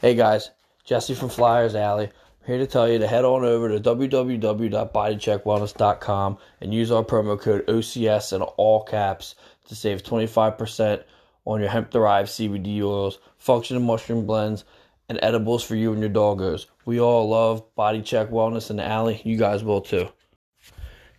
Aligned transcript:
Hey 0.00 0.14
guys, 0.14 0.50
Jesse 0.82 1.12
from 1.12 1.28
Flyers 1.28 1.74
Alley. 1.74 2.06
I'm 2.06 2.46
here 2.46 2.56
to 2.56 2.66
tell 2.66 2.88
you 2.88 3.00
to 3.00 3.06
head 3.06 3.26
on 3.26 3.44
over 3.44 3.68
to 3.68 3.78
www.bodycheckwellness.com 3.78 6.38
and 6.62 6.72
use 6.72 6.90
our 6.90 7.04
promo 7.04 7.38
code 7.38 7.66
OCS 7.66 8.32
in 8.32 8.40
all 8.40 8.82
caps 8.82 9.34
to 9.68 9.74
save 9.74 10.02
25% 10.02 11.02
on 11.44 11.60
your 11.60 11.68
hemp 11.68 11.90
derived 11.90 12.30
CBD 12.30 12.80
oils, 12.80 13.18
functional 13.36 13.82
mushroom 13.82 14.24
blends, 14.24 14.64
and 15.10 15.18
edibles 15.20 15.62
for 15.62 15.76
you 15.76 15.92
and 15.92 16.00
your 16.00 16.08
doggos. 16.08 16.64
We 16.86 16.98
all 16.98 17.28
love 17.28 17.74
Body 17.74 18.00
Check 18.00 18.30
Wellness 18.30 18.70
in 18.70 18.76
the 18.76 18.86
Alley. 18.86 19.20
You 19.22 19.36
guys 19.36 19.62
will 19.62 19.82
too. 19.82 20.08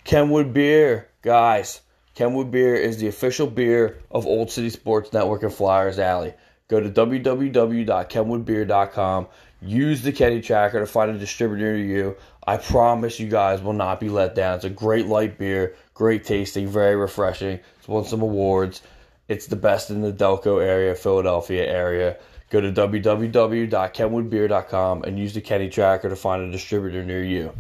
Kenwood 0.06 0.56
Beer, 0.56 1.08
guys. 1.22 1.82
Kenwood 2.16 2.50
Beer 2.50 2.74
is 2.74 2.98
the 2.98 3.10
official 3.10 3.46
beer 3.46 4.00
of 4.10 4.26
Old 4.26 4.50
City 4.50 4.72
Sports 4.72 5.14
Network 5.14 5.44
and 5.44 5.54
Flyers 5.54 6.00
Alley. 6.00 6.34
Go 6.72 6.80
to 6.80 6.90
www.kenwoodbeer.com. 6.90 9.28
Use 9.62 10.02
the 10.04 10.12
Kenny 10.14 10.40
Tracker 10.40 10.80
to 10.80 10.86
find 10.86 11.12
a 11.12 11.20
distributor 11.20 11.76
near 11.76 11.78
you. 11.78 12.16
I 12.48 12.56
promise 12.56 13.20
you 13.20 13.28
guys 13.28 13.62
will 13.62 13.74
not 13.74 14.00
be 14.00 14.08
let 14.08 14.36
down. 14.36 14.56
It's 14.56 14.64
a 14.64 14.70
great 14.70 15.08
light 15.08 15.38
beer, 15.38 15.76
great 15.94 16.24
tasting, 16.24 16.70
very 16.70 16.96
refreshing. 16.96 17.60
It's 17.78 17.90
won 17.90 18.06
some 18.06 18.22
awards. 18.22 18.82
It's 19.28 19.48
the 19.48 19.58
best 19.58 19.90
in 19.90 20.00
the 20.00 20.14
Delco 20.14 20.64
area, 20.64 20.96
Philadelphia 20.96 21.66
area. 21.66 22.16
Go 22.50 22.62
to 22.62 22.72
www.kenwoodbeer.com 22.72 25.04
and 25.04 25.20
use 25.20 25.34
the 25.34 25.42
Kenny 25.42 25.68
Tracker 25.68 26.08
to 26.08 26.16
find 26.16 26.42
a 26.42 26.50
distributor 26.50 27.04
near 27.04 27.22
you. 27.22 27.52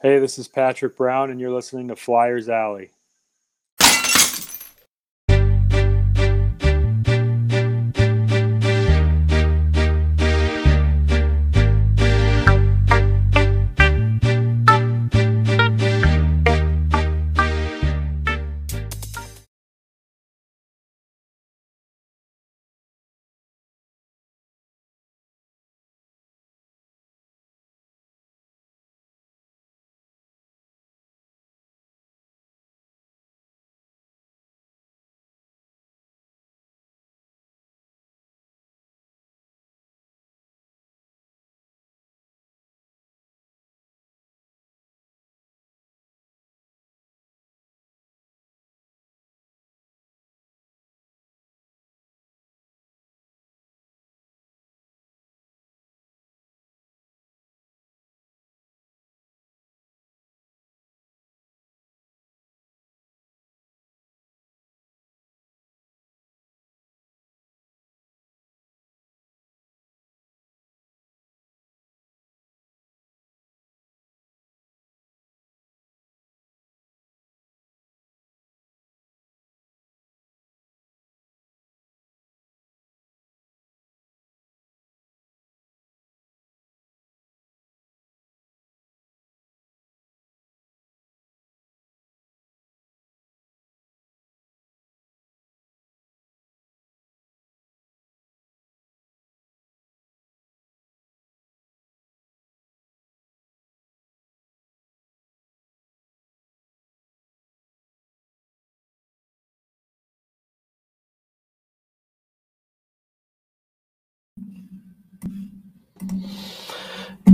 Hey, 0.00 0.20
this 0.20 0.38
is 0.38 0.48
Patrick 0.48 0.96
Brown, 0.96 1.30
and 1.30 1.38
you're 1.38 1.52
listening 1.52 1.88
to 1.88 1.96
Flyers 1.96 2.48
Alley. 2.48 2.92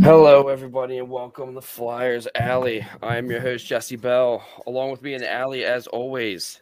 Hello, 0.03 0.49
everybody, 0.49 0.99
and 0.99 1.11
welcome 1.11 1.55
to 1.55 1.61
Flyers 1.61 2.27
Alley. 2.35 2.87
I 3.03 3.17
am 3.17 3.31
your 3.31 3.41
host, 3.41 3.67
Jesse 3.67 3.97
Bell. 3.97 4.45
Along 4.67 4.91
with 4.91 5.03
me 5.03 5.15
in 5.15 5.21
the 5.21 5.31
alley, 5.31 5.65
as 5.65 5.87
always, 5.87 6.61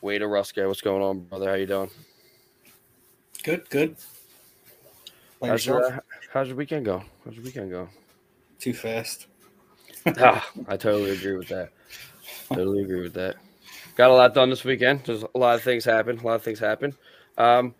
Wade 0.00 0.22
Rusko. 0.22 0.66
What's 0.66 0.80
going 0.80 1.02
on, 1.02 1.20
brother? 1.20 1.48
How 1.48 1.54
you 1.54 1.66
doing? 1.66 1.90
Good, 3.42 3.68
good. 3.70 3.96
How's 5.42 5.64
your, 5.66 5.80
yourself? 5.80 6.00
how's 6.32 6.48
your 6.48 6.56
weekend 6.56 6.84
go? 6.84 7.02
How's 7.24 7.34
your 7.34 7.44
weekend 7.44 7.70
go? 7.70 7.88
Too 8.58 8.72
fast. 8.72 9.26
ah, 10.18 10.46
I 10.68 10.76
totally 10.76 11.10
agree 11.10 11.36
with 11.36 11.48
that. 11.48 11.70
Totally 12.48 12.82
agree 12.82 13.02
with 13.02 13.14
that. 13.14 13.36
Got 13.96 14.10
a 14.10 14.14
lot 14.14 14.34
done 14.34 14.50
this 14.50 14.64
weekend. 14.64 15.04
There's 15.04 15.22
a 15.22 15.38
lot 15.38 15.54
of 15.54 15.62
things 15.62 15.84
happen. 15.84 16.18
A 16.18 16.22
lot 16.22 16.34
of 16.34 16.42
things 16.42 16.58
happen. 16.58 16.94
Um, 17.38 17.74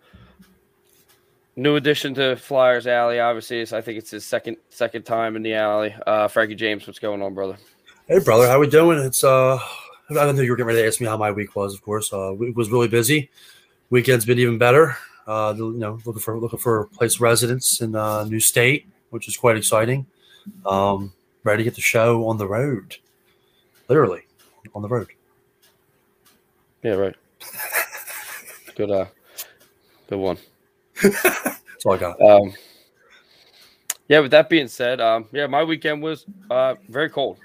new 1.55 1.75
addition 1.75 2.13
to 2.15 2.35
Flyers 2.35 2.87
Alley. 2.87 3.19
Obviously, 3.19 3.61
it's, 3.61 3.73
I 3.73 3.81
think 3.81 3.97
it's 3.97 4.11
his 4.11 4.25
second 4.25 4.57
second 4.69 5.03
time 5.03 5.35
in 5.35 5.43
the 5.43 5.53
alley. 5.53 5.95
Uh, 6.05 6.27
Frankie 6.27 6.55
James, 6.55 6.85
what's 6.87 6.99
going 6.99 7.21
on, 7.21 7.33
brother? 7.33 7.57
Hey, 8.07 8.19
brother, 8.19 8.47
how 8.47 8.59
we 8.59 8.67
doing? 8.67 8.99
It's 8.99 9.23
uh, 9.23 9.57
I 9.57 10.13
don't 10.13 10.35
know 10.35 10.41
you 10.41 10.51
were 10.51 10.57
getting 10.57 10.67
ready 10.67 10.81
to 10.81 10.87
ask 10.87 10.99
me 10.99 11.07
how 11.07 11.17
my 11.17 11.31
week 11.31 11.55
was. 11.55 11.73
Of 11.73 11.81
course, 11.81 12.11
uh, 12.13 12.33
it 12.39 12.55
was 12.55 12.69
really 12.69 12.87
busy. 12.87 13.29
Weekend's 13.89 14.25
been 14.25 14.39
even 14.39 14.57
better. 14.57 14.97
Uh, 15.27 15.53
you 15.57 15.73
know, 15.73 15.99
looking 16.05 16.21
for 16.21 16.39
looking 16.39 16.59
for 16.59 16.81
a 16.81 16.87
place 16.87 17.15
of 17.15 17.21
residence 17.21 17.81
in 17.81 17.95
a 17.95 18.25
new 18.25 18.39
state, 18.39 18.87
which 19.09 19.27
is 19.27 19.37
quite 19.37 19.57
exciting. 19.57 20.05
Um, 20.65 21.13
ready 21.43 21.59
to 21.59 21.63
get 21.63 21.75
the 21.75 21.81
show 21.81 22.27
on 22.27 22.37
the 22.37 22.47
road, 22.47 22.97
literally 23.87 24.21
on 24.75 24.81
the 24.83 24.87
road. 24.87 25.07
Yeah, 26.83 26.93
right. 26.93 27.15
Good, 28.75 28.91
uh, 28.91 29.05
good 30.09 30.19
one. 30.19 30.37
That's 31.03 31.85
all 31.85 31.93
I 31.93 31.97
got. 31.97 32.21
Um, 32.21 32.53
yeah, 34.07 34.19
with 34.19 34.31
that 34.31 34.49
being 34.49 34.67
said, 34.67 35.01
um, 35.01 35.27
yeah, 35.31 35.47
my 35.47 35.63
weekend 35.63 36.01
was 36.01 36.25
uh, 36.49 36.75
very 36.89 37.09
cold. 37.09 37.39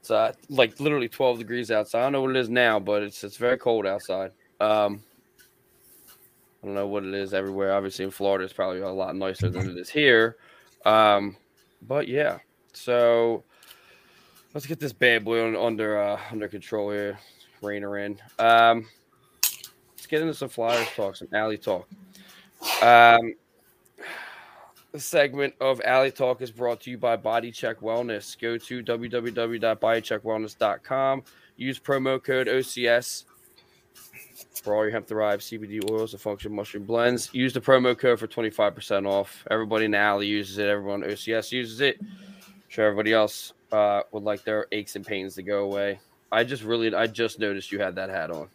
It's 0.00 0.10
uh, 0.10 0.32
like 0.48 0.78
literally 0.80 1.08
12 1.08 1.38
degrees 1.38 1.70
outside. 1.70 2.00
I 2.00 2.02
don't 2.02 2.12
know 2.12 2.22
what 2.22 2.30
it 2.30 2.36
is 2.36 2.48
now, 2.48 2.80
but 2.80 3.02
it's 3.02 3.22
it's 3.24 3.36
very 3.36 3.56
cold 3.56 3.86
outside. 3.86 4.32
Um, 4.60 5.02
I 6.62 6.66
don't 6.66 6.74
know 6.74 6.86
what 6.88 7.04
it 7.04 7.14
is 7.14 7.32
everywhere. 7.32 7.72
Obviously, 7.74 8.04
in 8.04 8.10
Florida, 8.10 8.44
it's 8.44 8.52
probably 8.52 8.80
a 8.80 8.88
lot 8.88 9.16
nicer 9.16 9.48
than 9.48 9.70
it 9.70 9.76
is 9.76 9.88
here. 9.88 10.36
Um, 10.84 11.36
but 11.82 12.08
yeah, 12.08 12.38
so 12.72 13.44
let's 14.54 14.66
get 14.66 14.78
this 14.78 14.92
bad 14.92 15.24
boy 15.24 15.46
on, 15.46 15.56
under 15.56 16.00
uh, 16.00 16.20
under 16.30 16.48
control 16.48 16.90
here. 16.90 17.18
Rein 17.62 17.82
her 17.82 17.98
in. 17.98 18.18
Um, 18.38 18.88
let's 19.94 20.06
get 20.08 20.20
into 20.20 20.34
some 20.34 20.48
Flyers 20.48 20.88
talk, 20.94 21.16
some 21.16 21.28
alley 21.32 21.58
talk. 21.58 21.88
Um, 22.82 23.34
segment 24.98 25.54
of 25.60 25.80
Alley 25.82 26.10
Talk 26.10 26.42
is 26.42 26.50
brought 26.50 26.80
to 26.82 26.90
you 26.90 26.98
by 26.98 27.16
Body 27.16 27.50
Check 27.50 27.80
Wellness. 27.80 28.38
Go 28.38 28.58
to 28.58 28.82
www.bodycheckwellness.com. 28.82 31.22
Use 31.56 31.78
promo 31.78 32.22
code 32.22 32.48
OCS 32.48 33.24
for 34.62 34.74
all 34.74 34.84
your 34.84 34.92
hemp 34.92 35.06
derived 35.06 35.42
CBD 35.42 35.90
oils 35.90 36.12
and 36.12 36.20
function 36.20 36.54
mushroom 36.54 36.84
blends. 36.84 37.30
Use 37.32 37.52
the 37.52 37.60
promo 37.60 37.98
code 37.98 38.18
for 38.18 38.26
25% 38.26 39.06
off. 39.06 39.44
Everybody 39.50 39.86
in 39.86 39.92
the 39.92 39.98
alley 39.98 40.26
uses 40.26 40.58
it. 40.58 40.68
Everyone 40.68 41.02
OCS 41.02 41.52
uses 41.52 41.80
it. 41.80 41.98
I'm 42.00 42.08
sure 42.68 42.86
everybody 42.86 43.12
else 43.12 43.52
uh, 43.70 44.02
would 44.12 44.22
like 44.22 44.44
their 44.44 44.66
aches 44.72 44.96
and 44.96 45.06
pains 45.06 45.34
to 45.36 45.42
go 45.42 45.64
away. 45.64 46.00
I 46.30 46.44
just 46.44 46.62
really, 46.62 46.94
I 46.94 47.06
just 47.06 47.38
noticed 47.38 47.72
you 47.72 47.80
had 47.80 47.94
that 47.96 48.10
hat 48.10 48.30
on. 48.30 48.48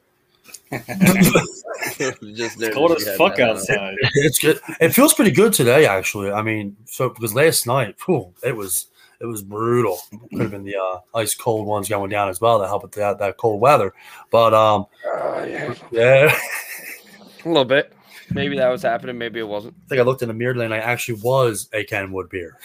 Just 0.71 2.61
It's 2.61 2.73
cold 2.75 2.91
as 2.91 3.15
fuck 3.17 3.38
that 3.38 3.47
hat 3.47 3.49
on. 3.49 3.57
outside. 3.57 3.95
It's 4.15 4.39
good. 4.39 4.59
It 4.79 4.89
feels 4.94 5.13
pretty 5.13 5.31
good 5.31 5.53
today, 5.53 5.85
actually. 5.85 6.31
I 6.31 6.41
mean, 6.41 6.75
so 6.85 7.09
because 7.09 7.33
last 7.33 7.65
night, 7.67 7.95
whew, 8.05 8.33
it 8.44 8.55
was 8.55 8.88
it 9.19 9.25
was 9.25 9.41
brutal. 9.41 9.97
Could 10.31 10.41
have 10.41 10.51
been 10.51 10.63
the 10.63 10.75
uh, 10.77 10.99
ice 11.15 11.33
cold 11.35 11.65
ones 11.65 11.89
going 11.89 12.09
down 12.09 12.29
as 12.29 12.39
well 12.39 12.59
to 12.59 12.67
help 12.67 12.83
with 12.83 12.91
that, 12.94 13.17
that 13.19 13.38
cold 13.38 13.59
weather. 13.61 13.94
But 14.29 14.53
um, 14.53 14.85
Uh, 15.05 15.45
yeah. 15.49 15.73
yeah, 15.91 16.38
A 17.45 17.47
little 17.47 17.65
bit. 17.65 17.94
maybe 18.31 18.57
that 18.57 18.69
was 18.69 18.83
happening. 18.83 19.17
Maybe 19.17 19.39
it 19.39 19.47
wasn't. 19.47 19.75
I 19.85 19.89
think 19.89 20.01
I 20.01 20.03
looked 20.03 20.21
in 20.21 20.27
the 20.27 20.33
mirror 20.35 20.61
and 20.61 20.73
I 20.73 20.77
actually 20.77 21.19
was 21.21 21.69
a 21.73 21.83
Kenwood 21.83 22.29
beer. 22.29 22.57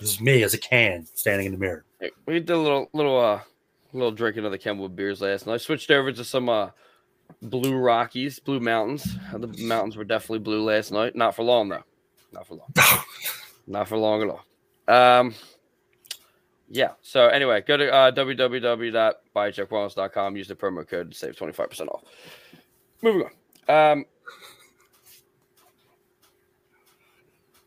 This 0.00 0.10
is 0.12 0.20
me 0.20 0.42
as 0.42 0.52
a 0.52 0.58
can 0.58 1.06
standing 1.14 1.46
in 1.46 1.52
the 1.52 1.58
mirror. 1.58 1.84
We 2.26 2.40
did 2.40 2.50
a 2.50 2.58
little, 2.58 2.90
little, 2.92 3.18
uh, 3.18 3.40
little 3.94 4.10
drinking 4.12 4.44
of 4.44 4.50
the 4.50 4.58
Kenwood 4.58 4.94
beers 4.94 5.22
last 5.22 5.46
night. 5.46 5.54
I 5.54 5.56
switched 5.56 5.90
over 5.90 6.12
to 6.12 6.24
some 6.24 6.50
uh, 6.50 6.68
Blue 7.42 7.76
Rockies, 7.76 8.38
Blue 8.40 8.60
Mountains. 8.60 9.16
Uh, 9.32 9.38
The 9.38 9.48
mountains 9.64 9.96
were 9.96 10.04
definitely 10.04 10.38
blue 10.40 10.62
last 10.64 10.90
night. 10.92 11.14
Not 11.16 11.34
for 11.36 11.42
long 11.44 11.68
though. 11.68 11.82
Not 12.32 12.46
for 12.46 12.54
long. 12.54 12.72
Not 13.66 13.88
for 13.88 13.96
long 13.98 14.22
at 14.22 14.28
all. 14.28 14.44
Um, 14.88 15.34
yeah. 16.68 16.92
So 17.02 17.26
anyway, 17.28 17.62
go 17.66 17.76
to 17.76 17.92
uh, 17.92 18.10
www.buycheckwellness.com. 18.12 20.36
Use 20.36 20.48
the 20.48 20.54
promo 20.54 20.88
code 20.88 21.10
to 21.12 21.16
save 21.16 21.36
twenty 21.36 21.52
five 21.52 21.68
percent 21.70 21.90
off. 21.90 22.02
Moving 23.02 23.28
on. 23.68 23.92
Um, 23.94 24.04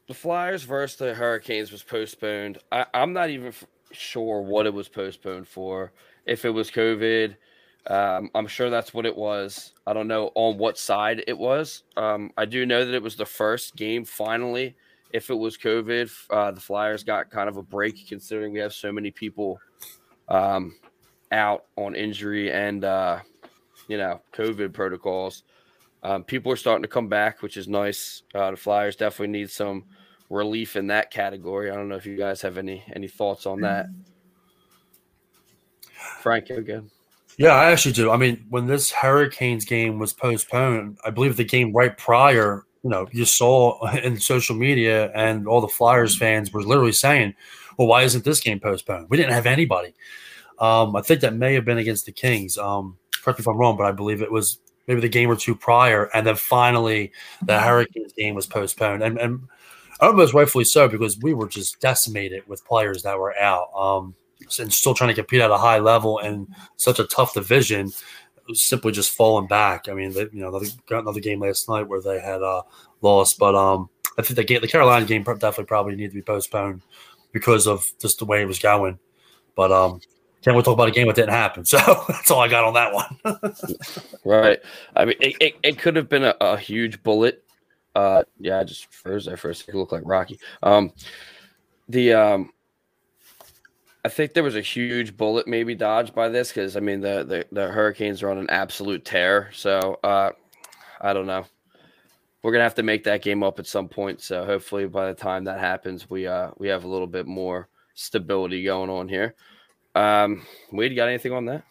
the 0.07 0.13
Flyers 0.13 0.63
versus 0.63 0.97
the 0.97 1.13
Hurricanes 1.13 1.71
was 1.71 1.83
postponed. 1.83 2.57
I, 2.71 2.85
I'm 2.93 3.13
not 3.13 3.29
even 3.29 3.49
f- 3.49 3.65
sure 3.91 4.41
what 4.41 4.65
it 4.65 4.73
was 4.73 4.87
postponed 4.89 5.47
for. 5.47 5.91
If 6.25 6.45
it 6.45 6.49
was 6.49 6.71
COVID, 6.71 7.35
um, 7.87 8.29
I'm 8.35 8.47
sure 8.47 8.69
that's 8.69 8.93
what 8.93 9.05
it 9.05 9.15
was. 9.15 9.73
I 9.87 9.93
don't 9.93 10.07
know 10.07 10.31
on 10.35 10.57
what 10.57 10.77
side 10.77 11.23
it 11.27 11.37
was. 11.37 11.83
Um, 11.97 12.31
I 12.37 12.45
do 12.45 12.65
know 12.65 12.85
that 12.85 12.93
it 12.93 13.01
was 13.01 13.15
the 13.15 13.25
first 13.25 13.75
game 13.75 14.05
finally. 14.05 14.75
If 15.11 15.29
it 15.29 15.35
was 15.35 15.57
COVID, 15.57 16.11
uh, 16.29 16.51
the 16.51 16.59
Flyers 16.59 17.03
got 17.03 17.31
kind 17.31 17.49
of 17.49 17.57
a 17.57 17.63
break 17.63 18.07
considering 18.07 18.53
we 18.53 18.59
have 18.59 18.73
so 18.73 18.91
many 18.91 19.09
people 19.09 19.59
um, 20.27 20.75
out 21.31 21.65
on 21.77 21.95
injury 21.95 22.51
and 22.51 22.83
uh, 22.83 23.19
you 23.87 23.97
know 23.97 24.21
COVID 24.33 24.73
protocols. 24.73 25.43
Um, 26.03 26.23
people 26.23 26.51
are 26.51 26.57
starting 26.57 26.83
to 26.83 26.87
come 26.87 27.07
back, 27.09 27.41
which 27.41 27.57
is 27.57 27.67
nice. 27.67 28.23
Uh, 28.35 28.51
the 28.51 28.57
Flyers 28.57 28.95
definitely 28.95 29.39
need 29.39 29.49
some 29.49 29.85
relief 30.29 30.75
in 30.75 30.87
that 30.87 31.11
category. 31.11 31.71
I 31.71 31.75
don't 31.75 31.89
know 31.89 31.95
if 31.95 32.05
you 32.05 32.15
guys 32.15 32.41
have 32.43 32.57
any 32.57 32.83
any 32.93 33.07
thoughts 33.07 33.47
on 33.47 33.61
that. 33.61 33.87
Frank, 36.21 36.49
again. 36.49 36.91
Yeah, 37.39 37.55
I 37.55 37.71
actually 37.71 37.93
do. 37.93 38.11
I 38.11 38.17
mean, 38.17 38.45
when 38.49 38.67
this 38.67 38.91
Hurricanes 38.91 39.63
game 39.63 39.97
was 39.97 40.11
postponed, 40.11 40.97
I 41.05 41.09
believe 41.09 41.37
the 41.37 41.45
game 41.45 41.71
right 41.71 41.97
prior, 41.97 42.65
you 42.83 42.89
know, 42.89 43.07
you 43.13 43.23
saw 43.23 43.89
in 44.03 44.19
social 44.19 44.57
media 44.57 45.09
and 45.15 45.47
all 45.47 45.61
the 45.61 45.69
Flyers 45.69 46.17
fans 46.17 46.51
were 46.51 46.61
literally 46.61 46.91
saying, 46.91 47.33
well, 47.77 47.87
why 47.87 48.03
isn't 48.03 48.25
this 48.25 48.41
game 48.41 48.59
postponed? 48.59 49.07
We 49.09 49.15
didn't 49.15 49.31
have 49.31 49.45
anybody. 49.45 49.93
Um, 50.59 50.93
I 50.97 51.01
think 51.01 51.21
that 51.21 51.33
may 51.33 51.53
have 51.53 51.63
been 51.63 51.77
against 51.77 52.05
the 52.05 52.11
Kings. 52.11 52.57
Um, 52.57 52.97
correct 53.23 53.39
me 53.39 53.43
if 53.43 53.47
I'm 53.47 53.55
wrong, 53.55 53.77
but 53.77 53.85
I 53.85 53.93
believe 53.93 54.21
it 54.21 54.33
was 54.33 54.59
maybe 54.89 54.99
the 54.99 55.07
game 55.07 55.31
or 55.31 55.37
two 55.37 55.55
prior. 55.55 56.09
And 56.13 56.27
then 56.27 56.35
finally, 56.35 57.13
the 57.41 57.57
Hurricanes 57.57 58.11
game 58.11 58.35
was 58.35 58.47
postponed. 58.47 59.01
And, 59.01 59.17
and 59.17 59.47
almost 60.01 60.33
rightfully 60.33 60.65
so 60.65 60.89
because 60.89 61.17
we 61.19 61.33
were 61.33 61.47
just 61.47 61.79
decimated 61.79 62.45
with 62.49 62.65
players 62.65 63.03
that 63.03 63.17
were 63.17 63.37
out. 63.37 63.73
Um, 63.73 64.15
and 64.59 64.73
still 64.73 64.93
trying 64.93 65.09
to 65.09 65.13
compete 65.13 65.41
at 65.41 65.51
a 65.51 65.57
high 65.57 65.79
level 65.79 66.19
and 66.19 66.47
such 66.77 66.99
a 66.99 67.05
tough 67.05 67.33
division, 67.33 67.91
simply 68.53 68.91
just 68.91 69.11
falling 69.11 69.47
back. 69.47 69.87
I 69.89 69.93
mean, 69.93 70.13
they, 70.13 70.21
you 70.31 70.41
know, 70.41 70.57
they 70.57 70.67
got 70.87 70.99
another 70.99 71.19
game 71.19 71.39
last 71.41 71.69
night 71.69 71.87
where 71.87 72.01
they 72.01 72.19
had 72.19 72.41
uh, 72.41 72.63
lost, 73.01 73.37
but 73.37 73.55
um, 73.55 73.89
I 74.17 74.21
think 74.21 74.35
the 74.35 74.43
game, 74.43 74.61
the 74.61 74.67
Carolina 74.67 75.05
game, 75.05 75.23
definitely 75.23 75.65
probably 75.65 75.95
needed 75.95 76.11
to 76.11 76.15
be 76.15 76.21
postponed 76.21 76.81
because 77.31 77.67
of 77.67 77.85
just 77.99 78.19
the 78.19 78.25
way 78.25 78.41
it 78.41 78.47
was 78.47 78.59
going. 78.59 78.97
But 79.55 79.71
um, 79.71 80.01
can't 80.41 80.55
we 80.55 80.63
talk 80.63 80.73
about 80.73 80.87
a 80.87 80.91
game 80.91 81.07
that 81.07 81.15
didn't 81.15 81.31
happen? 81.31 81.63
So 81.65 81.77
that's 82.07 82.31
all 82.31 82.41
I 82.41 82.47
got 82.47 82.63
on 82.63 82.73
that 82.73 82.93
one. 82.93 83.53
Right. 84.25 84.59
I 84.95 85.05
mean, 85.05 85.15
it, 85.21 85.35
it, 85.39 85.55
it 85.63 85.79
could 85.79 85.95
have 85.95 86.09
been 86.09 86.23
a, 86.23 86.35
a 86.39 86.57
huge 86.57 87.01
bullet. 87.03 87.43
Uh, 87.95 88.23
yeah, 88.39 88.59
I 88.59 88.63
just 88.63 88.93
for 88.93 89.15
a 89.15 89.21
second. 89.21 89.63
It 89.67 89.75
looked 89.75 89.91
like 89.91 90.03
Rocky. 90.05 90.39
Um, 90.61 90.91
the 91.87 92.13
um, 92.13 92.51
I 94.05 94.09
think 94.09 94.33
there 94.33 94.43
was 94.43 94.55
a 94.55 94.61
huge 94.61 95.17
bullet 95.17 95.47
maybe 95.47 95.75
dodged 95.75 96.15
by 96.15 96.29
this 96.29 96.49
because 96.49 96.77
I 96.77 96.79
mean 96.79 97.01
the, 97.01 97.23
the 97.23 97.45
the 97.51 97.67
Hurricanes 97.67 98.23
are 98.23 98.29
on 98.29 98.37
an 98.37 98.49
absolute 98.49 99.03
tear. 99.03 99.49
So 99.53 99.99
uh, 100.03 100.31
I 101.01 101.13
don't 101.13 101.27
know. 101.27 101.45
We're 102.41 102.53
gonna 102.53 102.63
have 102.63 102.75
to 102.75 102.83
make 102.83 103.03
that 103.03 103.21
game 103.21 103.43
up 103.43 103.59
at 103.59 103.67
some 103.67 103.89
point. 103.89 104.21
So 104.21 104.45
hopefully 104.45 104.87
by 104.87 105.07
the 105.07 105.13
time 105.13 105.43
that 105.45 105.59
happens, 105.59 106.09
we 106.09 106.27
uh 106.27 106.51
we 106.57 106.69
have 106.69 106.85
a 106.85 106.87
little 106.87 107.07
bit 107.07 107.27
more 107.27 107.67
stability 107.93 108.63
going 108.63 108.89
on 108.89 109.09
here. 109.09 109.35
Um, 109.95 110.45
Wade, 110.71 110.95
got 110.95 111.09
anything 111.09 111.33
on 111.33 111.45
that? 111.45 111.63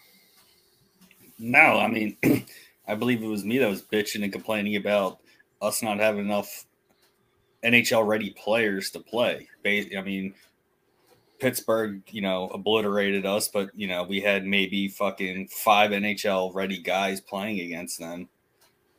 No, 1.38 1.58
I 1.58 1.88
mean, 1.88 2.16
I 2.88 2.94
believe 2.94 3.22
it 3.22 3.26
was 3.26 3.44
me 3.44 3.58
that 3.58 3.68
was 3.68 3.82
bitching 3.82 4.22
and 4.22 4.32
complaining 4.32 4.76
about 4.76 5.20
us 5.62 5.82
not 5.82 5.98
having 5.98 6.26
enough 6.26 6.66
NHL 7.64 8.06
ready 8.06 8.30
players 8.30 8.90
to 8.90 9.00
play. 9.00 9.48
I 9.64 10.02
mean, 10.04 10.34
Pittsburgh, 11.38 12.02
you 12.10 12.20
know, 12.20 12.48
obliterated 12.48 13.24
us, 13.26 13.48
but 13.48 13.70
you 13.74 13.86
know, 13.88 14.02
we 14.02 14.20
had 14.20 14.44
maybe 14.46 14.88
fucking 14.88 15.48
five 15.48 15.90
NHL 15.92 16.54
ready 16.54 16.78
guys 16.80 17.20
playing 17.20 17.60
against 17.60 17.98
them 17.98 18.28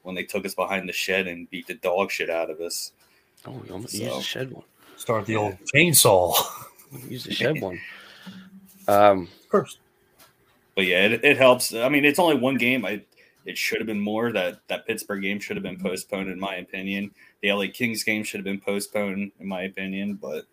when 0.04 0.16
they 0.16 0.24
took 0.24 0.46
us 0.46 0.56
behind 0.56 0.88
the 0.88 0.94
shed 0.94 1.28
and 1.28 1.50
beat 1.50 1.68
the 1.68 1.76
dog 1.76 2.12
shit 2.12 2.30
out 2.30 2.50
of 2.50 2.60
us. 2.62 2.94
Oh, 3.46 3.62
you 3.68 3.74
almost 3.74 3.94
used 3.94 4.12
So- 4.12 4.20
a 4.20 4.24
shed 4.24 4.52
one. 4.52 4.64
Start 4.96 5.26
the 5.26 5.38
old 5.38 5.58
chainsaw 5.74 6.36
Use 7.08 7.24
the 7.24 7.34
shed 7.34 7.62
one. 7.62 7.80
Um, 8.88 9.30
first. 9.50 9.80
But 10.76 10.86
yeah, 10.88 11.06
it, 11.06 11.24
it 11.24 11.38
helps. 11.38 11.74
I 11.74 11.88
mean, 11.90 12.04
it's 12.04 12.20
only 12.20 12.36
one 12.38 12.58
game. 12.58 12.84
I 12.86 13.02
it 13.46 13.58
should 13.58 13.80
have 13.80 13.88
been 13.88 14.00
more. 14.00 14.32
That 14.32 14.60
that 14.68 14.86
Pittsburgh 14.88 15.22
game 15.22 15.40
should 15.40 15.56
have 15.56 15.64
been 15.64 15.80
postponed, 15.80 16.30
in 16.30 16.40
my 16.40 16.56
opinion. 16.56 17.12
The 17.42 17.52
LA 17.54 17.66
Kings 17.74 18.04
game 18.04 18.24
should 18.24 18.40
have 18.40 18.46
been 18.46 18.60
postponed, 18.60 19.32
in 19.40 19.48
my 19.48 19.64
opinion. 19.64 20.16
But 20.16 20.46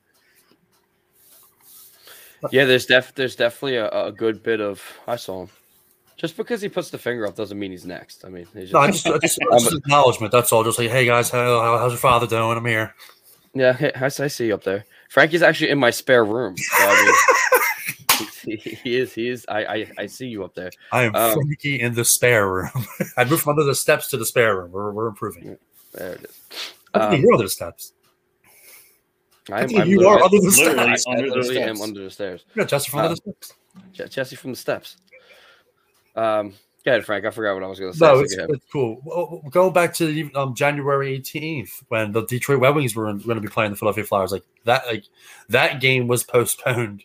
yeah, 2.53 2.65
there's 2.65 2.87
def 2.87 3.15
there's 3.15 3.37
definitely 3.37 3.77
a, 3.77 3.89
a 3.91 4.13
good 4.13 4.43
bit 4.43 4.61
of 4.61 4.83
I 5.07 5.17
saw 5.17 5.43
him. 5.43 5.49
Just 6.17 6.37
because 6.39 6.63
he 6.63 6.69
puts 6.71 6.89
the 6.91 6.97
finger 6.99 7.27
up 7.27 7.37
doesn't 7.37 7.59
mean 7.59 7.71
he's 7.73 7.85
next. 7.85 8.25
I 8.25 8.31
mean, 8.31 8.47
he's 8.55 8.73
No, 8.73 8.79
I 8.81 8.91
just, 8.91 9.05
just, 9.05 9.39
just, 9.53 9.73
acknowledgement. 9.75 10.33
That's 10.33 10.51
all. 10.53 10.65
Just 10.65 10.79
like, 10.79 10.91
hey 10.91 11.05
guys, 11.05 11.29
how, 11.31 11.61
how- 11.61 11.79
how's 11.79 11.93
your 11.93 11.99
father 11.99 12.27
doing? 12.27 12.57
I'm 12.57 12.65
here. 12.65 12.95
yeah, 13.55 13.77
I, 13.97 14.07
I 14.07 14.09
see 14.29 14.47
you 14.47 14.55
up 14.55 14.65
there. 14.65 14.87
Frankie's 15.11 15.43
actually 15.43 15.71
in 15.71 15.79
my 15.79 15.91
spare 15.91 16.25
room. 16.25 16.57
So, 16.57 16.75
I 16.79 17.15
mean, 18.21 18.29
he, 18.45 18.57
he 18.57 18.97
is. 18.97 19.13
He 19.13 19.29
is. 19.29 19.45
I, 19.49 19.65
I 19.65 19.93
I 19.99 20.07
see 20.07 20.27
you 20.27 20.43
up 20.45 20.55
there. 20.55 20.71
I 20.91 21.05
am 21.05 21.15
Um, 21.15 21.35
Frankie 21.35 21.81
in 21.81 21.95
the 21.95 22.05
spare 22.05 22.49
room. 22.51 22.71
I 23.19 23.25
moved 23.25 23.43
from 23.43 23.51
under 23.51 23.65
the 23.65 23.75
steps 23.75 24.09
to 24.09 24.17
the 24.17 24.27
spare 24.27 24.57
room. 24.59 24.73
We're, 24.73 24.93
we're 24.93 25.09
improving. 25.09 25.59
There 25.93 26.13
it 26.13 26.25
is. 26.25 26.73
Um, 26.95 27.21
you're 27.21 27.33
under 27.35 27.45
the 27.45 27.51
steps. 27.51 27.93
I'm, 29.51 29.77
I'm 29.77 29.89
you 29.89 30.07
are 30.07 30.23
under 30.23 30.39
the 30.39 30.49
literally 30.49 30.97
steps. 30.97 31.07
I, 31.07 31.11
I 31.11 31.15
under 31.17 31.31
the 31.31 31.37
literally 31.37 31.61
am 31.61 31.81
under 31.81 32.05
the 32.05 32.11
stairs. 32.11 32.45
You're 32.55 32.65
Jesse 32.65 32.91
from 32.91 33.01
under 33.01 33.11
the 33.11 33.17
steps. 33.17 33.55
Je- 33.93 34.09
Jesse 34.09 34.37
from 34.37 34.51
the 34.51 34.57
steps. 34.57 34.97
Um, 36.17 36.55
go 36.85 36.93
ahead, 36.93 37.05
Frank. 37.05 37.25
I 37.25 37.31
forgot 37.31 37.55
what 37.55 37.63
I 37.63 37.67
was 37.67 37.79
going 37.79 37.93
to 37.93 37.99
say. 37.99 38.07
No, 38.07 38.15
so 38.15 38.21
it's, 38.21 38.35
it's 38.35 38.67
cool. 38.73 39.01
Well, 39.05 39.43
going 39.51 39.73
back 39.73 39.95
to 39.95 40.07
the, 40.07 40.35
um, 40.35 40.55
January 40.55 41.21
18th 41.21 41.85
when 41.89 42.13
the 42.13 42.25
Detroit 42.27 42.61
Red 42.61 42.75
Wings 42.75 42.97
were 42.97 43.13
going 43.13 43.37
to 43.37 43.41
be 43.41 43.49
playing 43.49 43.71
the 43.71 43.77
Philadelphia 43.77 44.05
Flyers, 44.05 44.33
like 44.33 44.45
that, 44.65 44.87
like 44.87 45.05
that 45.49 45.81
game 45.81 46.09
was 46.09 46.25
postponed, 46.25 47.05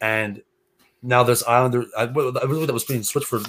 and 0.00 0.42
now 1.02 1.22
this 1.22 1.42
Islander, 1.42 1.84
I, 1.96 2.04
I 2.04 2.06
believe 2.06 2.66
that 2.66 2.72
was 2.72 2.84
being 2.84 3.02
switched 3.02 3.28
for 3.28 3.40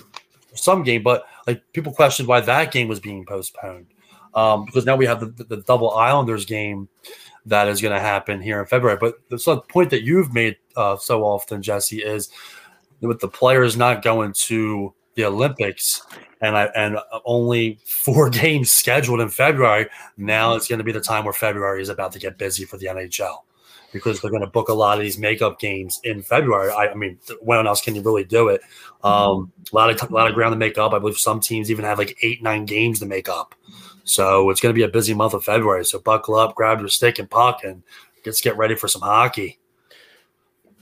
some 0.53 0.84
game, 0.84 1.03
but 1.03 1.25
like 1.46 1.62
people 1.74 1.93
questioned 1.93 2.27
why 2.27 2.41
that 2.41 2.72
game 2.72 2.88
was 2.88 3.00
being 3.00 3.25
postponed 3.25 3.88
um, 4.34 4.65
because 4.65 4.86
now 4.86 4.96
we 4.96 5.05
have 5.05 5.19
the, 5.19 5.27
the, 5.27 5.43
the 5.55 5.57
double 5.63 5.91
Islanders 5.91 6.46
game 6.46 6.88
that 7.48 7.68
is 7.68 7.82
going 7.82 7.94
to 7.94 8.00
happen 8.00 8.42
here 8.42 8.60
in 8.60 8.66
February. 8.66 8.98
But 9.00 9.16
the 9.30 9.62
point 9.70 9.89
that 9.89 10.04
you've 10.04 10.34
made 10.34 10.58
uh, 10.75 10.98
so 10.98 11.24
often, 11.24 11.62
Jesse, 11.62 12.04
is 12.04 12.30
with 13.01 13.20
the 13.20 13.27
players 13.27 13.77
not 13.77 14.04
going 14.04 14.34
to 14.34 14.94
the 15.16 15.25
Olympics 15.25 16.01
and 16.42 16.56
I 16.56 16.66
and 16.75 16.98
only 17.25 17.80
four 17.86 18.30
games 18.44 18.72
scheduled 18.72 19.20
in 19.22 19.30
February. 19.30 19.88
Now 20.18 20.56
it's 20.56 20.68
going 20.68 20.80
to 20.80 20.86
be 20.86 20.92
the 20.92 21.01
time 21.01 21.24
where 21.24 21.34
February 21.34 21.82
is 21.82 21.89
about 21.89 22.12
to 22.13 22.20
get 22.20 22.38
busy 22.38 22.66
for 22.66 22.77
the 22.77 22.88
NHL 22.88 23.39
because 23.94 24.20
they're 24.22 24.32
going 24.32 24.44
to 24.44 24.50
book 24.50 24.70
a 24.70 24.74
lot 24.74 24.98
of 24.98 25.04
these 25.04 25.18
makeup 25.18 25.60
games 25.60 26.00
in 26.04 26.22
February. 26.22 26.72
I, 26.72 26.89
I 26.89 26.94
mean, 26.94 27.18
when 27.42 27.66
else 27.66 27.82
can 27.82 27.96
you 27.96 28.01
really 28.01 28.25
do 28.25 28.50
it? 28.50 28.62
Um, 29.04 29.51
a 29.72 29.75
lot 29.75 29.89
of 29.89 30.10
a 30.10 30.13
lot 30.13 30.27
of 30.27 30.36
ground 30.36 30.54
to 30.54 30.58
make 30.58 30.77
up. 30.77 30.94
I 30.94 31.00
believe 31.00 31.18
some 31.18 31.39
teams 31.39 31.72
even 31.72 31.86
have 31.86 31.98
like 31.98 32.18
eight 32.22 32.44
nine 32.44 32.66
games 32.66 33.00
to 33.00 33.06
make 33.06 33.30
up. 33.30 33.56
So 34.07 34.49
it's 34.49 34.61
going 34.61 34.73
to 34.73 34.77
be 34.77 34.83
a 34.83 34.89
busy 34.89 35.13
month 35.13 35.33
of 35.33 35.43
February. 35.43 35.83
So 35.83 35.99
buckle 35.99 36.35
up, 36.35 36.55
grab 36.55 36.79
your 36.79 36.87
stick 36.87 37.19
and 37.19 37.29
puck, 37.29 37.63
and 37.63 37.83
let's 38.25 38.41
get 38.41 38.57
ready 38.57 38.73
for 38.75 38.87
some 38.87 39.01
hockey. 39.01 39.59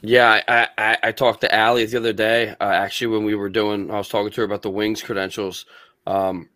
Yeah, 0.01 0.41
I, 0.47 0.67
I, 0.77 0.97
I 1.03 1.11
talked 1.11 1.41
to 1.41 1.53
Allie 1.53 1.85
the 1.85 1.97
other 1.97 2.13
day. 2.13 2.49
Uh, 2.61 2.65
actually, 2.65 3.07
when 3.07 3.23
we 3.23 3.33
were 3.33 3.49
doing, 3.49 3.89
I 3.89 3.97
was 3.97 4.09
talking 4.09 4.31
to 4.31 4.41
her 4.41 4.45
about 4.45 4.61
the 4.61 4.69
Wings 4.69 5.01
credentials, 5.01 5.65
um, 6.05 6.49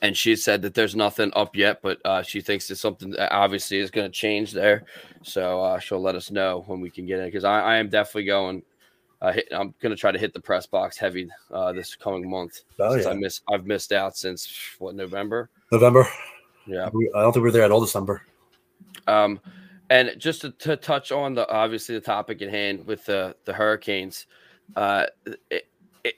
and 0.00 0.16
she 0.16 0.36
said 0.36 0.62
that 0.62 0.74
there's 0.74 0.94
nothing 0.94 1.32
up 1.34 1.56
yet, 1.56 1.82
but 1.82 1.98
uh, 2.04 2.22
she 2.22 2.40
thinks 2.40 2.68
there's 2.68 2.80
something 2.80 3.10
that 3.10 3.34
obviously 3.34 3.78
is 3.78 3.90
going 3.90 4.06
to 4.06 4.16
change 4.16 4.52
there. 4.52 4.84
So 5.22 5.60
uh, 5.60 5.78
she'll 5.80 6.00
let 6.00 6.14
us 6.14 6.30
know 6.30 6.62
when 6.68 6.80
we 6.80 6.90
can 6.90 7.04
get 7.04 7.18
in 7.18 7.26
because 7.26 7.44
I, 7.44 7.60
I 7.60 7.76
am 7.78 7.88
definitely 7.88 8.26
going. 8.26 8.62
Uh, 9.20 9.32
hit, 9.32 9.48
I'm 9.50 9.74
going 9.80 9.94
to 9.94 10.00
try 10.00 10.12
to 10.12 10.18
hit 10.18 10.32
the 10.32 10.40
press 10.40 10.66
box 10.66 10.96
heavy 10.96 11.28
uh, 11.50 11.72
this 11.72 11.96
coming 11.96 12.30
month. 12.30 12.62
Oh 12.78 12.94
since 12.94 13.06
I 13.06 13.12
yeah, 13.12 13.18
miss 13.18 13.40
I've 13.52 13.66
missed 13.66 13.92
out 13.92 14.16
since 14.16 14.50
what 14.78 14.94
November. 14.94 15.50
November. 15.70 16.06
Yeah. 16.66 16.88
We- 16.92 17.10
I 17.14 17.22
don't 17.22 17.32
think 17.32 17.42
we 17.42 17.48
were 17.48 17.52
there 17.52 17.62
at 17.62 17.70
all 17.70 17.80
December. 17.80 18.22
Um, 19.06 19.40
and 19.88 20.14
just 20.18 20.42
to, 20.42 20.50
to 20.52 20.76
touch 20.76 21.10
on 21.10 21.34
the 21.34 21.48
obviously 21.48 21.96
the 21.96 22.00
topic 22.00 22.42
at 22.42 22.50
hand 22.50 22.86
with 22.86 23.04
the 23.06 23.34
the 23.44 23.52
hurricanes, 23.52 24.26
uh, 24.76 25.06
it, 25.26 25.40
it 25.50 25.66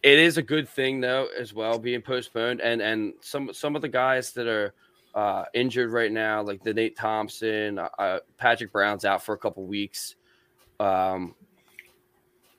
it 0.03 0.19
is 0.19 0.37
a 0.37 0.43
good 0.43 0.69
thing 0.69 1.01
though 1.01 1.29
as 1.39 1.55
well 1.55 1.79
being 1.79 2.03
postponed, 2.03 2.61
and 2.61 2.83
and 2.83 3.15
some 3.21 3.51
some 3.53 3.75
of 3.75 3.81
the 3.83 3.89
guys 3.89 4.33
that 4.33 4.47
are 4.47 4.75
uh, 5.15 5.45
injured 5.55 5.91
right 5.91 6.13
now, 6.13 6.43
like 6.43 6.63
the 6.63 6.75
Nate 6.75 6.97
Thompson, 6.97 7.79
uh, 7.79 7.89
uh, 7.99 8.19
Patrick 8.37 8.73
Brown's 8.73 9.05
out 9.05 9.23
for 9.23 9.35
a 9.35 9.39
couple 9.39 9.65
weeks. 9.65 10.17
Um, 10.81 11.35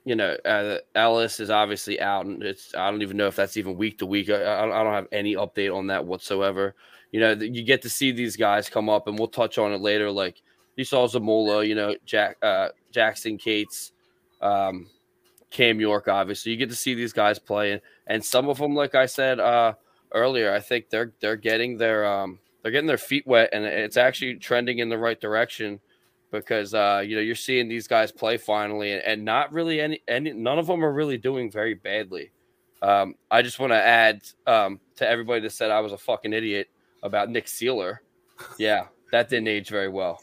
you 0.05 0.15
know, 0.15 0.35
uh, 0.45 0.79
Ellis 0.95 1.39
is 1.39 1.49
obviously 1.49 1.99
out, 1.99 2.25
and 2.25 2.43
it's 2.43 2.75
I 2.75 2.91
don't 2.91 3.01
even 3.01 3.17
know 3.17 3.27
if 3.27 3.35
that's 3.35 3.57
even 3.57 3.77
week 3.77 3.99
to 3.99 4.05
week. 4.05 4.29
I, 4.29 4.63
I 4.63 4.83
don't 4.83 4.93
have 4.93 5.07
any 5.11 5.35
update 5.35 5.73
on 5.73 5.87
that 5.87 6.05
whatsoever. 6.05 6.75
You 7.11 7.19
know, 7.19 7.31
you 7.31 7.63
get 7.63 7.81
to 7.83 7.89
see 7.89 8.11
these 8.11 8.35
guys 8.35 8.69
come 8.69 8.89
up, 8.89 9.07
and 9.07 9.17
we'll 9.17 9.27
touch 9.27 9.57
on 9.57 9.71
it 9.71 9.81
later. 9.81 10.11
Like 10.11 10.41
you 10.75 10.83
saw 10.83 11.07
Zamula, 11.07 11.65
you 11.65 11.75
know, 11.75 11.95
Jack 12.05 12.37
uh, 12.41 12.69
Jackson 12.91 13.37
Cates, 13.37 13.93
um, 14.41 14.87
Cam 15.51 15.79
York. 15.79 16.07
Obviously, 16.09 16.51
you 16.51 16.57
get 16.57 16.69
to 16.69 16.75
see 16.75 16.95
these 16.95 17.13
guys 17.13 17.39
play, 17.39 17.71
and, 17.71 17.81
and 18.05 18.25
some 18.25 18.49
of 18.49 18.57
them, 18.57 18.75
like 18.75 18.95
I 18.95 19.05
said 19.05 19.39
uh, 19.39 19.73
earlier, 20.11 20.53
I 20.53 20.59
think 20.59 20.89
they're 20.89 21.13
they're 21.21 21.37
getting 21.37 21.77
their 21.77 22.05
um, 22.05 22.39
they're 22.61 22.73
getting 22.73 22.87
their 22.87 22.97
feet 22.97 23.25
wet, 23.25 23.51
and 23.53 23.63
it's 23.63 23.97
actually 23.97 24.35
trending 24.35 24.79
in 24.79 24.89
the 24.89 24.97
right 24.97 25.19
direction 25.19 25.79
because 26.39 26.73
uh, 26.73 27.03
you 27.05 27.15
know 27.15 27.21
you're 27.21 27.35
seeing 27.35 27.67
these 27.67 27.87
guys 27.87 28.11
play 28.11 28.37
finally, 28.37 28.93
and, 28.93 29.03
and 29.03 29.25
not 29.25 29.51
really 29.53 29.79
any 29.79 30.01
any 30.07 30.33
none 30.33 30.59
of 30.59 30.67
them 30.67 30.83
are 30.83 30.91
really 30.91 31.17
doing 31.17 31.49
very 31.49 31.73
badly. 31.75 32.31
Um, 32.81 33.15
I 33.31 33.41
just 33.41 33.59
want 33.59 33.71
to 33.71 33.77
add 33.77 34.21
um, 34.45 34.79
to 34.97 35.07
everybody 35.07 35.39
that 35.41 35.51
said 35.51 35.71
I 35.71 35.79
was 35.79 35.93
a 35.93 35.97
fucking 35.97 36.33
idiot 36.33 36.69
about 37.01 37.29
Nick 37.29 37.45
Seeler. 37.45 37.99
Yeah, 38.57 38.87
that 39.11 39.29
didn't 39.29 39.47
age 39.47 39.69
very 39.69 39.87
well 39.87 40.21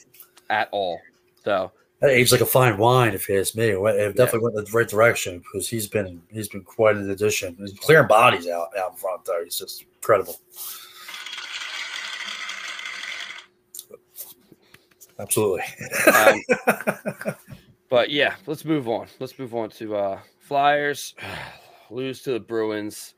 at 0.50 0.68
all. 0.72 1.00
So 1.42 1.72
That 2.00 2.10
aged 2.10 2.32
like 2.32 2.42
a 2.42 2.46
fine 2.46 2.76
wine, 2.76 3.14
if 3.14 3.28
you 3.28 3.40
ask 3.40 3.54
me. 3.54 3.68
It 3.68 4.16
definitely 4.16 4.40
went 4.40 4.58
in 4.58 4.64
the 4.64 4.70
right 4.72 4.88
direction 4.88 5.38
because 5.38 5.68
he's 5.68 5.86
been 5.86 6.20
he's 6.28 6.48
been 6.48 6.64
quite 6.64 6.96
an 6.96 7.08
addition. 7.10 7.56
He's 7.58 7.72
clearing 7.78 8.08
bodies 8.08 8.46
out 8.48 8.68
out 8.76 8.92
in 8.92 8.96
front 8.96 9.24
there. 9.24 9.42
He's 9.42 9.58
just 9.58 9.84
incredible. 9.94 10.36
Absolutely. 15.20 15.62
Um, 16.14 17.34
but 17.90 18.10
yeah, 18.10 18.34
let's 18.46 18.64
move 18.64 18.88
on. 18.88 19.06
Let's 19.18 19.38
move 19.38 19.54
on 19.54 19.70
to 19.70 19.96
uh 19.96 20.20
Flyers 20.40 21.14
lose 21.90 22.22
to 22.22 22.32
the 22.32 22.40
Bruins 22.40 23.14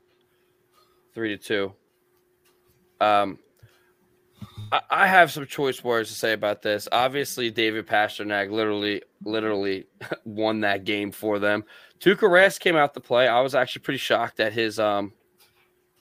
three 1.13 1.29
to 1.29 1.37
two. 1.37 1.73
Um 2.99 3.39
I, 4.71 4.81
I 4.89 5.07
have 5.07 5.31
some 5.31 5.45
choice 5.45 5.83
words 5.83 6.09
to 6.09 6.15
say 6.15 6.33
about 6.33 6.61
this. 6.61 6.87
Obviously, 6.91 7.51
David 7.51 7.87
Pastrnak 7.87 8.51
literally, 8.51 9.01
literally 9.23 9.85
won 10.25 10.61
that 10.61 10.83
game 10.83 11.11
for 11.11 11.39
them. 11.39 11.63
Tuukka 11.99 12.29
Rask 12.29 12.59
came 12.59 12.75
out 12.75 12.93
to 12.93 12.99
play. 12.99 13.27
I 13.27 13.39
was 13.41 13.55
actually 13.55 13.83
pretty 13.83 13.99
shocked 13.99 14.39
at 14.39 14.51
his 14.51 14.79
um 14.79 15.13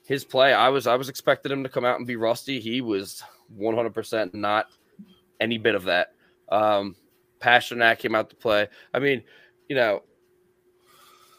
his 0.06 0.24
play. 0.24 0.52
I 0.52 0.68
was 0.68 0.86
I 0.86 0.96
was 0.96 1.08
expecting 1.08 1.52
him 1.52 1.62
to 1.62 1.68
come 1.68 1.84
out 1.84 1.98
and 1.98 2.06
be 2.06 2.16
rusty. 2.16 2.58
He 2.58 2.80
was 2.80 3.22
100% 3.56 4.34
not 4.34 4.66
any 5.42 5.58
bit 5.58 5.74
of 5.74 5.84
that. 5.84 6.14
Um, 6.48 6.96
Pastrnak 7.40 7.98
came 7.98 8.14
out 8.14 8.30
to 8.30 8.36
play. 8.36 8.68
I 8.94 9.00
mean, 9.00 9.22
you 9.68 9.76
know, 9.76 10.02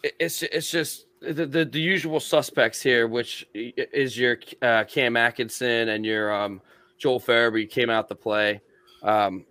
it, 0.03 0.13
it's 0.19 0.43
it's 0.43 0.69
just 0.69 1.07
the, 1.21 1.45
the 1.45 1.65
the 1.65 1.79
usual 1.79 2.19
suspects 2.19 2.81
here, 2.81 3.07
which 3.07 3.47
is 3.53 4.17
your 4.17 4.37
uh, 4.61 4.83
Cam 4.83 5.15
Atkinson 5.15 5.89
and 5.89 6.05
your 6.05 6.33
um, 6.33 6.61
Joel 6.97 7.19
Farabee 7.19 7.69
came 7.69 7.89
out 7.89 8.09
to 8.09 8.15
play. 8.15 8.61
Um, 9.01 9.45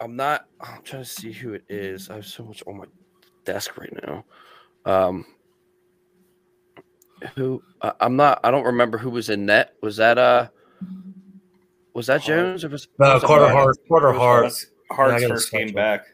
I'm 0.00 0.16
not. 0.16 0.46
I'm 0.60 0.82
trying 0.82 1.02
to 1.02 1.08
see 1.08 1.32
who 1.32 1.54
it 1.54 1.64
is. 1.68 2.10
I 2.10 2.16
have 2.16 2.26
so 2.26 2.44
much 2.44 2.62
on 2.66 2.78
my 2.78 2.84
desk 3.44 3.78
right 3.78 3.92
now. 4.06 4.24
Um, 4.84 5.24
who 7.34 7.62
I'm 8.00 8.16
not. 8.16 8.40
I 8.44 8.50
don't 8.50 8.64
remember 8.64 8.98
who 8.98 9.08
was 9.08 9.30
in 9.30 9.46
net. 9.46 9.74
Was 9.80 9.96
that 9.96 10.18
uh? 10.18 10.48
Was 11.94 12.08
that 12.08 12.22
Jones 12.22 12.64
or 12.64 12.68
was, 12.68 12.88
No, 12.98 13.14
was 13.14 13.22
it 13.22 13.26
Carter 13.26 13.48
Hart? 13.48 13.54
Hart. 13.54 13.76
Carter 13.88 14.12
Hart. 14.12 14.42
Hart's, 14.42 14.66
Hart's 14.90 15.10
Yeah, 15.12 15.16
I 15.16 15.20
gotta 15.20 15.34
first 15.34 15.48
stop 15.48 15.60
came 15.60 15.72
back. 15.72 16.06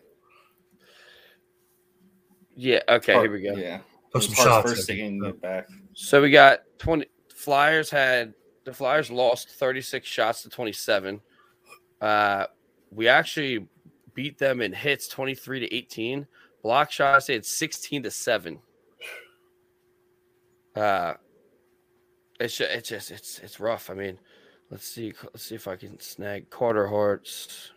Yeah. 2.55 2.81
Okay. 2.89 3.15
Hart, 3.15 3.25
Here 3.25 3.33
we 3.33 3.41
go. 3.41 3.55
Yeah, 3.57 3.77
it 3.77 3.83
Took 4.13 4.15
was 4.15 4.25
some 4.27 4.35
shots. 4.35 4.71
first 4.71 4.91
I 4.91 4.95
think. 4.95 5.41
back. 5.41 5.67
So 5.95 6.21
we 6.21 6.31
got 6.31 6.61
20 6.79 7.07
Flyers 7.35 7.89
had 7.89 8.35
the 8.65 8.73
Flyers 8.73 9.11
lost 9.11 9.49
36 9.51 10.07
shots 10.07 10.43
to 10.43 10.51
27. 10.51 11.21
Uh 12.03 12.45
we 12.91 13.09
actually 13.09 13.67
beat 14.15 14.37
them 14.37 14.61
in 14.61 14.73
hits 14.73 15.09
23 15.09 15.61
to 15.61 15.75
18. 15.75 16.27
Block 16.63 16.91
shots 16.91 17.27
they 17.27 17.33
had 17.35 17.47
16 17.47 18.03
to 18.03 18.11
7. 18.11 18.59
Uh 20.77 21.15
it's 22.39 22.57
just, 22.57 22.71
it's 22.71 22.89
just 22.89 23.11
it's 23.11 23.39
it's 23.39 23.61
rough. 23.61 23.89
I 23.91 23.95
mean, 23.95 24.19
let's 24.71 24.87
see 24.87 25.13
let's 25.25 25.45
see 25.45 25.55
if 25.55 25.69
I 25.69 25.77
can 25.77 25.99
snag 26.01 26.49
Carter 26.51 26.87
Hart's 26.87 27.73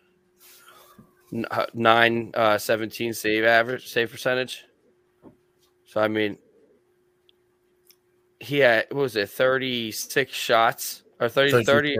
uh, 1.51 1.65
9 1.73 2.31
uh 2.35 2.57
17 2.57 3.13
save 3.13 3.43
average 3.43 3.87
save 3.87 4.11
percentage. 4.11 4.65
So 5.85 6.01
I 6.01 6.07
mean, 6.07 6.37
he 8.39 8.59
had 8.59 8.85
what 8.89 9.01
was 9.01 9.15
it 9.15 9.29
36 9.29 10.31
shots 10.31 11.03
or 11.19 11.29
30, 11.29 11.63
30 11.63 11.97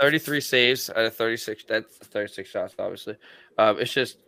33 0.00 0.40
saves. 0.40 0.90
out 0.90 1.04
of 1.04 1.14
36 1.14 1.64
that's 1.68 1.96
36 1.98 2.48
shots 2.48 2.74
obviously. 2.78 3.16
Um, 3.58 3.78
it's 3.78 3.92
just 3.92 4.18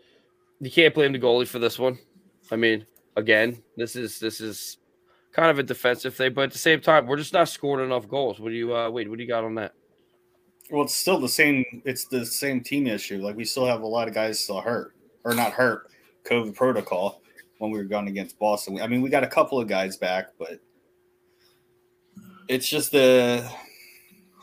you 0.61 0.70
can't 0.70 0.94
blame 0.94 1.12
the 1.12 1.18
goalie 1.18 1.46
for 1.46 1.58
this 1.58 1.78
one. 1.78 1.99
I 2.50 2.56
mean 2.56 2.87
again 3.16 3.62
this 3.76 3.96
is 3.96 4.18
this 4.18 4.40
is 4.40 4.78
kind 5.32 5.50
of 5.50 5.58
a 5.58 5.62
defensive 5.62 6.14
thing 6.14 6.32
but 6.32 6.42
at 6.42 6.52
the 6.52 6.58
same 6.58 6.80
time 6.80 7.06
we're 7.06 7.16
just 7.16 7.35
not 7.35 7.49
scoring 7.49 7.85
enough 7.85 8.08
goals. 8.08 8.40
What 8.40 8.50
do 8.50 8.54
you 8.54 8.75
uh 8.75 8.88
wait 8.88 9.08
what 9.08 9.18
do 9.18 9.25
you 9.25 9.28
got 9.28 9.44
on 9.44 9.56
that 9.56 9.75
Well, 10.70 10.82
it's 10.82 10.94
still 10.94 11.20
the 11.20 11.28
same. 11.28 11.82
It's 11.85 12.06
the 12.06 12.26
same 12.26 12.61
team 12.61 12.87
issue. 12.87 13.18
Like 13.18 13.37
we 13.37 13.44
still 13.44 13.66
have 13.66 13.82
a 13.82 13.87
lot 13.87 14.08
of 14.08 14.14
guys 14.14 14.40
still 14.40 14.61
hurt 14.61 14.94
or 15.25 15.35
not 15.35 15.52
hurt. 15.52 15.90
COVID 16.25 16.54
protocol 16.54 17.23
when 17.58 17.70
we 17.70 17.78
were 17.78 17.85
going 17.85 18.08
against 18.08 18.38
Boston. 18.38 18.80
I 18.80 18.87
mean, 18.87 19.00
we 19.00 19.11
got 19.11 19.23
a 19.23 19.28
couple 19.28 19.61
of 19.61 19.68
guys 19.68 19.96
back, 19.96 20.30
but 20.38 20.61
it's 22.49 22.68
just 22.68 22.92
the 22.92 23.49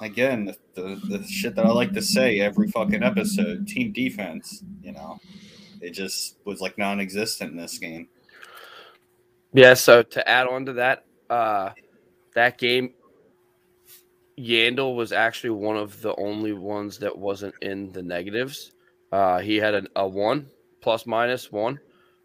again 0.02 0.54
the, 0.76 1.00
the, 1.08 1.24
shit 1.28 1.56
that 1.56 1.66
I 1.66 1.70
like 1.70 1.94
to 1.94 2.02
say 2.02 2.40
every 2.40 2.68
fucking 2.70 3.04
episode. 3.04 3.68
Team 3.68 3.92
defense. 3.92 4.64
You 4.82 4.94
know, 4.94 5.20
it 5.82 5.92
just 5.92 6.38
was 6.46 6.62
like 6.62 6.78
non-existent 6.78 7.52
in 7.52 7.58
this 7.58 7.78
game. 7.78 8.08
yeah 9.54 9.74
so 9.74 10.02
to 10.02 10.28
add 10.28 10.48
on 10.48 10.66
to 10.66 10.74
that 10.74 11.06
uh 11.30 11.70
that 12.34 12.58
game 12.58 12.94
Yandle 14.38 14.96
was 14.96 15.12
actually 15.12 15.52
one 15.52 15.78
of 15.78 16.02
the 16.02 16.16
only 16.16 16.54
ones 16.54 16.98
that 17.00 17.18
wasn't 17.18 17.54
in 17.62 17.92
the 17.92 18.02
negatives. 18.02 18.72
Uh, 19.12 19.40
he 19.40 19.58
had 19.58 19.76
a, 19.76 19.84
a 19.96 20.08
one 20.08 20.48
plus 20.82 21.06
minus 21.06 21.52
one. 21.52 21.80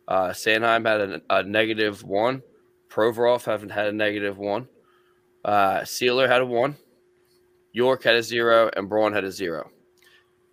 Uh, 0.06 0.28
Sanheim 0.28 0.86
had 0.86 1.00
a, 1.00 1.22
a 1.30 1.42
negative 1.42 2.02
one. 2.02 2.42
Provorov 2.88 3.44
haven't 3.44 3.70
had 3.70 3.88
a 3.88 3.92
negative 3.92 4.38
one. 4.38 4.68
Uh, 5.44 5.80
Seeler 5.80 6.28
had 6.28 6.40
a 6.40 6.46
one. 6.46 6.76
York 7.72 8.02
had 8.02 8.16
a 8.16 8.22
zero, 8.22 8.70
and 8.74 8.88
Braun 8.88 9.12
had 9.12 9.24
a 9.24 9.30
zero. 9.30 9.70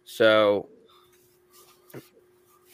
So 0.03 0.67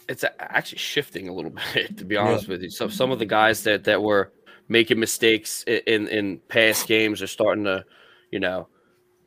it's 0.09 0.25
actually 0.39 0.79
shifting 0.79 1.29
a 1.29 1.33
little 1.33 1.53
bit, 1.73 1.97
to 1.97 2.05
be 2.05 2.17
honest 2.17 2.47
with 2.47 2.61
you. 2.63 2.69
So 2.69 2.89
some 2.89 3.11
of 3.11 3.19
the 3.19 3.25
guys 3.25 3.63
that 3.63 3.85
that 3.85 4.01
were 4.01 4.31
making 4.67 4.99
mistakes 4.99 5.63
in 5.67 6.07
in 6.07 6.39
past 6.47 6.87
games 6.87 7.21
are 7.21 7.27
starting 7.27 7.63
to, 7.65 7.85
you 8.31 8.39
know, 8.39 8.67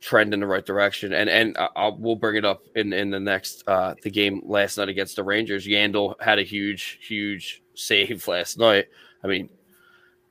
trend 0.05 0.33
in 0.33 0.39
the 0.39 0.47
right 0.47 0.65
direction. 0.65 1.13
And 1.13 1.29
and 1.29 1.57
I'll, 1.75 1.97
we'll 1.97 2.15
bring 2.15 2.35
it 2.35 2.45
up 2.45 2.63
in 2.75 2.93
in 2.93 3.09
the 3.09 3.19
next 3.19 3.63
uh 3.67 3.95
the 4.03 4.11
game 4.11 4.41
last 4.45 4.77
night 4.77 4.89
against 4.89 5.15
the 5.15 5.23
Rangers. 5.23 5.65
Yandle 5.65 6.15
had 6.21 6.37
a 6.37 6.43
huge 6.43 6.99
huge 7.01 7.63
save 7.73 8.27
last 8.27 8.57
night. 8.59 8.85
I 9.23 9.27
mean, 9.27 9.49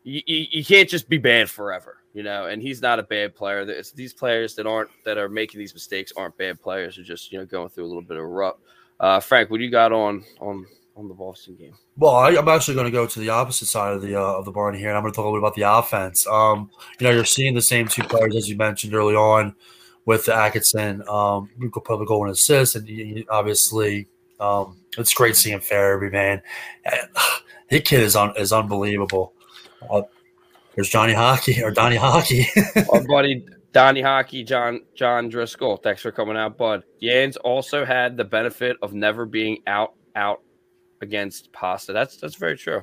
you, 0.04 0.23
you, 0.26 0.64
can't 0.64 0.88
just 0.88 1.09
be 1.09 1.19
bad 1.19 1.50
forever, 1.50 1.97
you 2.12 2.23
know. 2.23 2.47
And 2.47 2.62
he's 2.62 2.81
not 2.81 3.00
a 3.00 3.02
bad 3.02 3.35
player. 3.35 3.62
It's 3.62 3.90
these 3.90 4.12
players 4.12 4.54
that 4.54 4.66
aren't 4.66 4.90
that 5.04 5.19
are 5.19 5.28
making 5.28 5.59
these 5.59 5.75
mistakes 5.75 6.12
aren't 6.16 6.37
bad 6.37 6.61
players. 6.61 6.95
They're 6.95 7.04
just 7.04 7.33
you 7.33 7.38
know 7.38 7.47
going 7.47 7.69
through 7.69 7.87
a 7.87 7.88
little 7.88 8.02
bit 8.02 8.16
of 8.16 8.23
a 8.23 8.26
rut. 8.26 8.57
Uh, 9.00 9.19
Frank, 9.19 9.50
what 9.50 9.61
you 9.61 9.71
got 9.71 9.93
on 9.93 10.25
on 10.40 10.66
on 10.97 11.09
the 11.09 11.15
Boston 11.15 11.57
game? 11.57 11.75
Well, 11.97 12.15
I, 12.15 12.31
I'm 12.37 12.49
actually 12.49 12.75
going 12.75 12.87
to 12.87 12.91
go 12.91 13.07
to 13.07 13.19
the 13.19 13.29
opposite 13.31 13.67
side 13.67 13.95
of 13.95 14.03
the 14.03 14.17
uh, 14.17 14.21
of 14.39 14.45
the 14.45 14.51
barn 14.53 14.75
here, 14.75 14.89
and 14.89 14.97
I'm 14.97 15.03
going 15.03 15.13
to 15.13 15.17
talk 15.17 15.25
a 15.25 15.29
little 15.29 15.41
bit 15.41 15.47
about 15.47 15.55
the 15.55 15.63
offense. 15.79 16.27
Um, 16.27 16.71
you 17.01 17.05
know, 17.07 17.13
you're 17.13 17.25
seeing 17.25 17.55
the 17.55 17.63
same 17.63 17.89
two 17.89 18.03
players 18.05 18.37
as 18.37 18.49
you 18.49 18.57
mentioned 18.57 18.95
early 18.95 19.15
on 19.15 19.55
with 20.07 20.29
Atkinson, 20.29 21.03
um, 21.09 21.49
who 21.59 21.71
could 21.71 21.85
probably 21.85 22.07
go 22.07 22.23
and 22.23 22.31
assist, 22.33 22.77
and 22.77 22.87
you- 22.89 23.05
you- 23.05 23.25
obviously, 23.31 24.07
um, 24.41 24.77
it's 24.99 25.15
great 25.15 25.35
seeing 25.37 25.59
Farabee, 25.59 26.13
man. 26.13 26.43
His 27.69 27.81
kid 27.83 28.01
is 28.01 28.15
un, 28.15 28.33
is 28.37 28.53
unbelievable. 28.53 29.33
Uh, 29.91 30.03
there's 30.75 30.89
Johnny 30.91 31.15
Hockey 31.15 31.63
or 31.63 31.71
Donnie 31.71 31.97
Hockey. 31.97 32.47
Our 32.93 33.03
buddy 33.05 33.47
Donnie 33.73 34.03
Hockey, 34.03 34.45
John 34.45 34.81
John 34.95 35.29
Driscoll. 35.29 35.77
Thanks 35.79 36.03
for 36.03 36.13
coming 36.13 36.37
out, 36.37 36.59
bud. 36.59 36.85
Yans 37.03 37.37
also 37.43 37.85
had 37.85 38.17
the 38.17 38.25
benefit 38.25 38.77
of 38.83 38.93
never 38.93 39.25
being 39.25 39.63
out 39.67 39.95
out 40.15 40.43
against 41.01 41.53
Pasta. 41.53 41.93
That's 41.93 42.17
that's 42.17 42.37
very 42.37 42.57
true. 42.57 42.83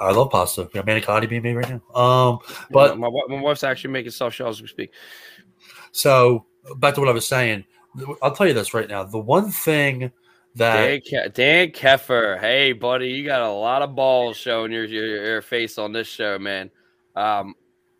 I 0.00 0.12
love 0.12 0.30
pasta. 0.30 0.64
Manicotti 0.66 1.28
being 1.28 1.42
made 1.42 1.54
right 1.54 1.68
now. 1.68 2.00
Um, 2.00 2.38
but 2.70 2.98
my, 2.98 3.08
my 3.28 3.40
wife's 3.40 3.64
actually 3.64 3.90
making 3.90 4.12
soft 4.12 4.36
shells 4.36 4.58
as 4.58 4.62
we 4.62 4.68
speak. 4.68 4.92
So 5.92 6.46
back 6.76 6.94
to 6.94 7.00
what 7.00 7.08
I 7.08 7.12
was 7.12 7.26
saying. 7.26 7.64
I'll 8.22 8.34
tell 8.34 8.46
you 8.46 8.54
this 8.54 8.74
right 8.74 8.88
now. 8.88 9.04
The 9.04 9.18
one 9.18 9.50
thing 9.50 10.12
that 10.54 10.74
Dan, 10.74 11.00
Ke- 11.00 11.34
Dan 11.34 11.70
Keffer, 11.70 12.38
hey 12.38 12.72
buddy, 12.72 13.08
you 13.08 13.24
got 13.24 13.42
a 13.42 13.52
lot 13.52 13.82
of 13.82 13.94
balls 13.94 14.36
showing 14.36 14.72
your, 14.72 14.84
your 14.84 15.24
your 15.24 15.42
face 15.42 15.78
on 15.78 15.92
this 15.92 16.06
show, 16.06 16.38
man. 16.38 16.70
Um, 17.16 17.54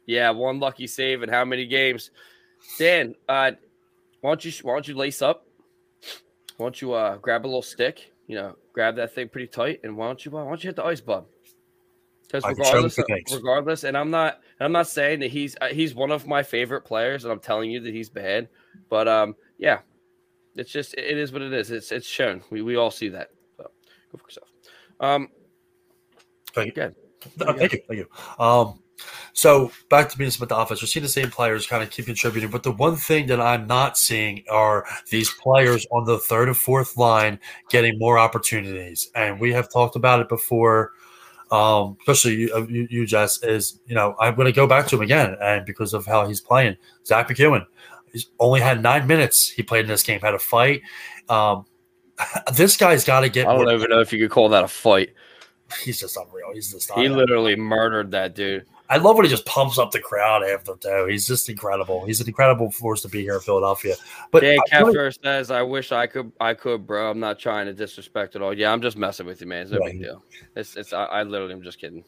yeah, 0.07 0.31
one 0.31 0.61
lucky 0.61 0.87
save 0.87 1.23
in 1.23 1.29
how 1.29 1.45
many 1.45 1.67
games? 1.67 2.11
Dan, 2.79 3.15
uh, 3.29 3.53
why 4.21 4.31
don't 4.31 4.45
you 4.45 4.53
why 4.63 4.75
don't 4.75 4.89
you 4.89 4.95
lace 4.95 5.21
up? 5.21 5.47
Why 6.57 6.67
don't 6.67 6.81
you 6.81 6.93
uh 6.93 7.17
grab 7.17 7.45
a 7.45 7.49
little 7.49 7.63
stick? 7.63 8.12
You 8.27 8.37
know, 8.37 8.57
grab 8.73 8.97
that 8.97 9.15
thing 9.15 9.29
pretty 9.29 9.49
tight, 9.49 9.81
and 9.83 9.97
why 9.97 10.07
don't 10.07 10.25
you 10.25 10.31
why 10.31 10.45
don't 10.45 10.63
you 10.63 10.69
hit 10.69 10.77
the 10.77 10.85
ice, 10.85 11.01
bud? 11.01 11.25
Because 12.27 12.45
I 12.45 12.55
can 12.55 12.65
show 12.65 12.83
regardless, 12.83 13.33
regardless, 13.33 13.85
and 13.85 13.97
I'm 13.97 14.11
not 14.11 14.41
I'm 14.59 14.73
not 14.73 14.89
saying 14.89 15.21
that 15.21 15.31
he's 15.31 15.57
uh, 15.61 15.69
he's 15.69 15.95
one 15.95 16.11
of 16.11 16.27
my 16.27 16.43
favorite 16.43 16.83
players, 16.83 17.25
and 17.25 17.33
I'm 17.33 17.41
telling 17.41 17.71
you 17.71 17.81
that 17.81 17.93
he's 17.93 18.09
bad, 18.09 18.49
but 18.89 19.09
um, 19.09 19.35
yeah, 19.59 19.81
it's 20.55 20.71
just 20.71 20.95
it 20.95 21.19
is 21.19 21.33
what 21.33 21.43
it 21.43 21.53
is. 21.53 21.71
It's 21.71 21.93
it's 21.93 22.07
shown. 22.07 22.43
We 22.51 22.63
we 22.63 22.77
all 22.77 22.91
see 22.91 23.11
that. 23.11 23.31
So 23.57 23.65
go 24.11 24.19
for 24.19 24.25
yourself. 24.27 24.49
Um, 25.01 25.29
Thank 26.55 26.69
you. 26.69 26.73
good. 26.73 26.95
Uh, 27.41 27.53
Thank 27.55 27.73
you. 27.73 27.83
Thank 27.89 27.99
you. 27.99 28.09
Um, 28.45 28.82
so 29.33 29.73
back 29.89 30.09
to 30.11 30.19
being 30.19 30.31
with 30.39 30.49
the 30.49 30.57
offense, 30.57 30.83
we're 30.83 30.87
seeing 30.87 31.03
the 31.03 31.09
same 31.09 31.31
players 31.31 31.67
kind 31.67 31.83
of 31.83 31.91
keep 31.91 32.07
contributing, 32.07 32.51
but 32.51 32.63
the 32.63 32.73
one 32.73 32.97
thing 32.97 33.27
that 33.27 33.41
I'm 33.41 33.67
not 33.67 33.97
seeing 33.97 34.45
are 34.51 34.85
these 35.11 35.31
players 35.31 35.87
on 35.91 36.05
the 36.05 36.19
third 36.19 36.49
and 36.49 36.57
fourth 36.57 36.97
line 36.97 37.39
getting 37.71 37.99
more 37.99 38.19
opportunities, 38.19 39.11
and 39.15 39.41
we 39.41 39.53
have 39.53 39.73
talked 39.73 39.97
about 39.97 40.21
it 40.21 40.29
before. 40.29 40.93
Um, 41.51 41.99
especially 42.01 42.37
you, 42.37 42.55
uh, 42.55 42.67
you, 42.67 42.87
you, 42.91 43.07
Jess, 43.07 43.43
is 43.43 43.79
you 43.87 43.95
know 43.95 44.15
I'm 44.19 44.35
going 44.35 44.47
to 44.47 44.53
go 44.53 44.67
back 44.67 44.87
to 44.89 44.97
him 44.97 45.03
again, 45.03 45.37
and 45.41 45.67
because 45.67 45.93
of 45.93 46.07
how 46.07 46.27
he's 46.27 46.41
playing, 46.41 46.77
Zack 47.07 47.29
MacEwen, 47.29 47.67
he's 48.13 48.31
only 48.39 48.61
had 48.61 48.83
nine 48.83 49.07
minutes 49.07 49.51
he 49.51 49.63
played 49.63 49.85
in 49.85 49.89
this 49.89 50.03
game, 50.03 50.21
had 50.21 50.35
a 50.35 50.39
fight. 50.39 50.83
Um, 51.29 51.67
this 52.55 52.77
guy's 52.77 53.05
got 53.05 53.21
to 53.21 53.29
get. 53.29 53.47
I 53.47 53.53
don't 53.53 53.65
more- 53.65 53.75
even 53.75 53.91
know 53.91 54.01
if 54.01 54.13
you 54.13 54.19
could 54.19 54.31
call 54.31 54.49
that 54.51 54.65
a 54.65 54.69
fight. 54.69 55.11
He's 55.83 56.01
just 56.01 56.17
unreal. 56.17 56.53
He's 56.53 56.71
just. 56.73 56.93
He 56.93 57.09
literally 57.09 57.57
murdered 57.57 58.11
that 58.11 58.35
dude. 58.35 58.67
I 58.93 58.99
love 58.99 59.17
when 59.17 59.25
he 59.25 59.31
just 59.31 59.47
pumps 59.47 59.79
up 59.79 59.91
the 59.91 60.01
crowd 60.01 60.43
after 60.45 60.75
too. 60.77 61.07
He's 61.09 61.27
just 61.27 61.49
incredible. 61.49 62.05
He's 62.05 62.21
an 62.21 62.27
incredible 62.29 62.71
force 62.71 63.01
to 63.03 63.09
be 63.09 63.23
here 63.23 63.35
in 63.37 63.41
Philadelphia. 63.41 63.95
But 64.31 64.41
Dan 64.41 64.59
I 64.71 64.81
really- 64.81 65.11
says, 65.25 65.51
"I 65.51 65.63
wish 65.63 65.93
I 65.93 66.07
could. 66.07 66.31
I 66.41 66.53
could, 66.53 66.87
bro. 66.87 67.11
I'm 67.11 67.19
not 67.19 67.39
trying 67.39 67.65
to 67.67 67.73
disrespect 67.73 68.37
at 68.37 68.43
all. 68.43 68.53
Yeah, 68.53 68.71
I'm 68.71 68.83
just 68.83 68.99
messing 68.99 69.25
with 69.27 69.41
you, 69.41 69.47
man. 69.47 69.63
It's 69.63 69.71
no 69.71 69.79
Right. 69.79 69.93
big 69.93 70.03
deal. 70.03 70.23
It's 70.57 70.77
it's. 70.77 70.93
I, 70.93 71.05
I 71.05 71.23
literally 71.23 71.55
am 71.55 71.63
just 71.63 71.81
kidding." 71.81 72.05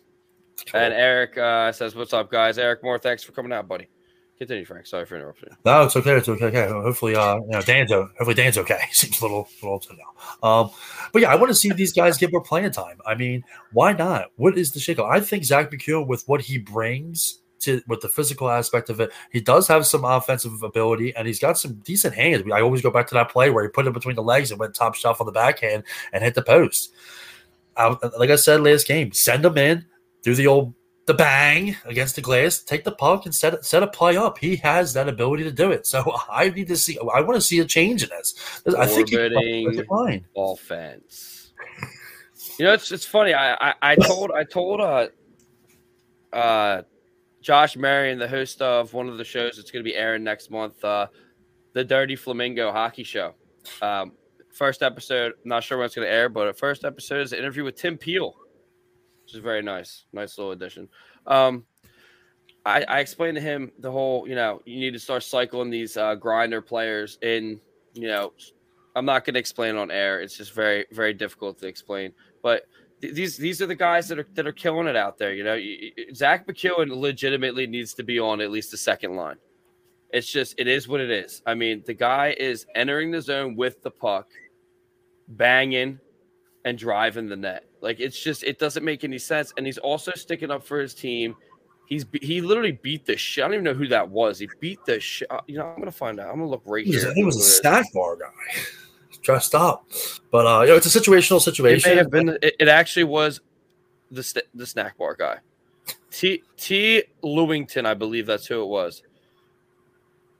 And 0.74 0.92
Eric 0.92 1.38
uh, 1.38 1.72
says, 1.72 1.94
"What's 1.94 2.12
up, 2.12 2.30
guys? 2.30 2.58
Eric 2.58 2.82
Moore, 2.82 2.98
thanks 2.98 3.22
for 3.24 3.32
coming 3.32 3.52
out, 3.52 3.66
buddy. 3.66 3.88
Continue, 4.36 4.64
Frank. 4.64 4.86
Sorry 4.86 5.06
for 5.06 5.14
interrupting. 5.16 5.56
no, 5.64 5.84
it's 5.84 5.94
okay. 5.96 6.16
It's 6.16 6.28
okay. 6.28 6.46
okay. 6.46 6.68
Hopefully, 6.68 7.14
uh, 7.14 7.36
you 7.36 7.50
know, 7.50 7.62
Dan's 7.62 7.92
hopefully 7.92 8.34
Dan's 8.34 8.58
okay. 8.58 8.80
Seems 8.92 9.20
a 9.20 9.24
little, 9.24 9.48
little 9.62 9.76
upset 9.76 9.96
now. 9.96 10.48
Um, 10.48 10.70
but 11.12 11.22
yeah, 11.22 11.30
I 11.30 11.36
want 11.36 11.50
to 11.50 11.54
see 11.54 11.70
these 11.70 11.92
guys 11.92 12.18
get 12.18 12.32
more 12.32 12.42
playing 12.42 12.72
time. 12.72 13.00
I 13.06 13.14
mean, 13.14 13.44
why 13.72 13.92
not? 13.92 14.32
What 14.36 14.58
is 14.58 14.72
the 14.72 14.80
shakeup? 14.80 15.08
I 15.08 15.20
think 15.20 15.44
Zack 15.44 15.70
MacEwen 15.70 16.08
with 16.08 16.26
what 16.26 16.40
he 16.40 16.58
brings 16.58 17.38
to 17.60 17.82
with 17.86 18.00
the 18.00 18.08
physical 18.08 18.50
aspect 18.50 18.90
of 18.90 19.00
it, 19.00 19.12
he 19.30 19.40
does 19.40 19.68
have 19.68 19.86
some 19.86 20.04
offensive 20.04 20.62
ability 20.62 21.14
and 21.14 21.26
he's 21.26 21.38
got 21.38 21.56
some 21.58 21.74
decent 21.84 22.14
hands. 22.14 22.42
I 22.52 22.60
always 22.60 22.82
go 22.82 22.90
back 22.90 23.06
to 23.08 23.14
that 23.14 23.30
play 23.30 23.50
where 23.50 23.62
he 23.62 23.70
put 23.70 23.86
it 23.86 23.92
between 23.92 24.16
the 24.16 24.22
legs 24.22 24.50
and 24.50 24.60
went 24.60 24.74
top 24.74 24.94
shelf 24.94 25.20
on 25.20 25.26
the 25.26 25.32
backhand 25.32 25.84
and 26.12 26.24
hit 26.24 26.34
the 26.34 26.42
post. 26.42 26.92
I, 27.76 27.96
like 28.18 28.30
I 28.30 28.36
said 28.36 28.60
last 28.60 28.86
game, 28.86 29.12
send 29.12 29.44
him 29.44 29.58
in, 29.58 29.86
do 30.22 30.34
the 30.34 30.46
old 30.46 30.74
the 31.06 31.14
bang 31.14 31.76
against 31.84 32.16
the 32.16 32.22
glass, 32.22 32.60
take 32.60 32.84
the 32.84 32.92
puck 32.92 33.26
and 33.26 33.34
set 33.34 33.64
set 33.64 33.82
a 33.82 33.86
play 33.86 34.16
up. 34.16 34.38
He 34.38 34.56
has 34.56 34.94
that 34.94 35.08
ability 35.08 35.44
to 35.44 35.52
do 35.52 35.70
it. 35.70 35.86
So 35.86 36.16
I 36.30 36.50
need 36.50 36.68
to 36.68 36.76
see. 36.76 36.98
I 36.98 37.20
want 37.20 37.34
to 37.36 37.40
see 37.40 37.58
a 37.58 37.64
change 37.64 38.02
in 38.02 38.10
this. 38.10 38.62
I 38.78 38.86
think 38.86 39.10
he 39.10 39.16
can 39.16 39.84
fine. 39.86 40.26
Offense. 40.36 41.52
You 42.58 42.66
know, 42.66 42.72
it's 42.72 42.90
it's 42.92 43.06
funny. 43.06 43.34
I 43.34 43.54
I, 43.54 43.74
I 43.82 43.96
told 43.96 44.30
I 44.32 44.44
told 44.44 44.80
uh 44.80 45.08
uh 46.32 46.82
Josh 47.44 47.76
Marion, 47.76 48.18
the 48.18 48.26
host 48.26 48.62
of 48.62 48.94
one 48.94 49.08
of 49.08 49.18
the 49.18 49.24
shows 49.24 49.56
that's 49.56 49.70
going 49.70 49.84
to 49.84 49.88
be 49.88 49.94
airing 49.94 50.24
next 50.24 50.50
month, 50.50 50.82
uh, 50.82 51.08
the 51.74 51.84
Dirty 51.84 52.16
Flamingo 52.16 52.72
Hockey 52.72 53.04
Show. 53.04 53.34
Um, 53.82 54.12
first 54.50 54.82
episode, 54.82 55.34
not 55.44 55.62
sure 55.62 55.76
when 55.76 55.84
it's 55.84 55.94
going 55.94 56.08
to 56.08 56.12
air, 56.12 56.30
but 56.30 56.46
the 56.46 56.54
first 56.54 56.86
episode 56.86 57.20
is 57.20 57.34
an 57.34 57.40
interview 57.40 57.62
with 57.62 57.76
Tim 57.76 57.98
Peel, 57.98 58.34
which 59.24 59.34
is 59.34 59.40
very 59.40 59.62
nice, 59.62 60.04
nice 60.12 60.38
little 60.38 60.52
addition. 60.52 60.88
Um, 61.26 61.64
I, 62.66 62.82
I 62.82 63.00
explained 63.00 63.36
to 63.36 63.40
him 63.40 63.72
the 63.78 63.90
whole, 63.90 64.28
you 64.28 64.34
know, 64.34 64.62
you 64.64 64.78
need 64.78 64.92
to 64.92 64.98
start 64.98 65.22
cycling 65.22 65.70
these 65.70 65.96
uh, 65.96 66.14
grinder 66.14 66.62
players 66.62 67.18
in, 67.20 67.60
you 67.92 68.08
know, 68.08 68.32
I'm 68.96 69.04
not 69.04 69.24
going 69.24 69.34
to 69.34 69.40
explain 69.40 69.76
on 69.76 69.90
air. 69.90 70.20
It's 70.20 70.36
just 70.36 70.54
very, 70.54 70.86
very 70.92 71.12
difficult 71.12 71.58
to 71.58 71.66
explain. 71.66 72.12
But 72.42 72.66
th- 73.00 73.14
these 73.14 73.36
these 73.36 73.60
are 73.60 73.66
the 73.66 73.74
guys 73.74 74.08
that 74.08 74.18
are 74.18 74.28
that 74.34 74.46
are 74.46 74.52
killing 74.52 74.86
it 74.86 74.96
out 74.96 75.18
there. 75.18 75.34
You 75.34 75.44
know, 75.44 75.58
Zack 76.14 76.46
MacEwen 76.46 76.90
legitimately 76.96 77.66
needs 77.66 77.94
to 77.94 78.04
be 78.04 78.20
on 78.20 78.40
at 78.40 78.50
least 78.50 78.70
the 78.70 78.76
second 78.76 79.16
line. 79.16 79.36
It's 80.10 80.30
just 80.30 80.54
it 80.58 80.68
is 80.68 80.86
what 80.86 81.00
it 81.00 81.10
is. 81.10 81.42
I 81.44 81.54
mean, 81.54 81.82
the 81.84 81.94
guy 81.94 82.36
is 82.38 82.66
entering 82.76 83.10
the 83.10 83.20
zone 83.20 83.56
with 83.56 83.82
the 83.82 83.90
puck, 83.90 84.28
banging, 85.26 85.98
and 86.64 86.78
driving 86.78 87.28
the 87.28 87.36
net. 87.36 87.64
Like 87.80 88.00
it's 88.00 88.18
just 88.20 88.42
it 88.44 88.58
doesn't 88.58 88.84
make 88.84 89.04
any 89.04 89.18
sense. 89.18 89.52
And 89.56 89.66
he's 89.66 89.78
also 89.78 90.12
sticking 90.14 90.50
up 90.50 90.64
for 90.64 90.80
his 90.80 90.94
team. 90.94 91.36
He's 91.86 92.06
he 92.22 92.40
literally 92.40 92.72
beat 92.72 93.04
the 93.04 93.16
shit. 93.16 93.44
I 93.44 93.46
don't 93.48 93.54
even 93.54 93.64
know 93.64 93.74
who 93.74 93.88
that 93.88 94.08
was. 94.08 94.38
He 94.38 94.48
beat 94.60 94.78
the 94.86 94.98
shit. 95.00 95.28
You 95.46 95.58
know, 95.58 95.66
I'm 95.66 95.78
gonna 95.78 95.90
find 95.92 96.18
out. 96.18 96.28
I'm 96.28 96.36
gonna 96.36 96.48
look 96.48 96.62
right 96.64 96.84
He 96.86 96.94
was, 96.94 97.02
here. 97.04 97.14
he 97.14 97.24
was 97.24 97.36
a 97.36 97.38
who 97.38 97.44
it 97.44 97.46
is. 97.46 97.56
snack 97.58 97.92
bar 97.92 98.16
guy, 98.16 98.30
dressed 99.22 99.54
up. 99.54 99.86
But 100.30 100.46
uh, 100.46 100.60
you 100.62 100.68
know, 100.68 100.76
it's 100.76 100.94
a 100.94 100.98
situational 101.00 101.40
situation. 101.40 101.90
It 101.90 101.94
may 101.94 101.98
have 101.98 102.10
been. 102.10 102.28
It, 102.42 102.56
it 102.58 102.68
actually 102.68 103.04
was 103.04 103.40
the 104.10 104.22
st- 104.22 104.46
the 104.54 104.64
snack 104.66 104.96
bar 104.96 105.14
guy, 105.14 105.38
T 106.10 106.42
T 106.56 107.02
Lewington, 107.22 107.84
I 107.84 107.92
believe 107.92 108.24
that's 108.26 108.46
who 108.46 108.62
it 108.62 108.66
was. 108.66 109.02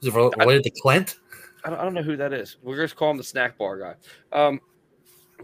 Is 0.01 0.09
it 0.09 0.15
rel- 0.15 0.31
related 0.39 0.65
to 0.65 0.71
Clint? 0.81 1.19
I 1.65 1.71
don't, 1.71 1.79
I 1.79 1.83
don't 1.83 1.95
know 1.95 2.03
who 2.03 2.17
that 2.17 2.33
is. 2.33 2.57
We're 2.63 2.77
just 2.77 2.97
call 2.97 3.11
him 3.11 3.17
the 3.17 3.25
snack 3.25 3.59
bar 3.59 3.79
guy. 3.79 3.95
Um, 4.33 4.61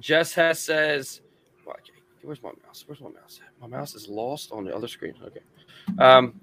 Jess 0.01 0.35
Hess 0.35 0.61
says, 0.61 1.21
okay, 1.69 1.93
"Where's 2.23 2.43
my 2.43 2.51
mouse? 2.67 2.85
Where's 2.87 3.01
my 3.01 3.11
mouse? 3.11 3.41
My 3.61 3.67
mouse 3.67 3.95
is 3.95 4.09
lost 4.09 4.51
on 4.53 4.65
the 4.65 4.75
other 4.75 4.89
screen." 4.89 5.15
Okay. 5.25 5.41
Um, 5.99 6.41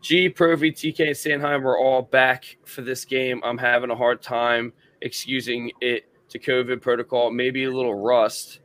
G, 0.00 0.28
Provi, 0.28 0.70
TK, 0.72 1.00
and 1.08 1.42
Sanheim 1.42 1.62
were 1.62 1.78
all 1.78 2.02
back 2.02 2.56
for 2.64 2.82
this 2.82 3.04
game. 3.04 3.40
I'm 3.44 3.58
having 3.58 3.90
a 3.90 3.96
hard 3.96 4.22
time 4.22 4.72
excusing 5.02 5.72
it 5.80 6.04
to 6.28 6.38
COVID 6.38 6.80
protocol. 6.80 7.30
Maybe 7.30 7.64
a 7.64 7.70
little 7.70 7.94
rust. 7.94 8.60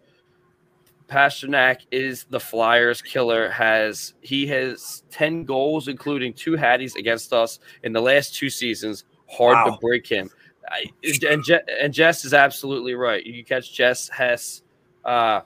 Pastrnak 1.08 1.82
is 1.92 2.24
the 2.26 2.40
Flyers 2.40 3.02
killer. 3.02 3.50
Has 3.50 4.14
he 4.22 4.48
has 4.48 5.04
ten 5.10 5.44
goals, 5.44 5.88
including 5.88 6.34
two 6.34 6.52
hatties 6.54 6.96
against 6.96 7.34
us 7.34 7.60
in 7.84 7.92
the 7.94 8.02
last 8.02 8.36
two 8.36 8.50
seasons. 8.50 9.06
Hard 9.28 9.56
Wow. 9.56 9.66
to 9.76 9.78
break 9.82 10.08
him. 10.08 10.30
I, 10.74 10.86
and 11.30 11.44
Je- 11.44 11.62
and 11.82 11.94
Jess 11.94 12.26
is 12.26 12.34
absolutely 12.34 12.96
right. 12.96 13.26
You 13.26 13.44
catch 13.44 13.74
Jess 13.74 14.10
Hess 14.10 14.64
uh, 15.06 15.42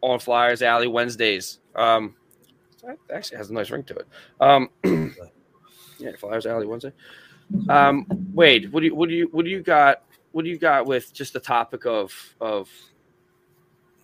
on 0.00 0.18
Flyers 0.18 0.62
Alley 0.62 0.88
Wednesdays. 0.88 1.60
Um, 1.76 2.16
actually 3.12 3.38
has 3.38 3.50
a 3.50 3.54
nice 3.54 3.70
ring 3.70 3.84
to 3.84 3.94
it. 3.94 4.06
Um, 4.40 4.68
yeah, 5.98 6.10
Flyers 6.18 6.46
Alley 6.46 6.66
Wednesday. 6.66 6.92
Um, 7.68 8.06
Wade, 8.34 8.72
what 8.72 8.80
do 8.80 8.86
you 8.86 8.94
what 8.94 9.08
do 9.08 9.14
you 9.14 9.28
what 9.30 9.44
do 9.44 9.50
you 9.50 9.62
got? 9.62 10.02
What 10.32 10.44
do 10.44 10.50
you 10.50 10.58
got 10.58 10.86
with 10.86 11.12
just 11.12 11.32
the 11.32 11.40
topic 11.40 11.86
of 11.86 12.12
of 12.40 12.68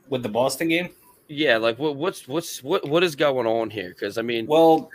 with 0.09 0.23
the 0.23 0.29
Boston 0.29 0.69
game. 0.69 0.91
yeah, 1.29 1.57
like 1.57 1.79
what 1.79 1.97
what's 1.97 2.29
what's 2.29 2.63
what 2.63 2.87
what 2.89 3.03
is 3.03 3.17
going 3.17 3.47
on 3.47 3.71
here? 3.71 3.91
Because 3.91 4.19
I 4.19 4.23
mean, 4.23 4.47
Well, 4.47 4.91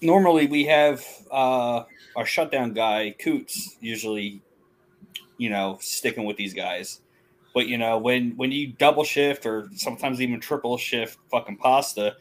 normally 0.00 0.46
we 0.46 0.64
have 0.66 1.04
uh, 1.30 1.84
our 2.16 2.26
shutdown 2.26 2.72
guy 2.72 3.14
Coots 3.18 3.76
usually, 3.80 4.42
you 5.42 5.50
know, 5.50 5.76
sticking 5.80 6.24
with 6.24 6.36
these 6.36 6.54
guys. 6.54 7.00
But 7.52 7.66
you 7.66 7.76
know, 7.76 7.98
when 7.98 8.36
when 8.36 8.52
you 8.52 8.68
double 8.68 9.02
shift 9.02 9.44
or 9.44 9.68
sometimes 9.74 10.20
even 10.20 10.38
triple 10.38 10.78
shift 10.78 11.18
fucking 11.30 11.56
pasta 11.56 12.14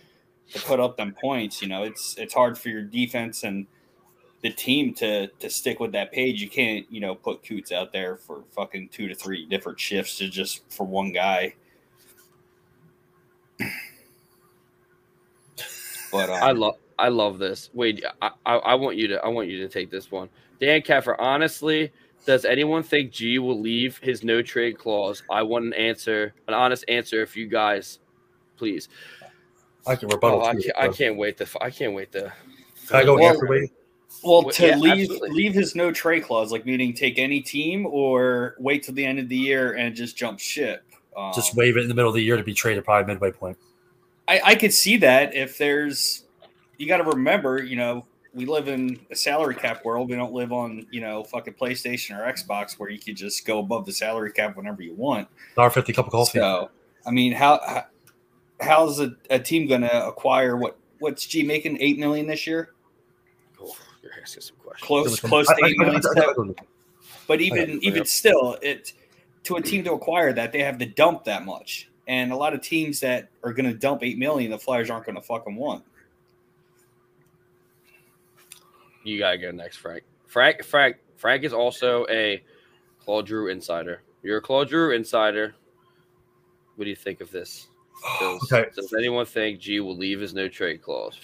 to 0.54 0.60
put 0.62 0.80
up 0.80 0.98
them 0.98 1.14
points, 1.22 1.62
you 1.62 1.68
know, 1.68 1.84
it's 1.84 2.18
it's 2.18 2.34
hard 2.34 2.58
for 2.58 2.70
your 2.70 2.82
defense 2.82 3.44
and 3.44 3.68
the 4.42 4.52
team 4.52 4.96
to 4.96 5.28
to 5.28 5.50
stick 5.52 5.80
with 5.80 5.92
that 5.92 6.12
page. 6.12 6.42
You 6.42 6.50
can't, 6.50 6.92
you 6.92 7.00
know, 7.00 7.14
put 7.14 7.44
Coots 7.48 7.72
out 7.72 7.94
there 7.94 8.18
for 8.18 8.44
fucking 8.56 8.90
two 8.90 9.08
to 9.08 9.14
three 9.14 9.46
different 9.46 9.80
shifts 9.80 10.18
to 10.18 10.28
just 10.28 10.64
for 10.74 10.86
one 10.86 11.14
guy. 11.14 11.54
But 16.12 16.32
um, 16.32 16.44
I 16.44 16.52
love 16.54 16.76
I 16.98 17.10
love 17.10 17.38
this. 17.38 17.70
Wait, 17.74 18.04
I, 18.22 18.32
I, 18.46 18.56
I 18.56 18.76
want 18.76 18.98
you 18.98 19.08
to 19.10 19.24
I 19.24 19.28
want 19.28 19.48
you 19.48 19.60
to 19.60 19.70
take 19.70 19.92
this 19.92 20.12
one. 20.12 20.28
Dan 20.60 20.82
Keffer, 20.82 21.16
honestly, 21.18 21.92
does 22.26 22.46
anyone 22.46 22.84
think 22.84 23.12
G 23.12 23.40
will 23.40 23.60
leave 23.60 23.98
his 24.00 24.24
no 24.24 24.42
trade 24.42 24.78
clause? 24.78 25.24
I 25.30 25.44
want 25.44 25.66
an 25.66 25.74
answer, 25.74 26.34
an 26.48 26.54
honest 26.54 26.86
answer, 26.88 27.22
if 27.22 27.36
you 27.36 27.48
guys, 27.48 28.00
please. 28.58 28.90
I 29.88 29.96
can 29.96 30.10
rebuttal. 30.10 30.42
Oh, 30.42 30.46
I, 30.46 30.54
to 30.54 30.62
can't, 30.62 30.66
it, 30.66 30.74
I 30.78 30.88
can't 30.90 31.18
wait 31.18 31.38
to. 31.38 31.48
I 31.60 31.70
can't 31.72 31.94
wait 31.94 32.12
to. 32.12 32.32
Can 32.88 32.96
I 32.98 33.04
go 33.04 33.16
Well, 33.16 33.34
after 33.34 33.48
wait? 33.48 33.72
Well, 34.24 34.44
Well, 34.44 34.54
to 34.54 34.68
yeah, 34.68 34.78
leave 34.78 35.10
absolutely. 35.10 35.30
leave 35.32 35.54
his 35.54 35.76
no 35.76 35.92
trade 35.92 36.24
clause, 36.24 36.52
like 36.52 36.66
meaning 36.66 36.94
take 36.94 37.18
any 37.18 37.42
team 37.42 37.88
or 37.88 38.56
wait 38.60 38.84
till 38.84 38.94
the 38.94 39.06
end 39.06 39.18
of 39.20 39.30
the 39.30 39.38
year 39.38 39.74
and 39.74 39.96
just 39.96 40.16
jump 40.16 40.40
ship. 40.40 40.84
Um, 41.18 41.32
Just 41.34 41.56
wave 41.56 41.76
it 41.78 41.82
in 41.82 41.90
the 41.90 41.96
middle 41.96 42.10
of 42.10 42.16
the 42.16 42.22
year 42.22 42.38
to 42.38 42.44
be 42.44 42.54
traded 42.54 42.86
probably 42.86 43.12
midway 43.14 43.32
point. 43.32 43.58
I, 44.28 44.42
I 44.46 44.56
could 44.56 44.74
see 44.74 44.98
that 44.98 45.34
if 45.34 45.58
there's 45.58 46.24
you 46.78 46.88
got 46.88 46.98
to 46.98 47.04
remember, 47.04 47.62
you 47.62 47.76
know, 47.76 48.06
we 48.34 48.46
live 48.46 48.68
in 48.68 49.00
a 49.10 49.16
salary 49.16 49.56
cap 49.56 49.84
world. 49.84 50.10
We 50.10 50.16
don't 50.16 50.34
live 50.34 50.52
on, 50.52 50.88
you 50.90 51.02
know, 51.02 51.24
fucking 51.24 51.56
PlayStation 51.56 52.18
or 52.18 52.32
Xbox 52.32 52.80
where 52.80 52.90
you 52.90 53.00
could 53.00 53.18
just 53.18 53.46
go 53.46 53.60
above 53.60 53.86
the 53.86 53.92
salary 53.92 54.32
cap 54.32 54.56
whenever 54.56 54.82
you 54.82 54.94
want. 54.94 55.28
Dollar 55.56 55.70
fifty 55.70 55.94
cup 55.94 56.06
of 56.06 56.12
coffee. 56.12 56.40
So, 56.40 56.70
I 57.06 57.12
mean, 57.12 57.34
how, 57.34 57.60
how 57.66 57.86
how's 58.62 59.00
a, 59.00 59.16
a 59.30 59.40
team 59.40 59.68
going 59.68 59.82
to 59.82 60.08
acquire 60.08 60.56
what 60.56 60.78
what's 61.00 61.26
G 61.26 61.44
making 61.44 61.82
eight 61.82 62.00
million 62.00 62.28
this 62.28 62.48
year? 62.48 62.74
Oh, 63.60 63.76
you're 64.02 64.14
asking 64.22 64.44
some 64.44 64.56
questions. 64.58 64.88
Close, 64.88 65.20
close 65.20 65.48
to 65.48 65.66
eight 65.66 65.78
million. 65.78 66.56
But 67.28 67.42
even 67.42 67.84
even 67.84 68.06
still, 68.06 68.58
it 68.62 68.94
to 69.44 69.56
a 69.56 69.62
team 69.62 69.84
to 69.86 69.94
acquire 69.94 70.32
that 70.34 70.52
they 70.52 70.64
have 70.64 70.78
to 70.78 70.86
dump 70.86 71.26
that 71.26 71.46
much, 71.46 71.90
and 72.08 72.32
a 72.32 72.36
lot 72.36 72.54
of 72.54 72.62
teams 72.62 73.00
that 73.02 73.30
are 73.44 73.52
going 73.52 73.66
to 73.66 73.78
dump 73.78 74.04
eight 74.04 74.18
million, 74.18 74.52
the 74.52 74.60
Flyers 74.60 74.90
aren't 74.90 75.06
going 75.06 75.16
to 75.16 75.22
fucking 75.22 75.56
want. 75.56 75.84
You 79.04 79.18
gotta 79.20 79.38
go 79.38 79.52
next, 79.52 79.78
Frank. 79.78 80.04
Frank, 80.28 80.64
Frank, 80.64 80.98
Frank 81.18 81.44
is 81.44 81.54
also 81.54 82.06
a 82.10 82.44
Claude 83.00 83.28
Giroux 83.28 83.50
insider. 83.50 84.02
You're 84.24 84.38
a 84.38 84.42
Claude 84.42 84.70
Giroux 84.70 84.96
insider. 84.96 85.56
What 86.76 86.86
do 86.86 86.90
you 86.90 86.96
think 86.96 87.22
of 87.22 87.32
this? 87.32 87.68
Does, 88.20 88.52
Okay. 88.52 88.70
does 88.76 88.94
anyone 88.94 89.26
think 89.26 89.60
G 89.60 89.80
will 89.80 89.96
leave 89.98 90.20
his 90.20 90.34
no 90.34 90.48
trade 90.48 90.82
clause? 90.82 91.16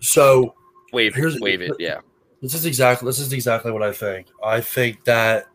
So 0.00 0.54
Wave, 0.92 1.14
Here's- 1.14 1.38
wave 1.40 1.60
it. 1.62 1.72
Yeah. 1.78 2.00
This 2.42 2.54
is 2.54 2.66
exactly 2.66 3.06
this 3.06 3.18
is 3.18 3.32
exactly 3.32 3.72
what 3.72 3.82
I 3.82 3.92
think. 3.92 4.28
I 4.44 4.60
think 4.60 5.04
that 5.04 5.46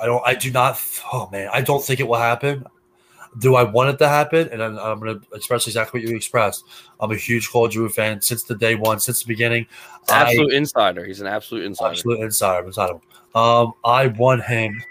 I 0.00 0.06
don't 0.06 0.22
I 0.26 0.34
do 0.34 0.50
not 0.50 0.80
oh 1.12 1.28
man, 1.30 1.48
I 1.52 1.60
don't 1.60 1.82
think 1.84 2.00
it 2.00 2.08
will 2.08 2.16
happen. 2.18 2.64
Do 3.38 3.54
I 3.56 3.62
want 3.62 3.90
it 3.90 3.98
to 3.98 4.08
happen? 4.08 4.48
And 4.50 4.62
I'm, 4.62 4.78
I'm 4.78 4.98
going 5.00 5.20
to 5.20 5.26
express 5.34 5.66
exactly 5.66 6.00
what 6.00 6.08
you 6.08 6.16
expressed. 6.16 6.64
I'm 7.00 7.10
a 7.12 7.16
huge 7.16 7.48
Claude 7.50 7.72
Giroux 7.72 7.88
fan 7.88 8.20
since 8.22 8.42
the 8.44 8.54
day 8.56 8.74
one, 8.74 9.00
since 9.00 9.22
the 9.22 9.28
beginning. 9.28 9.66
I- 10.08 10.22
Absolute 10.22 10.52
insider. 10.52 11.04
He's 11.04 11.20
an 11.20 11.26
absolute 11.26 11.64
insider. 11.64 11.90
absolute 11.90 12.20
insider. 12.20 12.66
inside 12.66 12.90
him. 12.90 13.00
Um, 13.34 13.72
I 13.84 14.06
want 14.08 14.42
him. 14.44 14.82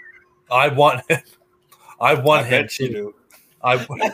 I 0.50 0.68
want 0.68 1.02
him. 1.10 1.20
I 2.00 2.14
want 2.14 2.46
I 2.46 2.48
him 2.48 2.62
bet 2.62 2.70
to. 2.72 2.88
do. 2.88 3.14
I, 3.62 3.74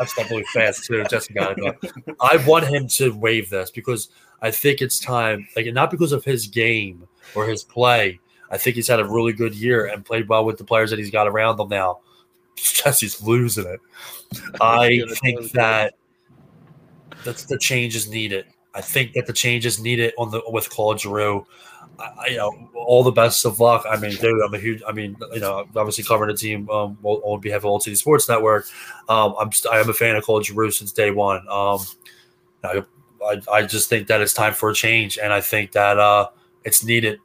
I 0.00 0.04
stepped 0.06 0.30
really 0.30 0.44
fast 0.54 0.86
too. 0.86 1.04
Jesse 1.10 1.34
got 1.34 1.58
it. 1.58 1.76
But 1.82 2.16
I 2.20 2.42
want 2.46 2.66
him 2.66 2.88
to 2.88 3.10
waive 3.10 3.50
this 3.50 3.70
because 3.70 4.08
I 4.40 4.50
think 4.50 4.80
it's 4.80 4.98
time. 4.98 5.46
Like 5.54 5.66
not 5.74 5.90
because 5.90 6.12
of 6.12 6.24
his 6.24 6.46
game 6.46 7.06
or 7.34 7.46
his 7.46 7.62
play. 7.62 8.18
I 8.50 8.56
think 8.58 8.76
he's 8.76 8.88
had 8.88 8.98
a 8.98 9.04
really 9.04 9.32
good 9.32 9.54
year 9.54 9.86
and 9.86 10.04
played 10.04 10.26
well 10.28 10.44
with 10.44 10.58
the 10.58 10.64
players 10.64 10.90
that 10.90 10.98
he's 10.98 11.10
got 11.10 11.28
around 11.28 11.60
him 11.60 11.68
now. 11.68 12.00
Jesse's 12.56 13.22
losing 13.22 13.66
it. 13.66 13.80
I 14.60 15.02
think 15.22 15.52
that 15.52 15.94
that's 17.24 17.44
the 17.44 17.58
change 17.58 17.96
is 17.96 18.08
needed. 18.08 18.46
I 18.74 18.80
think 18.80 19.14
that 19.14 19.26
the 19.26 19.32
change 19.32 19.66
is 19.66 19.80
needed 19.80 20.14
on 20.16 20.30
the 20.30 20.42
with 20.48 20.70
Claude 20.70 21.00
Giroux. 21.00 21.46
I, 21.98 22.28
you 22.28 22.36
know, 22.36 22.70
all 22.74 23.02
the 23.02 23.10
best 23.10 23.44
of 23.44 23.60
luck. 23.60 23.84
I 23.88 23.96
mean, 23.96 24.12
dude, 24.12 24.40
I'm 24.42 24.54
a 24.54 24.58
huge. 24.58 24.82
I 24.86 24.92
mean, 24.92 25.16
you 25.32 25.40
know, 25.40 25.66
obviously 25.76 26.04
covering 26.04 26.30
the 26.30 26.36
team 26.36 26.70
um, 26.70 26.96
on 27.02 27.40
behalf 27.40 27.58
of 27.58 27.66
Old 27.66 27.82
City 27.82 27.96
Sports 27.96 28.28
Network. 28.28 28.66
Um, 29.08 29.34
I'm 29.38 29.52
st- 29.52 29.74
I 29.74 29.80
am 29.80 29.90
a 29.90 29.92
fan 29.92 30.16
of 30.16 30.24
Claude 30.24 30.46
Giroux 30.46 30.70
since 30.70 30.92
day 30.92 31.10
one. 31.10 31.38
Um, 31.48 31.80
I, 32.64 32.84
I 33.22 33.40
I 33.52 33.62
just 33.62 33.88
think 33.88 34.06
that 34.06 34.20
it's 34.20 34.32
time 34.32 34.54
for 34.54 34.70
a 34.70 34.74
change, 34.74 35.18
and 35.18 35.32
I 35.32 35.40
think 35.40 35.72
that 35.72 35.98
uh, 35.98 36.28
it's 36.64 36.84
needed 36.84 37.18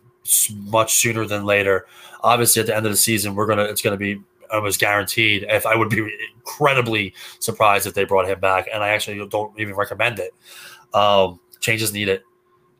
much 0.52 0.96
sooner 0.96 1.26
than 1.26 1.46
later. 1.46 1.86
Obviously, 2.22 2.60
at 2.60 2.66
the 2.66 2.76
end 2.76 2.86
of 2.86 2.92
the 2.92 2.98
season, 2.98 3.36
we're 3.36 3.48
gonna 3.48 3.64
it's 3.64 3.82
gonna 3.82 3.98
be 3.98 4.22
almost 4.52 4.80
guaranteed. 4.80 5.46
If 5.50 5.66
I 5.66 5.76
would 5.76 5.90
be 5.90 6.10
incredibly 6.38 7.14
surprised 7.40 7.88
if 7.88 7.94
they 7.94 8.04
brought 8.04 8.28
him 8.28 8.40
back, 8.40 8.68
and 8.74 8.84
I 8.84 8.90
actually 8.90 9.28
don't 9.28 9.58
even 9.60 9.76
recommend 9.76 10.20
it. 10.20 10.34
Um, 10.94 11.40
changes 11.60 11.94
needed 11.94 12.22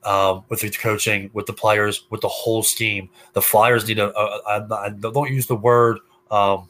um, 0.06 0.43
with 0.49 0.62
the 0.62 0.69
coaching, 0.69 1.30
with 1.34 1.47
the 1.47 1.54
players, 1.54 2.06
with 2.10 2.21
the 2.21 2.28
whole 2.28 2.63
scheme. 2.63 3.10
The 3.34 3.41
Flyers 3.41 3.88
need 3.88 3.99
a. 3.99 4.17
a, 4.17 4.41
a, 4.47 4.67
a 4.86 4.91
don't 4.91 5.32
use 5.32 5.47
the 5.47 5.56
word. 5.56 5.99
Um, 6.32 6.69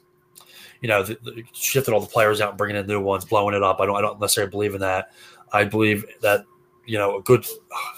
you 0.82 0.88
know, 0.88 1.04
the, 1.04 1.18
the, 1.24 1.44
shifting 1.54 1.94
all 1.94 2.00
the 2.00 2.08
players 2.08 2.42
out 2.42 2.50
and 2.50 2.58
bringing 2.58 2.78
in 2.78 2.88
new 2.88 3.02
ones, 3.02 3.26
blowing 3.26 3.56
it 3.56 3.64
up. 3.64 3.80
I 3.80 3.86
don't. 3.86 3.96
I 3.96 4.02
don't 4.02 4.20
necessarily 4.20 4.52
believe 4.52 4.74
in 4.74 4.82
that. 4.82 5.12
I 5.52 5.66
believe 5.66 6.06
that 6.22 6.46
you 6.86 6.98
know 6.98 7.18
a 7.18 7.22
good, 7.22 7.46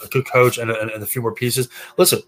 a 0.04 0.08
good 0.08 0.26
coach 0.26 0.58
and, 0.58 0.70
and, 0.70 0.90
and 0.90 1.02
a 1.02 1.06
few 1.06 1.22
more 1.22 1.34
pieces. 1.34 1.68
Listen, 1.96 2.20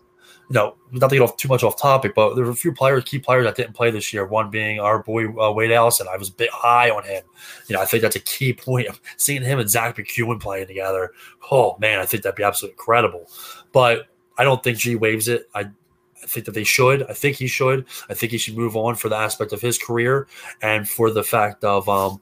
you 0.51 0.55
know, 0.55 0.75
not 0.91 1.09
to 1.11 1.17
get 1.17 1.23
off 1.23 1.37
too 1.37 1.49
much 1.49 1.63
off 1.63 1.81
topic, 1.81 2.13
but 2.15 2.35
there 2.35 2.45
were 2.45 2.51
a 2.51 2.57
few 2.57 2.73
players, 2.73 3.05
key 3.05 3.19
players 3.19 3.45
that 3.45 3.57
didn't 3.57 3.75
play 3.75 3.91
this 3.91 4.13
year. 4.13 4.27
One 4.27 4.51
being 4.51 4.81
our 4.81 5.03
boy 5.03 5.29
uh, 5.41 5.53
Wade 5.53 5.71
Allison. 5.71 6.09
I 6.11 6.17
was 6.17 6.29
a 6.29 6.33
bit 6.33 6.51
high 6.51 6.91
on 6.91 7.05
him. 7.05 7.23
You 7.69 7.77
know, 7.77 7.83
I 7.83 7.85
think 7.85 8.03
that's 8.03 8.17
a 8.17 8.21
key 8.21 8.53
point 8.53 8.89
seeing 9.17 9.43
him 9.43 9.61
and 9.61 9.71
Zack 9.71 9.97
MacEwen 9.97 10.41
playing 10.41 10.67
together. 10.67 11.13
Oh 11.51 11.77
man, 11.81 12.01
I 12.01 12.05
think 12.05 12.23
that'd 12.23 12.37
be 12.37 12.43
absolutely 12.43 12.75
incredible. 12.75 13.31
But 13.73 14.09
I 14.39 14.45
don't 14.45 14.63
think 14.63 14.79
G 14.79 14.97
waves 14.97 15.29
it. 15.29 15.49
I, 15.55 15.61
I 15.61 16.27
think 16.27 16.47
that 16.47 16.53
they 16.53 16.65
should. 16.65 17.09
I 17.09 17.15
think 17.15 17.37
he 17.37 17.47
should. 17.47 17.87
I 18.09 18.15
think 18.15 18.33
he 18.33 18.39
should 18.39 18.57
move 18.57 18.77
on 18.77 18.97
for 18.97 19.09
the 19.09 19.17
aspect 19.17 19.53
of 19.53 19.61
his 19.61 19.79
career 19.79 20.27
and 20.63 20.89
for 20.89 21.11
the 21.11 21.23
fact 21.23 21.65
of 21.65 21.89
um, 21.89 22.21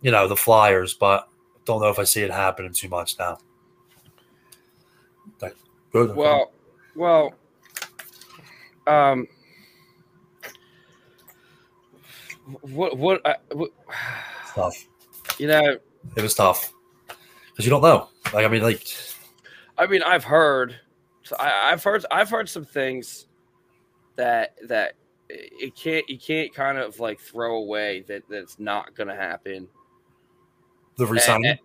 you 0.00 0.10
know, 0.10 0.28
the 0.28 0.36
Flyers. 0.36 0.94
But 0.94 1.28
don't 1.64 1.80
know 1.80 1.88
if 1.88 1.98
I 1.98 2.04
see 2.04 2.22
it 2.22 2.30
happening 2.30 2.72
too 2.72 2.88
much 2.88 3.18
now. 3.18 3.38
Good. 5.92 6.16
Well, 6.16 6.50
well, 6.94 7.34
um, 8.86 9.26
what, 12.62 12.96
what, 12.98 13.20
I, 13.26 13.36
what 13.52 13.70
tough. 14.54 14.86
you 15.38 15.46
know, 15.46 15.76
It 16.16 16.22
was 16.22 16.34
tough 16.34 16.72
because 17.50 17.64
you 17.64 17.70
don't 17.70 17.82
know. 17.82 18.08
Like 18.32 18.44
I 18.44 18.48
mean, 18.48 18.62
like 18.62 18.86
I 19.78 19.86
mean, 19.86 20.02
I've 20.02 20.24
heard, 20.24 20.76
I, 21.38 21.70
I've 21.72 21.82
heard, 21.82 22.04
I've 22.10 22.30
heard 22.30 22.48
some 22.48 22.64
things 22.64 23.26
that 24.16 24.54
that 24.68 24.94
it 25.28 25.74
can't, 25.74 26.08
you 26.08 26.18
can't 26.18 26.52
kind 26.54 26.78
of 26.78 27.00
like 27.00 27.20
throw 27.20 27.56
away 27.56 28.04
that 28.08 28.22
that's 28.28 28.58
not 28.58 28.94
going 28.94 29.08
to 29.08 29.14
happen. 29.16 29.68
the 30.96 31.06
resigning. 31.06 31.52
And- 31.52 31.58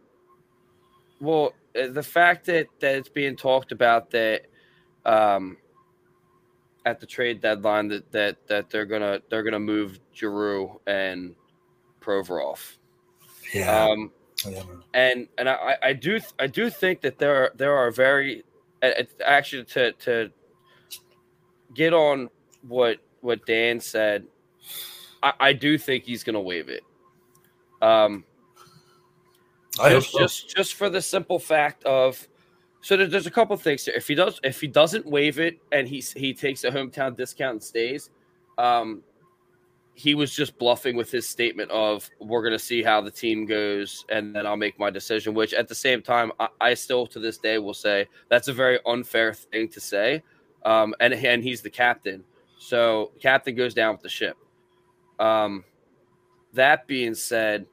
Well, 1.20 1.54
uh, 1.80 1.88
the 1.88 2.04
fact 2.04 2.46
that 2.46 2.68
that 2.80 2.96
it's 2.96 3.10
being 3.10 3.36
talked 3.36 3.72
about 3.72 4.12
that 4.12 4.44
um 5.06 5.58
at 6.88 7.02
the 7.02 7.06
trade 7.06 7.42
deadline 7.42 7.90
that 7.90 8.10
that 8.12 8.48
that 8.48 8.70
they're 8.70 8.86
gonna 8.86 9.20
they're 9.30 9.44
gonna 9.44 9.60
move 9.60 10.00
Giroux 10.16 10.80
and 10.88 11.36
Provorov. 12.02 12.78
yeah. 13.54 13.86
Um 13.86 14.12
yeah, 14.48 14.64
and 14.94 15.28
and 15.38 15.50
I, 15.50 15.76
I 15.82 15.94
do 15.94 16.20
I 16.40 16.48
do 16.48 16.70
think 16.70 17.02
that 17.02 17.18
there 17.18 17.36
are 17.36 17.52
there 17.56 17.76
are 17.76 17.92
very 17.92 18.44
actually 19.26 19.66
to 19.66 19.92
to 19.94 20.32
get 21.74 21.94
on 21.94 22.30
what 22.68 23.00
what 23.22 23.46
Dan 23.46 23.80
said, 23.80 24.26
I, 25.24 25.34
I 25.40 25.54
do 25.54 25.78
think 25.78 26.04
he's 26.04 26.24
gonna 26.24 26.40
waive 26.40 26.70
it. 26.70 26.84
Um, 27.82 28.24
I 29.80 29.90
just, 29.90 30.12
so. 30.12 30.20
just 30.20 30.56
just 30.56 30.74
for 30.76 30.90
the 30.90 31.02
simple 31.02 31.40
fact 31.40 31.84
of 31.84 32.28
so 32.82 32.96
there, 32.98 33.08
there's 33.08 33.28
a 33.28 33.32
couple 33.32 33.56
things 33.58 33.86
here. 33.86 33.96
If 33.96 34.08
he 34.08 34.16
does 34.16 34.40
if 34.44 34.62
he 34.62 34.68
doesn't 34.68 35.06
waive 35.06 35.40
it 35.40 35.60
and 35.72 35.88
he 35.88 36.04
he 36.16 36.34
takes 36.34 36.64
a 36.64 36.72
hometown 36.72 37.16
discount 37.16 37.54
and 37.54 37.64
stays, 37.64 38.10
um, 38.58 39.04
he 39.94 40.14
was 40.14 40.34
just 40.34 40.58
bluffing 40.60 40.96
with 40.96 41.10
his 41.10 41.28
statement 41.28 41.72
of 41.72 42.10
we're 42.20 42.42
going 42.42 42.54
to 42.54 42.60
see 42.60 42.84
how 42.84 43.02
the 43.02 43.10
team 43.10 43.46
goes 43.46 44.06
and 44.10 44.36
then 44.36 44.46
I'll 44.46 44.58
make 44.58 44.78
my 44.78 44.90
decision. 44.90 45.34
Which 45.34 45.54
at 45.54 45.68
the 45.68 45.76
same 45.76 46.02
time, 46.02 46.32
I, 46.40 46.48
I 46.62 46.74
still 46.76 47.08
to 47.08 47.20
this 47.20 47.38
day 47.38 47.58
will 47.58 47.74
say 47.74 48.08
that's 48.30 48.48
a 48.48 48.54
very 48.54 48.80
unfair 48.86 49.34
thing 49.34 49.70
to 49.70 49.80
say. 49.80 50.24
Um, 50.66 50.94
and 51.00 51.14
and 51.14 51.44
he's 51.44 51.62
the 51.62 51.70
captain, 51.70 52.24
so 52.60 53.12
captain 53.20 53.56
goes 53.56 53.74
down 53.74 53.94
with 53.94 54.02
the 54.02 54.10
ship. 54.10 54.38
Um, 55.20 55.64
that 56.54 56.88
being 56.88 57.16
said, 57.16 57.66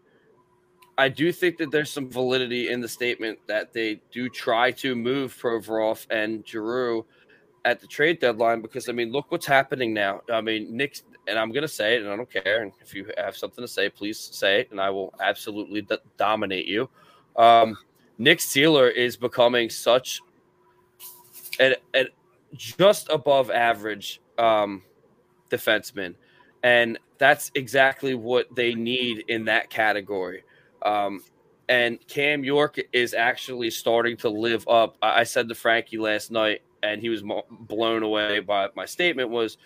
I 0.96 1.08
do 1.08 1.32
think 1.32 1.56
that 1.58 1.70
there's 1.70 1.90
some 1.90 2.08
validity 2.08 2.70
in 2.70 2.80
the 2.80 2.88
statement 2.88 3.38
that 3.46 3.72
they 3.72 4.00
do 4.12 4.28
try 4.28 4.70
to 4.72 4.94
move 4.94 5.36
Provorov 5.36 6.06
and 6.10 6.46
Giroux 6.46 7.04
at 7.64 7.80
the 7.80 7.86
trade 7.86 8.20
deadline 8.20 8.60
because 8.60 8.88
I 8.88 8.92
mean, 8.92 9.10
look 9.10 9.30
what's 9.30 9.46
happening 9.46 9.92
now. 9.92 10.20
I 10.30 10.40
mean, 10.40 10.76
Nick, 10.76 11.00
and 11.26 11.38
I'm 11.38 11.50
gonna 11.50 11.66
say 11.66 11.96
it, 11.96 12.02
and 12.02 12.10
I 12.10 12.16
don't 12.16 12.30
care. 12.30 12.62
And 12.62 12.72
if 12.80 12.94
you 12.94 13.10
have 13.16 13.36
something 13.36 13.62
to 13.62 13.68
say, 13.68 13.88
please 13.88 14.18
say 14.18 14.60
it, 14.60 14.70
and 14.70 14.80
I 14.80 14.90
will 14.90 15.12
absolutely 15.20 15.82
d- 15.82 15.96
dominate 16.16 16.66
you. 16.66 16.88
Um, 17.36 17.76
Nick 18.18 18.38
Seeler 18.38 18.92
is 18.92 19.16
becoming 19.16 19.70
such 19.70 20.20
an, 21.58 21.74
an 21.94 22.08
just 22.54 23.08
above 23.08 23.50
average 23.50 24.20
um, 24.38 24.82
defenseman, 25.50 26.14
and 26.62 26.98
that's 27.18 27.50
exactly 27.54 28.14
what 28.14 28.54
they 28.54 28.74
need 28.74 29.24
in 29.28 29.46
that 29.46 29.70
category. 29.70 30.44
Um, 30.84 31.22
and 31.68 31.98
Cam 32.06 32.44
York 32.44 32.78
is 32.92 33.14
actually 33.14 33.70
starting 33.70 34.16
to 34.18 34.28
live 34.28 34.66
up. 34.68 34.96
I 35.00 35.24
said 35.24 35.48
to 35.48 35.54
Frankie 35.54 35.98
last 35.98 36.30
night, 36.30 36.62
and 36.82 37.00
he 37.00 37.08
was 37.08 37.22
blown 37.50 38.02
away 38.02 38.40
by 38.40 38.68
my 38.76 38.84
statement. 38.84 39.30
Was 39.30 39.56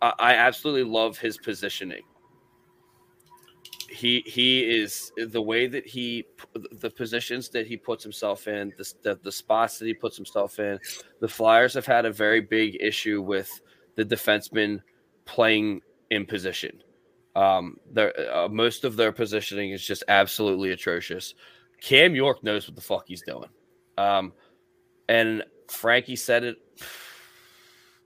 I 0.00 0.12
I 0.18 0.34
absolutely 0.34 0.90
love 0.90 1.18
his 1.18 1.36
positioning. 1.38 2.02
He 3.90 4.22
he 4.24 4.62
is 4.62 5.12
the 5.16 5.42
way 5.42 5.66
that 5.66 5.86
he 5.86 6.24
the 6.80 6.88
positions 6.88 7.50
that 7.50 7.66
he 7.66 7.76
puts 7.76 8.02
himself 8.02 8.48
in, 8.48 8.72
the, 8.78 8.92
the 9.02 9.20
the 9.22 9.32
spots 9.32 9.78
that 9.78 9.86
he 9.86 9.92
puts 9.92 10.16
himself 10.16 10.58
in. 10.58 10.78
The 11.20 11.28
Flyers 11.28 11.74
have 11.74 11.86
had 11.86 12.06
a 12.06 12.12
very 12.12 12.40
big 12.40 12.78
issue 12.80 13.20
with 13.20 13.60
the 13.96 14.04
defenseman 14.04 14.80
playing 15.26 15.82
in 16.10 16.24
position. 16.24 16.82
Um, 17.34 17.78
their 17.90 18.12
uh, 18.34 18.48
most 18.48 18.84
of 18.84 18.96
their 18.96 19.12
positioning 19.12 19.70
is 19.70 19.84
just 19.84 20.04
absolutely 20.08 20.70
atrocious. 20.70 21.34
Cam 21.80 22.14
York 22.14 22.44
knows 22.44 22.68
what 22.68 22.76
the 22.76 22.82
fuck 22.82 23.04
he's 23.08 23.22
doing. 23.22 23.48
Um, 23.98 24.32
and 25.08 25.42
Frankie 25.68 26.16
said 26.16 26.44
it 26.44 26.58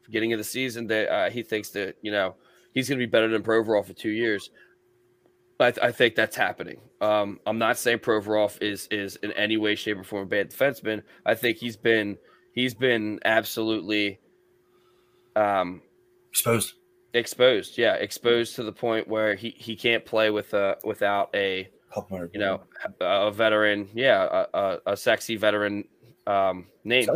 beginning 0.05 0.33
of 0.33 0.39
the 0.39 0.45
season 0.45 0.87
that 0.87 1.13
uh, 1.13 1.31
he 1.31 1.43
thinks 1.43 1.71
that 1.71 1.97
you 2.01 2.13
know 2.13 2.37
he's 2.73 2.89
going 2.89 2.99
to 2.99 3.07
be 3.07 3.11
better 3.11 3.29
than 3.29 3.43
Provorov 3.43 3.87
for 3.87 3.93
two 3.93 4.11
years. 4.11 4.51
I, 5.59 5.71
th- 5.71 5.85
I 5.85 5.91
think 5.91 6.15
that's 6.15 6.37
happening. 6.37 6.81
Um, 7.01 7.41
I'm 7.47 7.59
not 7.59 7.79
saying 7.79 7.99
Provorov 7.99 8.63
is 8.63 8.89
is 8.91 9.17
in 9.17 9.33
any 9.33 9.57
way, 9.57 9.75
shape, 9.75 9.99
or 9.99 10.05
form 10.05 10.25
a 10.25 10.27
bad 10.27 10.51
defenseman. 10.51 11.03
I 11.25 11.35
think 11.35 11.59
he's 11.59 11.77
been 11.77 12.19
he's 12.53 12.75
been 12.75 13.21
absolutely 13.25 14.21
um, 15.35 15.83
Exposed. 16.31 16.75
Exposed. 17.17 17.79
Yeah, 17.79 17.95
exposed 17.95 18.57
to 18.57 18.63
the 18.63 18.73
point 18.73 19.09
where 19.09 19.35
he, 19.35 19.55
he 19.57 19.75
can't 19.75 20.05
play 20.05 20.31
with 20.31 20.53
a 20.53 20.77
without 20.85 21.31
a 21.35 21.69
Help 21.89 22.11
him 22.11 22.23
out. 22.23 22.31
you 22.35 22.41
know 22.41 22.61
a 23.01 23.31
veteran. 23.31 23.89
Yeah, 23.95 24.45
a, 24.53 24.59
a, 24.59 24.79
a 24.93 24.97
sexy 24.97 25.37
veteran 25.37 25.85
um, 26.27 26.67
name. 26.85 27.09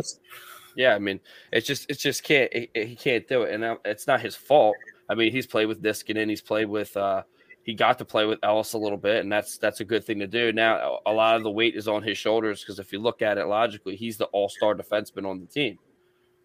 Yeah, 0.75 0.95
I 0.95 0.99
mean, 0.99 1.19
it's 1.51 1.67
just 1.67 1.87
it's 1.87 2.01
just 2.01 2.23
can't 2.23 2.51
he, 2.51 2.69
he 2.73 2.95
can't 2.95 3.27
do 3.27 3.43
it, 3.43 3.53
and 3.53 3.63
uh, 3.63 3.75
it's 3.85 4.07
not 4.07 4.21
his 4.21 4.35
fault. 4.35 4.75
I 5.07 5.13
mean, 5.13 5.31
he's 5.31 5.45
played 5.45 5.67
with 5.67 5.83
Niskanen, 5.83 6.29
he's 6.29 6.41
played 6.41 6.67
with 6.67 6.97
uh, 6.97 7.21
he 7.63 7.75
got 7.75 7.99
to 7.99 8.05
play 8.05 8.25
with 8.25 8.39
Ellis 8.41 8.73
a 8.73 8.79
little 8.79 8.97
bit, 8.97 9.17
and 9.17 9.31
that's 9.31 9.59
that's 9.59 9.81
a 9.81 9.85
good 9.85 10.03
thing 10.03 10.17
to 10.17 10.27
do. 10.27 10.51
Now, 10.51 10.99
a 11.05 11.13
lot 11.13 11.35
of 11.35 11.43
the 11.43 11.51
weight 11.51 11.75
is 11.75 11.87
on 11.87 12.01
his 12.01 12.17
shoulders 12.17 12.61
because 12.61 12.79
if 12.79 12.91
you 12.91 12.97
look 12.97 13.21
at 13.21 13.37
it 13.37 13.45
logically, 13.45 13.95
he's 13.95 14.17
the 14.17 14.25
all 14.25 14.49
star 14.49 14.73
defenseman 14.73 15.29
on 15.29 15.39
the 15.39 15.45
team. 15.45 15.77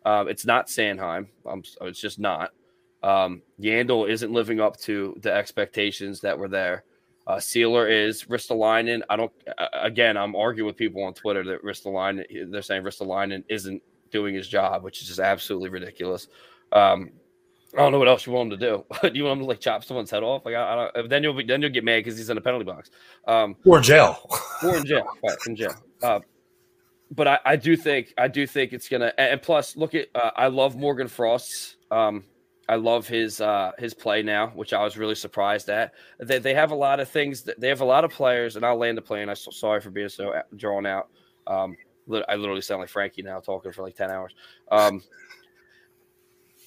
Um, 0.05 0.29
it's 0.29 0.45
not 0.45 0.67
Sanheim. 0.67 1.29
Um, 1.47 1.63
it's 1.81 2.01
just 2.01 2.19
not. 2.19 2.51
Um, 3.03 3.43
Yandle 3.61 4.09
isn't 4.09 4.33
living 4.33 4.61
up 4.61 4.77
to 4.81 5.17
the 5.21 5.33
expectations 5.33 6.21
that 6.21 6.39
were 6.39 6.49
there. 6.49 6.85
Uh, 7.27 7.37
Seeler 7.37 7.91
is 7.91 8.25
Ristolainen. 8.25 9.03
I 9.11 9.17
don't. 9.17 9.33
Again, 9.73 10.17
I'm 10.17 10.37
arguing 10.37 10.67
with 10.67 10.77
people 10.77 11.03
on 11.03 11.13
Twitter 11.15 11.45
that 11.45 11.63
Ristolainen. 11.65 12.25
They're 12.51 12.63
saying 12.63 12.85
Ristolainen 12.85 13.43
isn't 13.49 13.83
doing 14.11 14.35
his 14.35 14.49
job, 14.49 14.85
which 14.85 15.03
is 15.03 15.09
just 15.09 15.19
absolutely 15.19 15.69
ridiculous. 15.69 16.29
Um, 16.73 17.11
I 17.75 17.79
don't 17.79 17.93
know 17.93 17.99
what 17.99 18.09
else 18.09 18.27
you 18.27 18.33
want 18.33 18.53
him 18.53 18.59
to 18.59 18.67
do. 18.67 18.85
do 19.11 19.19
you 19.19 19.25
want 19.25 19.39
him 19.39 19.45
to 19.45 19.49
like 19.49 19.61
chop 19.61 19.85
someone's 19.85 20.11
head 20.11 20.23
off? 20.23 20.45
Like 20.47 20.55
I, 20.55 20.73
I 20.73 20.91
don't. 20.95 21.11
Then 21.11 21.23
you'll 21.23 21.35
be, 21.35 21.45
then 21.45 21.63
you'll 21.63 21.73
get 21.73 21.85
mad 21.85 21.99
because 22.05 22.17
he's 22.17 22.31
in 22.31 22.39
a 22.39 22.41
penalty 22.41 22.65
box. 22.65 22.91
Um, 23.27 23.57
Or 23.65 23.79
in 23.79 23.83
jail. 23.83 24.19
or 24.63 24.77
in 24.77 24.87
jail, 24.87 25.07
right, 25.25 25.37
in 25.47 25.57
jail. 25.57 25.75
Uh, 26.03 26.21
but 27.11 27.27
I, 27.29 27.39
I 27.45 27.57
do 27.57 27.77
think 27.77 28.15
I 28.17 28.29
do 28.29 28.47
think 28.47 28.73
it's 28.73 28.89
gonna. 28.89 29.13
And 29.19 29.33
and 29.33 29.43
plus, 29.43 29.77
look 29.77 29.95
at 29.95 30.09
uh, 30.15 30.31
I 30.37 30.47
love 30.47 30.77
Morgan 30.77 31.09
Frost's. 31.09 31.77
Um, 31.91 32.25
I 32.69 32.77
love 32.77 33.07
his 33.07 33.41
uh, 33.41 33.73
his 33.79 33.95
play 33.95 34.23
now, 34.23 34.49
which 34.49 34.73
I 34.73 34.83
was 34.83 34.97
really 34.97 35.15
surprised 35.15 35.69
at. 35.69 35.93
They, 36.19 36.39
they 36.39 36.55
have 36.55 36.73
a 36.73 36.75
lot 36.75 36.99
of 36.99 37.09
things. 37.09 37.43
That, 37.43 37.61
they 37.61 37.69
have 37.69 37.81
a 37.81 37.85
lot 37.85 38.05
of 38.05 38.11
players, 38.11 38.57
and 38.57 38.65
I'll 38.65 38.77
land 38.77 38.99
the 38.99 39.03
plane. 39.03 39.29
I'm 39.29 39.37
so 39.37 39.53
sorry 39.53 39.81
for 39.81 39.91
being 39.91 40.09
so 40.09 40.43
drawn 40.57 40.85
out. 40.85 41.09
Um, 41.47 41.77
I 42.29 42.35
literally 42.35 42.61
sound 42.61 42.81
like 42.81 42.89
Frankie 42.89 43.23
now, 43.23 43.39
talking 43.41 43.73
for 43.73 43.83
like 43.83 43.97
ten 43.97 44.11
hours. 44.11 44.35
Um, 44.71 45.03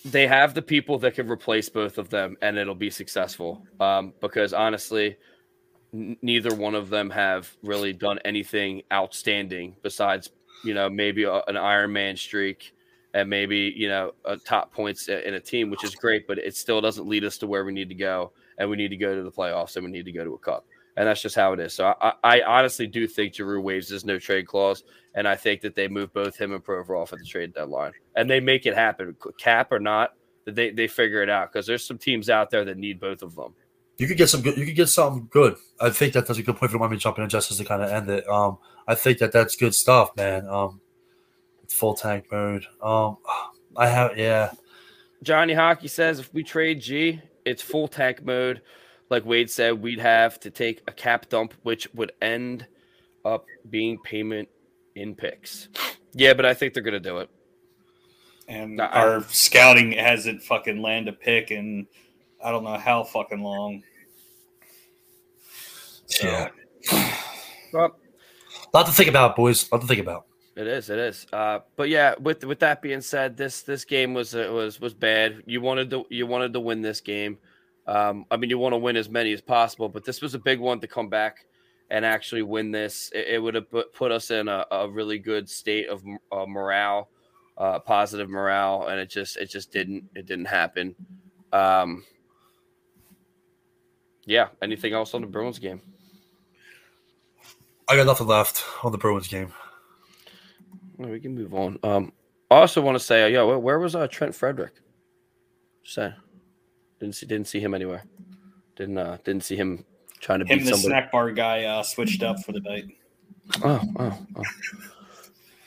they 0.05 0.25
have 0.27 0.53
the 0.53 0.61
people 0.61 0.97
that 0.99 1.15
can 1.15 1.29
replace 1.29 1.67
both 1.67 1.97
of 1.97 2.09
them, 2.09 2.37
and 2.41 2.57
it'll 2.57 2.75
be 2.75 2.89
successful. 2.89 3.61
Um, 3.81 4.13
because 4.21 4.53
honestly, 4.53 5.17
n- 5.93 6.15
neither 6.21 6.55
one 6.55 6.75
of 6.75 6.89
them 6.89 7.09
have 7.09 7.53
really 7.61 7.91
done 7.91 8.19
anything 8.23 8.83
outstanding 8.93 9.75
besides, 9.81 10.29
you 10.63 10.73
know, 10.73 10.89
maybe 10.89 11.23
a, 11.23 11.41
an 11.47 11.57
Iron 11.57 11.91
Man 11.91 12.15
streak 12.15 12.73
and 13.13 13.29
maybe 13.29 13.73
you 13.75 13.89
know 13.89 14.11
a 14.25 14.37
top 14.37 14.71
points 14.71 15.07
in 15.07 15.33
a 15.33 15.39
team, 15.39 15.69
which 15.69 15.83
is 15.83 15.95
great, 15.95 16.27
but 16.27 16.37
it 16.37 16.55
still 16.55 16.81
doesn't 16.81 17.07
lead 17.07 17.23
us 17.23 17.37
to 17.39 17.47
where 17.47 17.65
we 17.65 17.71
need 17.71 17.89
to 17.89 17.95
go, 17.95 18.31
and 18.57 18.69
we 18.69 18.77
need 18.77 18.89
to 18.89 18.97
go 18.97 19.15
to 19.15 19.23
the 19.23 19.31
playoffs, 19.31 19.75
and 19.75 19.85
we 19.85 19.91
need 19.91 20.05
to 20.05 20.11
go 20.11 20.23
to 20.23 20.33
a 20.33 20.37
cup, 20.37 20.65
and 20.97 21.07
that's 21.07 21.21
just 21.21 21.35
how 21.35 21.53
it 21.53 21.59
is. 21.59 21.73
So 21.73 21.93
I, 22.01 22.13
I 22.23 22.41
honestly 22.41 22.87
do 22.87 23.07
think 23.07 23.33
Giroux 23.33 23.61
waves 23.61 23.89
his 23.89 24.05
no 24.05 24.19
trade 24.19 24.47
clause, 24.47 24.83
and 25.15 25.27
I 25.27 25.35
think 25.35 25.61
that 25.61 25.75
they 25.75 25.87
move 25.87 26.13
both 26.13 26.37
him 26.37 26.53
and 26.53 26.63
Provorov 26.63 27.11
at 27.13 27.19
the 27.19 27.25
trade 27.25 27.53
deadline, 27.53 27.93
and 28.15 28.29
they 28.29 28.39
make 28.39 28.65
it 28.65 28.75
happen, 28.75 29.15
cap 29.37 29.71
or 29.71 29.79
not. 29.79 30.13
They 30.45 30.71
they 30.71 30.87
figure 30.87 31.21
it 31.21 31.29
out 31.29 31.51
because 31.51 31.67
there's 31.67 31.85
some 31.85 31.97
teams 31.97 32.29
out 32.29 32.49
there 32.49 32.65
that 32.65 32.77
need 32.77 32.99
both 32.99 33.21
of 33.21 33.35
them. 33.35 33.53
You 33.99 34.07
could 34.07 34.17
get 34.17 34.29
some 34.29 34.41
good. 34.41 34.57
You 34.57 34.65
could 34.65 34.75
get 34.75 34.87
something 34.87 35.27
good. 35.29 35.57
I 35.79 35.89
think 35.89 36.13
that 36.13 36.25
that's 36.25 36.39
a 36.39 36.43
good 36.43 36.55
point 36.55 36.71
for 36.71 36.89
me 36.89 36.97
jumping 36.97 37.23
in 37.23 37.29
just 37.29 37.51
as 37.51 37.57
to 37.57 37.65
kind 37.65 37.83
of 37.83 37.91
end 37.91 38.09
it. 38.09 38.27
Um, 38.29 38.57
I 38.87 38.95
think 38.95 39.19
that 39.19 39.33
that's 39.33 39.57
good 39.57 39.75
stuff, 39.75 40.15
man. 40.15 40.47
Um, 40.47 40.79
full 41.69 41.93
tank 41.93 42.25
mode. 42.31 42.65
Um, 42.81 43.17
I 43.77 43.87
have 43.87 44.17
yeah. 44.17 44.51
Johnny 45.23 45.53
Hockey 45.53 45.87
says 45.87 46.19
if 46.19 46.33
we 46.33 46.43
trade 46.43 46.81
G, 46.81 47.21
it's 47.45 47.61
full 47.61 47.87
tank 47.87 48.23
mode. 48.23 48.61
Like 49.09 49.25
Wade 49.25 49.49
said, 49.49 49.81
we'd 49.81 49.99
have 49.99 50.39
to 50.41 50.51
take 50.51 50.81
a 50.87 50.91
cap 50.91 51.29
dump, 51.29 51.53
which 51.63 51.87
would 51.95 52.11
end 52.21 52.65
up 53.25 53.45
being 53.69 53.97
payment 54.03 54.47
in 54.95 55.15
picks. 55.15 55.67
Yeah, 56.13 56.33
but 56.33 56.45
I 56.45 56.53
think 56.53 56.73
they're 56.73 56.83
gonna 56.83 56.99
do 56.99 57.19
it. 57.19 57.29
And 58.47 58.77
Nah, 58.77 58.85
I- 58.85 58.99
our 59.01 59.23
scouting 59.29 59.91
hasn't 59.93 60.41
fucking 60.43 60.81
land 60.81 61.07
a 61.07 61.13
pick 61.13 61.51
in 61.51 61.87
I 62.43 62.51
don't 62.51 62.63
know 62.63 62.77
how 62.77 63.03
fucking 63.03 63.41
long. 63.41 63.83
So, 66.07 66.27
Yeah. 66.27 66.49
Well, 67.71 67.95
lot 68.73 68.87
to 68.87 68.91
think 68.91 69.09
about, 69.09 69.35
boys. 69.35 69.71
lot 69.71 69.81
to 69.81 69.87
think 69.87 69.99
about. 70.01 70.25
It 70.59 70.67
is, 70.67 70.89
it 70.89 70.99
is. 70.99 71.25
Uh, 71.31 71.59
but 71.77 71.87
yeah, 71.87 72.15
with 72.19 72.43
with 72.43 72.59
that 72.59 72.81
being 72.81 72.99
said, 72.99 73.37
this 73.37 73.61
this 73.61 73.85
game 73.85 74.13
was 74.13 74.35
uh, 74.35 74.49
was 74.51 74.81
was 74.81 74.93
bad. 74.93 75.41
You 75.45 75.61
wanted 75.61 75.89
to 75.91 76.05
you 76.09 76.27
wanted 76.27 76.51
to 76.51 76.59
win 76.59 76.81
this 76.81 76.99
game. 76.99 77.37
Um, 77.87 78.25
I 78.29 78.35
mean, 78.35 78.49
you 78.49 78.57
want 78.57 78.73
to 78.73 78.77
win 78.77 78.97
as 78.97 79.09
many 79.09 79.31
as 79.31 79.39
possible, 79.39 79.87
but 79.87 80.03
this 80.03 80.21
was 80.21 80.33
a 80.33 80.39
big 80.39 80.59
one 80.59 80.81
to 80.81 80.87
come 80.87 81.07
back 81.07 81.45
and 81.89 82.03
actually 82.03 82.41
win 82.41 82.71
this. 82.71 83.09
It, 83.15 83.27
it 83.29 83.39
would 83.39 83.55
have 83.55 83.65
put, 83.93 84.11
us 84.11 84.31
in 84.31 84.49
a, 84.49 84.65
a 84.69 84.89
really 84.89 85.17
good 85.17 85.49
state 85.49 85.87
of 85.87 86.03
uh, 86.29 86.45
morale, 86.45 87.09
uh, 87.57 87.79
positive 87.79 88.29
morale, 88.29 88.87
and 88.87 88.99
it 88.99 89.09
just 89.09 89.37
it 89.37 89.49
just 89.49 89.71
didn't 89.71 90.09
it 90.13 90.25
didn't 90.25 90.45
happen. 90.45 90.93
Um, 91.53 92.03
yeah. 94.25 94.49
Anything 94.61 94.93
else 94.93 95.13
on 95.13 95.21
the 95.21 95.27
Bruins 95.27 95.57
game? 95.57 95.81
I 97.87 97.95
got 97.95 98.05
nothing 98.05 98.27
left 98.27 98.63
on 98.83 98.91
the 98.91 98.97
Bruins 98.97 99.27
game. 99.29 99.53
Well, 100.99 101.09
we 101.09 101.19
can 101.21 101.33
move 101.33 101.53
on. 101.53 101.79
Um, 101.81 102.11
I 102.51 102.55
also 102.55 102.81
want 102.81 102.95
to 102.95 103.03
say, 103.03 103.23
uh, 103.23 103.27
yo, 103.27 103.47
where, 103.47 103.57
where 103.57 103.79
was 103.79 103.95
uh, 103.95 104.07
Trent 104.07 104.35
Frederic? 104.35 104.73
Just 105.81 105.95
saying, 105.95 106.13
didn't 106.99 107.15
see 107.15 107.25
didn't 107.25 107.47
see 107.47 107.61
him 107.61 107.73
anywhere. 107.73 108.03
Didn't 108.75 108.97
uh, 108.97 109.17
didn't 109.23 109.45
see 109.45 109.55
him 109.55 109.85
trying 110.19 110.39
to 110.39 110.45
him 110.45 110.59
beat 110.59 110.65
the 110.65 110.71
somebody. 110.71 110.89
snack 110.89 111.11
bar 111.11 111.31
guy 111.31 111.63
uh, 111.63 111.83
switched 111.83 112.21
up 112.21 112.43
for 112.43 112.51
the 112.51 112.59
night. 112.59 112.83
Oh, 113.63 113.81
oh, 113.97 114.17
oh. 114.35 114.43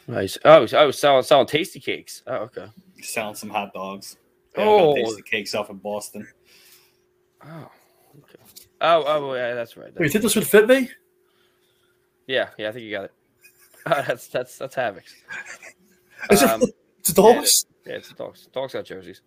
Nice. 0.07 0.37
Oh, 0.45 0.67
I 0.77 0.85
was 0.85 0.99
selling 0.99 1.23
selling 1.23 1.47
tasty 1.47 1.81
cakes. 1.81 2.23
Oh, 2.27 2.35
okay. 2.35 2.67
Selling 3.01 3.35
some 3.35 3.49
hot 3.49 3.73
dogs. 3.73 4.19
Oh. 4.59 4.91
Oh, 4.91 4.95
tasty 4.95 5.23
cakes 5.23 5.55
off 5.55 5.71
in 5.71 5.79
Boston. 5.79 6.29
Oh, 7.43 7.71
okay. 8.19 8.39
Oh, 8.83 9.05
oh, 9.07 9.35
yeah, 9.35 9.55
that's 9.55 9.79
right. 9.79 9.93
You 9.99 10.09
think 10.11 10.23
this 10.23 10.35
would 10.35 10.47
fit 10.47 10.69
me? 10.69 10.91
Yeah, 12.27 12.51
yeah, 12.59 12.69
I 12.69 12.73
think 12.73 12.85
you 12.85 12.91
got 12.91 13.05
it. 13.05 13.13
that's 14.07 14.29
that's 14.29 14.59
that's 14.59 14.75
Havoc's. 14.75 15.15
Is 16.31 16.43
it- 16.43 16.49
Um, 16.49 16.63
It's 17.01 17.11
a 17.11 17.15
dogs. 17.15 17.67
yeah, 17.85 17.95
it's 17.95 18.09
the 18.11 18.15
dogs. 18.15 18.49
Dogs 18.53 18.73
got 18.75 18.85
jerseys. 18.85 19.23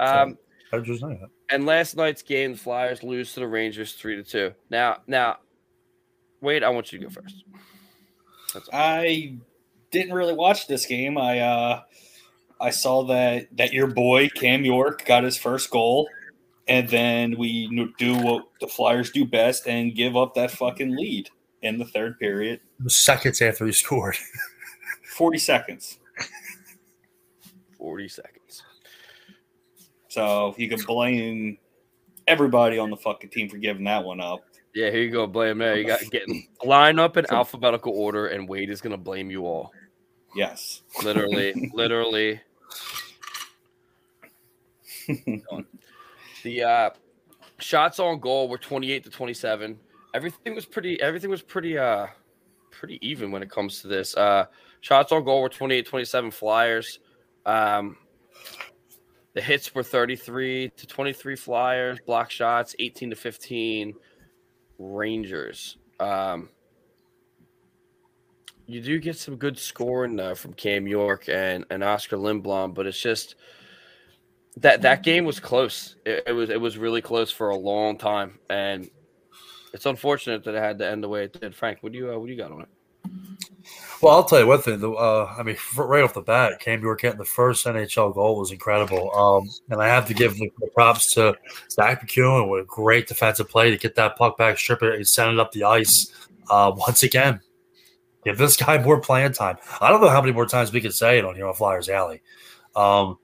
Um, 0.00 0.36
I 0.72 0.78
just 0.78 1.00
know 1.02 1.10
that. 1.10 1.28
and 1.50 1.66
last 1.66 1.96
night's 1.96 2.22
game, 2.22 2.52
the 2.54 2.58
Flyers 2.58 3.04
lose 3.04 3.34
to 3.34 3.40
the 3.40 3.46
Rangers 3.46 3.92
three 3.92 4.16
to 4.16 4.24
two. 4.24 4.52
Now, 4.68 5.02
now, 5.06 5.36
wait, 6.40 6.64
I 6.64 6.70
want 6.70 6.92
you 6.92 6.98
to 6.98 7.04
go 7.04 7.10
first. 7.12 7.44
That's 8.52 8.68
all. 8.68 8.74
I 8.80 9.36
didn't 9.92 10.14
really 10.14 10.32
watch 10.32 10.66
this 10.66 10.84
game. 10.86 11.16
I 11.16 11.38
uh, 11.38 11.82
I 12.60 12.70
saw 12.70 13.04
that 13.04 13.56
that 13.56 13.72
your 13.72 13.86
boy 13.86 14.28
Cam 14.30 14.64
York 14.64 15.04
got 15.04 15.22
his 15.22 15.36
first 15.36 15.70
goal, 15.70 16.08
and 16.66 16.88
then 16.88 17.36
we 17.38 17.68
do 17.98 18.16
what 18.16 18.46
the 18.60 18.66
Flyers 18.66 19.12
do 19.12 19.24
best 19.24 19.68
and 19.68 19.94
give 19.94 20.16
up 20.16 20.34
that 20.34 20.50
fucking 20.50 20.96
lead. 20.96 21.30
In 21.62 21.78
the 21.78 21.84
third 21.84 22.18
period. 22.18 22.60
Seconds 22.88 23.40
after 23.40 23.66
he 23.66 23.72
scored. 23.72 24.16
40 25.16 25.38
seconds. 25.38 25.98
40 27.78 28.08
seconds. 28.08 28.62
So 30.08 30.54
you 30.58 30.68
can 30.68 30.80
blame 30.82 31.58
everybody 32.26 32.78
on 32.78 32.90
the 32.90 32.96
fucking 32.96 33.30
team 33.30 33.48
for 33.48 33.56
giving 33.56 33.84
that 33.84 34.04
one 34.04 34.20
up. 34.20 34.44
Yeah, 34.74 34.90
here 34.90 35.02
you 35.02 35.10
go. 35.10 35.26
Blame 35.26 35.58
there. 35.58 35.76
You 35.76 35.86
got 35.86 36.00
getting 36.10 36.48
line 36.64 36.98
up 36.98 37.16
in 37.16 37.26
alphabetical 37.30 37.92
order, 37.92 38.28
and 38.28 38.48
Wade 38.48 38.70
is 38.70 38.80
gonna 38.80 38.96
blame 38.96 39.30
you 39.30 39.46
all. 39.46 39.72
Yes. 40.34 40.82
Literally, 41.02 41.70
literally. 41.74 42.40
The 46.42 46.62
uh, 46.62 46.90
shots 47.58 47.98
on 47.98 48.18
goal 48.20 48.48
were 48.48 48.58
28 48.58 49.04
to 49.04 49.10
27. 49.10 49.78
Everything 50.14 50.54
was 50.54 50.66
pretty. 50.66 51.00
Everything 51.00 51.30
was 51.30 51.42
pretty. 51.42 51.78
Uh, 51.78 52.06
pretty 52.72 52.98
even 53.06 53.30
when 53.30 53.42
it 53.42 53.50
comes 53.50 53.80
to 53.82 53.86
this. 53.86 54.16
Uh, 54.16 54.46
shots 54.80 55.12
on 55.12 55.22
goal 55.22 55.42
were 55.42 55.48
28 55.48 55.86
27 55.86 56.30
Flyers. 56.32 56.98
Um, 57.46 57.96
the 59.34 59.40
hits 59.40 59.74
were 59.74 59.82
33 59.82 60.72
to 60.76 60.86
23 60.86 61.36
Flyers. 61.36 61.98
Block 62.04 62.30
shots 62.30 62.74
18 62.78 63.10
to 63.10 63.16
15 63.16 63.94
Rangers. 64.78 65.78
Um, 66.00 66.48
you 68.66 68.80
do 68.80 68.98
get 68.98 69.16
some 69.16 69.36
good 69.36 69.58
scoring 69.58 70.18
uh, 70.18 70.34
from 70.34 70.54
Cam 70.54 70.86
York 70.86 71.28
and, 71.28 71.64
and 71.70 71.84
Oskar 71.84 72.16
Lindblom, 72.16 72.74
but 72.74 72.86
it's 72.86 73.00
just 73.00 73.36
that 74.56 74.82
that 74.82 75.02
game 75.02 75.24
was 75.24 75.40
close. 75.40 75.96
It, 76.04 76.24
it 76.28 76.32
was 76.32 76.50
it 76.50 76.60
was 76.60 76.76
really 76.78 77.00
close 77.00 77.30
for 77.30 77.50
a 77.50 77.56
long 77.56 77.96
time, 77.96 78.38
and 78.50 78.90
it's 79.72 79.86
unfortunate 79.86 80.44
that 80.44 80.54
it 80.54 80.62
had 80.62 80.78
to 80.78 80.88
end 80.88 81.02
the 81.02 81.08
way 81.08 81.24
it 81.24 81.38
did. 81.38 81.54
Frank, 81.54 81.78
what 81.82 81.92
do 81.92 81.98
you 81.98 82.12
uh, 82.12 82.18
what 82.18 82.26
do 82.26 82.32
you 82.32 82.38
got 82.38 82.52
on 82.52 82.62
it? 82.62 82.68
Well, 84.00 84.14
I'll 84.14 84.24
tell 84.24 84.40
you 84.40 84.46
one 84.48 84.60
thing. 84.60 84.80
The, 84.80 84.90
uh, 84.90 85.32
I 85.38 85.44
mean, 85.44 85.56
right 85.76 86.02
off 86.02 86.14
the 86.14 86.22
bat, 86.22 86.58
Cam 86.58 86.82
York 86.82 87.02
getting 87.02 87.18
the 87.18 87.24
first 87.24 87.64
NHL 87.64 88.12
goal 88.14 88.36
was 88.36 88.50
incredible. 88.50 89.14
Um, 89.14 89.48
and 89.70 89.80
I 89.80 89.86
have 89.86 90.08
to 90.08 90.14
give 90.14 90.34
the, 90.34 90.50
the 90.58 90.66
props 90.68 91.14
to 91.14 91.36
Zack 91.70 92.04
MacEwen 92.04 92.50
with 92.50 92.62
a 92.62 92.66
great 92.66 93.06
defensive 93.06 93.48
play 93.48 93.70
to 93.70 93.78
get 93.78 93.94
that 93.94 94.16
puck 94.16 94.36
back, 94.36 94.58
strip 94.58 94.82
it, 94.82 94.94
and 94.94 95.06
send 95.06 95.32
it 95.32 95.38
up 95.38 95.52
the 95.52 95.64
ice. 95.64 96.12
Uh, 96.50 96.72
once 96.74 97.04
again, 97.04 97.40
give 98.24 98.38
this 98.38 98.56
guy 98.56 98.82
more 98.82 99.00
playing 99.00 99.32
time. 99.32 99.56
I 99.80 99.90
don't 99.90 100.00
know 100.00 100.08
how 100.08 100.20
many 100.20 100.32
more 100.32 100.46
times 100.46 100.72
we 100.72 100.80
can 100.80 100.92
say 100.92 101.18
it 101.18 101.24
on 101.24 101.36
here 101.36 101.46
on 101.46 101.54
Flyers 101.54 101.88
Alley. 101.88 102.22
Um, 102.74 103.18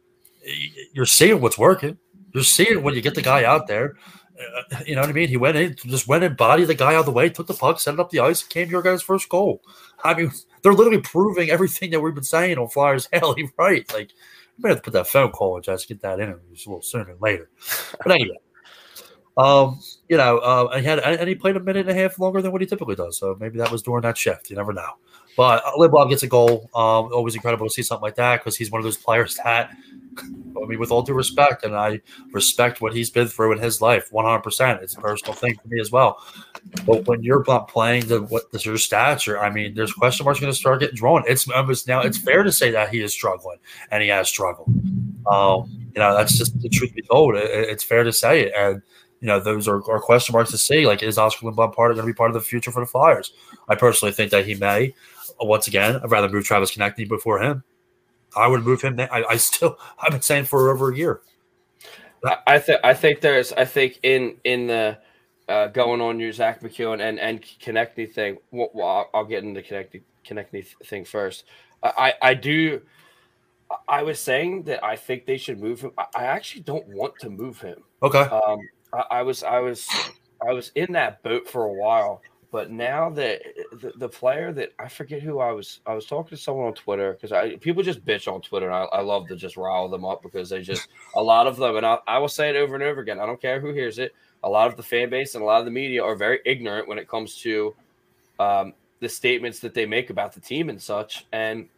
you're 0.92 1.06
seeing 1.06 1.40
what's 1.40 1.58
working. 1.58 1.98
You're 2.32 2.44
seeing 2.44 2.84
when 2.84 2.94
you 2.94 3.00
get 3.00 3.16
the 3.16 3.22
guy 3.22 3.42
out 3.44 3.66
there. 3.66 3.96
You 4.86 4.94
know 4.94 5.02
what 5.02 5.10
I 5.10 5.12
mean? 5.12 5.28
He 5.28 5.36
went 5.36 5.56
in, 5.56 5.74
just 5.76 6.08
went 6.08 6.24
and 6.24 6.36
bodied 6.36 6.68
the 6.68 6.74
guy 6.74 6.94
out 6.94 7.00
of 7.00 7.06
the 7.06 7.12
way, 7.12 7.28
took 7.28 7.46
the 7.46 7.54
puck, 7.54 7.80
set 7.80 7.94
it 7.94 8.00
up 8.00 8.10
the 8.10 8.20
ice, 8.20 8.42
came 8.42 8.66
to 8.66 8.70
your 8.70 8.82
guy's 8.82 9.02
first 9.02 9.28
goal. 9.28 9.62
I 10.04 10.14
mean, 10.14 10.30
they're 10.62 10.74
literally 10.74 11.00
proving 11.00 11.50
everything 11.50 11.90
that 11.90 12.00
we've 12.00 12.14
been 12.14 12.24
saying 12.24 12.58
on 12.58 12.68
Flyers 12.68 13.08
Alley, 13.12 13.50
right? 13.58 13.90
Like, 13.92 14.12
we 14.56 14.62
might 14.62 14.70
have 14.70 14.78
to 14.78 14.82
put 14.82 14.92
that 14.92 15.08
phone 15.08 15.30
call 15.30 15.56
and 15.56 15.64
just 15.64 15.88
get 15.88 16.00
that 16.02 16.20
in 16.20 16.30
a 16.30 16.38
little 16.50 16.82
sooner 16.82 17.04
than 17.04 17.18
later. 17.20 17.48
But 18.02 18.12
anyway, 18.12 18.38
um, 19.36 19.80
you 20.08 20.16
know, 20.16 20.38
uh, 20.38 20.78
he 20.78 20.84
had 20.84 20.98
and 21.00 21.28
he 21.28 21.34
played 21.34 21.56
a 21.56 21.60
minute 21.60 21.88
and 21.88 21.96
a 21.96 22.00
half 22.00 22.18
longer 22.18 22.42
than 22.42 22.52
what 22.52 22.60
he 22.60 22.66
typically 22.66 22.96
does. 22.96 23.18
So 23.18 23.36
maybe 23.38 23.58
that 23.58 23.70
was 23.70 23.82
during 23.82 24.02
that 24.02 24.18
shift. 24.18 24.50
You 24.50 24.56
never 24.56 24.72
know. 24.72 24.92
But 25.38 25.64
uh, 25.64 25.70
Lindblom 25.78 26.10
gets 26.10 26.24
a 26.24 26.26
goal. 26.26 26.68
Um, 26.74 27.12
always 27.14 27.36
incredible 27.36 27.68
to 27.68 27.72
see 27.72 27.84
something 27.84 28.02
like 28.02 28.16
that 28.16 28.40
because 28.40 28.56
he's 28.56 28.72
one 28.72 28.80
of 28.80 28.84
those 28.84 28.96
players 28.96 29.36
that, 29.44 29.70
I 30.18 30.66
mean, 30.66 30.80
with 30.80 30.90
all 30.90 31.02
due 31.02 31.14
respect, 31.14 31.62
and 31.62 31.76
I 31.76 32.00
respect 32.32 32.80
what 32.80 32.92
he's 32.92 33.08
been 33.08 33.28
through 33.28 33.52
in 33.52 33.58
his 33.60 33.80
life, 33.80 34.12
one 34.12 34.24
hundred 34.24 34.42
percent. 34.42 34.82
It's 34.82 34.96
a 34.96 35.00
personal 35.00 35.34
thing 35.34 35.54
for 35.54 35.68
me 35.68 35.80
as 35.80 35.92
well. 35.92 36.20
But 36.84 37.06
when 37.06 37.22
you're 37.22 37.44
not 37.46 37.68
playing 37.68 38.08
the 38.08 38.22
what 38.22 38.50
the, 38.50 38.58
your 38.58 38.78
stature, 38.78 39.38
I 39.38 39.48
mean, 39.48 39.74
there's 39.74 39.92
question 39.92 40.24
marks 40.24 40.40
going 40.40 40.52
to 40.52 40.58
start 40.58 40.80
getting 40.80 40.96
drawn. 40.96 41.22
It's 41.28 41.48
almost 41.48 41.86
now. 41.86 42.00
It's 42.00 42.18
fair 42.18 42.42
to 42.42 42.50
say 42.50 42.72
that 42.72 42.88
he 42.88 43.00
is 43.00 43.12
struggling, 43.12 43.58
and 43.92 44.02
he 44.02 44.08
has 44.08 44.28
struggled. 44.28 44.68
Um, 45.30 45.70
you 45.94 46.00
know, 46.00 46.16
that's 46.16 46.36
just 46.36 46.60
the 46.60 46.68
truth 46.68 46.96
be 46.96 47.02
told. 47.02 47.36
It, 47.36 47.48
it's 47.48 47.84
fair 47.84 48.02
to 48.02 48.12
say 48.12 48.40
it, 48.46 48.52
and 48.56 48.82
you 49.20 49.28
know, 49.28 49.38
those 49.38 49.68
are, 49.68 49.88
are 49.88 50.00
question 50.00 50.32
marks 50.32 50.50
to 50.50 50.58
see. 50.58 50.84
Like, 50.84 51.04
is 51.04 51.16
Oskar 51.16 51.46
Lindblom 51.46 51.74
part 51.74 51.94
going 51.94 52.06
to 52.06 52.12
be 52.12 52.16
part 52.16 52.30
of 52.30 52.34
the 52.34 52.40
future 52.40 52.72
for 52.72 52.80
the 52.80 52.86
Flyers? 52.90 53.32
I 53.68 53.76
personally 53.76 54.12
think 54.12 54.32
that 54.32 54.44
he 54.44 54.56
may. 54.56 54.94
Once 55.40 55.66
again, 55.66 56.00
I'd 56.02 56.10
rather 56.10 56.28
move 56.28 56.44
Travis 56.44 56.74
Konecny 56.74 57.08
before 57.08 57.40
him. 57.40 57.62
I 58.36 58.46
would 58.46 58.64
move 58.64 58.82
him. 58.82 58.98
I, 59.00 59.24
I 59.30 59.36
still, 59.36 59.78
I've 59.98 60.12
been 60.12 60.22
saying 60.22 60.44
for 60.44 60.70
over 60.70 60.92
a 60.92 60.96
year. 60.96 61.20
I, 62.46 62.58
think 62.58 62.80
I 62.82 62.94
think 62.94 63.20
there's 63.20 63.52
I 63.52 63.64
think 63.64 64.00
in 64.02 64.36
in 64.42 64.66
the 64.66 64.98
uh, 65.48 65.68
going 65.68 66.00
on 66.00 66.18
your 66.18 66.32
Zack 66.32 66.62
MacEwen 66.62 67.00
and 67.00 67.18
and 67.20 67.40
Konecny 67.42 68.12
thing. 68.12 68.38
Well, 68.50 68.70
I'll, 68.76 69.10
I'll, 69.14 69.24
get 69.24 69.44
into 69.44 69.62
Konecny 69.62 70.66
thing 70.84 71.04
first. 71.04 71.44
I 71.82 72.14
I 72.20 72.34
do. 72.34 72.82
I 73.86 74.02
was 74.02 74.18
saying 74.18 74.64
that 74.64 74.82
I 74.82 74.96
think 74.96 75.26
they 75.26 75.36
should 75.36 75.60
move 75.60 75.80
him. 75.80 75.92
I 75.96 76.24
actually 76.24 76.62
don't 76.62 76.86
want 76.88 77.14
to 77.20 77.30
move 77.30 77.60
him. 77.60 77.84
Okay. 78.02 78.18
Um, 78.18 78.60
I, 78.92 79.04
I 79.10 79.22
was 79.22 79.44
I 79.44 79.60
was 79.60 79.88
I 80.46 80.52
was 80.52 80.72
in 80.74 80.92
that 80.92 81.22
boat 81.22 81.48
for 81.48 81.66
a 81.66 81.72
while 81.72 82.22
but 82.50 82.70
now 82.70 83.10
that 83.10 83.42
the, 83.72 83.92
the, 83.96 84.08
player 84.08 84.52
that 84.52 84.72
I 84.78 84.88
forget 84.88 85.20
who 85.20 85.38
I 85.38 85.52
was, 85.52 85.80
I 85.86 85.92
was 85.92 86.06
talking 86.06 86.30
to 86.30 86.42
someone 86.42 86.68
on 86.68 86.74
Twitter 86.74 87.12
because 87.12 87.30
I 87.30 87.56
people 87.56 87.82
just 87.82 88.04
bitch 88.04 88.32
on 88.32 88.40
Twitter. 88.40 88.66
And 88.66 88.74
I, 88.74 88.84
I 88.84 89.00
love 89.02 89.28
to 89.28 89.36
just 89.36 89.58
rile 89.58 89.88
them 89.88 90.06
up 90.06 90.22
because 90.22 90.48
they 90.48 90.62
just 90.62 90.88
a 91.14 91.22
lot 91.22 91.46
of 91.46 91.56
them, 91.56 91.76
and 91.76 91.84
I, 91.84 91.98
I 92.06 92.18
will 92.18 92.28
say 92.28 92.48
it 92.48 92.56
over 92.56 92.74
and 92.74 92.82
over 92.82 93.02
again. 93.02 93.20
I 93.20 93.26
don't 93.26 93.40
care 93.40 93.60
who 93.60 93.72
hears 93.72 93.98
it. 93.98 94.14
A 94.44 94.48
lot 94.48 94.68
of 94.68 94.76
the 94.76 94.82
fan 94.82 95.10
base 95.10 95.34
and 95.34 95.42
a 95.42 95.46
lot 95.46 95.58
of 95.58 95.66
the 95.66 95.70
media 95.70 96.02
are 96.02 96.14
very 96.14 96.40
ignorant 96.46 96.88
when 96.88 96.98
it 96.98 97.08
comes 97.08 97.36
to 97.42 97.74
um, 98.38 98.72
the 99.00 99.08
statements 99.08 99.58
that 99.60 99.74
they 99.74 99.84
make 99.84 100.08
about 100.08 100.32
the 100.32 100.40
team 100.40 100.70
and 100.70 100.80
such. 100.80 101.26
And 101.32 101.68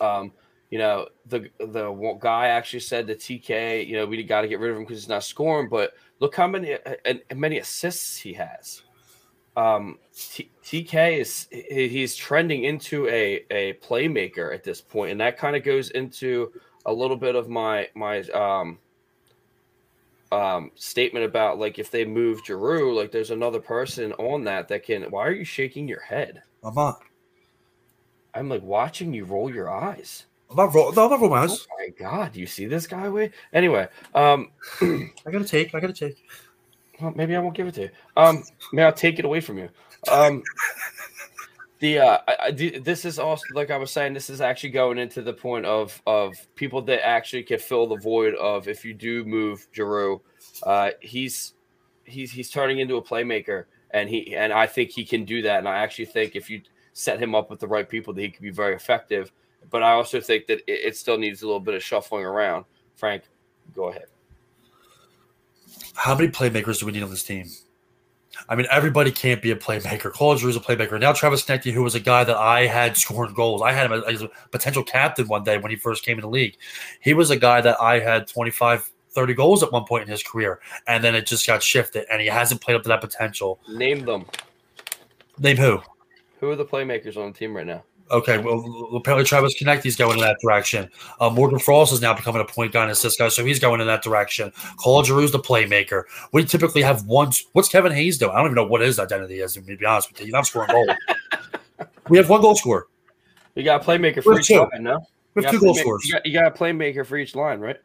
um, 0.00 0.30
you 0.70 0.78
know, 0.78 1.08
the 1.26 1.50
the 1.58 1.90
guy 2.20 2.48
actually 2.48 2.80
said 2.80 3.08
that 3.08 3.18
TK, 3.18 3.84
you 3.84 3.96
know, 3.96 4.06
we 4.06 4.22
got 4.22 4.42
to 4.42 4.48
get 4.48 4.60
rid 4.60 4.70
of 4.70 4.76
him 4.76 4.84
because 4.84 4.98
he's 4.98 5.08
not 5.08 5.24
scoring. 5.24 5.68
But 5.68 5.94
look 6.20 6.36
how 6.36 6.46
many 6.46 6.74
uh, 6.74 7.14
many 7.34 7.58
assists 7.58 8.16
he 8.16 8.32
has 8.34 8.82
um, 9.58 9.98
T- 10.14 10.50
TK 10.62 11.18
is 11.18 11.48
he's 11.50 12.14
trending 12.14 12.64
into 12.64 13.08
a 13.08 13.44
a 13.50 13.74
playmaker 13.74 14.54
at 14.54 14.62
this 14.62 14.80
point, 14.80 15.10
and 15.10 15.20
that 15.20 15.36
kind 15.36 15.56
of 15.56 15.64
goes 15.64 15.90
into 15.90 16.52
a 16.86 16.92
little 16.92 17.16
bit 17.16 17.34
of 17.34 17.48
my 17.48 17.88
my 17.94 18.20
um 18.20 18.78
um 20.30 20.70
statement 20.76 21.24
about 21.24 21.58
like 21.58 21.78
if 21.80 21.90
they 21.90 22.04
move 22.04 22.40
Giroux, 22.46 22.94
like 22.94 23.10
there's 23.10 23.32
another 23.32 23.58
person 23.58 24.12
on 24.12 24.44
that 24.44 24.68
that 24.68 24.84
can. 24.84 25.02
Why 25.10 25.26
are 25.26 25.32
you 25.32 25.44
shaking 25.44 25.88
your 25.88 26.02
head? 26.02 26.42
I'm 26.62 26.74
not. 26.74 27.00
I'm 28.34 28.48
like 28.48 28.62
watching 28.62 29.12
you 29.12 29.24
roll 29.24 29.52
your 29.52 29.68
eyes. 29.68 30.26
I'm 30.50 30.56
not 30.56 30.72
roll. 30.72 30.92
No, 30.92 31.04
I'm 31.04 31.10
not 31.10 31.20
rolling 31.20 31.36
my 31.36 31.42
eyes. 31.42 31.66
Oh 31.68 31.76
my 31.78 31.88
god, 31.98 32.32
do 32.32 32.40
you 32.40 32.46
see 32.46 32.66
this 32.66 32.86
guy? 32.86 33.08
Way 33.08 33.32
anyway. 33.52 33.88
Um, 34.14 34.52
I 34.80 35.30
gotta 35.32 35.44
take. 35.44 35.74
I 35.74 35.80
gotta 35.80 35.92
take. 35.92 36.24
Well, 37.00 37.12
maybe 37.14 37.36
I 37.36 37.38
won't 37.38 37.54
give 37.54 37.68
it 37.68 37.74
to 37.74 37.82
you. 37.82 37.90
Um, 38.16 38.42
I'll 38.78 38.92
take 38.92 39.18
it 39.18 39.24
away 39.24 39.40
from 39.40 39.58
you. 39.58 39.68
Um, 40.10 40.42
the 41.78 41.98
uh, 41.98 42.18
I, 42.26 42.36
I, 42.40 42.50
this 42.50 43.04
is 43.04 43.18
also 43.18 43.44
like 43.54 43.70
I 43.70 43.76
was 43.76 43.90
saying. 43.90 44.14
This 44.14 44.30
is 44.30 44.40
actually 44.40 44.70
going 44.70 44.98
into 44.98 45.22
the 45.22 45.32
point 45.32 45.64
of 45.64 46.00
of 46.06 46.34
people 46.56 46.82
that 46.82 47.06
actually 47.06 47.44
can 47.44 47.58
fill 47.58 47.86
the 47.86 47.96
void 47.96 48.34
of 48.34 48.66
if 48.66 48.84
you 48.84 48.94
do 48.94 49.24
move 49.24 49.66
Giroux. 49.72 50.20
Uh, 50.64 50.90
he's 51.00 51.54
he's 52.04 52.32
he's 52.32 52.50
turning 52.50 52.80
into 52.80 52.96
a 52.96 53.02
playmaker, 53.02 53.66
and 53.92 54.08
he 54.08 54.34
and 54.34 54.52
I 54.52 54.66
think 54.66 54.90
he 54.90 55.04
can 55.04 55.24
do 55.24 55.42
that. 55.42 55.58
And 55.58 55.68
I 55.68 55.78
actually 55.78 56.06
think 56.06 56.34
if 56.34 56.50
you 56.50 56.62
set 56.94 57.22
him 57.22 57.34
up 57.34 57.48
with 57.48 57.60
the 57.60 57.68
right 57.68 57.88
people, 57.88 58.12
that 58.14 58.22
he 58.22 58.30
could 58.30 58.42
be 58.42 58.50
very 58.50 58.74
effective. 58.74 59.32
But 59.70 59.82
I 59.82 59.92
also 59.92 60.20
think 60.20 60.46
that 60.46 60.58
it, 60.66 60.86
it 60.86 60.96
still 60.96 61.18
needs 61.18 61.42
a 61.42 61.46
little 61.46 61.60
bit 61.60 61.74
of 61.74 61.82
shuffling 61.82 62.24
around. 62.24 62.64
Frank, 62.96 63.24
go 63.72 63.90
ahead 63.90 64.06
how 65.98 66.14
many 66.14 66.28
playmakers 66.28 66.78
do 66.78 66.86
we 66.86 66.92
need 66.92 67.02
on 67.02 67.10
this 67.10 67.24
team? 67.24 67.46
I 68.48 68.54
mean, 68.54 68.66
everybody 68.70 69.10
can't 69.10 69.42
be 69.42 69.50
a 69.50 69.56
playmaker. 69.56 70.12
Claude 70.12 70.38
Giroux 70.38 70.50
is 70.50 70.56
a 70.56 70.60
playmaker. 70.60 70.98
Now 71.00 71.12
Travis 71.12 71.44
Konecny, 71.44 71.72
who 71.72 71.82
was 71.82 71.96
a 71.96 72.00
guy 72.00 72.22
that 72.22 72.36
I 72.36 72.66
had 72.66 72.96
scored 72.96 73.34
goals. 73.34 73.62
I 73.62 73.72
had 73.72 73.90
him 73.90 74.04
as 74.06 74.22
a 74.22 74.30
potential 74.52 74.84
captain 74.84 75.26
one 75.26 75.42
day 75.42 75.58
when 75.58 75.70
he 75.70 75.76
first 75.76 76.04
came 76.04 76.16
in 76.16 76.22
the 76.22 76.28
league. 76.28 76.56
He 77.00 77.14
was 77.14 77.30
a 77.30 77.36
guy 77.36 77.60
that 77.62 77.80
I 77.80 77.98
had 77.98 78.28
25, 78.28 78.90
30 79.10 79.34
goals 79.34 79.62
at 79.64 79.72
one 79.72 79.84
point 79.84 80.04
in 80.04 80.08
his 80.08 80.22
career. 80.22 80.60
And 80.86 81.02
then 81.02 81.16
it 81.16 81.26
just 81.26 81.46
got 81.46 81.62
shifted, 81.64 82.06
and 82.10 82.20
he 82.20 82.28
hasn't 82.28 82.60
played 82.60 82.76
up 82.76 82.84
to 82.84 82.88
that 82.90 83.00
potential. 83.00 83.58
Name 83.68 84.04
them. 84.04 84.26
Name 85.38 85.56
who? 85.56 85.80
Who 86.38 86.50
are 86.50 86.56
the 86.56 86.64
playmakers 86.64 87.16
on 87.16 87.32
the 87.32 87.38
team 87.38 87.56
right 87.56 87.66
now? 87.66 87.82
Okay, 88.10 88.38
well, 88.38 88.90
apparently 88.94 89.24
Travis 89.24 89.54
Konecny's 89.60 89.96
going 89.96 90.18
in 90.18 90.24
that 90.24 90.38
direction. 90.40 90.88
Uh, 91.20 91.28
Morgan 91.28 91.58
Frost 91.58 91.92
is 91.92 92.00
now 92.00 92.14
becoming 92.14 92.40
a 92.40 92.44
point 92.44 92.72
guy 92.72 92.82
and 92.82 92.90
assist 92.90 93.18
guy, 93.18 93.28
so 93.28 93.44
he's 93.44 93.58
going 93.58 93.80
in 93.80 93.86
that 93.86 94.02
direction. 94.02 94.50
Claude 94.76 95.04
Giroux's 95.04 95.32
the 95.32 95.38
playmaker. 95.38 96.04
We 96.32 96.44
typically 96.44 96.82
have 96.82 97.04
one. 97.06 97.32
What's 97.52 97.68
Kevin 97.68 97.92
Hayes 97.92 98.18
doing? 98.18 98.32
I 98.32 98.36
don't 98.36 98.46
even 98.46 98.54
know 98.54 98.66
what 98.66 98.80
his 98.80 98.98
identity 98.98 99.40
is, 99.40 99.54
to 99.54 99.60
be 99.60 99.76
honest 99.84 100.10
with 100.10 100.20
you. 100.20 100.26
He's 100.26 100.32
not 100.32 100.46
scoring 100.46 100.70
goals. 100.70 100.90
we 102.08 102.16
have 102.16 102.30
one 102.30 102.40
goal 102.40 102.54
scorer. 102.54 102.86
You 103.54 103.64
got 103.64 103.82
a 103.82 103.84
playmaker 103.84 104.22
for 104.22 104.38
each 104.38 104.46
two. 104.46 104.58
line, 104.58 104.82
no? 104.82 105.04
We 105.34 105.44
have 105.44 105.52
two 105.52 105.60
goal 105.60 105.74
scorers. 105.74 106.04
You 106.06 106.12
got, 106.12 106.26
you 106.26 106.32
got, 106.32 106.46
a 106.46 106.50
playmaker 106.50 107.04
for 107.04 107.16
each 107.18 107.34
line, 107.34 107.60
right? 107.60 107.76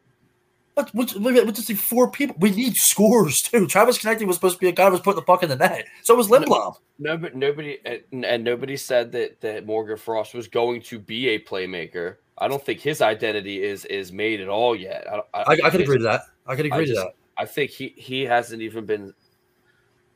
But 0.75 0.93
we, 0.93 1.05
we, 1.19 1.51
just 1.51 1.71
four 1.73 2.09
people. 2.09 2.35
We 2.39 2.51
need 2.51 2.75
scores 2.75 3.41
too. 3.43 3.67
Travis 3.67 3.97
Konecny 3.99 4.25
was 4.25 4.37
supposed 4.37 4.55
to 4.55 4.59
be 4.59 4.69
a 4.69 4.71
guy 4.71 4.85
who 4.85 4.91
was 4.91 5.01
putting 5.01 5.17
the 5.17 5.25
puck 5.25 5.43
in 5.43 5.49
the 5.49 5.55
net. 5.55 5.85
So 6.01 6.15
was 6.15 6.29
Lindblom. 6.29 6.75
No, 6.99 7.17
but 7.17 7.35
nobody 7.35 7.77
and, 7.85 8.25
and 8.25 8.43
nobody 8.43 8.77
said 8.77 9.11
that 9.11 9.39
that 9.41 9.65
Morgan 9.65 9.97
Frost 9.97 10.33
was 10.33 10.47
going 10.47 10.81
to 10.83 10.99
be 10.99 11.29
a 11.29 11.39
playmaker. 11.39 12.17
I 12.39 12.47
don't 12.47 12.63
think 12.63 12.79
his 12.79 13.01
identity 13.01 13.63
is 13.63 13.85
is 13.85 14.11
made 14.11 14.41
at 14.41 14.49
all 14.49 14.75
yet. 14.75 15.05
I, 15.07 15.39
I, 15.39 15.57
I 15.65 15.69
could 15.69 15.81
agree 15.81 15.97
to 15.97 16.03
that. 16.03 16.21
I 16.47 16.55
could 16.55 16.65
agree 16.65 16.83
I 16.83 16.85
just, 16.85 16.99
to 16.99 17.05
that. 17.05 17.15
I 17.37 17.45
think 17.45 17.71
he 17.71 17.93
he 17.95 18.23
hasn't 18.23 18.61
even 18.61 18.85
been 18.85 19.13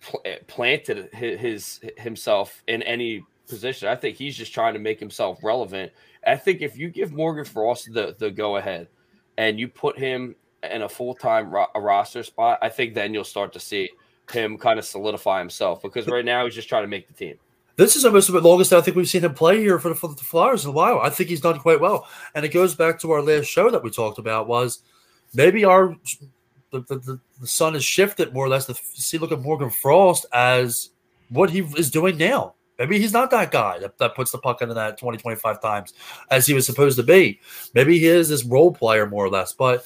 pl- 0.02 0.22
eh, 0.26 0.38
planted 0.48 1.10
his, 1.14 1.40
his 1.40 1.80
himself 1.98 2.64
in 2.68 2.82
any 2.82 3.24
position. 3.48 3.90
I 3.90 3.96
think 3.96 4.18
he's 4.18 4.36
just 4.36 4.54
trying 4.54 4.74
to 4.74 4.80
make 4.80 5.00
himself 5.00 5.44
relevant. 5.44 5.92
I 6.26 6.36
think 6.36 6.62
if 6.62 6.78
you 6.78 6.90
give 6.90 7.12
Morgan 7.12 7.46
Frost 7.46 7.94
the 7.94 8.16
the 8.18 8.32
go 8.32 8.58
ahead 8.58 8.88
and 9.38 9.60
you 9.60 9.68
put 9.68 9.98
him 9.98 10.36
in 10.64 10.82
a 10.82 10.90
full 10.90 11.14
time 11.14 11.52
ro- 11.52 11.68
roster 11.76 12.24
spot, 12.24 12.60
I 12.62 12.70
think 12.70 12.94
then 12.94 13.14
you'll 13.14 13.24
start 13.24 13.54
to 13.54 13.60
see 13.60 13.90
him 14.32 14.58
kind 14.58 14.78
of 14.78 14.86
solidify 14.86 15.40
himself 15.40 15.82
because 15.82 16.08
right 16.08 16.26
now 16.26 16.46
he's 16.46 16.56
just 16.56 16.70
trying 16.70 16.84
to 16.84 16.88
make 16.88 17.08
the 17.08 17.14
team. 17.14 17.36
This 17.78 17.96
is 17.96 18.06
almost 18.06 18.32
the 18.32 18.42
longest 18.42 18.74
I 18.74 18.82
think 18.82 18.98
we've 18.98 19.08
seen 19.08 19.24
him 19.24 19.36
play 19.36 19.60
here 19.60 19.78
for 19.78 19.90
the, 19.90 19.96
for 19.96 20.10
the 20.10 20.16
Flyers 20.16 20.66
in 20.66 20.72
a 20.72 20.74
while. 20.74 21.00
I 21.00 21.12
think 21.12 21.30
he's 21.30 21.42
done 21.42 21.60
quite 21.60 21.80
well, 21.80 22.08
and 22.34 22.44
it 22.44 22.50
goes 22.50 22.76
back 22.76 23.00
to 23.02 23.12
our 23.12 23.22
last 23.22 23.46
show 23.46 23.70
that 23.70 23.84
we 23.84 23.92
talked 23.92 24.18
about 24.18 24.48
was 24.48 24.80
maybe 25.34 25.64
our 25.64 25.96
the, 26.72 26.82
the, 26.82 27.20
the 27.40 27.48
sun 27.48 27.76
has 27.76 27.84
shifted 27.84 28.34
more 28.34 28.46
or 28.46 28.50
less 28.50 28.66
to 28.66 28.74
see 28.74 29.18
look 29.18 29.32
at 29.32 29.42
Morgan 29.42 29.70
Frost 29.70 30.26
as 30.34 30.90
what 31.30 31.50
he 31.50 31.60
is 31.78 31.92
doing 31.92 32.18
now. 32.18 32.56
Maybe 32.80 33.00
he's 33.00 33.14
not 33.14 33.32
that 33.32 33.52
guy 33.52 33.80
that, 33.80 33.98
that 33.98 34.16
puts 34.16 34.32
the 34.32 34.38
puck 34.38 34.62
into 34.62 34.76
that 34.76 35.00
20, 35.00 35.18
25 35.18 35.62
times 35.62 35.94
as 36.30 36.46
he 36.46 36.54
was 36.54 36.66
supposed 36.66 36.98
to 36.98 37.04
be. 37.04 37.40
Maybe 37.74 37.98
he 37.98 38.06
is 38.06 38.30
this 38.30 38.44
role 38.44 38.72
player 38.72 39.08
more 39.08 39.26
or 39.26 39.30
less, 39.30 39.54
but 39.54 39.84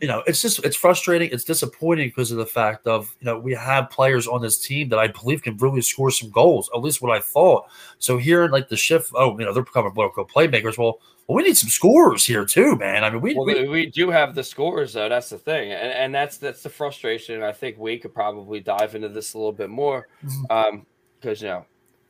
you 0.00 0.08
know, 0.08 0.22
it's 0.26 0.42
just 0.42 0.64
it's 0.64 0.76
frustrating. 0.76 1.30
It's 1.32 1.44
disappointing 1.44 2.08
because 2.08 2.30
of 2.30 2.38
the 2.38 2.46
fact 2.46 2.86
of 2.86 3.14
you 3.20 3.24
know 3.26 3.38
we 3.38 3.54
have 3.54 3.88
players 3.90 4.26
on 4.26 4.42
this 4.42 4.58
team 4.58 4.88
that 4.90 4.98
I 4.98 5.06
believe 5.08 5.42
can 5.42 5.56
really 5.56 5.80
score 5.80 6.10
some 6.10 6.30
goals. 6.30 6.68
At 6.74 6.82
least 6.82 7.00
what 7.00 7.16
I 7.16 7.20
thought. 7.20 7.64
So 7.98 8.18
here, 8.18 8.44
in 8.44 8.50
like 8.50 8.68
the 8.68 8.76
shift, 8.76 9.12
oh, 9.14 9.38
you 9.38 9.44
know, 9.44 9.52
they're 9.52 9.62
becoming 9.62 9.94
local 9.94 10.26
playmakers. 10.26 10.76
Well, 10.76 11.00
well, 11.26 11.36
we 11.36 11.42
need 11.42 11.56
some 11.56 11.70
scores 11.70 12.26
here 12.26 12.44
too, 12.44 12.76
man. 12.76 13.04
I 13.04 13.10
mean, 13.10 13.20
we 13.20 13.34
well, 13.34 13.46
we, 13.46 13.66
we, 13.68 13.86
do 13.86 14.10
have 14.10 14.34
the 14.34 14.44
scores 14.44 14.92
though. 14.92 15.08
That's 15.08 15.30
the 15.30 15.38
thing, 15.38 15.72
and, 15.72 15.92
and 15.92 16.14
that's 16.14 16.36
that's 16.36 16.62
the 16.62 16.68
frustration. 16.70 17.42
I 17.42 17.52
think 17.52 17.78
we 17.78 17.98
could 17.98 18.14
probably 18.14 18.60
dive 18.60 18.94
into 18.94 19.08
this 19.08 19.34
a 19.34 19.38
little 19.38 19.52
bit 19.52 19.70
more, 19.70 20.08
Mhm. 20.24 20.50
um, 20.50 20.86
because 21.20 21.40
you 21.40 21.48
know 21.48 21.64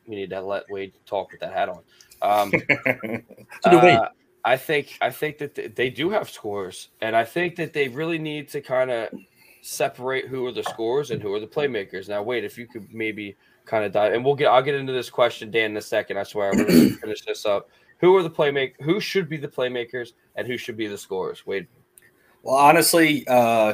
we 0.07 0.15
need 0.15 0.29
to 0.31 0.41
let 0.41 0.69
Wade 0.69 0.93
talk 1.05 1.31
with 1.31 1.39
that 1.39 1.53
hat 1.53 1.69
on. 1.69 1.81
Um, 2.21 2.51
Wade. 3.65 3.97
uh, 3.97 4.09
I 4.45 4.57
think 4.57 4.97
I 5.01 5.09
think 5.09 5.37
that 5.39 5.55
th- 5.55 5.75
they 5.75 5.89
do 5.89 6.09
have 6.09 6.29
scores, 6.29 6.89
and 7.01 7.15
I 7.15 7.25
think 7.25 7.55
that 7.57 7.73
they 7.73 7.87
really 7.87 8.17
need 8.17 8.49
to 8.49 8.61
kind 8.61 8.89
of 8.91 9.09
separate 9.61 10.27
who 10.27 10.45
are 10.45 10.51
the 10.51 10.63
scores 10.63 11.11
and 11.11 11.21
who 11.21 11.33
are 11.33 11.39
the 11.39 11.47
playmakers. 11.47 12.07
Now, 12.07 12.23
wait, 12.23 12.45
if 12.45 12.57
you 12.57 12.67
could 12.67 12.93
maybe 12.93 13.35
kind 13.65 13.83
of 13.83 13.91
dive, 13.91 14.13
and 14.13 14.23
we'll 14.23 14.35
get 14.35 14.47
I'll 14.47 14.61
get 14.61 14.75
into 14.75 14.93
this 14.93 15.09
question, 15.09 15.51
Dan, 15.51 15.71
in 15.71 15.77
a 15.77 15.81
second. 15.81 16.17
I 16.17 16.23
swear, 16.23 16.51
I'm 16.51 16.57
going 16.57 16.67
to 16.67 16.95
finish 16.97 17.21
this 17.21 17.45
up. 17.45 17.69
Who 17.99 18.15
are 18.15 18.23
the 18.23 18.29
playmak? 18.29 18.73
Who 18.81 18.99
should 18.99 19.27
be 19.27 19.37
the 19.37 19.47
playmakers, 19.47 20.13
and 20.35 20.47
who 20.47 20.57
should 20.57 20.77
be 20.77 20.87
the 20.87 20.97
scorers? 20.97 21.45
Wade. 21.45 21.67
Well, 22.43 22.55
honestly, 22.55 23.25
uh, 23.27 23.73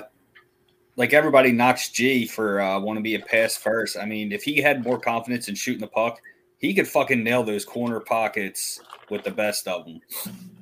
like 0.95 1.13
everybody 1.13 1.51
knocks 1.51 1.89
G 1.89 2.25
for 2.25 2.61
uh, 2.61 2.79
want 2.79 2.97
to 2.97 3.03
be 3.03 3.15
a 3.15 3.19
pass 3.19 3.57
first. 3.57 3.97
I 3.97 4.05
mean, 4.05 4.31
if 4.31 4.43
he 4.43 4.61
had 4.61 4.83
more 4.83 4.99
confidence 4.99 5.47
in 5.47 5.55
shooting 5.55 5.81
the 5.81 5.87
puck, 5.87 6.19
he 6.63 6.73
could 6.73 6.87
fucking 6.87 7.21
nail 7.21 7.43
those 7.43 7.65
corner 7.65 7.99
pockets 7.99 8.79
with 9.09 9.23
the 9.25 9.31
best 9.31 9.67
of 9.67 9.85
them. 9.85 9.99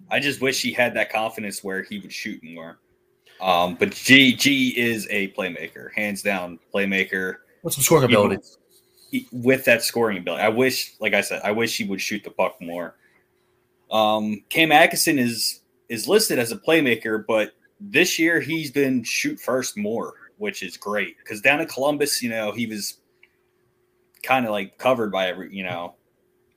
I 0.09 0.19
just 0.19 0.41
wish 0.41 0.59
he 0.59 0.73
had 0.73 0.95
that 0.95 1.11
confidence 1.11 1.63
where 1.63 1.83
he 1.83 1.99
would 1.99 2.11
shoot 2.11 2.43
more. 2.43 2.79
Um, 3.39 3.75
but 3.75 3.91
G 3.91 4.33
G 4.33 4.69
is 4.69 5.07
a 5.11 5.29
playmaker, 5.33 5.93
hands 5.95 6.23
down 6.23 6.59
playmaker 6.73 7.35
what's 7.61 7.75
some 7.75 7.83
scoring 7.83 8.05
ability? 8.05 8.39
he- 9.11 9.27
with 9.31 9.63
that 9.65 9.83
scoring 9.83 10.17
ability. 10.17 10.41
I 10.41 10.49
wish, 10.49 10.95
like 10.99 11.13
I 11.13 11.21
said, 11.21 11.41
I 11.43 11.51
wish 11.51 11.77
he 11.77 11.83
would 11.83 12.01
shoot 12.01 12.23
the 12.23 12.31
puck 12.31 12.59
more. 12.59 12.95
Um, 13.91 14.43
Cam 14.49 14.71
Atkinson 14.71 15.19
is 15.19 15.61
is 15.87 16.07
listed 16.07 16.39
as 16.39 16.51
a 16.51 16.57
playmaker, 16.57 17.23
but 17.27 17.51
this 17.79 18.17
year 18.17 18.39
he's 18.39 18.71
been 18.71 19.03
shoot 19.03 19.39
first 19.39 19.77
more, 19.77 20.15
which 20.37 20.63
is 20.63 20.77
great. 20.77 21.19
Because 21.19 21.41
down 21.41 21.61
in 21.61 21.67
Columbus, 21.67 22.23
you 22.23 22.29
know, 22.31 22.51
he 22.51 22.65
was 22.65 22.97
kind 24.23 24.45
of 24.45 24.51
like 24.51 24.77
covered 24.77 25.11
by 25.11 25.27
every, 25.27 25.53
you 25.55 25.63
know, 25.63 25.95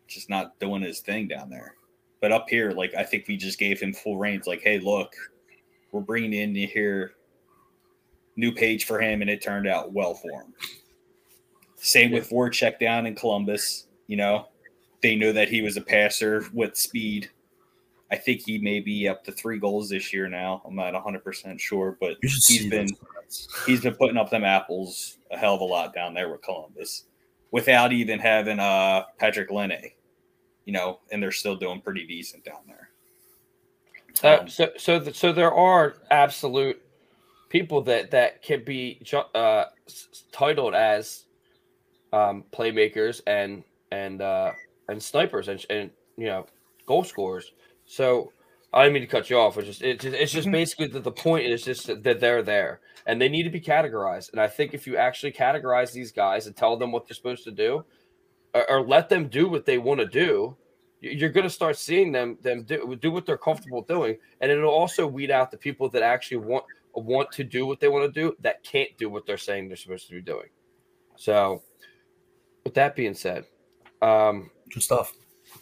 just 0.08 0.30
not 0.30 0.58
doing 0.58 0.82
his 0.82 1.00
thing 1.00 1.28
down 1.28 1.50
there. 1.50 1.74
But 2.20 2.32
up 2.32 2.48
here, 2.48 2.70
like 2.70 2.94
I 2.94 3.02
think 3.02 3.26
we 3.28 3.36
just 3.36 3.58
gave 3.58 3.80
him 3.80 3.92
full 3.92 4.16
reins. 4.16 4.46
Like, 4.46 4.62
hey, 4.62 4.78
look, 4.78 5.14
we're 5.92 6.00
bringing 6.00 6.32
in 6.32 6.54
here 6.54 7.14
new 8.36 8.52
page 8.52 8.84
for 8.84 9.00
him, 9.00 9.20
and 9.20 9.30
it 9.30 9.42
turned 9.42 9.68
out 9.68 9.92
well 9.92 10.14
for 10.14 10.42
him. 10.42 10.54
Same 11.76 12.12
with 12.12 12.30
Voracek 12.30 12.78
down 12.78 13.06
in 13.06 13.14
Columbus. 13.14 13.86
You 14.06 14.16
know, 14.16 14.48
they 15.02 15.16
know 15.16 15.32
that 15.32 15.48
he 15.48 15.62
was 15.62 15.76
a 15.76 15.82
passer 15.82 16.46
with 16.52 16.76
speed. 16.76 17.30
I 18.10 18.16
think 18.16 18.42
he 18.44 18.58
may 18.58 18.80
be 18.80 19.08
up 19.08 19.24
to 19.24 19.32
three 19.32 19.58
goals 19.58 19.88
this 19.88 20.12
year 20.12 20.28
now. 20.28 20.62
I'm 20.64 20.74
not 20.74 20.94
100 20.94 21.24
percent 21.24 21.60
sure, 21.60 21.96
but 22.00 22.16
he's 22.22 22.68
been 22.70 22.88
he's 23.66 23.82
been 23.82 23.94
putting 23.94 24.16
up 24.16 24.30
them 24.30 24.44
apples 24.44 25.18
a 25.30 25.36
hell 25.36 25.54
of 25.54 25.60
a 25.60 25.64
lot 25.64 25.94
down 25.94 26.14
there 26.14 26.30
with 26.30 26.42
Columbus, 26.42 27.04
without 27.54 27.92
even 27.92 28.18
having 28.18 28.58
uh 28.58 29.04
Patrik 29.20 29.50
Laine. 29.52 29.92
You 30.64 30.72
know, 30.72 30.98
and 31.12 31.22
they're 31.22 31.30
still 31.30 31.54
doing 31.54 31.80
pretty 31.80 32.04
decent 32.04 32.44
down 32.44 32.62
there. 32.66 32.90
Uh, 34.24 34.40
Um, 34.40 34.48
so 34.48 34.70
so 34.76 34.98
th- 34.98 35.16
so 35.16 35.32
there 35.32 35.52
are 35.54 35.94
absolute 36.10 36.82
people 37.50 37.80
that 37.82 38.10
that 38.10 38.42
can 38.42 38.64
be 38.64 39.00
uh, 39.34 39.66
titled 40.32 40.74
as 40.74 41.26
um, 42.12 42.44
playmakers 42.52 43.20
and 43.28 43.62
and 43.92 44.20
uh, 44.20 44.52
and 44.88 45.00
snipers 45.00 45.48
and 45.48 45.64
and 45.70 45.90
you 46.16 46.26
know 46.26 46.46
goal 46.86 47.04
scorers. 47.04 47.52
So 47.86 48.32
I 48.74 48.82
didn't 48.82 48.94
mean 48.94 49.02
to 49.02 49.06
cut 49.08 49.30
you 49.30 49.38
off. 49.38 49.56
It's 49.56 49.66
just 49.68 49.82
it's 49.82 50.02
just, 50.02 50.16
it's 50.16 50.32
just 50.32 50.48
Mhm. 50.48 50.52
basically 50.52 50.88
that 50.88 51.04
the 51.04 51.12
point 51.12 51.46
is 51.46 51.64
just 51.64 51.86
that 51.86 52.20
they're 52.20 52.42
there 52.42 52.80
and 53.06 53.20
they 53.20 53.28
need 53.28 53.44
to 53.44 53.50
be 53.50 53.60
categorized. 53.60 54.32
And 54.32 54.40
I 54.40 54.48
think 54.48 54.74
if 54.74 54.86
you 54.86 54.96
actually 54.96 55.32
categorize 55.32 55.92
these 55.92 56.10
guys 56.10 56.46
and 56.48 56.56
tell 56.56 56.76
them 56.76 56.90
what 56.90 57.06
they're 57.06 57.14
supposed 57.14 57.44
to 57.44 57.52
do, 57.52 57.84
or, 58.52 58.68
or 58.70 58.80
let 58.86 59.08
them 59.08 59.28
do 59.28 59.48
what 59.48 59.64
they 59.64 59.78
want 59.78 60.00
to 60.00 60.06
do, 60.06 60.56
you- 61.00 61.12
you're 61.12 61.30
going 61.30 61.44
to 61.44 61.50
start 61.50 61.76
seeing 61.76 62.10
them 62.12 62.36
them 62.42 62.64
do, 62.64 62.96
do 62.96 63.12
what 63.12 63.26
they're 63.26 63.38
comfortable 63.38 63.82
doing, 63.82 64.18
and 64.40 64.50
it'll 64.50 64.70
also 64.70 65.06
weed 65.06 65.30
out 65.30 65.50
the 65.52 65.56
people 65.56 65.88
that 65.90 66.02
actually 66.02 66.38
want 66.38 66.64
want 66.96 67.30
to 67.32 67.42
do 67.44 67.66
what 67.66 67.80
they 67.80 67.88
want 67.88 68.04
to 68.04 68.20
do 68.20 68.36
that 68.40 68.62
can't 68.62 68.96
do 68.98 69.08
what 69.10 69.26
they're 69.26 69.36
saying 69.36 69.66
they're 69.68 69.76
supposed 69.76 70.06
to 70.08 70.14
be 70.14 70.20
doing. 70.20 70.48
So, 71.16 71.62
with 72.64 72.74
that 72.74 72.94
being 72.96 73.14
said, 73.14 73.44
um, 74.02 74.50
Good 74.72 74.82
stuff. 74.82 75.12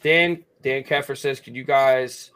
Dan 0.03 0.45
Dan 0.63 0.85
Keffer 0.85 1.17
says, 1.17 1.41
"Can 1.41 1.55
you 1.55 1.65
guys?" 1.65 2.31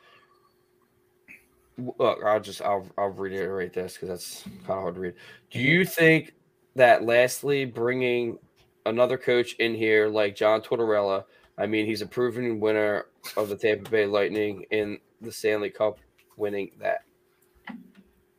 Look, 1.79 2.21
I'll 2.25 2.41
just 2.41 2.63
I'll 2.63 2.87
I'll 2.97 3.09
reiterate 3.09 3.73
this 3.73 3.95
because 3.95 4.09
that's 4.09 4.43
kind 4.43 4.79
of 4.79 4.83
hard 4.83 4.95
to 4.95 5.01
read. 5.01 5.15
Do 5.51 5.61
you 5.61 5.85
think 5.85 6.33
that 6.75 7.05
lastly, 7.05 7.65
bringing 7.65 8.39
another 8.87 9.19
coach 9.19 9.55
in 9.55 9.75
here 9.75 10.09
like 10.09 10.37
John 10.37 10.63
Tortorella? 10.63 11.25
I 11.59 11.67
mean, 11.67 11.87
he's 11.87 12.03
a 12.03 12.07
proven 12.07 12.61
winner 12.61 13.07
of 13.37 13.49
the 13.49 13.57
Tampa 13.57 13.91
Bay 13.91 14.07
Lightning 14.07 14.65
in 14.71 14.99
the 15.21 15.33
Stanley 15.33 15.71
Cup, 15.71 15.99
winning 16.37 16.71
that. 16.79 17.05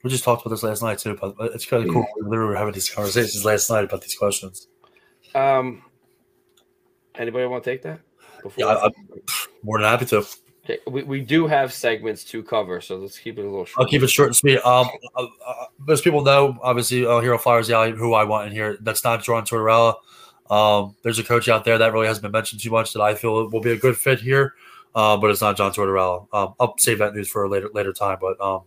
We 0.04 0.10
just 0.10 0.24
talked 0.24 0.46
about 0.46 0.52
this 0.54 0.64
last 0.64 0.82
night 0.82 1.00
too, 1.00 1.18
but 1.20 1.36
it's 1.40 1.66
kind 1.66 1.84
of 1.84 1.94
cool. 1.94 2.08
We 2.16 2.30
literally 2.30 2.52
were 2.52 2.56
having 2.56 2.74
these 2.74 2.90
conversations 2.90 3.44
last 3.44 3.70
night 3.70 3.84
about 3.84 4.02
these 4.02 4.16
questions. 4.16 4.68
Um, 5.36 5.84
anybody 7.16 7.46
want 7.48 7.64
to 7.64 7.70
take 7.70 7.82
that? 7.82 8.00
Before 8.44 8.66
Yeah, 8.66 8.74
I, 8.74 8.86
I'm 8.86 8.92
more 9.64 9.80
than 9.80 9.90
happy 9.90 10.06
to. 10.08 10.26
Okay, 10.70 10.80
we, 10.86 11.04
we 11.04 11.22
do 11.22 11.48
have 11.48 11.72
segments 11.72 12.26
to 12.26 12.44
cover, 12.44 12.82
so 12.82 12.98
let's 12.98 13.18
keep 13.18 13.38
it 13.38 13.42
a 13.42 13.46
little 13.50 13.64
short. 13.64 13.86
I'll 13.86 13.90
keep 13.90 14.04
it 14.04 14.10
short 14.10 14.28
and 14.28 14.36
sweet. 14.36 14.58
Um, 14.66 14.90
uh, 15.16 15.24
uh, 15.46 15.54
most 15.80 16.04
people 16.04 16.22
know, 16.24 16.58
obviously, 16.62 17.06
uh, 17.06 17.22
Hero 17.22 17.38
Flyers 17.38 17.70
Alley, 17.70 17.92
who 17.92 18.14
I 18.14 18.26
want 18.26 18.48
in 18.48 18.54
here. 18.54 18.78
That's 18.82 19.02
not 19.06 19.24
John 19.24 19.46
Tortorella. 19.46 19.96
Um, 20.50 20.96
there's 21.04 21.20
a 21.20 21.24
coach 21.24 21.48
out 21.48 21.64
there 21.64 21.78
that 21.78 21.94
really 21.94 22.08
hasn't 22.08 22.24
been 22.24 22.34
mentioned 22.34 22.62
too 22.62 22.72
much 22.72 22.92
that 22.94 23.02
I 23.02 23.16
feel 23.16 23.50
will 23.50 23.62
be 23.62 23.72
a 23.72 23.78
good 23.78 23.96
fit 23.98 24.20
here, 24.20 24.56
uh, 24.94 25.16
but 25.16 25.30
it's 25.30 25.40
not 25.40 25.56
John 25.56 25.72
Tortorella. 25.72 26.28
Um, 26.34 26.54
I'll 26.60 26.76
save 26.80 27.00
that 27.00 27.16
news 27.16 27.30
for 27.30 27.46
a 27.46 27.50
later 27.50 27.70
later 27.74 27.94
time, 27.94 28.18
but 28.20 28.40
um, 28.42 28.64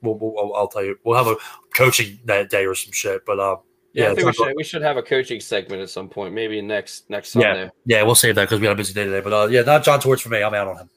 we'll, 0.00 0.16
we'll, 0.18 0.54
I'll- 0.54 0.68
tell 0.68 0.82
you, 0.84 0.98
we'll 1.04 1.16
have 1.22 1.26
a 1.26 1.36
coaching 1.74 2.18
that 2.24 2.48
day 2.48 2.64
or 2.64 2.74
some 2.74 2.92
shit. 2.92 3.26
But 3.26 3.38
um, 3.38 3.58
Yeah, 3.92 4.04
Yeah, 4.06 4.12
I 4.12 4.14
think 4.14 4.26
we 4.28 4.32
should 4.32 4.52
we 4.56 4.64
should 4.64 4.82
have 4.82 4.96
a 4.96 5.02
coaching 5.02 5.40
segment 5.40 5.82
at 5.82 5.90
some 5.90 6.08
point, 6.08 6.32
maybe 6.32 6.62
next 6.62 7.10
next 7.10 7.34
Yeah. 7.36 7.42
Sunday. 7.54 7.70
yeah, 7.84 8.02
we'll 8.02 8.14
save 8.14 8.34
that 8.36 8.44
because 8.44 8.60
we 8.60 8.66
had 8.66 8.72
a 8.72 8.76
busy 8.76 8.94
day 8.94 9.04
today. 9.04 9.20
But 9.20 9.32
uh, 9.34 9.46
yeah, 9.48 9.60
not 9.60 9.84
John 9.84 10.00
Torts 10.00 10.22
for 10.22 10.30
me. 10.30 10.42
I'm 10.42 10.54
out 10.54 10.68
on 10.68 10.76
him. 10.78 10.90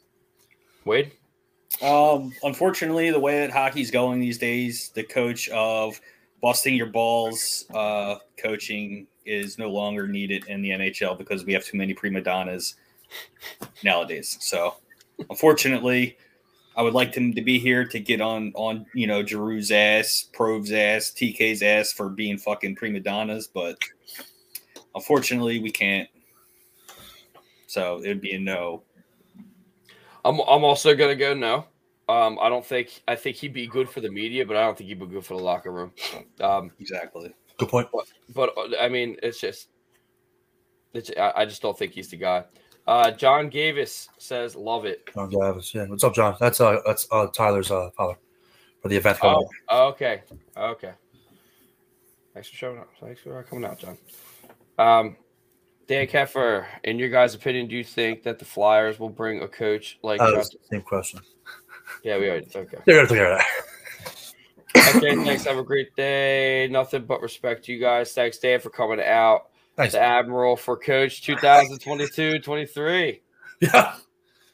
Wade, 0.85 1.11
Um, 1.81 2.33
unfortunately, 2.43 3.11
the 3.11 3.19
way 3.19 3.39
that 3.39 3.51
hockey's 3.51 3.91
going 3.91 4.19
these 4.19 4.37
days, 4.37 4.91
the 4.93 5.03
coach 5.03 5.49
of 5.49 5.99
busting 6.41 6.75
your 6.75 6.87
balls 6.87 7.65
uh, 7.73 8.15
coaching 8.37 9.07
is 9.25 9.57
no 9.57 9.69
longer 9.69 10.07
needed 10.07 10.45
in 10.47 10.61
the 10.61 10.71
NHL 10.71 11.17
because 11.17 11.45
we 11.45 11.53
have 11.53 11.63
too 11.63 11.77
many 11.77 11.93
prima 11.93 12.21
donnas 12.21 12.75
nowadays. 13.83 14.37
So, 14.41 14.75
unfortunately, 15.29 16.17
I 16.75 16.81
would 16.81 16.93
like 16.93 17.13
him 17.13 17.33
to 17.33 17.41
be 17.41 17.59
here 17.59 17.85
to 17.85 17.99
get 17.99 18.21
on 18.21 18.51
on 18.55 18.85
you 18.93 19.07
know 19.07 19.23
Giroux's 19.23 19.71
ass, 19.71 20.29
Provy's 20.33 20.71
ass, 20.71 21.11
TK's 21.11 21.61
ass 21.61 21.91
for 21.91 22.09
being 22.09 22.37
fucking 22.37 22.75
prima 22.75 23.01
donnas, 23.01 23.47
but 23.47 23.77
unfortunately 24.95 25.59
we 25.59 25.71
can't. 25.71 26.09
So 27.67 28.01
it 28.03 28.07
would 28.07 28.21
be 28.21 28.33
a 28.33 28.39
no. 28.39 28.83
I'm 30.25 30.39
I'm 30.41 30.63
also 30.63 30.95
gonna 30.95 31.15
go 31.15 31.33
no. 31.33 31.65
Um, 32.09 32.37
I 32.41 32.49
don't 32.49 32.65
think 32.65 33.01
I 33.07 33.15
think 33.15 33.37
he'd 33.37 33.53
be 33.53 33.67
good 33.67 33.89
for 33.89 34.01
the 34.01 34.09
media, 34.11 34.45
but 34.45 34.57
I 34.57 34.61
don't 34.63 34.77
think 34.77 34.89
he'd 34.89 34.99
be 34.99 35.05
good 35.07 35.25
for 35.25 35.37
the 35.37 35.43
locker 35.43 35.71
room. 35.71 35.91
Um, 36.41 36.71
Exactly. 36.79 37.33
Good 37.57 37.69
point. 37.69 37.87
but 38.33 38.49
uh, 38.57 38.67
I 38.81 38.89
mean, 38.89 39.17
it's 39.23 39.39
just, 39.39 39.69
it's 40.93 41.11
I, 41.17 41.31
I 41.37 41.45
just 41.45 41.61
don't 41.61 41.77
think 41.77 41.93
he's 41.93 42.09
the 42.09 42.17
guy. 42.17 42.43
Uh, 42.87 43.11
John 43.11 43.49
Gavis 43.51 44.07
says, 44.17 44.55
"Love 44.55 44.85
it." 44.85 45.07
John 45.13 45.29
Gavis. 45.31 45.73
Yeah. 45.73 45.85
What's 45.85 46.03
up, 46.03 46.15
John? 46.15 46.35
That's 46.39 46.59
uh 46.59 46.79
that's 46.85 47.07
uh 47.11 47.27
Tyler's 47.27 47.69
uh 47.71 47.91
father 47.95 48.15
for 48.81 48.89
the 48.89 48.97
event 48.97 49.19
coming 49.19 49.47
Oh, 49.69 49.87
up. 49.89 49.93
okay, 49.93 50.23
okay. 50.57 50.91
Thanks 52.33 52.49
for 52.49 52.55
showing 52.55 52.79
up. 52.79 52.89
Thanks 52.99 53.21
for 53.21 53.43
coming 53.43 53.65
out, 53.65 53.77
John. 53.79 53.97
Um, 54.79 55.17
Dan 55.91 56.07
Keffer, 56.07 56.65
in 56.85 56.97
your 56.97 57.09
guys' 57.09 57.35
opinion, 57.35 57.67
do 57.67 57.75
you 57.75 57.83
think 57.83 58.23
that 58.23 58.39
the 58.39 58.45
Flyers 58.45 58.97
will 58.97 59.09
bring 59.09 59.41
a 59.41 59.47
coach 59.47 59.99
like? 60.01 60.21
Uh, 60.21 60.41
same 60.71 60.81
question. 60.83 61.19
yeah, 62.01 62.17
we 62.17 62.29
already. 62.29 62.47
Okay. 62.55 62.77
They're 62.85 62.95
gonna 62.95 63.07
figure 63.09 63.25
it 63.25 63.33
out. 63.33 64.95
Okay. 64.95 65.15
thanks. 65.25 65.43
Have 65.43 65.57
a 65.57 65.63
great 65.63 65.93
day. 65.97 66.69
Nothing 66.71 67.03
but 67.03 67.21
respect 67.21 67.65
to 67.65 67.73
you 67.73 67.79
guys. 67.81 68.13
Thanks, 68.13 68.37
Dan, 68.37 68.61
for 68.61 68.69
coming 68.69 69.01
out. 69.01 69.49
Thanks. 69.75 69.91
The 69.91 69.99
Admiral 69.99 70.55
for 70.55 70.77
Coach 70.77 71.21
2022-23. 71.23 73.19
Yeah. 73.59 73.95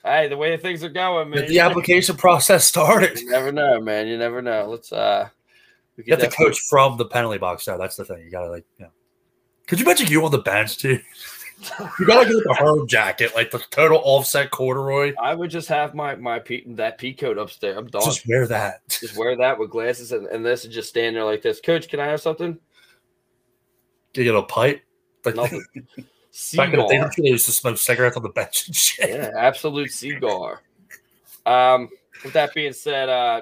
Hey, 0.03 0.27
the 0.27 0.35
way 0.35 0.57
things 0.57 0.83
are 0.83 0.89
going, 0.89 1.29
man. 1.29 1.39
Get 1.41 1.47
the 1.49 1.59
application 1.59 2.17
process 2.17 2.65
started. 2.65 3.17
You 3.21 3.29
never 3.29 3.53
know, 3.53 3.79
man. 3.79 4.07
You 4.07 4.17
never 4.17 4.41
know. 4.41 4.67
Let's 4.67 4.91
uh 4.91 5.29
we 5.95 6.03
to 6.03 6.09
definitely- 6.09 6.45
coach 6.45 6.59
from 6.69 6.97
the 6.97 7.05
penalty 7.05 7.37
box 7.37 7.63
there. 7.65 7.77
That's 7.77 7.95
the 7.95 8.03
thing. 8.05 8.23
You 8.23 8.31
gotta 8.31 8.49
like, 8.49 8.65
you 8.77 8.85
know. 8.85 8.91
Could 9.67 9.79
you 9.79 9.85
imagine 9.85 10.07
you 10.07 10.23
on 10.25 10.31
the 10.31 10.37
bench 10.39 10.77
too? 10.77 10.99
You 11.99 12.05
gotta 12.05 12.25
get 12.29 12.43
the 12.43 12.55
herb 12.59 12.87
jacket, 12.87 13.31
like 13.35 13.49
the 13.51 13.57
total 13.71 13.99
offset 14.03 14.51
corduroy. 14.51 15.13
I 15.19 15.33
would 15.33 15.49
just 15.49 15.67
have 15.69 15.95
my 15.95 16.15
my 16.15 16.37
P, 16.39 16.63
that 16.67 16.97
pea 16.99 17.13
coat 17.13 17.37
upstairs. 17.37 17.75
I'm 17.77 17.87
done. 17.87 18.03
Just 18.03 18.27
wear 18.27 18.45
that. 18.47 18.87
Just 18.89 19.17
wear 19.17 19.35
that 19.37 19.57
with 19.57 19.71
glasses 19.71 20.11
and, 20.11 20.27
and 20.27 20.45
this 20.45 20.65
and 20.65 20.73
just 20.73 20.89
stand 20.89 21.15
there 21.15 21.23
like 21.25 21.41
this. 21.41 21.59
Coach, 21.59 21.89
can 21.89 21.99
I 21.99 22.05
have 22.05 22.21
something? 22.21 22.59
You 24.13 24.23
get 24.23 24.35
a 24.35 24.43
pipe. 24.43 24.83
Like 25.25 25.35
Nothing. 25.37 25.63
back 26.55 26.73
in 26.73 26.79
the 26.79 26.85
day, 26.87 26.97
Cigar. 26.97 27.11
they 27.17 27.23
used 27.29 27.45
to 27.47 27.51
smoke 27.51 27.77
cigarettes 27.77 28.15
on 28.17 28.23
the 28.23 28.29
bench 28.29 28.67
and 28.67 28.75
shit. 28.75 29.09
Yeah, 29.09 29.31
absolute 29.35 29.91
cigar. 29.91 30.61
Um, 31.45 31.89
with 32.23 32.33
that 32.33 32.53
being 32.53 32.73
said, 32.73 33.09
uh 33.09 33.41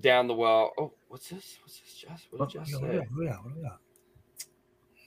down 0.00 0.26
the 0.26 0.34
well. 0.34 0.72
Oh, 0.78 0.92
what's 1.08 1.28
this? 1.30 1.56
What's 1.62 1.80
this, 1.80 1.94
Jess? 1.94 2.26
What 2.30 2.42
Oh, 2.42 2.44
did 2.46 2.52
Jess 2.66 2.70
yeah, 2.72 2.78
say? 2.80 3.06
yeah, 3.22 3.36
yeah. 3.62 3.68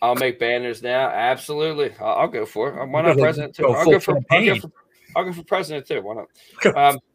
I'll 0.02 0.16
make 0.16 0.40
banners 0.40 0.82
now. 0.84 1.10
Absolutely, 1.10 1.92
I'll, 2.00 2.16
I'll 2.16 2.28
go 2.28 2.46
for 2.46 2.70
it. 2.70 2.88
Why 2.88 3.02
not 3.02 3.10
gotta 3.10 3.22
president 3.22 3.56
too? 3.56 3.64
go 3.64 3.74
I'll 3.74 3.86
go 3.86 4.00
for, 4.00 4.12
I'll 4.16 4.22
go 4.22 4.28
campaign. 4.30 4.62
for 4.62 4.72
I'll 5.16 5.24
go 5.26 5.34
for 5.34 5.44
president 5.44 5.88
too. 5.88 6.02
Why 6.02 6.14
not? 6.16 6.28
Go. 6.62 6.74
Um, 6.76 7.00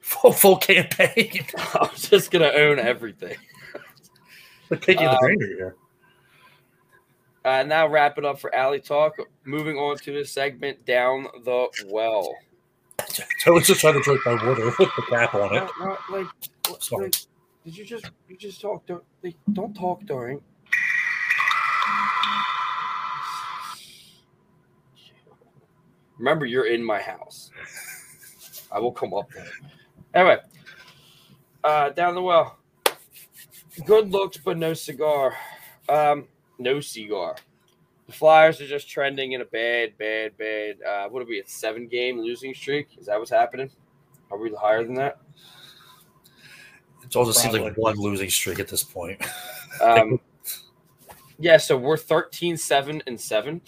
Full, 0.00 0.32
full 0.32 0.56
campaign. 0.56 1.46
I'm 1.74 1.90
just 1.94 2.30
gonna 2.32 2.50
own 2.50 2.78
everything. 2.80 3.36
Like 4.68 4.80
taking 4.82 5.04
the 5.04 5.12
Um, 5.12 5.18
trainer 5.22 5.46
here. 5.46 5.76
Uh, 7.44 7.62
now 7.62 7.86
wrap 7.86 8.18
it 8.18 8.24
up 8.24 8.38
for 8.40 8.52
Alley 8.54 8.80
Talk. 8.80 9.16
Moving 9.44 9.76
on 9.76 9.96
to 9.98 10.12
the 10.12 10.24
segment 10.24 10.84
down 10.84 11.26
the 11.44 11.68
well. 11.86 12.34
I 13.46 13.50
was 13.50 13.66
just 13.66 13.80
trying 13.80 13.94
to 13.94 14.00
drink 14.00 14.20
my 14.26 14.32
water 14.46 14.66
with 14.66 14.76
the 14.78 15.02
cap 15.08 15.34
on 15.34 15.54
it. 15.56 15.70
No, 15.78 15.86
no, 15.86 15.96
like, 16.10 16.26
Sorry. 16.80 17.04
like, 17.04 17.14
did 17.64 17.76
you 17.78 17.84
just 17.84 18.10
you 18.28 18.36
just 18.36 18.60
talk? 18.60 18.84
Don't 18.86 19.04
like, 19.22 19.36
don't 19.52 19.74
talk 19.74 20.04
during. 20.06 20.40
Remember, 26.20 26.44
you're 26.44 26.66
in 26.66 26.84
my 26.84 27.00
house. 27.00 27.50
I 28.70 28.78
will 28.78 28.92
come 28.92 29.14
up 29.14 29.30
there. 29.32 29.48
Anyway, 30.14 30.36
uh, 31.64 31.88
down 31.90 32.14
the 32.14 32.20
well. 32.20 32.58
Good 33.86 34.10
looks, 34.10 34.36
but 34.36 34.58
no 34.58 34.74
cigar. 34.74 35.34
Um, 35.88 36.28
no 36.58 36.80
cigar. 36.80 37.36
The 38.06 38.12
Flyers 38.12 38.60
are 38.60 38.66
just 38.66 38.86
trending 38.86 39.32
in 39.32 39.40
a 39.40 39.46
bad, 39.46 39.96
bad, 39.96 40.36
bad. 40.36 40.82
Uh, 40.82 41.08
what 41.08 41.22
are 41.22 41.26
we? 41.26 41.40
A 41.40 41.46
seven-game 41.46 42.20
losing 42.20 42.52
streak? 42.52 42.88
Is 42.98 43.06
that 43.06 43.18
what's 43.18 43.30
happening? 43.30 43.70
Are 44.30 44.36
we 44.36 44.52
higher 44.52 44.84
than 44.84 44.94
that? 44.96 45.20
It 47.02 47.16
also 47.16 47.32
seems 47.32 47.54
like 47.54 47.78
one 47.78 47.96
losing 47.96 48.28
streak 48.28 48.58
at 48.58 48.68
this 48.68 48.84
point. 48.84 49.24
Um, 49.82 50.20
yeah, 51.38 51.56
so 51.56 51.78
we're 51.78 51.96
13 51.96 52.58
7 52.58 53.02
and 53.06 53.18
7. 53.18 53.62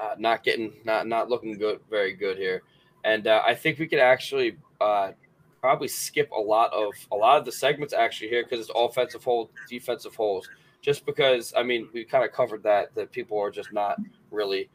Uh, 0.00 0.14
not 0.18 0.44
getting 0.44 0.72
not 0.84 1.08
not 1.08 1.28
looking 1.28 1.58
good 1.58 1.80
very 1.90 2.12
good 2.12 2.36
here. 2.36 2.62
And 3.04 3.26
uh, 3.26 3.42
I 3.44 3.54
think 3.54 3.78
we 3.78 3.86
could 3.86 3.98
actually 3.98 4.56
uh, 4.80 5.12
probably 5.60 5.88
skip 5.88 6.30
a 6.30 6.40
lot 6.40 6.72
of 6.72 6.92
a 7.10 7.16
lot 7.16 7.38
of 7.38 7.44
the 7.44 7.52
segments 7.52 7.92
actually 7.92 8.28
here 8.28 8.44
because 8.44 8.60
it's 8.60 8.70
offensive 8.74 9.24
hold, 9.24 9.50
defensive 9.68 10.14
holes. 10.14 10.48
Just 10.82 11.04
because 11.04 11.52
I 11.56 11.62
mean 11.62 11.88
we 11.92 12.04
kind 12.04 12.24
of 12.24 12.32
covered 12.32 12.62
that 12.62 12.94
that 12.94 13.10
people 13.10 13.38
are 13.38 13.50
just 13.50 13.72
not 13.72 13.98
really 14.30 14.68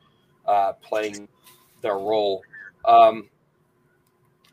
uh, 0.45 0.73
playing 0.73 1.27
their 1.81 1.97
role. 1.97 2.41
Um, 2.85 3.29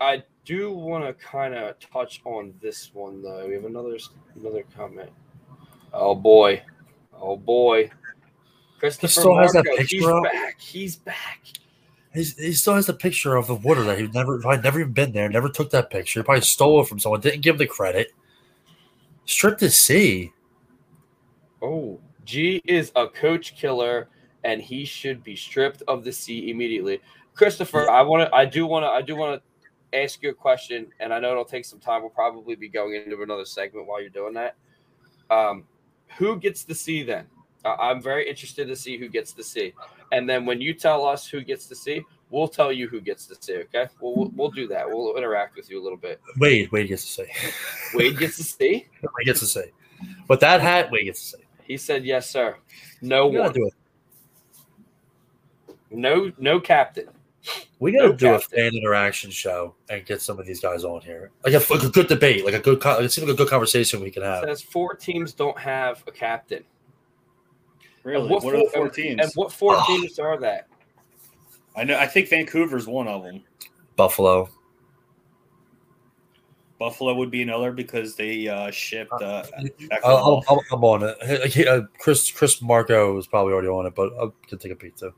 I 0.01 0.23
do 0.45 0.73
want 0.73 1.05
to 1.05 1.12
kind 1.25 1.55
of 1.55 1.79
touch 1.81 2.21
on 2.25 2.55
this 2.62 2.95
one 2.95 3.23
though. 3.23 3.47
We 3.47 3.55
have 3.55 3.64
another 3.64 3.99
another 4.37 4.64
comment. 4.77 5.11
Oh 5.93 6.14
boy, 6.14 6.62
oh 7.21 7.37
boy. 7.37 7.91
Christopher 8.81 9.09
still 9.09 9.37
has 9.37 9.53
that 9.53 9.64
picture 9.64 9.97
he's 9.97 10.07
up? 10.07 10.22
back. 10.22 10.59
He's 10.59 10.97
back. 10.97 11.41
He's, 12.14 12.37
he 12.39 12.53
still 12.55 12.74
has 12.74 12.87
the 12.87 12.95
picture 12.95 13.37
of 13.37 13.47
the 13.47 13.55
water 13.55 13.85
that 13.85 13.99
he 13.99 14.09
never, 14.09 14.41
probably 14.41 14.62
never 14.62 14.81
even 14.81 14.93
been 14.93 15.12
there, 15.12 15.28
never 15.28 15.51
took 15.51 15.70
that 15.70 15.91
picture, 15.91 16.24
probably 16.24 16.41
stole 16.41 16.81
it 16.81 16.89
from 16.89 16.99
someone, 16.99 17.20
didn't 17.20 17.43
give 17.43 17.59
the 17.59 17.66
credit. 17.66 18.12
Stripped 19.26 19.61
his 19.61 19.76
C. 19.76 20.33
Oh, 21.61 22.01
G 22.24 22.62
is 22.64 22.91
a 22.97 23.07
coach 23.07 23.55
killer, 23.55 24.09
and 24.45 24.62
he 24.62 24.87
should 24.87 25.22
be 25.22 25.37
stripped 25.37 25.83
of 25.87 26.03
the 26.03 26.11
C 26.11 26.51
immediately. 26.51 27.01
Christopher, 27.35 27.89
I 27.91 28.01
want 28.01 28.28
to, 28.28 28.35
I 28.35 28.47
do 28.47 28.66
want 28.66 28.85
to, 28.85 28.89
I 28.89 29.03
do 29.03 29.14
want 29.14 29.43
to 29.43 29.99
ask 29.99 30.22
you 30.22 30.31
a 30.31 30.35
question, 30.35 30.87
and 31.01 31.12
I 31.12 31.18
know 31.18 31.33
it'll 31.33 31.45
take 31.45 31.66
some 31.66 31.81
time. 31.81 32.01
We'll 32.01 32.11
probably 32.11 32.55
be 32.55 32.70
going 32.70 32.95
into 32.95 33.22
another 33.22 33.45
segment 33.45 33.87
while 33.87 34.01
you're 34.01 34.09
doing 34.09 34.33
that. 34.35 34.57
Um, 35.28 35.64
who 36.16 36.39
gets 36.39 36.64
the 36.64 36.74
C 36.74 37.03
then? 37.03 37.26
I'm 37.65 38.01
very 38.01 38.29
interested 38.29 38.67
to 38.69 38.77
see 38.77 38.97
who 38.97 39.09
gets 39.09 39.33
the 39.33 39.45
C, 39.45 39.73
and 40.13 40.29
then 40.29 40.47
when 40.47 40.61
you 40.61 40.73
tell 40.75 41.05
us 41.05 41.27
who 41.27 41.43
gets 41.43 41.67
the 41.67 41.75
C, 41.77 42.03
we'll 42.31 42.49
tell 42.49 42.73
you 42.73 42.89
who 42.89 43.01
gets 43.01 43.27
the 43.27 43.37
C. 43.39 43.57
Okay, 43.57 43.87
we'll 44.01 44.15
we'll, 44.15 44.31
we'll 44.35 44.51
do 44.51 44.67
that. 44.69 44.89
We'll 44.89 45.17
interact 45.17 45.57
with 45.57 45.71
you 45.71 45.81
a 45.81 45.83
little 45.83 45.99
bit. 45.99 46.21
Wade, 46.39 46.71
Wade 46.73 46.89
gets 46.89 47.05
to 47.05 47.13
say. 47.25 47.31
Wade 47.95 48.19
gets 48.19 48.37
the 48.39 48.45
C. 48.45 48.87
Wade 49.03 49.27
gets 49.27 49.41
to 49.41 49.47
say. 49.47 49.73
But 50.27 50.41
that 50.41 50.61
hat, 50.61 50.91
Wade 50.91 51.05
gets 51.07 51.21
to 51.31 51.37
say. 51.39 51.45
He 51.65 51.77
said 51.77 52.05
yes, 52.05 52.29
sir. 52.31 52.57
No 53.03 53.29
We 53.29 53.39
one. 53.39 53.53
do 53.53 53.67
it. 53.67 53.75
No, 55.91 56.33
no 56.39 56.61
captain. 56.61 57.09
We 57.79 57.93
gotta 57.93 58.09
No 58.09 58.15
do 58.15 58.35
a 58.35 58.39
fan 58.39 58.75
interaction 58.75 59.31
show 59.31 59.75
and 59.89 60.05
get 60.05 60.21
some 60.21 60.39
of 60.39 60.47
these 60.47 60.61
guys 60.61 60.85
on 60.85 61.01
here, 61.01 61.31
like 61.43 61.55
a, 61.55 61.73
like 61.73 61.83
a 61.83 61.89
good 61.89 62.07
debate, 62.07 62.45
like 62.45 62.53
a 62.55 62.59
good. 62.59 62.79
It 62.85 63.11
seems 63.11 63.27
like 63.27 63.35
a 63.35 63.37
good 63.39 63.49
conversation 63.49 64.01
we 64.03 64.11
can 64.11 64.23
have. 64.23 64.45
Says 64.45 64.61
four 64.61 64.95
teams 64.95 65.33
don't 65.33 65.59
have 65.59 66.05
a 66.07 66.13
captain. 66.13 66.65
Really? 68.03 68.23
And 68.23 68.31
What, 68.31 68.45
are 68.55 68.57
the 68.59 68.63
four- 68.65 68.71
four 68.87 68.89
teams? 68.89 69.21
And 69.23 69.31
what 69.35 69.53
four 69.53 69.75
Oh. 69.77 69.85
teams 69.87 70.19
are 70.19 70.39
that? 70.39 70.69
I 71.77 71.85
know. 71.85 71.97
I 71.99 72.07
think 72.07 72.29
Vancouver's 72.29 72.87
one 72.87 73.07
of 73.09 73.23
them. 73.23 73.43
Buffalo. 73.97 74.49
Buffalo 76.79 77.15
would 77.15 77.31
be 77.31 77.43
another 77.43 77.73
because 77.73 78.17
they 78.17 78.49
uh, 78.49 78.71
shipped. 78.71 79.13
Uh, 79.13 79.45
Eichel 79.61 79.99
I'll, 80.03 80.43
I'll, 80.49 80.63
I'm 80.73 80.83
on 80.83 81.03
it. 81.03 81.17
Hey, 81.21 81.49
hey, 81.49 81.67
uh, 81.67 81.83
Chris 81.99 82.31
Chris 82.31 82.63
Marco 82.63 83.19
is 83.19 83.27
probably 83.27 83.53
already 83.53 83.69
on 83.69 83.85
it, 83.87 83.95
but 83.95 84.13
I 84.19 84.29
can 84.49 84.57
take 84.59 84.73
a 84.73 84.77
peek 84.77 84.97
too. 84.97 85.13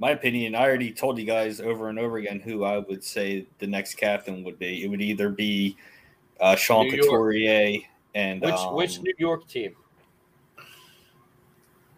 my 0.00 0.10
opinion, 0.10 0.56
I 0.56 0.62
already 0.64 0.90
told 0.92 1.16
you 1.16 1.24
guys 1.24 1.60
over 1.60 1.88
and 1.90 1.98
over 2.00 2.16
again 2.18 2.40
who 2.40 2.64
I 2.64 2.78
would 2.78 3.04
say 3.04 3.46
the 3.60 3.68
next 3.68 3.94
captain 3.94 4.42
would 4.42 4.58
be. 4.58 4.82
It 4.82 4.88
would 4.88 5.00
either 5.00 5.28
be 5.28 5.76
uh, 6.40 6.56
Sean 6.56 6.86
New 6.88 6.96
York. 6.96 7.06
Couturier 7.06 7.78
and 8.16 8.42
Which 8.42 8.54
um, 8.54 8.74
which 8.74 9.00
New 9.00 9.14
York 9.16 9.46
team? 9.46 9.76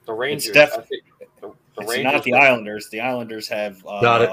The 0.07 0.13
Rangers. 0.13 0.53
def- 0.53 0.73
I 0.73 0.81
think 0.83 1.03
the, 1.19 1.27
the 1.41 1.53
it's 1.83 1.91
Rangers. 1.91 2.13
not 2.13 2.23
the 2.25 2.35
Islanders. 2.35 2.89
The 2.91 3.01
Islanders 3.01 3.49
have 3.49 3.85
uh, 3.87 4.01
Got 4.01 4.23
it. 4.23 4.31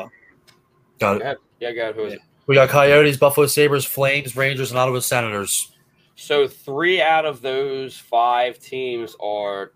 Got 1.00 1.16
it. 1.18 1.22
ahead. 1.24 1.38
Yeah, 1.60 1.72
go 1.74 1.82
ahead. 1.82 1.96
Who 1.96 2.04
is 2.06 2.14
Yeah. 2.14 2.18
it? 2.18 2.22
We 2.48 2.56
got 2.56 2.70
Coyotes, 2.70 3.18
Buffalo 3.18 3.48
Sabres, 3.48 3.86
Flames, 3.86 4.36
Rangers, 4.36 4.72
and 4.72 4.80
Ottawa 4.80 5.00
Senators. 5.00 5.72
So 6.16 6.48
three 6.48 7.02
out 7.02 7.26
of 7.26 7.42
those 7.42 7.98
five 7.98 8.60
teams 8.60 9.16
are 9.22 9.72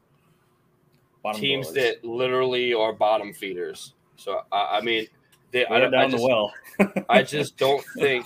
bottom 1.23 1.39
teams 1.41 1.71
dwellers. 1.71 1.93
that 2.01 2.05
literally 2.07 2.73
are 2.73 2.91
bottom 2.93 3.33
feeders. 3.33 3.93
So 4.17 4.41
I, 4.51 4.77
I 4.77 4.81
mean, 4.81 5.07
They, 5.51 5.65
I, 5.65 5.79
Right 5.79 5.91
don't- 5.91 5.95
I 5.95 6.07
just, 6.09 6.17
the 6.17 6.27
well. 6.27 6.53
I 7.09 7.23
just 7.23 7.57
don't 7.57 7.83
think. 7.97 8.25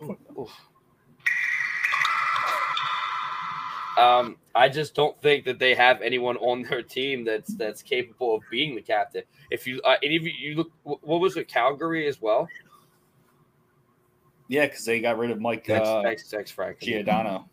Um, 3.98 4.36
I 4.54 4.68
just 4.68 4.94
don't 4.94 5.20
think 5.22 5.44
that 5.44 5.58
they 5.58 5.74
have 5.74 6.02
anyone 6.02 6.36
on 6.38 6.62
their 6.62 6.82
team 6.82 7.24
that's 7.24 7.54
that's 7.54 7.82
capable 7.82 8.34
of 8.36 8.42
being 8.50 8.74
the 8.74 8.82
captain. 8.82 9.22
If 9.50 9.66
you 9.66 9.80
uh, 9.84 9.96
and 10.02 10.12
if 10.12 10.22
you, 10.22 10.32
you 10.36 10.56
look, 10.56 10.70
what 10.82 11.20
was 11.20 11.36
it, 11.36 11.48
Calgary 11.48 12.06
as 12.06 12.20
well? 12.20 12.48
Yeah, 14.48 14.66
because 14.66 14.84
they 14.84 15.00
got 15.00 15.18
rid 15.18 15.30
of 15.30 15.40
Mike 15.40 15.66
Thanks, 15.66 15.88
uh, 15.88 16.02
thanks, 16.02 16.30
thanks, 16.30 16.50
Frank. 16.50 16.80
Giordano. 16.80 17.48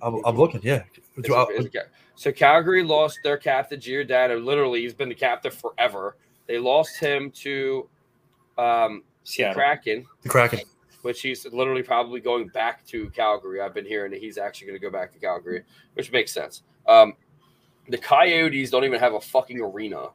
I'm, 0.00 0.20
I'm 0.24 0.36
looking. 0.36 0.60
Yeah. 0.62 0.82
Is 1.16 1.24
it- 1.28 1.50
is 1.58 1.66
it 1.66 1.90
So 2.16 2.32
Calgary 2.32 2.82
lost 2.82 3.18
their 3.22 3.36
captain 3.36 3.80
Giordano. 3.80 4.38
Literally, 4.38 4.80
he's 4.82 4.94
been 4.94 5.08
the 5.08 5.14
captain 5.14 5.52
forever. 5.52 6.16
They 6.48 6.58
lost 6.58 6.98
him 6.98 7.30
to 7.42 7.88
um, 8.58 9.04
Seattle. 9.24 9.54
Kraken. 9.54 10.06
The 10.22 10.28
Kraken. 10.28 10.60
Which 11.02 11.20
he's 11.20 11.44
literally 11.46 11.82
probably 11.82 12.20
going 12.20 12.48
back 12.48 12.84
to 12.86 13.10
Calgary. 13.10 13.60
I've 13.60 13.74
been 13.74 13.84
hearing 13.84 14.10
that 14.12 14.20
he's 14.20 14.38
actually 14.38 14.68
going 14.68 14.80
to 14.80 14.84
go 14.84 14.90
back 14.90 15.12
to 15.12 15.18
Calgary, 15.18 15.64
which 15.94 16.10
makes 16.12 16.32
sense. 16.32 16.62
Um, 16.86 17.14
the 17.88 17.98
Coyotes 17.98 18.70
don't 18.70 18.84
even 18.84 19.00
have 19.00 19.14
a 19.14 19.20
fucking 19.20 19.60
arena. 19.60 20.08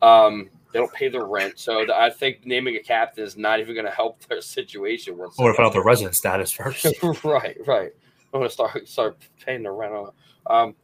Um, 0.00 0.50
they 0.72 0.78
don't 0.78 0.92
pay 0.92 1.08
their 1.08 1.26
rent, 1.26 1.58
so 1.58 1.84
the, 1.86 1.94
I 1.94 2.08
think 2.08 2.46
naming 2.46 2.76
a 2.76 2.80
captain 2.80 3.24
is 3.24 3.36
not 3.36 3.60
even 3.60 3.74
going 3.74 3.86
to 3.86 3.92
help 3.92 4.24
their 4.24 4.40
situation. 4.40 5.14
I 5.14 5.16
want 5.16 5.32
to 5.34 5.52
find 5.52 5.66
out 5.66 5.72
their 5.74 5.84
resident 5.84 6.16
status 6.16 6.50
first. 6.50 6.86
right, 7.24 7.56
right. 7.66 7.92
I'm 8.32 8.40
going 8.40 8.48
to 8.48 8.50
start 8.50 8.88
start 8.88 9.18
paying 9.44 9.62
the 9.62 9.70
rent 9.70 9.92
on. 9.92 10.12
Um, 10.46 10.74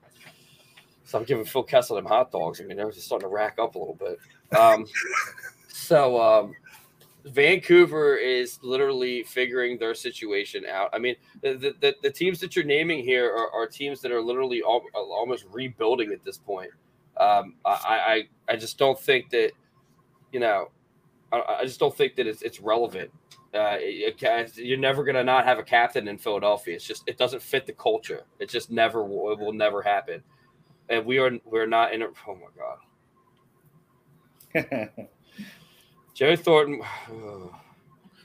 so 1.05 1.19
I'm 1.19 1.25
giving 1.25 1.47
Phil 1.47 1.63
Kessel 1.63 1.97
them 1.97 2.05
hot 2.05 2.31
dogs. 2.31 2.61
I 2.61 2.65
mean, 2.65 2.77
they're 2.77 2.91
just 2.91 3.07
starting 3.07 3.27
to 3.27 3.35
rack 3.35 3.59
up 3.59 3.77
a 3.77 3.79
little 3.79 3.95
bit. 3.95 4.19
Um, 4.57 4.85
so 5.69 6.21
um, 6.21 6.53
Vancouver 7.25 8.17
is 8.17 8.59
literally 8.63 9.23
figuring 9.23 9.79
their 9.79 9.95
situation 9.95 10.65
out. 10.67 10.91
I 10.93 10.99
mean, 10.99 11.17
the, 11.43 11.75
the, 11.81 11.95
the, 12.03 12.11
teams 12.11 12.41
that 12.41 12.55
you're 12.55 12.65
naming 12.65 13.03
here 13.03 13.31
are, 13.31 13.51
are 13.51 13.67
teams 13.67 14.01
that 14.03 14.13
are 14.13 14.23
literally 14.23 14.63
al- 14.65 14.85
almost 14.95 15.45
rebuilding 15.51 16.13
at 16.13 16.25
this 16.25 16.39
point. 16.39 16.71
Um, 17.17 17.55
I, 17.65 18.25
I, 18.49 18.53
I 18.53 18.57
just 18.57 18.79
don't 18.79 18.99
think 18.99 19.31
that, 19.31 19.53
you 20.33 20.41
know, 20.41 20.71
I, 21.33 21.43
I 21.61 21.65
just 21.65 21.81
don't 21.81 21.95
think 21.97 22.15
that 22.17 22.27
it's, 22.27 22.43
it's 22.43 22.61
relevant. 22.61 23.11
Uh, 23.53 23.77
it- 23.81 24.57
you're 24.57 24.79
never 24.79 25.05
to 25.05 25.25
not 25.25 25.45
have 25.45 25.59
a 25.59 25.65
captain 25.65 26.09
in 26.09 26.19
Philadelphia. 26.19 26.77
It's 26.77 26.87
just, 26.87 27.03
it 27.07 27.19
doesn't 27.19 27.43
fit 27.43 27.67
the 27.67 27.73
culture. 27.73 28.23
It 28.39 28.49
just 28.49 28.71
never, 28.71 29.05
will, 29.05 29.33
it 29.33 29.39
will 29.39 29.53
never 29.53 29.83
happen. 29.83 30.23
And 30.89 31.05
we 31.05 31.19
are, 31.19 31.33
we're 31.45 31.67
not 31.67 31.93
in 31.93 32.03
a, 32.03 32.07
oh 32.27 32.37
my 32.37 32.47
God. 34.55 35.09
Joe 36.19 36.35
Thornton, 36.35 36.81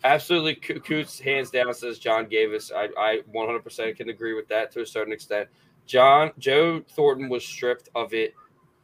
absolutely 0.04 0.56
Coots, 0.56 1.20
hands 1.20 1.52
down, 1.52 1.72
says 1.76 2.00
John 2.00 2.26
Gavis. 2.26 2.72
I, 2.76 2.88
I 2.98 3.20
100% 3.32 3.96
can 3.96 4.10
agree 4.10 4.34
with 4.34 4.48
that 4.48 4.72
to 4.72 4.82
a 4.82 4.86
certain 4.86 5.14
extent. 5.14 5.48
John 5.86 6.32
Joe 6.40 6.82
Thornton 6.90 7.30
was 7.30 7.46
stripped 7.46 7.90
of 7.94 8.16
it 8.16 8.34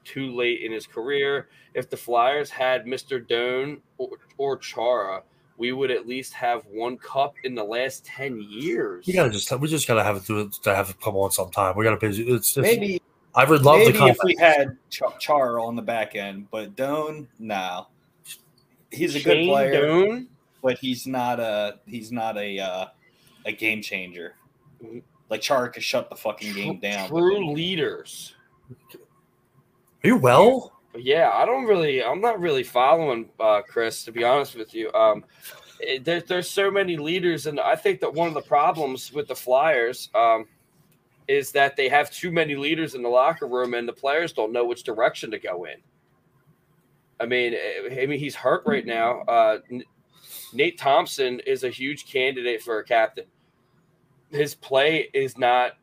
too 0.03 0.35
late 0.35 0.61
in 0.61 0.71
his 0.71 0.85
career. 0.85 1.49
If 1.73 1.89
the 1.89 1.97
Flyers 1.97 2.51
had 2.51 2.85
Mr. 2.85 3.27
Doan 3.27 3.81
or, 3.97 4.09
or 4.37 4.57
Chara, 4.57 5.23
we 5.57 5.71
would 5.71 5.89
at 5.89 6.07
least 6.07 6.33
have 6.33 6.63
one 6.67 6.95
cup 6.97 7.33
in 7.43 7.55
the 7.55 7.63
last 7.63 8.05
10 8.05 8.39
years. 8.39 9.07
We 9.07 9.13
gotta 9.13 9.31
just 9.31 9.51
we 9.59 9.67
just 9.67 9.87
gotta 9.87 10.03
have 10.03 10.17
it 10.17 10.25
do 10.25 10.51
to 10.61 10.75
have 10.75 10.91
it 10.91 11.01
come 11.01 11.15
on 11.15 11.31
sometime. 11.31 11.75
We 11.75 11.83
gotta 11.83 11.97
pay. 11.97 12.09
It's, 12.09 12.55
it's 12.55 12.57
maybe 12.57 13.01
I 13.33 13.43
would 13.45 13.63
love 13.63 13.79
maybe 13.79 13.97
the 13.97 14.05
if 14.05 14.17
we 14.23 14.35
had 14.35 14.77
Ch- 14.91 15.01
Char 15.19 15.59
on 15.59 15.75
the 15.75 15.81
back 15.81 16.15
end, 16.15 16.47
but 16.51 16.75
Doan, 16.75 17.27
no. 17.39 17.87
He's 18.91 19.15
a 19.15 19.21
good 19.21 19.45
player, 19.47 19.71
Doan? 19.71 20.27
but 20.61 20.77
he's 20.77 21.07
not 21.07 21.39
a 21.39 21.79
he's 21.85 22.11
not 22.11 22.37
a 22.37 22.59
uh, 22.59 22.85
a 23.45 23.51
game 23.51 23.81
changer. 23.81 24.35
Like 25.29 25.41
Char 25.41 25.69
could 25.69 25.83
shut 25.83 26.09
the 26.09 26.15
fucking 26.15 26.53
game 26.53 26.79
down. 26.79 27.09
but 27.09 27.19
True 27.19 27.53
leaders. 27.53 28.35
Are 30.03 30.07
you 30.07 30.17
well? 30.17 30.73
Yeah, 30.95 31.31
I 31.33 31.45
don't 31.45 31.65
really. 31.65 32.03
I'm 32.03 32.21
not 32.21 32.39
really 32.39 32.63
following 32.63 33.29
uh, 33.39 33.61
Chris, 33.67 34.03
to 34.05 34.11
be 34.11 34.23
honest 34.23 34.55
with 34.55 34.73
you. 34.73 34.91
Um, 34.93 35.23
it, 35.79 36.03
there, 36.03 36.21
there's 36.21 36.49
so 36.49 36.71
many 36.71 36.97
leaders, 36.97 37.45
and 37.45 37.59
I 37.59 37.75
think 37.75 37.99
that 38.01 38.13
one 38.13 38.27
of 38.27 38.33
the 38.33 38.41
problems 38.41 39.13
with 39.13 39.27
the 39.27 39.35
Flyers 39.35 40.09
um, 40.15 40.45
is 41.27 41.51
that 41.51 41.77
they 41.77 41.89
have 41.89 42.09
too 42.09 42.31
many 42.31 42.55
leaders 42.55 42.95
in 42.95 43.03
the 43.03 43.09
locker 43.09 43.47
room, 43.47 43.75
and 43.75 43.87
the 43.87 43.93
players 43.93 44.33
don't 44.33 44.51
know 44.51 44.65
which 44.65 44.83
direction 44.83 45.29
to 45.31 45.39
go 45.39 45.65
in. 45.65 45.77
I 47.19 47.25
mean, 47.25 47.55
I 47.91 48.05
mean, 48.05 48.19
he's 48.19 48.35
hurt 48.35 48.63
right 48.65 48.85
now. 48.85 49.21
Uh, 49.21 49.59
Nate 50.53 50.77
Thompson 50.77 51.39
is 51.41 51.63
a 51.63 51.69
huge 51.69 52.05
candidate 52.11 52.61
for 52.61 52.79
a 52.79 52.83
captain. 52.83 53.25
His 54.31 54.55
play 54.55 55.09
is 55.13 55.37
not 55.37 55.73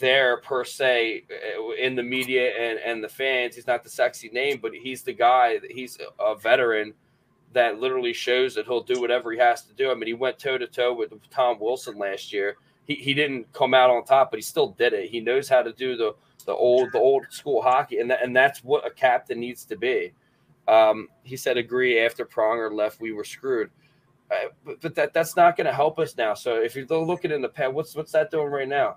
there 0.00 0.38
per 0.38 0.64
se 0.64 1.24
uh, 1.30 1.72
in 1.74 1.94
the 1.94 2.02
media 2.02 2.50
and, 2.58 2.78
and 2.80 3.04
the 3.04 3.08
fans. 3.08 3.54
He's 3.54 3.66
not 3.66 3.82
the 3.82 3.90
sexy 3.90 4.28
name, 4.30 4.58
but 4.60 4.72
he's 4.74 5.02
the 5.02 5.12
guy. 5.12 5.58
that 5.58 5.70
He's 5.70 5.98
a 6.18 6.34
veteran 6.34 6.94
that 7.52 7.78
literally 7.78 8.12
shows 8.12 8.54
that 8.54 8.66
he'll 8.66 8.82
do 8.82 9.00
whatever 9.00 9.32
he 9.32 9.38
has 9.38 9.62
to 9.62 9.72
do. 9.74 9.90
I 9.90 9.94
mean, 9.94 10.08
he 10.08 10.14
went 10.14 10.38
toe 10.38 10.58
to 10.58 10.66
toe 10.66 10.92
with 10.92 11.12
Tom 11.30 11.58
Wilson 11.60 11.98
last 11.98 12.32
year. 12.32 12.56
He, 12.86 12.94
he 12.94 13.14
didn't 13.14 13.50
come 13.52 13.72
out 13.74 13.90
on 13.90 14.04
top, 14.04 14.30
but 14.30 14.38
he 14.38 14.42
still 14.42 14.70
did 14.70 14.92
it. 14.92 15.10
He 15.10 15.20
knows 15.20 15.48
how 15.48 15.62
to 15.62 15.72
do 15.72 15.96
the 15.96 16.14
the 16.46 16.52
old 16.52 16.92
the 16.92 16.98
old 16.98 17.24
school 17.30 17.62
hockey, 17.62 18.00
and 18.00 18.10
that, 18.10 18.22
and 18.22 18.36
that's 18.36 18.62
what 18.62 18.86
a 18.86 18.90
captain 18.90 19.40
needs 19.40 19.64
to 19.64 19.76
be. 19.76 20.12
Um, 20.66 21.08
he 21.22 21.36
said, 21.36 21.56
"Agree." 21.56 22.00
After 22.00 22.24
Pronger 22.24 22.72
left, 22.72 23.00
we 23.00 23.12
were 23.12 23.24
screwed. 23.24 23.70
Uh, 24.30 24.48
but, 24.64 24.80
but 24.80 24.94
that 24.94 25.12
that's 25.12 25.36
not 25.36 25.56
going 25.56 25.66
to 25.66 25.72
help 25.72 25.98
us 25.98 26.16
now. 26.16 26.34
So 26.34 26.56
if 26.56 26.74
you're 26.74 26.86
looking 26.86 27.30
in 27.30 27.42
the 27.42 27.48
pen, 27.48 27.74
what's 27.74 27.94
what's 27.94 28.12
that 28.12 28.30
doing 28.30 28.48
right 28.48 28.68
now? 28.68 28.96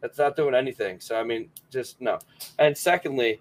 That's 0.00 0.18
not 0.18 0.36
doing 0.36 0.54
anything. 0.54 1.00
So 1.00 1.18
I 1.18 1.24
mean, 1.24 1.50
just 1.70 2.00
no. 2.00 2.18
And 2.58 2.76
secondly, 2.76 3.40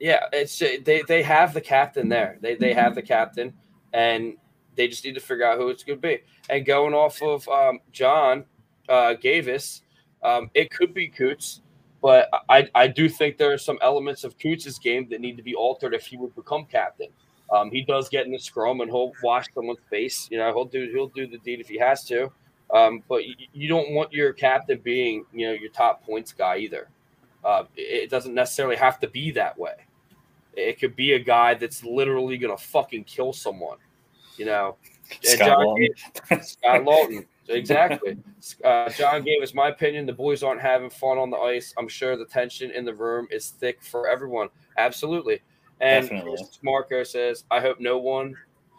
yeah, 0.00 0.20
it's 0.32 0.58
they 0.58 1.02
they 1.06 1.22
have 1.22 1.54
the 1.54 1.60
captain 1.60 2.08
there. 2.08 2.38
They 2.40 2.54
they 2.54 2.72
have 2.72 2.94
the 2.94 3.02
captain, 3.02 3.52
and 3.92 4.34
they 4.76 4.88
just 4.88 5.04
need 5.04 5.14
to 5.14 5.20
figure 5.20 5.46
out 5.46 5.58
who 5.58 5.68
it's 5.68 5.84
going 5.84 5.98
to 5.98 6.02
be. 6.02 6.18
And 6.50 6.66
going 6.66 6.94
off 6.94 7.22
of 7.22 7.48
um, 7.48 7.80
John 7.92 8.44
uh, 8.88 9.14
Gavis, 9.22 9.82
um, 10.22 10.50
it 10.54 10.70
could 10.70 10.94
be 10.94 11.08
Coots, 11.08 11.62
but 12.04 12.28
I 12.50 12.68
I 12.74 12.86
do 12.86 13.08
think 13.08 13.38
there 13.38 13.50
are 13.54 13.58
some 13.58 13.78
elements 13.80 14.24
of 14.24 14.38
Coots' 14.38 14.78
game 14.78 15.08
that 15.08 15.22
need 15.22 15.38
to 15.38 15.42
be 15.42 15.54
altered 15.54 15.94
if 15.94 16.04
he 16.04 16.18
would 16.18 16.36
become 16.36 16.66
captain. 16.66 17.08
Um, 17.50 17.70
he 17.70 17.80
does 17.80 18.10
get 18.10 18.26
in 18.26 18.32
the 18.32 18.38
scrum 18.38 18.82
and 18.82 18.90
he'll 18.90 19.12
wash 19.22 19.46
someone's 19.54 19.78
face. 19.88 20.28
You 20.30 20.36
know, 20.36 20.52
he'll 20.52 20.66
do 20.66 20.90
he'll 20.92 21.08
do 21.08 21.26
the 21.26 21.38
deed 21.38 21.60
if 21.60 21.68
he 21.68 21.78
has 21.78 22.04
to. 22.08 22.30
Um, 22.74 23.02
but 23.08 23.24
you, 23.24 23.34
you 23.54 23.68
don't 23.68 23.92
want 23.92 24.12
your 24.12 24.34
captain 24.34 24.80
being, 24.84 25.24
you 25.32 25.46
know, 25.46 25.54
your 25.54 25.70
top 25.70 26.04
points 26.04 26.30
guy 26.32 26.58
either. 26.58 26.88
Uh, 27.42 27.64
it, 27.74 28.02
it 28.04 28.10
doesn't 28.10 28.34
necessarily 28.34 28.76
have 28.76 29.00
to 29.00 29.08
be 29.08 29.30
that 29.30 29.58
way. 29.58 29.74
It 30.52 30.78
could 30.78 30.94
be 30.96 31.14
a 31.14 31.18
guy 31.18 31.54
that's 31.54 31.84
literally 31.84 32.36
gonna 32.36 32.58
fucking 32.58 33.04
kill 33.04 33.32
someone. 33.32 33.78
You 34.36 34.44
know, 34.44 34.76
Scott 35.22 35.38
John 35.38 35.58
Laughton. 35.58 36.44
Scott 36.44 36.80
Laughton. 36.82 37.24
Exactly. 37.48 38.16
Uh, 38.64 38.88
John 38.90 39.22
Gavis 39.22 39.54
my 39.54 39.68
opinion. 39.68 40.06
The 40.06 40.12
boys 40.12 40.42
aren't 40.42 40.60
having 40.62 40.88
fun 40.90 41.18
on 41.18 41.30
the 41.30 41.36
ice. 41.36 41.74
I'm 41.78 41.88
sure 41.88 42.16
the 42.16 42.24
tension 42.24 42.70
in 42.70 42.84
the 42.84 42.94
room 42.94 43.26
is 43.30 43.50
thick 43.50 43.82
for 43.82 44.08
everyone. 44.08 44.48
Absolutely. 44.78 45.42
And 45.80 46.08
Definitely. 46.08 46.38
Marco 46.62 47.02
says, 47.04 47.44
I 47.50 47.60
hope 47.60 47.80
no 47.80 47.98
one 47.98 48.34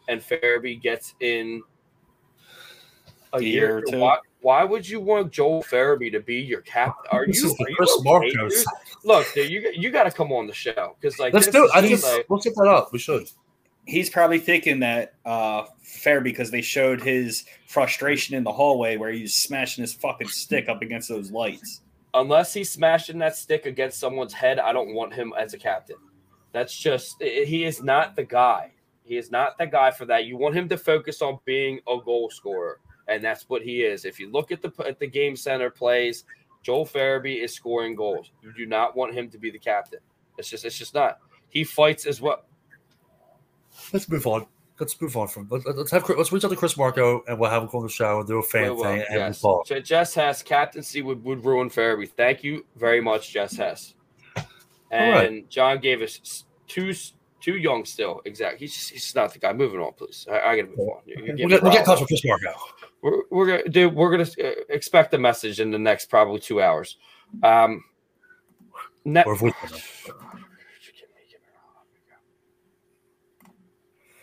and 0.07 0.22
Farabee 0.22 0.82
gets 0.82 1.13
in 1.20 1.61
a 3.34 3.38
A 3.38 3.41
year, 3.41 3.51
year 3.68 3.78
or 3.78 3.82
two. 3.82 3.99
Why, 3.99 4.18
why 4.41 4.63
would 4.63 4.88
you 4.88 4.99
want 4.99 5.32
Joel 5.32 5.63
Farabee 5.63 6.11
to 6.11 6.20
be 6.20 6.36
your 6.38 6.61
captain? 6.61 7.05
Are 7.11 7.26
This 7.28 7.41
you, 7.41 7.49
is 7.49 7.57
the 7.57 7.66
are 7.66 7.70
you 7.70 7.76
Chris 7.76 7.91
okay, 7.99 8.09
Marcos. 8.09 8.55
dude? 8.55 8.66
Look, 9.03 9.28
dude, 9.34 9.51
you 9.51 9.72
you 9.76 9.89
got 9.91 10.03
to 10.03 10.11
come 10.11 10.32
on 10.32 10.47
the 10.47 10.53
show 10.53 10.95
because 10.99 11.20
like 11.20 11.34
Let's 11.34 11.47
do 11.47 11.63
it. 11.63 11.66
is 11.66 11.72
I 11.74 11.82
think 11.82 11.91
just 11.91 12.03
like- 12.05 12.26
we'll 12.30 12.39
set 12.41 12.55
that 12.55 12.68
up. 12.68 12.93
We 12.93 12.99
should. 12.99 13.30
He's 13.88 14.10
probably 14.10 14.40
thinking 14.40 14.80
that 14.80 15.14
uh, 15.26 15.66
fair 15.84 16.22
because 16.22 16.50
they 16.52 16.62
showed 16.62 17.02
his 17.02 17.46
frustration 17.68 18.36
in 18.36 18.44
the 18.44 18.52
hallway 18.52 18.98
where 18.98 19.12
he's 19.12 19.36
smashing 19.36 19.82
his 19.84 19.94
fucking 19.94 20.28
stick 20.30 20.68
up 20.70 20.82
against 20.82 21.08
those 21.10 21.32
lights. 21.32 21.82
unless 22.16 22.54
he's 22.54 22.72
smashing 22.72 23.20
that 23.20 23.36
stick 23.36 23.66
against 23.66 24.00
someone's 24.00 24.34
head, 24.34 24.58
I 24.58 24.74
don't 24.74 24.94
want 24.94 25.14
him 25.14 25.34
as 25.38 25.54
a 25.54 25.58
captain. 25.58 25.98
That's 26.54 26.76
just 26.76 27.22
he 27.22 27.66
is 27.66 27.84
not 27.84 28.16
the 28.16 28.24
guy. 28.24 28.72
He 29.04 29.18
is 29.18 29.30
not 29.30 29.58
the 29.58 29.68
guy 29.68 29.92
for 29.92 30.06
that. 30.06 30.26
You 30.26 30.38
want 30.38 30.56
him 30.56 30.68
to 30.70 30.78
focus 30.78 31.22
on 31.22 31.40
being 31.46 31.80
a 31.88 31.98
goal 32.04 32.30
scorer, 32.30 32.80
and 33.08 33.24
that's 33.24 33.48
what 33.50 33.62
he 33.62 33.84
is. 33.84 34.06
If 34.06 34.20
you 34.20 34.32
look 34.32 34.52
at 34.52 34.62
the 34.62 34.72
at 34.88 35.00
the 35.00 35.08
game 35.08 35.36
center 35.36 35.70
plays, 35.70 36.24
Joel 36.64 36.86
Farabee 36.86 37.44
is 37.44 37.54
scoring 37.54 37.96
goals. 37.96 38.32
You 38.42 38.54
do 38.54 38.66
not 38.66 38.96
want 38.96 39.14
him 39.14 39.30
to 39.30 39.38
be 39.38 39.52
the 39.52 39.60
captain. 39.60 40.00
It's 40.38 40.50
just 40.50 40.66
it's 40.66 40.78
just 40.78 40.94
not. 40.96 41.20
He 41.50 41.64
fights 41.64 42.06
as 42.06 42.22
well. 42.22 42.46
Let's 43.94 44.10
move 44.10 44.26
on. 44.28 44.46
Let's 44.80 45.00
move 45.02 45.16
on 45.16 45.28
from. 45.30 45.48
Let, 45.50 45.66
let's 45.78 45.92
have. 45.92 46.08
Let's 46.10 46.32
reach 46.34 46.44
out 46.44 46.50
to 46.50 46.56
Chris 46.58 46.76
Marco 46.76 47.24
and 47.28 47.40
we'll 47.40 47.50
have 47.50 47.64
him 47.64 47.70
call 47.70 47.82
the 47.82 47.88
show 47.90 48.20
and 48.20 48.28
do 48.28 48.40
a 48.40 48.44
fan 48.44 48.76
Well, 48.76 48.84
thing 48.84 49.06
and 49.10 49.20
yes. 49.20 49.42
we'll. 49.44 49.64
Jess 49.64 50.14
Hess, 50.14 50.44
captaincy 50.44 51.02
would, 51.02 51.24
would 51.24 51.46
ruin 51.46 51.70
Farabee. 51.70 52.10
Thank 52.10 52.44
you 52.44 52.66
very 52.76 53.00
much, 53.00 53.32
Jess 53.32 53.56
Hess. 53.56 53.94
And 54.92 55.14
right. 55.14 55.50
John 55.50 55.78
Gavis 55.80 56.44
two 56.68 56.94
too 57.40 57.58
young 57.58 57.86
still. 57.86 58.22
Exactly. 58.26 58.60
He's 58.60 58.74
just, 58.74 58.90
he's 58.90 59.16
not 59.16 59.32
the 59.32 59.40
guy. 59.40 59.54
Moving 59.54 59.80
on, 59.80 59.94
please. 59.94 60.28
I, 60.30 60.40
I 60.42 60.56
gotta 60.58 60.68
move 60.76 60.90
on. 60.90 61.02
You're, 61.06 61.38
you're 61.38 61.48
We'll 61.48 61.62
we'll 61.62 61.72
get 61.72 61.86
touch 61.86 62.00
with 62.02 62.10
Chris 62.10 62.26
Marco. 62.26 62.54
we're, 63.02 63.22
we're 63.30 63.46
gonna 63.48 63.70
do 63.70 63.88
we're 63.90 64.12
gonna 64.12 64.28
uh, 64.44 64.52
expect 64.70 65.14
a 65.14 65.18
message 65.18 65.60
in 65.62 65.72
the 65.72 65.80
next 65.80 66.10
probably 66.10 66.40
two 66.40 66.62
hours 66.62 66.98
um 67.44 67.84
net- 69.06 69.26
Or 69.26 69.34
if 69.36 69.42
we- 69.42 69.54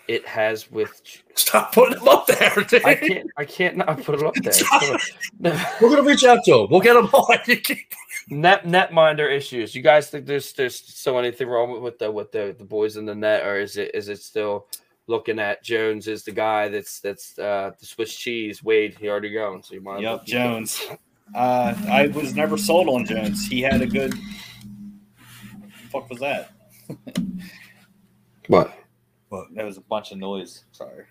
it 0.09 0.27
has 0.27 0.71
with 0.71 1.01
Stop 1.35 1.73
putting 1.75 1.99
them 1.99 2.09
up 2.09 2.27
there, 2.27 2.55
dude. 2.69 2.85
i 2.85 2.95
can't 2.95 3.31
i 3.39 3.45
can't 3.45 3.77
not 3.77 4.03
put 4.03 4.17
it 4.21 4.23
up 4.23 4.35
there 4.35 4.99
We're 5.81 5.89
gonna 5.91 6.03
reach 6.03 6.25
out 6.25 6.41
to 6.45 6.55
him. 6.61 6.67
We'll 6.71 6.81
get 6.81 6.97
him 6.97 7.07
on. 7.07 7.39
You 8.29 8.37
net 8.37 8.65
netminder 8.65 9.29
issues 9.31 9.75
you 9.75 9.83
guys 9.83 10.09
think 10.09 10.27
there's 10.27 10.53
there's 10.53 10.77
still 10.77 11.19
anything 11.19 11.49
wrong 11.49 11.83
with 11.83 11.99
the 11.99 12.11
with 12.11 12.31
the 12.31 12.55
the 12.57 12.65
boys 12.65 12.97
in 12.97 13.05
the 13.05 13.15
net 13.15 13.45
or 13.45 13.59
is 13.59 13.77
it 13.77 13.93
is 13.95 14.09
it 14.09 14.23
still 14.23 14.69
looking 15.09 15.41
at 15.41 15.63
jones 15.65 16.07
as 16.07 16.23
the 16.23 16.31
guy 16.31 16.69
that's 16.69 17.01
that's 17.01 17.37
uh 17.41 17.73
the 17.81 17.85
swiss 17.85 18.15
cheese 18.15 18.63
wade 18.63 18.95
he 19.01 19.09
already 19.09 19.33
gone, 19.33 19.61
so 19.63 19.75
you 19.75 19.81
might 19.81 19.97
as 19.97 20.03
Yep. 20.03 20.25
Jones. 20.27 20.81
Uh, 21.35 21.75
I 21.89 22.07
was 22.09 22.35
never 22.35 22.57
sold 22.59 22.89
on 22.89 23.07
Jones. 23.07 23.47
He 23.47 23.61
had 23.63 23.81
a 23.81 23.87
good. 23.87 24.15
Fuck 25.91 26.09
was 26.11 26.21
that? 26.21 26.53
what 28.49 28.77
But 29.33 29.47
there 29.55 29.65
was 29.65 29.79
a 29.79 29.81
bunch 29.81 30.13
of 30.13 30.19
noise. 30.19 30.65
Sorry, 30.73 31.07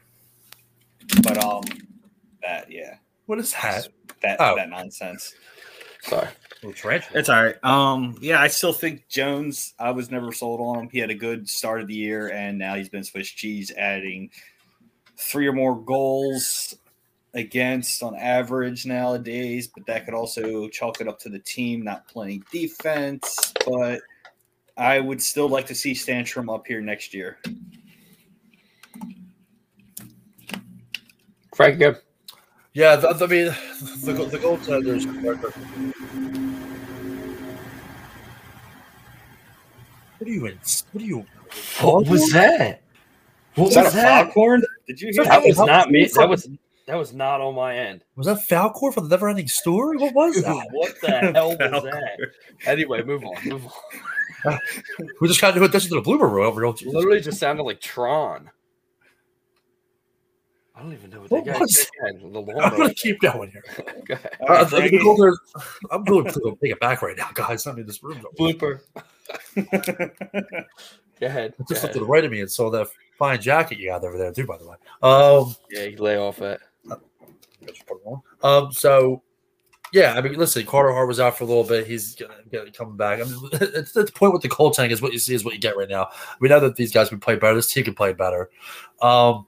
but 1.23 1.43
um, 1.43 1.63
that 2.43 2.71
yeah, 2.71 2.97
What 3.25 3.39
is 3.39 3.51
that? 3.53 3.87
that 4.21 4.37
Oh. 4.39 4.55
that 4.55 4.69
nonsense. 4.69 5.33
sorry 6.03 6.29
little 6.63 6.79
tarantula. 6.79 7.19
It's 7.19 7.29
all 7.29 7.43
right. 7.43 7.63
Um, 7.63 8.15
yeah, 8.21 8.39
I 8.39 8.47
still 8.47 8.73
think 8.73 9.07
Jones. 9.09 9.73
I 9.79 9.89
was 9.89 10.11
never 10.11 10.31
sold 10.31 10.59
on 10.61 10.83
him. 10.83 10.89
He 10.91 10.99
had 10.99 11.09
a 11.09 11.15
good 11.15 11.49
start 11.49 11.81
of 11.81 11.87
the 11.87 11.95
year, 11.95 12.31
and 12.31 12.59
now 12.59 12.75
he's 12.75 12.89
been 12.89 13.03
Swiss 13.03 13.27
cheese, 13.27 13.71
adding 13.75 14.29
three 15.17 15.47
or 15.47 15.53
more 15.53 15.75
goals 15.81 16.75
against 17.33 18.03
on 18.03 18.15
average 18.15 18.85
nowadays. 18.85 19.67
But 19.67 19.87
that 19.87 20.05
could 20.05 20.13
also 20.13 20.67
chalk 20.67 21.01
it 21.01 21.07
up 21.07 21.17
to 21.21 21.29
the 21.29 21.39
team 21.39 21.81
not 21.81 22.07
playing 22.07 22.43
defense. 22.51 23.51
But 23.65 24.01
I 24.77 24.99
would 24.99 25.21
still 25.23 25.49
like 25.49 25.65
to 25.67 25.75
see 25.75 25.93
Sandstrom 25.93 26.53
up 26.53 26.67
here 26.67 26.81
next 26.81 27.11
year. 27.13 27.39
Frank 31.63 31.79
good 31.79 31.97
Yeah, 32.73 32.95
th- 32.95 33.15
I 33.21 33.25
mean, 33.27 33.45
the, 34.03 34.13
the 34.31 34.37
goaltenders. 34.37 35.05
What 40.17 40.27
are 40.29 40.31
you 40.33 40.45
in? 40.45 40.59
What 40.91 41.03
are 41.03 41.05
you? 41.05 41.25
what 41.81 42.07
was 42.07 42.31
that 42.31 42.81
what 43.55 43.65
Was 43.75 43.93
that 43.93 44.23
a 44.23 44.27
foghorn? 44.27 44.63
Did 44.87 45.01
you 45.01 45.11
hear 45.13 45.23
That 45.25 45.41
that? 45.41 45.47
was 45.47 45.57
How- 45.57 45.65
not 45.65 45.91
me. 45.91 46.03
how- 46.15 46.21
That 46.21 46.29
was 46.29 46.49
that 46.87 46.95
was 46.97 47.13
not 47.13 47.39
on 47.41 47.55
my 47.55 47.75
end. 47.77 48.03
Was 48.15 48.27
that 48.27 48.39
Falkor 48.49 48.93
from 48.93 49.07
the 49.07 49.17
Neverending 49.17 49.49
Story? 49.49 49.97
What 49.97 50.13
was 50.13 50.35
Dude, 50.35 50.45
that? 50.45 50.67
what 50.71 50.99
the 51.01 51.09
hell 51.33 51.49
was 51.49 51.57
that? 51.83 52.17
Anyway, 52.65 53.03
move 53.03 53.23
on. 53.23 53.35
Move 53.47 53.65
on. 53.65 53.71
We 55.21 55.27
just 55.27 55.39
got 55.39 55.51
to 55.53 55.59
do 55.59 55.63
addition 55.63 55.89
to 55.89 55.95
the 55.95 56.01
bloomer 56.01 56.27
room 56.27 56.45
over 56.47 56.59
here. 56.65 56.73
Literally 56.91 57.21
just 57.21 57.39
sounded 57.39 57.61
like 57.63 57.79
Tron. 57.79 58.49
I 60.81 60.83
don't 60.85 60.93
even 60.93 61.09
know 61.11 61.21
what, 61.21 61.29
What 61.31 61.45
they 61.45 61.51
got. 61.51 61.59
was- 61.61 61.91
The 62.01 62.59
I'm 62.59 62.75
gonna 62.77 62.93
keep 62.95 63.19
going 63.19 63.51
here. 63.51 63.63
Go 64.07 64.13
ahead. 64.15 64.31
All 64.41 64.47
right, 64.47 64.61
Uh, 64.61 64.63
the 64.63 64.69
Frankie. 64.77 64.97
goaltenders- 64.97 65.37
I'm 65.91 66.03
going 66.05 66.25
to 66.25 66.57
take 66.59 66.71
it 66.71 66.79
back 66.79 67.03
right 67.03 67.15
now, 67.15 67.29
guys. 67.35 67.67
I 67.67 67.73
mean, 67.73 67.85
this 67.85 68.01
room. 68.01 68.25
Blooper. 68.39 68.79
Go 69.55 71.27
ahead. 71.27 71.53
I 71.53 71.63
Go 71.63 71.65
just 71.69 71.83
looked 71.83 71.93
to 71.93 71.99
the 71.99 72.05
right 72.05 72.25
of 72.25 72.31
me 72.31 72.41
and 72.41 72.49
saw 72.51 72.71
that 72.71 72.87
fine 73.19 73.39
jacket 73.39 73.77
you 73.77 73.89
got 73.89 74.03
over 74.03 74.17
there 74.17 74.33
too. 74.33 74.47
By 74.47 74.57
the 74.57 74.67
way, 74.67 74.75
um, 75.03 75.55
Yeah, 75.69 75.83
you 75.83 75.97
lay 75.97 76.17
off 76.17 76.41
it. 76.41 76.59
Just 77.67 77.85
put 77.85 77.97
it 77.97 78.07
on. 78.07 78.21
Um, 78.41 78.71
so 78.71 79.21
yeah, 79.93 80.13
I 80.15 80.21
mean, 80.21 80.33
listen, 80.33 80.65
Carter 80.65 80.91
Hart 80.93 81.07
was 81.07 81.19
out 81.19 81.37
for 81.37 81.43
a 81.43 81.47
little 81.47 81.63
bit. 81.63 81.85
He's 81.85 82.15
gonna, 82.15 82.33
gonna 82.51 82.71
come 82.71 82.97
back. 82.97 83.19
I 83.19 83.25
mean, 83.25 83.37
it's 83.53 83.91
the 83.91 84.05
point 84.05 84.33
with 84.33 84.41
the 84.41 84.49
goaltending 84.49 84.89
is 84.89 84.99
what 85.01 85.13
you 85.13 85.19
see 85.19 85.35
is 85.35 85.45
what 85.45 85.53
you 85.53 85.59
get 85.59 85.77
right 85.77 85.89
now. 85.89 86.09
We 86.39 86.49
know 86.49 86.59
that 86.61 86.75
these 86.75 86.91
guys 86.91 87.09
can 87.09 87.19
play 87.19 87.35
better. 87.35 87.53
This 87.53 87.71
team 87.71 87.83
can 87.83 87.93
play 87.93 88.13
better. 88.13 88.49
Um, 88.99 89.45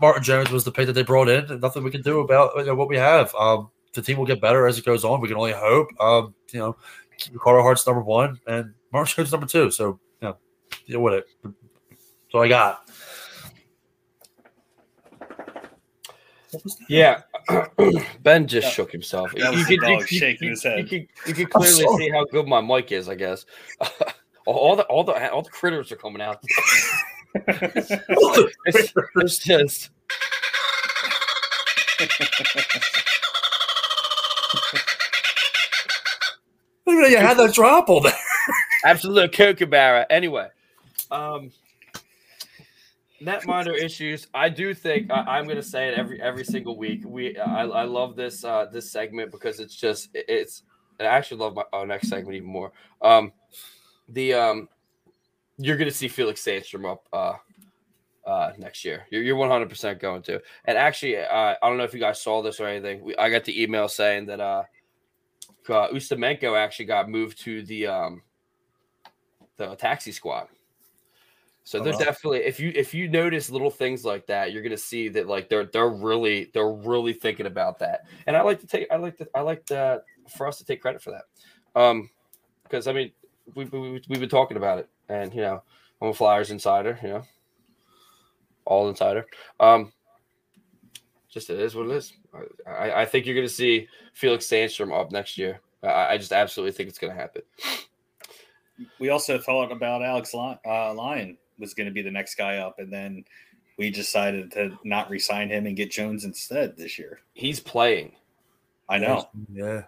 Martin 0.00 0.22
Jones 0.22 0.50
was 0.50 0.64
the 0.64 0.72
pick 0.72 0.86
that 0.86 0.92
they 0.94 1.02
brought 1.02 1.28
in, 1.28 1.44
and 1.50 1.60
nothing 1.60 1.84
we 1.84 1.90
can 1.90 2.02
do 2.02 2.20
about 2.20 2.52
you 2.56 2.64
know, 2.64 2.74
what 2.74 2.88
we 2.88 2.96
have. 2.96 3.34
Um, 3.34 3.70
the 3.92 4.02
team 4.02 4.18
will 4.18 4.26
get 4.26 4.40
better 4.40 4.66
as 4.66 4.78
it 4.78 4.84
goes 4.84 5.04
on. 5.04 5.20
We 5.20 5.28
can 5.28 5.36
only 5.36 5.52
hope. 5.52 5.88
Um, 6.00 6.34
you 6.52 6.58
know, 6.58 6.76
Carter 7.38 7.62
Hart's 7.62 7.86
number 7.86 8.02
one, 8.02 8.40
and 8.46 8.72
Martin 8.92 9.14
Jones 9.16 9.32
number 9.32 9.46
two. 9.46 9.70
So 9.70 9.98
you 10.20 10.28
know, 10.28 10.36
deal 10.86 11.00
with 11.00 11.14
it. 11.14 11.26
That's 11.44 12.34
all 12.34 12.42
I 12.42 12.48
got. 12.48 12.88
What 16.50 16.64
was 16.64 16.76
that? 16.76 16.86
Yeah, 16.88 17.22
Ben 18.22 18.46
just 18.48 18.66
That- 18.66 18.72
shook 18.74 18.90
himself. 18.92 19.32
that 19.36 19.52
was 19.54 19.66
the 19.68 19.76
dog 19.76 20.06
shaking 20.08 20.48
his 20.50 20.62
head. 20.64 20.78
You 20.80 20.84
could, 20.84 21.08
you 21.28 21.34
could 21.34 21.50
clearly 21.52 21.86
see 21.98 22.10
how 22.10 22.24
good 22.24 22.46
my 22.48 22.60
mic 22.60 22.90
is. 22.90 23.08
I 23.08 23.14
guess 23.14 23.46
all, 24.46 24.54
all 24.56 24.76
the 24.76 24.82
all 24.84 25.04
the 25.04 25.30
all 25.32 25.42
the 25.42 25.50
critters 25.50 25.92
are 25.92 25.96
coming 25.96 26.20
out. 26.22 26.42
It's, 27.34 28.92
it's 29.16 29.38
just 29.38 29.90
even 37.00 37.12
know 37.12 37.18
you 37.20 37.26
had 37.26 37.38
that 37.38 37.54
drop 37.54 37.88
on 37.88 38.02
there. 38.04 38.12
absolute 38.84 39.32
kookaburra. 39.32 40.06
Anyway, 40.10 40.48
um, 41.10 41.50
netminder 43.22 43.76
issues. 43.76 44.26
I 44.34 44.48
do 44.48 44.74
think 44.74 45.10
I, 45.10 45.38
I'm 45.38 45.44
going 45.44 45.56
to 45.56 45.62
say 45.62 45.88
it 45.88 45.98
every 45.98 46.20
every 46.20 46.44
single 46.44 46.76
week. 46.76 47.02
We 47.04 47.38
I, 47.38 47.64
I 47.64 47.84
love 47.84 48.16
this 48.16 48.44
uh, 48.44 48.66
this 48.66 48.90
segment 48.90 49.30
because 49.30 49.60
it's 49.60 49.74
just 49.74 50.10
it's. 50.14 50.62
I 50.98 51.04
actually 51.04 51.38
love 51.38 51.54
my 51.54 51.64
our 51.72 51.86
next 51.86 52.08
segment 52.08 52.36
even 52.36 52.48
more. 52.48 52.72
Um, 53.00 53.32
the 54.08 54.34
um, 54.34 54.68
you're 55.60 55.76
going 55.76 55.90
to 55.90 55.94
see 55.94 56.08
Felix 56.08 56.42
Sandstrom 56.42 56.90
up 56.90 57.06
uh, 57.12 57.34
uh, 58.28 58.52
next 58.58 58.84
year. 58.84 59.06
You're, 59.10 59.22
you're 59.22 59.36
100% 59.36 60.00
going 60.00 60.22
to. 60.22 60.40
And 60.64 60.78
actually, 60.78 61.18
uh, 61.18 61.54
I 61.62 61.68
don't 61.68 61.76
know 61.76 61.84
if 61.84 61.94
you 61.94 62.00
guys 62.00 62.20
saw 62.20 62.42
this 62.42 62.60
or 62.60 62.66
anything. 62.66 63.02
We, 63.04 63.16
I 63.16 63.30
got 63.30 63.44
the 63.44 63.62
email 63.62 63.88
saying 63.88 64.26
that 64.26 64.40
uh, 64.40 64.62
uh, 65.68 65.88
Ustimenko 65.88 66.58
actually 66.58 66.86
got 66.86 67.08
moved 67.08 67.40
to 67.42 67.62
the 67.62 67.86
um, 67.86 68.22
the 69.56 69.74
taxi 69.76 70.12
squad. 70.12 70.48
So 71.64 71.78
Oh, 71.78 71.84
they're 71.84 71.92
wow. 71.92 71.98
definitely 71.98 72.38
if 72.38 72.58
you 72.58 72.72
if 72.74 72.94
you 72.94 73.08
notice 73.08 73.50
little 73.50 73.70
things 73.70 74.04
like 74.04 74.26
that, 74.26 74.52
you're 74.52 74.62
gonna 74.62 74.76
see 74.76 75.08
that 75.10 75.28
like 75.28 75.48
they're 75.48 75.66
they're 75.66 75.90
really 75.90 76.50
they're 76.54 76.72
really 76.72 77.12
thinking 77.12 77.46
about 77.46 77.78
that. 77.80 78.06
And 78.26 78.36
I 78.36 78.42
like 78.42 78.60
to 78.60 78.66
take 78.66 78.90
I 78.90 78.96
like 78.96 79.18
to 79.18 79.28
I 79.34 79.42
like 79.42 79.66
to, 79.66 80.02
for 80.36 80.48
us 80.48 80.58
to 80.58 80.64
take 80.64 80.80
credit 80.80 81.02
for 81.02 81.10
that. 81.12 81.80
Um 81.80 82.08
because 82.64 82.86
I 82.86 82.92
mean 82.92 83.12
we, 83.54 83.66
we 83.66 84.02
we've 84.08 84.20
been 84.20 84.28
talking 84.28 84.56
about 84.56 84.78
it 84.78 84.88
and 85.10 85.34
you 85.34 85.42
know 85.42 85.62
I'm 86.00 86.08
a 86.08 86.14
Flyers 86.14 86.50
insider, 86.50 86.98
you 87.02 87.08
know. 87.08 87.22
All 88.64 88.88
insider. 88.88 89.26
Um 89.58 89.92
just 91.28 91.50
it 91.50 91.60
is 91.60 91.74
what 91.74 91.86
it 91.86 91.92
is. 91.92 92.12
I, 92.66 93.02
I 93.02 93.04
think 93.04 93.26
you're 93.26 93.34
gonna 93.36 93.48
see 93.48 93.88
Felix 94.14 94.46
Sandstrom 94.46 94.98
up 94.98 95.12
next 95.12 95.38
year. 95.38 95.60
I, 95.82 96.14
I 96.14 96.18
just 96.18 96.32
absolutely 96.32 96.72
think 96.72 96.88
it's 96.88 96.98
gonna 96.98 97.14
happen. 97.14 97.42
we 98.98 99.10
also 99.10 99.38
thought 99.38 99.72
about 99.72 100.02
Alex 100.02 100.34
Lyon, 100.34 100.58
uh, 100.64 100.94
Lyon 100.94 101.36
was 101.58 101.74
going 101.74 101.86
to 101.86 101.92
be 101.92 102.02
the 102.02 102.10
next 102.10 102.34
guy 102.36 102.56
up, 102.56 102.78
and 102.78 102.92
then 102.92 103.24
we 103.78 103.90
decided 103.90 104.50
to 104.52 104.76
not 104.84 105.10
resign 105.10 105.50
him 105.50 105.66
and 105.66 105.76
get 105.76 105.90
Jones 105.90 106.24
instead 106.24 106.76
this 106.76 106.98
year. 106.98 107.20
He's 107.34 107.60
playing. 107.60 108.12
I 108.88 108.98
know. 108.98 109.28
Yeah. 109.52 109.82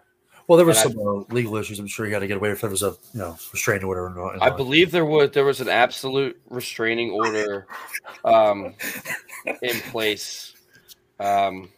Well, 0.47 0.57
there 0.57 0.65
was 0.65 0.83
And 0.83 0.89
I- 0.89 0.93
some 0.93 1.07
uh, 1.07 1.33
legal 1.33 1.55
issues. 1.55 1.79
I'm 1.79 1.87
sure 1.87 2.05
you 2.05 2.11
got 2.11 2.19
to 2.19 2.27
get 2.27 2.37
away 2.37 2.51
if 2.51 2.61
there 2.61 2.69
was 2.69 2.83
a 2.83 2.95
you 3.13 3.19
know 3.19 3.37
restraining 3.51 3.85
order. 3.85 4.07
Or 4.07 4.09
not, 4.09 4.41
I 4.41 4.49
believe 4.49 4.91
there 4.91 5.05
was 5.05 5.31
there 5.31 5.45
was 5.45 5.61
an 5.61 5.69
absolute 5.69 6.39
restraining 6.49 7.11
order 7.11 7.67
um, 8.25 8.75
in 9.61 9.79
place. 9.91 10.53
Um, 11.19 11.69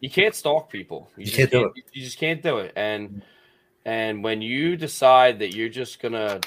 you 0.00 0.10
can't 0.10 0.34
stalk 0.34 0.70
people. 0.70 1.10
You 1.16 1.24
just 1.24 1.36
can't 1.36 1.50
do 1.50 1.64
it. 1.66 1.72
You 1.92 2.04
just 2.04 2.18
can't 2.18 2.42
do 2.42 2.58
it. 2.58 2.72
And 2.76 3.22
and 3.84 4.22
when 4.22 4.42
you 4.42 4.76
decide 4.76 5.38
that 5.40 5.54
you're 5.54 5.68
just 5.68 6.00
gonna 6.00 6.40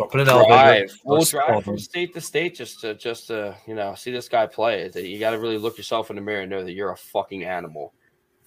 an 0.00 0.24
drive, 0.24 0.90
we'll 1.04 1.24
drive 1.24 1.64
from 1.64 1.78
state 1.78 2.14
to 2.14 2.20
state 2.20 2.54
just 2.54 2.80
to 2.80 2.94
just 2.94 3.26
to 3.28 3.56
you 3.66 3.74
know 3.74 3.94
see 3.94 4.10
this 4.10 4.28
guy 4.28 4.46
play. 4.46 4.88
That 4.88 5.06
you 5.06 5.18
got 5.18 5.30
to 5.30 5.38
really 5.38 5.58
look 5.58 5.76
yourself 5.76 6.10
in 6.10 6.16
the 6.16 6.22
mirror 6.22 6.42
and 6.42 6.50
know 6.50 6.64
that 6.64 6.72
you're 6.72 6.92
a 6.92 6.96
fucking 6.96 7.44
animal. 7.44 7.92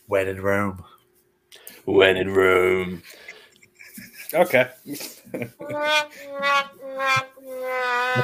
When 0.07 0.27
in 0.27 0.41
Rome. 0.41 0.83
When 1.85 2.17
in 2.17 2.33
Rome. 2.33 3.01
Okay. 4.33 4.69
I 5.33 5.45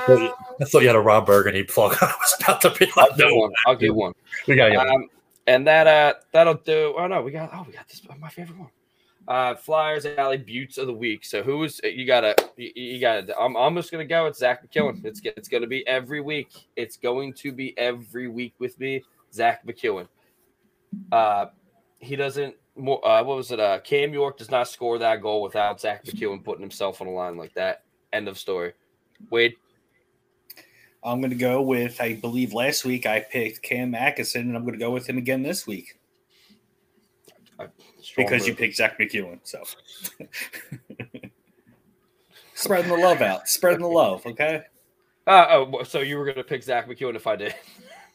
thought, 0.05 0.19
you, 0.19 0.33
I 0.61 0.65
thought 0.65 0.81
you 0.81 0.87
had 0.87 0.95
a 0.95 0.99
Rob 0.99 1.25
Burgundy 1.25 1.63
plug. 1.63 1.97
I 2.01 2.05
was 2.05 2.35
about 2.39 2.61
to 2.61 2.69
be 2.71 2.91
I'll 2.95 3.07
like, 3.09 3.17
get 3.17 3.27
no, 3.27 3.35
one. 3.35 3.51
I'll 3.65 3.75
get 3.75 3.95
one. 3.95 4.13
we 4.47 4.55
got 4.55 4.71
you. 4.71 4.79
Um, 4.79 5.09
and 5.47 5.65
that 5.67 5.87
uh 5.87 6.13
that'll 6.31 6.55
do. 6.55 6.93
Oh 6.97 7.07
no, 7.07 7.21
we 7.21 7.31
got 7.31 7.49
oh 7.53 7.63
we 7.67 7.73
got 7.73 7.87
this 7.87 8.01
my 8.19 8.29
favorite 8.29 8.57
one. 8.57 8.69
Uh, 9.27 9.55
Flyers 9.55 10.05
Alley 10.05 10.37
Buttes 10.37 10.77
of 10.77 10.85
the 10.85 10.93
week. 10.93 11.25
So 11.25 11.41
who's 11.41 11.81
you 11.83 12.05
gotta 12.05 12.35
you, 12.57 12.71
you 12.75 12.99
gotta 12.99 13.37
I'm 13.39 13.55
almost 13.55 13.91
gonna 13.91 14.05
go 14.05 14.25
with 14.25 14.35
Zack 14.35 14.67
MacEwen. 14.67 15.03
It's 15.03 15.21
it's 15.23 15.47
gonna 15.47 15.67
be 15.67 15.85
every 15.87 16.21
week. 16.21 16.49
It's 16.75 16.97
going 16.97 17.33
to 17.33 17.51
be 17.51 17.75
every 17.77 18.27
week 18.27 18.53
with 18.59 18.79
me, 18.79 19.03
Zack 19.33 19.65
MacEwen. 19.65 20.07
Uh 21.11 21.47
he 21.99 22.15
doesn't 22.15 22.55
more 22.75 23.05
uh 23.07 23.23
what 23.23 23.37
was 23.37 23.51
it? 23.51 23.59
Uh 23.59 23.79
Cam 23.79 24.13
York 24.13 24.37
does 24.37 24.51
not 24.51 24.67
score 24.67 24.97
that 24.99 25.21
goal 25.21 25.41
without 25.41 25.79
Zack 25.79 26.05
MacEwen 26.05 26.43
putting 26.43 26.61
himself 26.61 27.01
on 27.01 27.07
the 27.07 27.13
line 27.13 27.37
like 27.37 27.53
that. 27.53 27.83
End 28.13 28.27
of 28.27 28.37
story. 28.37 28.73
Wade. 29.29 29.55
I'm 31.03 31.21
going 31.21 31.29
to 31.29 31.35
go 31.35 31.61
with, 31.61 32.01
I 32.01 32.15
believe 32.15 32.51
last 32.51 32.83
week 32.83 33.05
I 33.05 33.19
picked 33.19 33.61
Cam 33.61 33.93
Atkinson, 33.93 34.47
and 34.47 34.57
I'm 34.57 34.63
going 34.63 34.73
to 34.73 34.79
go 34.83 34.89
with 34.89 35.07
him 35.07 35.19
again 35.19 35.43
this 35.43 35.67
week 35.67 35.99
because 38.15 38.47
you 38.47 38.55
picked 38.55 38.75
Zack 38.75 38.97
MacEwen. 38.99 39.39
So 39.43 39.63
spreading 42.53 42.91
the 42.91 42.97
love 42.97 43.21
out, 43.21 43.47
spreading 43.47 43.81
the 43.81 43.87
love. 43.87 44.25
Okay. 44.25 44.63
Uh, 45.27 45.45
oh, 45.49 45.83
so 45.83 45.99
you 45.99 46.17
were 46.17 46.25
gonna 46.25 46.43
pick 46.43 46.63
Zack 46.63 46.87
MacEwen 46.87 47.15
if 47.15 47.27
I 47.27 47.35
did. 47.35 47.55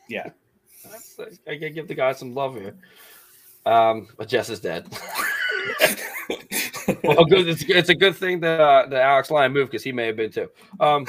Yeah. 0.09 0.31
I 1.47 1.55
gotta 1.55 1.71
give 1.71 1.89
the 1.89 1.95
guy 1.95 2.13
some 2.13 2.35
love 2.35 2.55
here. 2.55 2.77
Um, 3.67 4.09
but 4.17 4.29
Jess 4.29 4.49
is 4.49 4.61
dead. 4.61 4.89
well, 7.05 7.25
good. 7.25 7.49
It's, 7.49 7.65
it's 7.69 7.89
a 7.89 7.95
good 7.95 8.17
thing 8.17 8.41
that 8.41 8.61
uh, 8.61 8.87
that 8.89 9.03
Alex 9.03 9.31
Lyon 9.31 9.53
moved 9.53 9.71
because 9.71 9.85
he 9.85 9.93
may 9.93 10.07
have 10.07 10.17
been 10.17 10.31
too. 10.31 10.49
Um, 10.79 11.07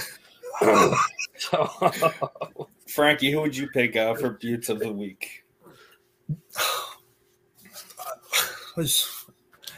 so 1.38 1.70
Frankie, 2.88 3.32
who 3.32 3.42
would 3.42 3.56
you 3.56 3.68
pick 3.70 3.96
uh, 3.96 4.16
for 4.16 4.32
Buttes 4.32 4.70
of 4.70 4.80
the 4.80 4.92
week? 4.92 5.44
was, 8.76 9.26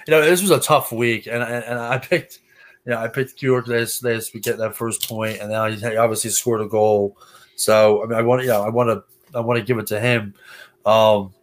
you 0.07 0.11
know, 0.11 0.21
this 0.21 0.41
was 0.41 0.51
a 0.51 0.59
tough 0.59 0.91
week, 0.91 1.27
and 1.27 1.43
and, 1.43 1.63
and 1.63 1.79
I 1.79 1.97
picked, 1.97 2.39
you 2.85 2.91
know, 2.91 2.97
I 2.97 3.07
picked 3.07 3.41
York 3.41 3.65
this 3.65 3.99
this 3.99 4.33
we 4.33 4.39
get 4.39 4.57
that 4.57 4.75
first 4.75 5.07
point, 5.07 5.39
and 5.39 5.51
now 5.51 5.69
he 5.69 5.97
obviously 5.97 6.31
scored 6.31 6.61
a 6.61 6.67
goal. 6.67 7.17
So 7.55 8.03
I 8.03 8.07
mean, 8.07 8.17
I 8.17 8.23
want, 8.23 8.41
you 8.41 8.49
know, 8.49 8.63
I 8.63 8.69
want 8.69 8.89
to, 8.89 9.37
I 9.37 9.41
want 9.41 9.59
to 9.59 9.65
give 9.65 9.77
it 9.77 9.87
to 9.87 9.99
him. 9.99 10.33
Um, 10.85 11.33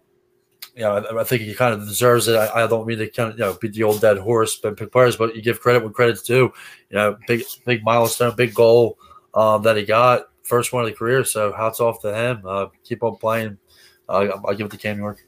you 0.80 0.86
know, 0.86 0.96
I, 0.96 1.20
I 1.20 1.24
think 1.24 1.42
he 1.42 1.52
kind 1.52 1.74
of 1.74 1.86
deserves 1.86 2.26
it. 2.26 2.36
I, 2.36 2.64
I 2.64 2.66
don't 2.66 2.86
mean 2.86 2.96
to 2.98 3.08
kind 3.10 3.30
of, 3.30 3.38
you 3.38 3.44
know, 3.44 3.52
beat 3.60 3.74
the 3.74 3.82
old 3.82 4.00
dead 4.00 4.16
horse, 4.16 4.56
but 4.56 4.78
pick 4.78 4.90
players, 4.90 5.14
but 5.14 5.36
you 5.36 5.42
give 5.42 5.60
credit 5.60 5.82
when 5.84 5.92
credit's 5.92 6.22
due. 6.22 6.50
You 6.88 6.96
know, 6.96 7.18
big, 7.26 7.42
big 7.66 7.84
milestone, 7.84 8.34
big 8.34 8.54
goal 8.54 8.98
um, 9.34 9.62
that 9.64 9.76
he 9.76 9.84
got, 9.84 10.30
first 10.42 10.72
one 10.72 10.82
of 10.82 10.88
the 10.88 10.96
career. 10.96 11.22
So 11.22 11.52
hats 11.52 11.80
off 11.80 12.00
to 12.00 12.14
him. 12.14 12.42
Uh, 12.46 12.68
keep 12.82 13.02
on 13.02 13.16
playing. 13.16 13.58
Uh, 14.08 14.28
I'll 14.42 14.54
give 14.54 14.68
it 14.68 14.70
to 14.70 14.78
Cam 14.78 14.96
York 14.96 15.22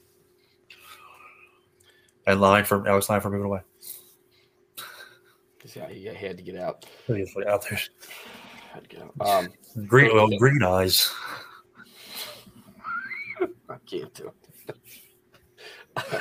and 2.26 2.40
line 2.40 2.64
from 2.64 2.86
Alex 2.86 3.10
Lyon 3.10 3.20
for 3.20 3.28
moving 3.28 3.44
away. 3.44 3.60
yeah, 5.74 5.86
he 5.90 6.08
he 6.08 6.26
had 6.26 6.38
to 6.38 6.42
get 6.42 6.56
out. 6.56 6.86
It 7.08 7.46
out 7.46 7.68
there. 7.68 7.78
Had 8.72 8.88
to 8.88 8.96
get 8.96 9.02
out. 9.02 9.44
Um, 9.44 9.52
Green, 9.86 10.14
well, 10.14 10.28
green 10.38 10.62
eyes. 10.62 11.12
I 13.68 13.76
can't 13.86 14.12
do 14.14 14.28
it. 14.28 14.41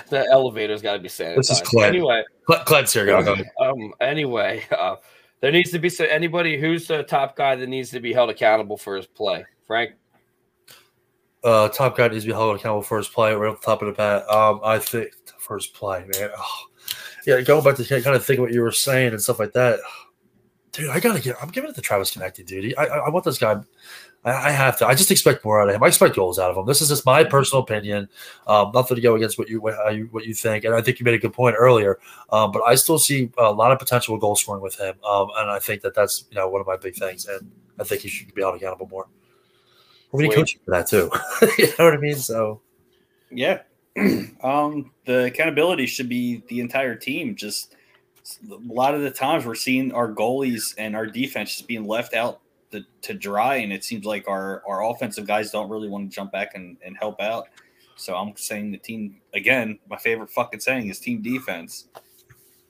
The 0.10 0.28
elevator's 0.32 0.82
got 0.82 0.94
to 0.94 1.00
be 1.00 1.08
sanitized. 1.10 1.36
This 1.38 1.52
is 1.52 1.62
Clint. 1.62 1.88
Anyway, 1.96 2.24
Cle- 2.46 2.64
Cled's 2.66 2.94
here. 2.94 3.06
Go, 3.06 3.24
go. 3.24 3.36
um, 3.60 3.94
anyway, 4.02 4.64
uh, 4.78 4.96
there 5.40 5.52
needs 5.52 5.72
to 5.72 5.80
be 5.80 5.90
so 5.90 6.06
anybody 6.06 6.60
who's 6.60 6.88
the 6.88 7.04
top 7.04 7.36
guy 7.36 7.56
that 7.56 7.68
needs 7.68 7.90
to 7.92 8.00
be 8.00 8.14
held 8.14 8.30
accountable 8.30 8.78
for 8.78 8.96
his 8.98 9.08
play. 9.08 9.46
Frank, 9.66 9.92
Uh, 11.44 11.70
top 11.70 11.98
guy 11.98 12.08
needs 12.10 12.24
to 12.24 12.28
be 12.28 12.34
held 12.34 12.56
accountable 12.56 12.82
for 12.84 12.98
his 12.98 13.08
play. 13.08 13.36
We're 13.36 13.48
at 13.50 13.62
the 13.62 13.66
top 13.66 13.82
of 13.82 13.88
the 13.88 13.94
bat. 13.94 14.30
Um, 14.30 14.60
I 14.64 14.78
think 14.80 15.12
first 15.38 15.74
play, 15.74 16.06
man. 16.18 16.30
Oh. 16.38 16.46
Yeah, 17.28 17.40
going 17.42 17.64
back 17.64 17.76
to 17.76 17.86
kind 17.86 18.16
of 18.16 18.26
think 18.26 18.40
what 18.40 18.52
you 18.52 18.62
were 18.64 18.72
saying 18.72 19.10
and 19.14 19.22
stuff 19.22 19.38
like 19.38 19.54
that. 19.54 19.80
Dude, 20.72 20.90
I 20.90 21.00
gotta 21.00 21.22
get. 21.22 21.36
I'm 21.40 21.50
giving 21.50 21.70
it 21.70 21.76
to 21.76 21.82
Travis 21.82 22.16
Konecny, 22.16 22.44
dude. 22.44 22.74
I, 22.80 22.86
I, 22.86 22.98
I 22.98 23.10
want 23.10 23.26
this 23.26 23.38
guy. 23.38 23.58
I, 24.24 24.52
have 24.52 24.78
to. 24.78 24.88
I 24.88 24.94
just 24.94 25.10
expect 25.10 25.44
more 25.44 25.60
out 25.60 25.68
of 25.68 25.76
him. 25.76 25.82
I 25.82 25.88
expect 25.88 26.16
goals 26.16 26.38
out 26.38 26.52
of 26.52 26.58
him. 26.58 26.68
This 26.68 26.80
is 26.80 26.90
just 26.90 27.06
my 27.06 27.24
personal 27.24 27.64
opinion. 27.64 28.08
Um, 28.46 28.72
nothing 28.72 28.96
to 28.96 29.02
go 29.02 29.16
against 29.16 29.40
what 29.40 29.50
you 29.50 29.60
what, 29.60 30.26
you 30.26 30.34
think. 30.36 30.64
And 30.64 30.76
I 30.76 30.82
think 30.82 31.00
you 31.00 31.04
made 31.06 31.16
a 31.16 31.20
good 31.20 31.34
point 31.34 31.56
earlier. 31.58 31.98
Um, 32.32 32.52
but 32.52 32.62
I 32.62 32.76
still 32.76 33.00
see 33.00 33.32
a 33.40 33.52
lot 33.52 33.72
of 33.72 33.80
potential 33.80 34.16
goal 34.18 34.36
scoring 34.36 34.62
with 34.62 34.76
him. 34.80 34.96
Um, 35.04 35.30
and 35.38 35.50
I 35.50 35.58
think 35.58 35.82
that 35.82 35.96
that's 35.96 36.26
you 36.30 36.36
know 36.36 36.48
one 36.50 36.62
of 36.62 36.68
my 36.68 36.78
big 36.78 36.96
things. 36.96 37.26
And 37.26 37.52
I 37.80 37.84
think 37.84 38.02
he 38.02 38.10
should 38.10 38.34
be 38.34 38.42
held 38.42 38.56
accountable 38.56 38.88
more. 38.88 39.08
We 40.12 40.28
need 40.28 40.36
coaching 40.36 40.60
for 40.66 40.72
that 40.72 40.88
too. 40.88 41.10
you 41.58 41.68
know 41.80 41.86
what 41.86 41.94
I 41.96 41.98
mean? 41.98 42.16
So 42.16 42.62
Yeah. 43.32 43.62
um, 44.44 44.92
the 45.06 45.26
accountability 45.26 45.88
should 45.88 46.10
be 46.10 46.44
the 46.48 46.60
entire 46.60 46.96
team. 46.96 47.36
Just 47.36 47.76
a 48.50 48.56
lot 48.72 48.94
of 48.94 49.02
the 49.02 49.12
times 49.12 49.46
we're 49.46 49.56
seeing 49.56 49.92
our 49.94 50.14
goalies 50.14 50.76
and 50.78 50.96
our 50.96 51.08
defense 51.08 51.56
just 51.56 51.68
being 51.68 51.86
left 51.86 52.14
out 52.14 52.42
to, 52.72 52.84
to 53.04 53.14
dry, 53.14 53.56
and 53.56 53.72
it 53.72 53.84
seems 53.84 54.06
like 54.06 54.28
our, 54.28 54.64
our 54.68 54.84
offensive 54.90 55.26
guys 55.28 55.52
don't 55.52 55.70
really 55.70 55.90
want 55.90 56.10
to 56.10 56.16
jump 56.16 56.32
back 56.32 56.52
and, 56.56 56.78
and 56.86 56.98
help 56.98 57.22
out. 57.22 57.48
So 57.96 58.16
I'm 58.16 58.36
saying 58.36 58.72
the 58.72 58.78
team 58.78 59.22
again. 59.34 59.80
My 59.90 59.98
favorite 59.98 60.32
fucking 60.32 60.60
saying 60.60 60.90
is 60.90 61.00
team 61.00 61.22
defense. 61.22 61.88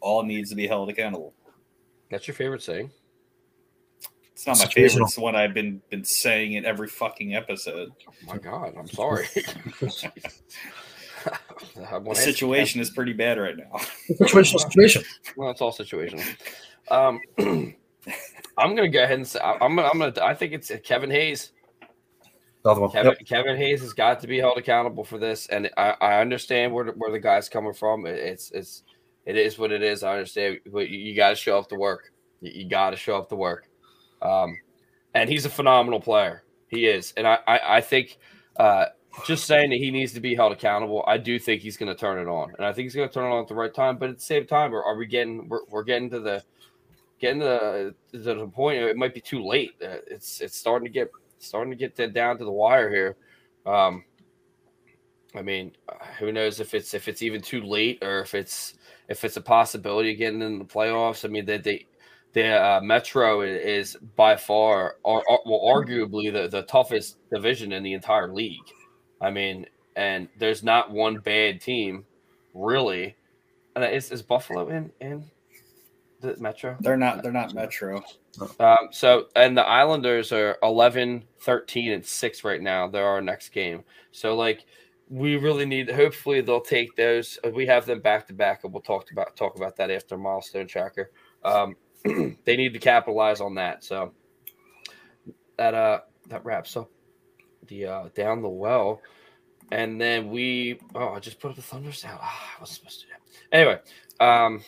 All 0.01 0.23
needs 0.23 0.49
to 0.49 0.55
be 0.55 0.67
held 0.67 0.89
accountable. 0.89 1.33
that's 2.09 2.27
your 2.27 2.35
favorite 2.35 2.63
saying. 2.63 2.91
It's 4.33 4.47
not 4.47 4.57
my 4.57 4.65
Situational. 4.65 4.73
favorite. 4.73 5.03
It's 5.03 5.15
the 5.15 5.21
one 5.21 5.35
I've 5.35 5.53
been 5.53 5.81
been 5.89 6.03
saying 6.03 6.53
in 6.53 6.65
every 6.65 6.87
fucking 6.87 7.35
episode. 7.35 7.91
Oh 8.09 8.13
my 8.25 8.37
God, 8.39 8.73
I'm 8.77 8.87
sorry. 8.87 9.27
The 11.75 12.15
situation 12.15 12.81
is 12.81 12.89
pretty 12.89 13.13
bad 13.13 13.37
right 13.37 13.55
now. 13.55 13.77
situational 14.09 14.59
situation. 14.59 15.03
Well, 15.35 15.51
it's 15.51 15.61
all 15.61 15.71
situational. 15.71 16.25
Um, 16.89 17.19
I'm 18.57 18.75
gonna 18.75 18.89
go 18.89 19.03
ahead 19.03 19.17
and 19.17 19.27
say 19.27 19.39
I'm 19.39 19.75
gonna, 19.75 19.87
I'm 19.87 19.99
gonna 19.99 20.13
I 20.21 20.33
think 20.33 20.53
it's 20.53 20.71
Kevin 20.83 21.09
Hayes. 21.11 21.51
Another 22.63 22.81
one. 22.81 22.91
Kevin, 22.91 23.13
Yep. 23.19 23.27
Kevin 23.27 23.57
Hayes 23.57 23.81
has 23.81 23.93
got 23.93 24.19
to 24.21 24.27
be 24.27 24.37
held 24.37 24.57
accountable 24.57 25.03
for 25.03 25.17
this, 25.17 25.47
and 25.47 25.69
I, 25.77 25.95
I 25.99 26.21
understand 26.21 26.73
where 26.73 26.85
the, 26.85 26.91
where 26.91 27.11
the 27.11 27.19
guy's 27.19 27.49
coming 27.49 27.73
from. 27.73 28.05
It's 28.05 28.51
it's 28.51 28.83
it 29.25 29.35
is 29.35 29.57
what 29.57 29.71
it 29.71 29.81
is. 29.81 30.03
I 30.03 30.13
understand, 30.13 30.59
but 30.71 30.89
you, 30.89 30.99
you 30.99 31.15
got 31.15 31.29
to 31.29 31.35
show 31.35 31.57
up 31.57 31.69
to 31.69 31.75
work. 31.75 32.11
You, 32.39 32.51
you 32.53 32.69
got 32.69 32.91
to 32.91 32.97
show 32.97 33.17
up 33.17 33.29
to 33.29 33.35
work. 33.35 33.67
Um, 34.21 34.57
and 35.13 35.29
he's 35.29 35.45
a 35.45 35.49
phenomenal 35.49 35.99
player. 35.99 36.43
He 36.67 36.85
is, 36.85 37.13
and 37.17 37.27
I 37.27 37.39
I, 37.47 37.77
I 37.77 37.81
think 37.81 38.17
uh, 38.57 38.85
just 39.25 39.45
saying 39.45 39.71
that 39.71 39.77
he 39.77 39.89
needs 39.89 40.13
to 40.13 40.19
be 40.19 40.35
held 40.35 40.51
accountable. 40.51 41.03
I 41.07 41.17
do 41.17 41.39
think 41.39 41.61
he's 41.61 41.77
going 41.77 41.89
to 41.89 41.99
turn 41.99 42.19
it 42.19 42.29
on, 42.29 42.53
and 42.57 42.65
I 42.65 42.73
think 42.73 42.85
he's 42.85 42.95
going 42.95 43.07
to 43.07 43.13
turn 43.13 43.25
it 43.25 43.33
on 43.33 43.41
at 43.41 43.47
the 43.47 43.55
right 43.55 43.73
time. 43.73 43.97
But 43.97 44.09
at 44.09 44.17
the 44.17 44.23
same 44.23 44.45
time, 44.45 44.73
are, 44.75 44.83
are 44.83 44.95
we 44.95 45.07
getting 45.07 45.49
we're, 45.49 45.65
we're 45.69 45.83
getting 45.83 46.09
to 46.11 46.19
the 46.19 46.43
getting 47.21 47.39
to 47.41 47.93
the 48.11 48.47
point? 48.47 48.81
It 48.81 48.97
might 48.97 49.13
be 49.13 49.21
too 49.21 49.43
late. 49.43 49.71
Uh, 49.81 49.97
it's 50.07 50.41
it's 50.41 50.57
starting 50.57 50.85
to 50.85 50.91
get 50.91 51.09
starting 51.39 51.71
to 51.71 51.77
get 51.77 51.95
to- 51.95 52.09
down 52.09 52.37
to 52.37 52.43
the 52.43 52.51
wire 52.51 52.89
here. 52.89 53.15
Um, 53.65 54.03
I 55.35 55.41
mean, 55.41 55.71
uh, 55.87 55.93
who 56.19 56.31
knows 56.31 56.59
if 56.59 56.73
it's 56.73 56.93
if 56.93 57.07
it's 57.07 57.21
even 57.21 57.41
too 57.41 57.61
late 57.61 57.99
or 58.03 58.19
if 58.19 58.33
it's 58.33 58.73
if 59.07 59.23
it's 59.23 59.37
a 59.37 59.41
possibility 59.41 60.11
of 60.11 60.17
getting 60.17 60.41
in 60.41 60.59
the 60.59 60.65
playoffs. 60.65 61.23
I 61.23 61.29
mean, 61.29 61.45
they, 61.45 61.57
they 61.57 61.85
the 62.33 62.47
uh, 62.47 62.81
Metro 62.81 63.41
is 63.41 63.97
by 64.15 64.35
far, 64.35 64.95
or, 65.03 65.23
or 65.27 65.39
well, 65.45 65.61
arguably 65.61 66.31
the 66.31 66.47
the 66.47 66.63
toughest 66.63 67.17
division 67.31 67.71
in 67.71 67.83
the 67.83 67.93
entire 67.93 68.31
league. 68.33 68.59
I 69.21 69.31
mean, 69.31 69.67
and 69.95 70.27
there's 70.37 70.63
not 70.63 70.91
one 70.91 71.19
bad 71.19 71.61
team, 71.61 72.05
really. 72.53 73.15
And 73.75 73.85
is, 73.85 74.11
is 74.11 74.21
Buffalo 74.21 74.67
in 74.69 74.91
in 74.99 75.23
the 76.21 76.35
Metro? 76.37 76.77
They're 76.79 76.97
not. 76.97 77.23
They're 77.23 77.31
not 77.31 77.53
Metro. 77.53 78.03
Um, 78.59 78.77
so, 78.91 79.27
and 79.35 79.57
the 79.57 79.65
Islanders 79.65 80.31
are 80.31 80.57
11, 80.63 81.25
13, 81.41 81.91
and 81.91 82.05
6 82.05 82.43
right 82.43 82.61
now. 82.61 82.87
They're 82.87 83.05
our 83.05 83.21
next 83.21 83.49
game. 83.49 83.83
So, 84.11 84.35
like, 84.35 84.65
we 85.09 85.35
really 85.35 85.65
need, 85.65 85.89
hopefully, 85.91 86.41
they'll 86.41 86.61
take 86.61 86.95
those. 86.95 87.37
uh, 87.45 87.49
We 87.49 87.65
have 87.67 87.85
them 87.85 87.99
back 88.01 88.27
to 88.27 88.33
back, 88.33 88.63
and 88.63 88.71
we'll 88.71 88.81
talk 88.81 89.11
about 89.11 89.35
talk 89.35 89.57
about 89.57 89.75
that 89.77 89.91
after 89.91 90.17
milestone 90.17 90.67
tracker. 90.67 91.11
Um, 91.43 91.75
they 92.45 92.55
need 92.55 92.73
to 92.73 92.79
capitalize 92.79 93.41
on 93.41 93.55
that. 93.55 93.83
So, 93.83 94.13
that 95.57 95.73
uh 95.73 95.99
that 96.29 96.43
wraps 96.45 96.75
up 96.77 96.89
the 97.67 97.85
uh 97.85 98.09
down 98.15 98.41
the 98.41 98.49
well. 98.49 99.01
And 99.71 100.01
then 100.01 100.29
we, 100.29 100.79
oh, 100.95 101.09
I 101.13 101.19
just 101.19 101.39
put 101.39 101.49
up 101.51 101.55
the 101.55 101.61
Thunders 101.61 102.03
out. 102.03 102.19
Ah, 102.21 102.55
I 102.57 102.59
wasn't 102.59 102.79
supposed 102.79 102.99
to 103.01 103.05
do 103.05 103.11
that. 103.13 103.57
Anyway, 103.57 103.79
um, 104.19 104.61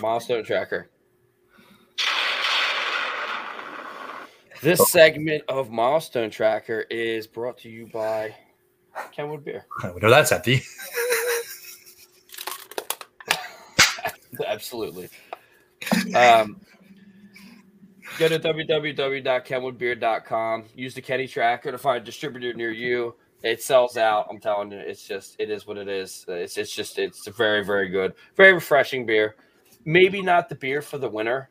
milestone 0.00 0.44
tracker. 0.44 0.88
This 4.62 4.90
segment 4.92 5.42
of 5.48 5.70
Milestone 5.70 6.28
Tracker 6.28 6.80
is 6.90 7.26
brought 7.26 7.56
to 7.58 7.70
you 7.70 7.86
by 7.86 8.34
Kenwood 9.10 9.42
Beer. 9.42 9.64
We 9.82 10.00
know 10.00 10.10
that's 10.10 10.32
empty. 10.32 10.60
Absolutely. 14.46 15.08
Um, 16.14 16.60
go 18.18 18.28
to 18.28 18.38
www.kenwoodbeer.com. 18.38 20.64
Use 20.74 20.94
the 20.94 21.00
Kenny 21.00 21.26
Tracker 21.26 21.72
to 21.72 21.78
find 21.78 22.02
a 22.02 22.04
distributor 22.04 22.52
near 22.52 22.70
you. 22.70 23.14
it 23.42 23.62
sells 23.62 23.96
out. 23.96 24.26
I'm 24.28 24.40
telling 24.40 24.72
you, 24.72 24.78
it's 24.78 25.08
just 25.08 25.36
it 25.38 25.48
is 25.48 25.66
what 25.66 25.78
it 25.78 25.88
is. 25.88 26.26
It's 26.28 26.58
it's 26.58 26.74
just 26.74 26.98
it's 26.98 27.26
very 27.28 27.64
very 27.64 27.88
good, 27.88 28.12
very 28.36 28.52
refreshing 28.52 29.06
beer. 29.06 29.36
Maybe 29.84 30.22
not 30.22 30.48
the 30.48 30.54
beer 30.54 30.82
for 30.82 30.98
the 30.98 31.08
winter, 31.08 31.50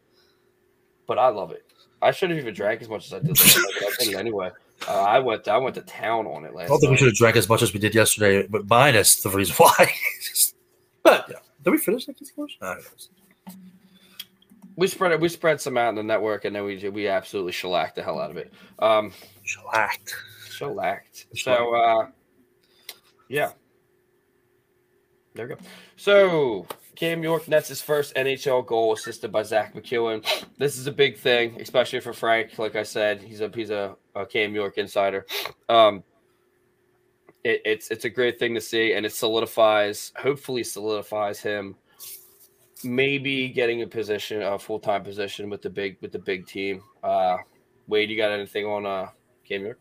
but 1.07 1.17
I 1.17 1.29
love 1.29 1.51
it. 1.51 1.65
I 2.01 2.11
should 2.11 2.29
have 2.29 2.39
even 2.39 2.53
drank 2.53 2.81
as 2.81 2.89
much 2.89 3.07
as 3.07 3.13
I 3.13 3.19
did. 3.19 3.29
last 3.29 4.13
anyway. 4.15 4.51
Uh, 4.87 5.01
I 5.01 5.19
went 5.19 5.47
I 5.47 5.57
went 5.57 5.75
to 5.75 5.81
town 5.81 6.25
on 6.25 6.45
it 6.45 6.53
last. 6.53 6.65
I 6.65 6.67
don't 6.69 6.79
think 6.79 6.91
we 6.91 6.97
should 6.97 7.07
have 7.07 7.15
drank 7.15 7.35
as 7.35 7.49
much 7.49 7.61
as 7.61 7.73
we 7.73 7.79
did 7.79 7.93
yesterday, 7.93 8.47
but 8.47 8.69
minus 8.69 9.21
the 9.21 9.29
reason 9.29 9.55
why. 9.57 9.91
but 11.03 11.25
yeah, 11.29 11.39
did 11.63 11.71
we 11.71 11.77
finish 11.77 12.05
that 12.05 12.25
scores? 12.25 12.57
No, 12.61 12.77
We 14.75 14.87
spread 14.87 15.11
it. 15.11 15.19
We 15.19 15.27
spread 15.27 15.59
some 15.59 15.77
out 15.77 15.89
in 15.89 15.95
the 15.95 16.03
network, 16.03 16.45
and 16.45 16.55
then 16.55 16.63
we 16.63 16.87
we 16.89 17.07
absolutely 17.09 17.51
shellacked 17.51 17.95
the 17.95 18.03
hell 18.03 18.19
out 18.19 18.31
of 18.31 18.37
it. 18.37 18.53
Um, 18.79 19.11
shellacked. 19.43 20.15
shellacked. 20.49 21.25
So, 21.35 21.75
uh, 21.75 22.07
yeah, 23.27 23.51
there 25.35 25.47
we 25.47 25.55
go. 25.55 25.61
So 25.97 26.65
Cam 26.99 27.23
York 27.23 27.47
nets 27.47 27.69
his 27.69 27.81
first 27.81 28.13
NHL 28.15 28.65
goal, 28.65 28.91
assisted 28.91 29.31
by 29.31 29.41
Zack 29.41 29.73
MacEwen. 29.73 30.21
This 30.57 30.77
is 30.77 30.85
a 30.85 30.91
big 30.91 31.17
thing, 31.17 31.55
especially 31.61 32.01
for 32.01 32.11
Frank. 32.11 32.59
Like 32.59 32.75
I 32.75 32.83
said, 32.83 33.21
he's 33.21 33.39
a 33.39 33.49
he's 33.55 33.69
a, 33.69 33.95
a 34.15 34.25
Cam 34.25 34.53
York 34.53 34.77
insider. 34.77 35.25
Um, 35.69 36.03
it, 37.45 37.61
it's 37.63 37.89
it's 37.89 38.03
a 38.03 38.09
great 38.09 38.37
thing 38.37 38.53
to 38.55 38.59
see, 38.59 38.91
and 38.91 39.05
it 39.05 39.13
solidifies, 39.13 40.11
hopefully, 40.17 40.61
solidifies 40.61 41.39
him 41.39 41.77
maybe 42.83 43.47
getting 43.47 43.81
a 43.81 43.87
position, 43.87 44.41
a 44.41 44.59
full 44.59 44.79
time 44.79 45.03
position 45.03 45.49
with 45.49 45.61
the 45.61 45.69
big 45.69 45.95
with 46.01 46.11
the 46.11 46.19
big 46.19 46.47
team. 46.47 46.83
Uh, 47.01 47.37
Wade, 47.87 48.09
you 48.09 48.17
got 48.17 48.31
anything 48.31 48.65
on 48.65 48.85
uh, 48.85 49.07
Cam 49.47 49.63
York? 49.63 49.79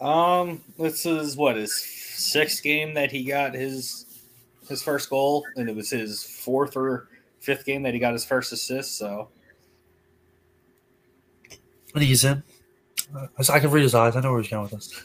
Um, 0.00 0.60
this 0.76 1.06
is 1.06 1.36
what 1.36 1.54
his 1.54 1.72
sixth 1.80 2.64
game 2.64 2.94
that 2.94 3.12
he 3.12 3.22
got 3.22 3.54
his 3.54 4.06
his 4.68 4.82
first 4.82 5.10
goal, 5.10 5.44
and 5.56 5.68
it 5.68 5.74
was 5.76 5.90
his 5.90 6.22
fourth 6.22 6.76
or 6.76 7.08
fifth 7.40 7.64
game 7.64 7.82
that 7.82 7.94
he 7.94 8.00
got 8.00 8.12
his 8.12 8.24
first 8.24 8.52
assist. 8.52 8.96
So 8.98 9.28
I 11.50 11.98
think 11.98 12.06
he's 12.06 12.24
in. 12.24 12.42
I 13.48 13.58
can 13.60 13.70
read 13.70 13.82
his 13.82 13.94
eyes. 13.94 14.16
I 14.16 14.20
know 14.20 14.30
where 14.32 14.40
he's 14.40 14.50
going 14.50 14.62
with 14.62 14.72
this. 14.72 15.02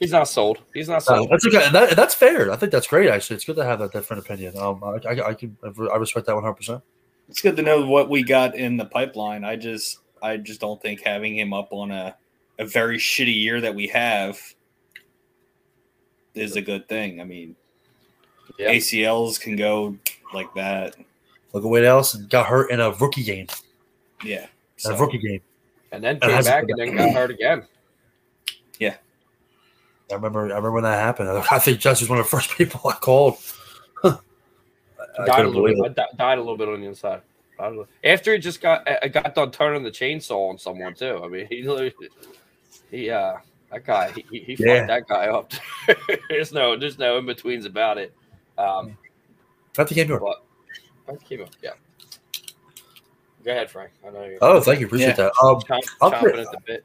He's 0.00 0.12
not 0.12 0.28
sold. 0.28 0.58
He's 0.74 0.88
not 0.88 0.98
Uh, 0.98 1.00
sold. 1.16 1.30
that's 1.30 1.46
okay. 1.46 1.70
that, 1.70 1.96
that's 1.96 2.14
fair. 2.14 2.52
I 2.52 2.56
think 2.56 2.70
that's 2.72 2.86
great. 2.86 3.08
Actually, 3.08 3.36
it's 3.36 3.44
good 3.44 3.56
to 3.56 3.64
have 3.64 3.78
that 3.78 3.92
different 3.92 4.24
opinion. 4.24 4.56
Um, 4.58 4.82
I, 4.84 4.98
I, 5.08 5.28
I 5.28 5.34
can, 5.34 5.56
I 5.62 5.96
respect 5.96 6.26
that 6.26 6.34
one 6.34 6.42
hundred 6.44 6.56
percent. 6.56 6.82
it's 7.28 7.40
good 7.40 7.56
to 7.56 7.62
know 7.62 7.86
what 7.86 8.08
we 8.10 8.22
got 8.22 8.54
in 8.54 8.76
the 8.76 8.84
pipeline. 8.84 9.42
I 9.44 9.56
just 9.56 9.98
I 10.22 10.36
just 10.36 10.60
don't 10.60 10.80
think 10.80 11.00
having 11.02 11.36
him 11.36 11.52
up 11.52 11.72
on 11.72 11.90
a 11.90 12.16
a 12.58 12.64
very 12.66 12.98
shitty 12.98 13.34
year 13.34 13.60
that 13.60 13.74
we 13.74 13.86
have 13.88 14.38
is 16.34 16.56
a 16.56 16.62
good 16.62 16.88
thing. 16.88 17.20
I 17.20 17.24
mean, 17.24 17.56
Yeah. 18.58 18.72
ACLs 18.72 19.40
can 19.40 19.56
go 19.56 19.96
like 20.32 20.52
that. 20.54 20.96
Look 21.52 21.64
at 21.64 21.68
Wade 21.70 21.84
Allison 21.84 22.26
got 22.28 22.46
hurt 22.46 22.70
in 22.70 22.80
a 22.80 22.90
rookie 22.92 23.22
game. 23.24 23.46
Yeah. 24.24 24.46
A 24.84 24.94
rookie 24.96 25.18
game. 25.18 25.40
And 25.92 26.02
then 26.02 26.20
came 26.20 26.30
hasn't 26.30 26.68
back 26.68 26.78
and 26.78 26.78
then 26.78 26.96
got 26.96 27.14
hurt 27.14 27.30
again. 27.30 27.64
Yeah, 28.78 28.96
I 30.10 30.14
remember. 30.14 30.40
I 30.40 30.48
remember 30.48 30.72
when 30.72 30.82
that 30.82 31.00
happened. 31.00 31.28
I 31.50 31.58
think 31.58 31.78
Jesse 31.80 32.04
was 32.04 32.10
one 32.10 32.18
of 32.18 32.24
the 32.26 32.30
first 32.30 32.50
people 32.50 32.80
I 32.88 32.92
called. 32.94 33.38
I, 34.04 34.08
I 35.18 35.26
died 35.26 35.44
a 35.46 35.48
little 35.48 35.82
bit. 35.82 35.98
I 35.98 36.16
died 36.16 36.38
a 36.38 36.40
little 36.42 36.58
bit 36.58 36.68
on 36.68 36.80
the 36.80 36.86
inside. 36.86 37.22
Died 37.58 37.66
a 37.66 37.70
little- 37.70 37.88
After 38.04 38.32
he 38.34 38.38
just 38.38 38.60
got 38.60 38.86
uh, 38.86 39.08
got 39.08 39.34
done 39.34 39.50
turning 39.50 39.82
the 39.82 39.90
chainsaw 39.90 40.50
on 40.50 40.58
someone 40.58 40.92
too. 40.94 41.20
I 41.24 41.28
mean, 41.28 41.46
he 41.50 41.62
he 42.90 43.10
uh 43.10 43.36
that 43.72 43.84
guy 43.84 44.12
he 44.12 44.26
he, 44.30 44.40
he 44.40 44.56
Yeah. 44.58 44.86
fucked 44.86 44.88
that 44.88 45.08
guy 45.08 45.28
up. 45.28 45.52
there's 46.28 46.52
no 46.52 46.76
there's 46.76 46.98
no 46.98 47.16
in 47.18 47.24
betweens 47.26 47.64
about 47.64 47.96
it. 47.96 48.12
Um, 48.58 48.96
Not 49.76 49.88
the 49.88 49.94
game 49.94 50.08
York. 50.08 50.22
but 50.22 50.42
that 51.06 51.24
came 51.24 51.42
up. 51.42 51.50
Yeah. 51.62 51.70
Go 53.44 53.52
ahead, 53.52 53.70
Frank. 53.70 53.92
I 54.06 54.10
know 54.10 54.24
you're 54.24 54.38
Oh, 54.42 54.60
thank 54.60 54.80
you. 54.80 54.86
Appreciate 54.86 55.16
that. 55.16 55.32
Um, 55.42 55.60
chomp, 55.60 55.82
I'll 56.00 56.10
chomping 56.10 56.46
put- 56.46 56.64
bit. 56.66 56.84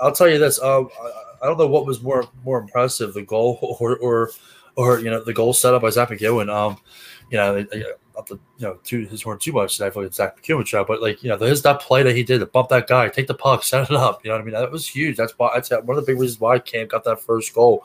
I'll 0.00 0.12
tell 0.12 0.28
you 0.28 0.38
this. 0.38 0.60
Um, 0.60 0.88
I, 1.00 1.10
I 1.42 1.46
don't 1.46 1.56
know 1.58 1.66
what 1.68 1.86
was 1.86 2.02
more 2.02 2.28
more 2.44 2.58
impressive, 2.58 3.14
the 3.14 3.22
goal 3.22 3.58
or 3.80 3.96
or 3.98 4.30
or 4.76 4.98
you 4.98 5.10
know 5.10 5.22
the 5.22 5.32
goal 5.32 5.52
set 5.52 5.72
up 5.72 5.82
by 5.82 5.90
Zack 5.90 6.08
MacEwen. 6.10 6.50
Um, 6.52 6.76
you 7.30 7.38
know, 7.38 7.64
not 8.14 8.26
to, 8.26 8.34
you 8.58 8.66
know, 8.66 8.74
too 8.84 9.06
his 9.06 9.22
horn 9.22 9.38
too 9.38 9.52
much 9.52 9.76
today 9.78 9.90
for 9.90 10.06
the 10.06 10.12
Zack 10.12 10.42
MacEwen 10.42 10.66
show, 10.66 10.84
but 10.84 11.00
like 11.00 11.22
you 11.22 11.30
know, 11.30 11.36
there's 11.36 11.62
that 11.62 11.80
play 11.80 12.02
that 12.02 12.14
he 12.14 12.22
did 12.22 12.40
to 12.40 12.46
bump 12.46 12.68
that 12.68 12.86
guy, 12.86 13.08
take 13.08 13.26
the 13.28 13.34
puck, 13.34 13.62
set 13.64 13.88
it 13.90 13.96
up. 13.96 14.22
You 14.24 14.30
know 14.30 14.36
what 14.36 14.42
I 14.42 14.44
mean? 14.44 14.54
That 14.54 14.70
was 14.70 14.86
huge. 14.86 15.16
That's 15.16 15.32
why 15.38 15.50
that's 15.54 15.70
one 15.70 15.96
of 15.96 16.04
the 16.04 16.12
big 16.12 16.20
reasons 16.20 16.40
why 16.40 16.58
Cam 16.58 16.86
got 16.88 17.04
that 17.04 17.20
first 17.20 17.54
goal. 17.54 17.84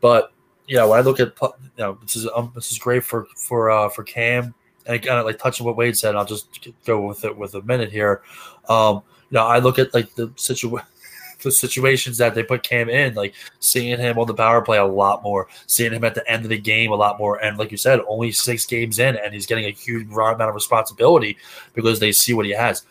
But 0.00 0.32
you 0.66 0.76
know, 0.76 0.88
when 0.88 0.98
I 0.98 1.02
look 1.02 1.20
at 1.20 1.34
you 1.40 1.50
know, 1.78 1.98
this 2.02 2.16
is 2.16 2.28
um, 2.34 2.52
this 2.54 2.70
is 2.72 2.78
great 2.78 3.04
for 3.04 3.26
for 3.36 3.70
uh, 3.70 3.88
for 3.88 4.04
Cam. 4.04 4.54
And 4.86 4.96
again, 4.96 5.24
like 5.24 5.38
touching 5.38 5.66
what 5.66 5.76
Wade 5.76 5.96
said, 5.96 6.16
I'll 6.16 6.24
just 6.24 6.68
go 6.84 7.06
with 7.06 7.24
it 7.24 7.36
with 7.36 7.54
a 7.54 7.62
minute 7.62 7.92
here. 7.92 8.22
Um, 8.68 9.02
you 9.30 9.36
know, 9.36 9.46
I 9.46 9.58
look 9.58 9.78
at 9.78 9.94
like 9.94 10.14
the 10.14 10.32
situation 10.36 10.86
the 11.42 11.50
situations 11.50 12.18
that 12.18 12.34
they 12.34 12.42
put 12.42 12.62
Cam 12.62 12.88
in, 12.88 13.14
like 13.14 13.34
seeing 13.58 13.98
him 13.98 14.18
on 14.18 14.26
the 14.26 14.34
power 14.34 14.62
play 14.62 14.78
a 14.78 14.84
lot 14.84 15.24
more, 15.24 15.48
seeing 15.66 15.92
him 15.92 16.04
at 16.04 16.14
the 16.14 16.30
end 16.30 16.44
of 16.44 16.50
the 16.50 16.58
game 16.58 16.92
a 16.92 16.94
lot 16.94 17.18
more. 17.18 17.42
And 17.42 17.58
like 17.58 17.72
you 17.72 17.76
said, 17.76 18.00
only 18.06 18.30
six 18.30 18.64
games 18.64 18.98
in, 19.00 19.16
and 19.16 19.34
he's 19.34 19.46
getting 19.46 19.64
a 19.64 19.70
huge 19.70 20.06
amount 20.06 20.40
of 20.40 20.54
responsibility 20.54 21.36
because 21.74 21.98
they 21.98 22.12
see 22.12 22.32
what 22.32 22.46
he 22.46 22.52
has. 22.52 22.84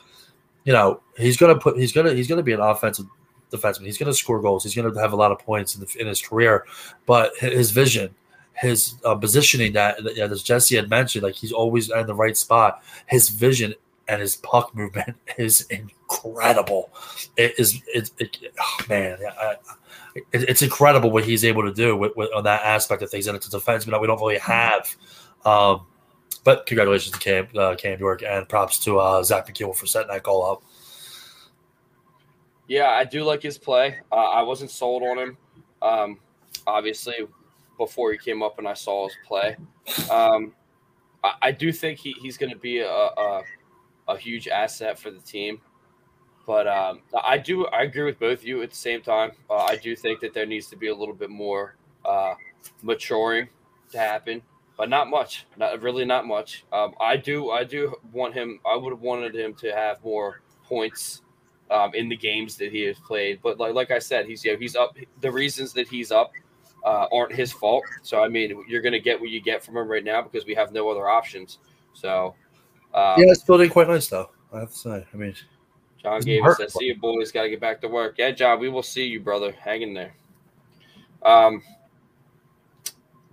You 0.65 0.73
know, 0.73 1.01
he's 1.17 1.37
gonna 1.37 1.57
put 1.57 1.77
he's 1.77 1.93
gonna 1.93 2.13
he's 2.13 2.27
gonna 2.27 2.43
be 2.43 2.53
an 2.53 2.59
offensive 2.59 3.07
defenseman. 3.51 3.85
He's 3.85 3.97
gonna 3.97 4.13
score 4.13 4.41
goals. 4.41 4.63
He's 4.63 4.75
gonna 4.75 4.99
have 4.99 5.13
a 5.13 5.15
lot 5.15 5.31
of 5.31 5.39
points 5.39 5.75
in, 5.75 5.81
the, 5.81 5.95
in 5.99 6.07
his 6.07 6.21
career, 6.21 6.65
but 7.05 7.35
his 7.37 7.71
vision. 7.71 8.15
His 8.53 8.95
uh, 9.05 9.15
positioning 9.15 9.73
that, 9.73 10.05
as 10.05 10.43
Jesse 10.43 10.75
had 10.75 10.87
mentioned, 10.87 11.23
like 11.23 11.33
he's 11.33 11.51
always 11.51 11.89
in 11.89 12.05
the 12.05 12.13
right 12.13 12.37
spot. 12.37 12.83
His 13.07 13.29
vision 13.29 13.73
and 14.07 14.21
his 14.21 14.35
puck 14.35 14.75
movement 14.75 15.15
is 15.37 15.61
incredible. 15.69 16.91
It 17.37 17.55
is 17.57 17.81
it, 17.87 18.11
it 18.19 18.37
oh 18.59 18.77
man, 18.87 19.17
I, 19.39 19.55
it, 20.15 20.25
it's 20.33 20.61
incredible 20.61 21.11
what 21.11 21.25
he's 21.25 21.45
able 21.45 21.63
to 21.63 21.73
do 21.73 21.95
with, 21.95 22.15
with, 22.15 22.29
on 22.35 22.43
that 22.43 22.63
aspect 22.63 23.01
of 23.01 23.09
things. 23.09 23.27
And 23.27 23.35
it's 23.35 23.51
a 23.51 23.57
defenseman 23.57 23.91
that 23.91 24.01
we 24.01 24.07
don't 24.07 24.19
really 24.19 24.37
have. 24.39 24.95
Um, 25.45 25.87
but 26.43 26.65
congratulations 26.65 27.13
to 27.13 27.19
Cam, 27.19 27.47
uh, 27.55 27.75
Cam 27.75 27.99
York, 27.99 28.23
and 28.23 28.47
props 28.49 28.79
to 28.79 28.99
uh, 28.99 29.23
Zack 29.23 29.47
MacEwen 29.47 29.75
for 29.75 29.85
setting 29.85 30.09
that 30.09 30.23
goal 30.23 30.43
up. 30.43 30.63
Yeah, 32.71 32.89
I 32.89 33.03
do 33.03 33.25
like 33.25 33.43
his 33.43 33.57
play. 33.57 33.97
Uh, 34.13 34.15
I 34.15 34.43
wasn't 34.43 34.71
sold 34.71 35.03
on 35.03 35.19
him. 35.19 35.37
Um, 35.81 36.19
obviously, 36.65 37.15
before 37.77 38.13
he 38.13 38.17
came 38.17 38.41
up 38.41 38.59
and 38.59 38.65
I 38.65 38.75
saw 38.75 39.09
his 39.09 39.17
play, 39.27 39.57
um, 40.09 40.53
I, 41.21 41.33
I 41.41 41.51
do 41.51 41.73
think 41.73 41.99
he, 41.99 42.13
he's 42.21 42.37
going 42.37 42.53
to 42.53 42.57
be 42.57 42.79
a, 42.79 42.89
a 42.89 43.43
a 44.07 44.17
huge 44.17 44.47
asset 44.47 44.97
for 44.97 45.11
the 45.11 45.19
team. 45.19 45.59
But 46.47 46.65
um, 46.65 47.01
I 47.21 47.37
do 47.37 47.65
I 47.65 47.81
agree 47.81 48.05
with 48.05 48.17
both 48.19 48.39
of 48.39 48.45
you 48.45 48.61
at 48.61 48.69
the 48.69 48.77
same 48.77 49.01
time. 49.01 49.31
Uh, 49.49 49.65
I 49.65 49.75
do 49.75 49.93
think 49.93 50.21
that 50.21 50.33
there 50.33 50.45
needs 50.45 50.67
to 50.67 50.77
be 50.77 50.87
a 50.87 50.95
little 50.95 51.13
bit 51.13 51.29
more 51.29 51.75
uh, 52.05 52.35
maturing 52.81 53.49
to 53.91 53.97
happen, 53.97 54.41
but 54.77 54.87
not 54.87 55.09
much. 55.09 55.45
Not 55.57 55.81
really, 55.81 56.05
not 56.05 56.25
much. 56.25 56.63
Um, 56.71 56.93
I 57.01 57.17
do 57.17 57.51
I 57.51 57.65
do 57.65 57.95
want 58.13 58.33
him. 58.33 58.61
I 58.65 58.77
would 58.77 58.93
have 58.93 59.01
wanted 59.01 59.35
him 59.35 59.55
to 59.55 59.75
have 59.75 60.01
more 60.05 60.39
points 60.63 61.21
um, 61.71 61.93
in 61.95 62.09
the 62.09 62.17
games 62.17 62.57
that 62.57 62.71
he 62.71 62.81
has 62.83 62.99
played. 62.99 63.39
But 63.41 63.59
like 63.59 63.73
like 63.73 63.91
I 63.91 63.99
said, 63.99 64.25
he's 64.27 64.43
you 64.43 64.53
know, 64.53 64.59
he's 64.59 64.75
up. 64.75 64.95
The 65.21 65.31
reasons 65.31 65.73
that 65.73 65.87
he's 65.87 66.11
up 66.11 66.31
uh, 66.85 67.07
aren't 67.11 67.33
his 67.33 67.51
fault. 67.51 67.85
So 68.03 68.23
I 68.23 68.27
mean, 68.27 68.63
you're 68.67 68.81
going 68.81 68.93
to 68.93 68.99
get 68.99 69.19
what 69.19 69.29
you 69.29 69.41
get 69.41 69.63
from 69.63 69.77
him 69.77 69.87
right 69.87 70.03
now 70.03 70.21
because 70.21 70.45
we 70.45 70.53
have 70.55 70.71
no 70.73 70.89
other 70.89 71.07
options. 71.07 71.59
So 71.93 72.35
um, 72.93 73.15
yeah, 73.17 73.31
it's 73.31 73.43
building 73.43 73.69
quite 73.69 73.87
nice 73.87 74.07
though. 74.07 74.29
I 74.53 74.59
have 74.59 74.71
to 74.71 74.77
say. 74.77 75.05
I 75.13 75.17
mean, 75.17 75.33
John 76.01 76.21
hurt. 76.43 76.57
says, 76.57 76.73
"See 76.73 76.85
you, 76.85 76.99
boys. 76.99 77.31
Got 77.31 77.43
to 77.43 77.49
get 77.49 77.61
back 77.61 77.81
to 77.81 77.87
work." 77.87 78.15
Yeah, 78.17 78.31
John, 78.31 78.59
we 78.59 78.69
will 78.69 78.83
see 78.83 79.05
you, 79.05 79.21
brother. 79.21 79.51
Hang 79.53 79.81
in 79.81 79.93
there. 79.93 80.13
Um, 81.23 81.63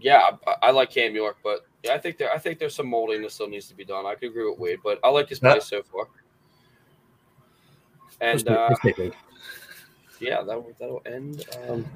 yeah, 0.01 0.30
I, 0.47 0.68
I 0.68 0.70
like 0.70 0.91
Cam 0.91 1.14
York, 1.14 1.39
but 1.43 1.66
yeah, 1.82 1.95
I 1.95 1.99
think 1.99 2.18
there, 2.18 2.32
I 2.32 2.39
think 2.39 2.59
there's 2.59 2.74
some 2.74 2.86
molding 2.86 3.22
that 3.22 3.32
still 3.32 3.49
needs 3.49 3.66
to 3.68 3.74
be 3.74 3.84
done. 3.84 4.07
I 4.07 4.14
could 4.14 4.30
agree 4.30 4.49
with 4.49 4.59
Wade, 4.59 4.78
but 4.84 5.01
I 5.03 5.09
like 5.09 5.28
his 5.28 5.41
play 5.41 5.59
so 5.61 5.82
far. 5.82 6.09
And 8.21 8.49
uh, 8.49 8.69
take- 8.69 8.69
let's 8.69 8.81
take 8.81 8.99
it. 8.99 9.14
yeah, 10.21 10.43
that 10.43 10.57
will 10.57 10.73
that'll 10.79 11.03
end. 11.07 11.45
Um, 11.69 11.87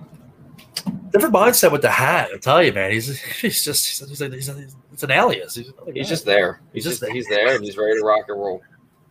different 1.11 1.35
mindset 1.35 1.73
with 1.73 1.83
the 1.83 1.91
hat. 1.91 2.31
I 2.35 2.39
tell 2.39 2.63
you, 2.63 2.73
man, 2.73 2.91
he's 2.93 3.21
he's 3.21 3.65
just 3.65 3.87
he's, 3.87 4.09
he's, 4.09 4.21
like, 4.21 4.33
he's, 4.33 4.47
he's 4.47 4.77
it's 4.93 5.03
an 5.03 5.11
alias. 5.11 5.55
He's, 5.55 5.73
he's 5.93 6.09
just 6.09 6.25
there. 6.25 6.61
He's, 6.73 6.85
He's 6.85 6.93
just, 6.93 7.01
just 7.01 7.13
he's 7.13 7.29
there, 7.29 7.55
and 7.57 7.65
he's 7.65 7.77
ready 7.77 7.99
to 7.99 8.05
rock 8.05 8.25
and 8.29 8.39
roll. 8.39 8.63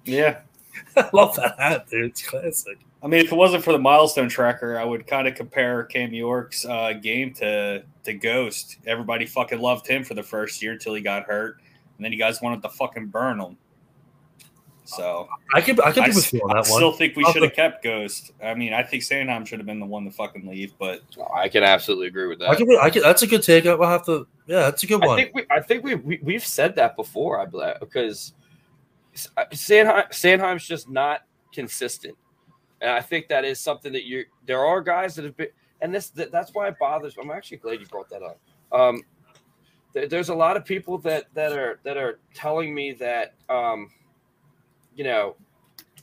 Yeah. 0.06 0.42
I 0.96 1.10
love 1.14 1.36
that 1.36 1.60
hat, 1.60 1.88
dude. 1.90 2.12
It's 2.12 2.26
classic. 2.26 2.78
I 3.04 3.08
mean, 3.08 3.26
if 3.26 3.32
it 3.32 3.36
wasn't 3.36 3.64
for 3.64 3.74
the 3.74 3.80
milestone 3.80 4.30
tracker, 4.30 4.78
I 4.78 4.84
would 4.84 5.08
kind 5.08 5.28
of 5.28 5.36
compare 5.36 5.84
Cam 5.86 6.14
York's 6.14 6.66
uh, 6.66 6.94
game 6.94 7.34
to 7.36 7.84
to 8.04 8.14
Ghost. 8.14 8.78
Everybody 8.86 9.26
fucking 9.26 9.60
loved 9.60 9.88
him 9.88 10.04
for 10.04 10.14
the 10.14 10.24
first 10.24 10.62
year 10.62 10.74
until 10.74 10.94
he 10.94 11.02
got 11.02 11.24
hurt, 11.24 11.58
and 11.98 12.06
then 12.06 12.12
you 12.12 12.18
guys 12.20 12.42
wanted 12.42 12.62
to 12.62 12.70
fucking 12.70 13.08
burn 13.08 13.40
him. 13.40 13.58
So 14.84 15.30
I 15.54 15.62
could 15.62 15.80
I 15.80 15.92
could 15.92 16.04
I, 16.04 16.10
be 16.10 16.16
with 16.16 16.34
you 16.34 16.42
on 16.42 16.52
I 16.52 16.62
that 16.62 16.70
one. 16.70 16.80
still 16.80 16.92
think 16.92 17.16
we 17.16 17.24
should 17.32 17.44
have 17.44 17.54
kept 17.54 17.84
Ghost. 17.84 18.32
I 18.44 18.56
mean, 18.56 18.74
I 18.74 18.84
think 18.84 19.04
Sanheim 19.04 19.46
should 19.46 19.60
have 19.60 19.66
been 19.66 19.80
the 19.80 19.86
one 19.86 20.06
to 20.06 20.12
fucking 20.12 20.48
leave, 20.48 20.74
but 20.80 21.02
I 21.34 21.50
can 21.50 21.64
absolutely 21.64 22.08
agree 22.08 22.28
with 22.28 22.40
that. 22.40 22.50
I 22.50 22.56
could, 22.56 22.68
I 22.80 22.90
could, 22.90 23.04
that's 23.04 23.22
a 23.22 23.28
good 23.28 23.44
take. 23.44 23.66
I'll 23.66 23.82
have 23.84 24.06
to. 24.08 24.28
Yeah, 24.48 24.62
that's 24.62 24.84
a 24.84 24.88
good 24.88 25.02
one. 25.02 25.20
I 25.20 25.24
think 25.24 25.36
we, 25.36 25.46
I 25.52 25.62
think 25.62 25.84
we, 25.84 25.96
we 25.96 26.20
we've 26.24 26.46
said 26.46 26.76
that 26.76 26.96
before. 26.96 27.40
I 27.40 27.46
believe 27.46 27.76
because 27.80 28.34
Sanheim, 29.16 30.10
Sanheim's 30.10 30.68
just 30.68 30.90
not 30.90 31.22
consistent, 31.54 32.18
and 32.82 32.90
I 32.90 33.02
think 33.02 33.28
that 33.28 33.46
is 33.46 33.60
something 33.60 33.94
that 33.94 34.06
you. 34.06 34.26
There 34.46 34.66
are 34.66 34.82
guys 34.82 35.16
that 35.16 35.26
have 35.26 35.38
been, 35.38 35.50
and 35.82 35.94
this 35.94 36.10
that, 36.10 36.32
that's 36.32 36.54
why 36.54 36.68
it 36.68 36.76
bothers. 36.80 37.16
I'm 37.22 37.32
actually 37.32 37.58
glad 37.58 37.80
you 37.80 37.86
brought 37.86 38.10
that 38.10 38.24
up. 38.24 38.40
Um, 38.72 39.04
there, 39.94 40.08
there's 40.08 40.30
a 40.30 40.36
lot 40.36 40.58
of 40.58 40.66
people 40.66 40.98
that 41.00 41.26
that 41.36 41.54
are 41.54 41.80
that 41.84 41.98
are 41.98 42.20
telling 42.34 42.74
me 42.74 42.94
that 42.94 43.36
um, 43.48 43.90
you 44.96 45.04
know, 45.04 45.36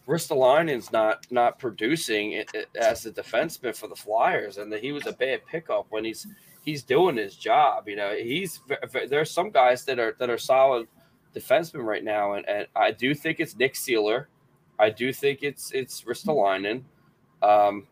Ristolainen's 0.07 0.91
not 0.93 1.27
not 1.31 1.59
producing 1.59 2.33
it, 2.33 2.51
it- 2.55 2.69
as 2.77 3.05
a 3.07 3.11
defenseman 3.13 3.77
for 3.77 3.89
the 3.89 3.97
Flyers, 3.97 4.57
and 4.59 4.73
that 4.73 4.81
he 4.83 4.93
was 4.93 5.07
a 5.07 5.13
bad 5.13 5.45
pickup 5.47 5.87
when 5.91 6.05
he's 6.05 6.27
he's 6.65 6.83
doing 6.83 7.17
his 7.17 7.37
job. 7.37 7.89
You 7.89 7.97
know, 7.97 8.15
he's 8.17 8.59
ve- 8.69 8.77
ve- 8.91 9.07
there's 9.07 9.31
some 9.31 9.51
guys 9.51 9.85
that 9.85 9.99
are 9.99 10.15
that 10.19 10.31
are 10.31 10.39
solid 10.39 10.89
defensemen 11.35 11.85
right 11.85 12.03
now, 12.05 12.33
and, 12.35 12.49
and 12.49 12.67
I 12.75 12.91
do 12.93 13.15
think 13.15 13.39
it's 13.41 13.57
Nick 13.57 13.75
Seeler. 13.75 14.27
I 14.79 14.91
do 14.91 15.13
think 15.13 15.43
it's 15.43 15.73
it's 15.73 16.03
Ristolainen. 16.03 16.85
Um, 17.43 17.87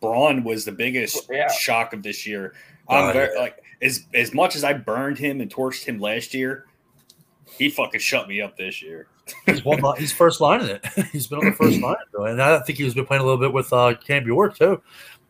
Braun 0.00 0.44
was 0.44 0.64
the 0.64 0.72
biggest 0.72 1.28
Yeah. 1.30 1.50
shock 1.50 1.92
of 1.92 2.02
this 2.02 2.26
year. 2.26 2.54
I'm 2.88 3.12
very 3.12 3.38
like 3.38 3.62
as 3.80 4.06
as 4.14 4.34
much 4.34 4.56
as 4.56 4.64
I 4.64 4.72
burned 4.74 5.18
him 5.18 5.40
and 5.40 5.50
torched 5.50 5.84
him 5.84 5.98
last 5.98 6.34
year, 6.34 6.66
he 7.56 7.70
fucking 7.70 8.00
shut 8.00 8.28
me 8.28 8.40
up 8.40 8.56
this 8.56 8.82
year. 8.82 9.06
He's 9.46 9.64
one. 9.64 9.80
li- 9.80 9.94
He's 9.98 10.12
first 10.12 10.40
line 10.40 10.60
in 10.62 10.70
it. 10.70 10.86
he's 11.12 11.26
been 11.26 11.38
on 11.38 11.44
the 11.46 11.52
first 11.52 11.80
line, 11.82 11.96
though, 12.12 12.24
and 12.26 12.40
I 12.40 12.60
think 12.60 12.78
he's 12.78 12.94
been 12.94 13.06
playing 13.06 13.22
a 13.22 13.24
little 13.24 13.40
bit 13.40 13.52
with 13.52 13.72
uh, 13.72 13.94
Cam 14.06 14.26
York 14.26 14.56
too. 14.58 14.80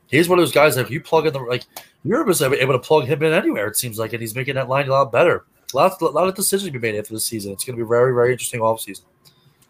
He's 0.08 0.28
one 0.28 0.38
of 0.38 0.42
those 0.42 0.52
guys 0.52 0.74
that 0.74 0.82
if 0.82 0.90
you 0.90 1.00
plug 1.00 1.26
in 1.26 1.32
the 1.32 1.38
like, 1.38 1.64
Europe 2.04 2.28
is 2.30 2.42
able 2.42 2.72
to 2.72 2.78
plug 2.78 3.04
him 3.06 3.22
in 3.22 3.32
anywhere. 3.32 3.68
It 3.68 3.76
seems 3.76 3.98
like, 3.98 4.12
and 4.12 4.20
he's 4.20 4.34
making 4.34 4.56
that 4.56 4.68
line 4.68 4.88
a 4.88 4.90
lot 4.90 5.12
better. 5.12 5.44
A 5.72 5.76
lot, 5.76 6.00
a 6.00 6.04
lot 6.06 6.26
of 6.26 6.34
decisions 6.34 6.66
to 6.72 6.78
be 6.78 6.80
made 6.80 6.98
after 6.98 7.14
the 7.14 7.20
season. 7.20 7.52
It's 7.52 7.64
going 7.64 7.78
to 7.78 7.84
be 7.84 7.88
very, 7.88 8.12
very 8.12 8.32
interesting 8.32 8.60
offseason. 8.60 9.02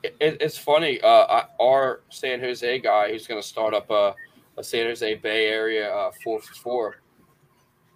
it, 0.02 0.14
it's 0.18 0.56
funny. 0.56 0.98
Uh, 1.02 1.42
our 1.60 2.00
San 2.08 2.40
Jose 2.40 2.78
guy 2.78 3.10
who's 3.10 3.26
going 3.26 3.40
to 3.40 3.46
start 3.46 3.74
up 3.74 3.90
a, 3.90 4.14
a 4.56 4.64
San 4.64 4.86
Jose 4.86 5.14
Bay 5.16 5.48
Area 5.48 5.92
uh, 5.94 6.10
four 6.24 6.40
for 6.40 6.54
four, 6.54 6.96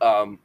um, 0.03 0.39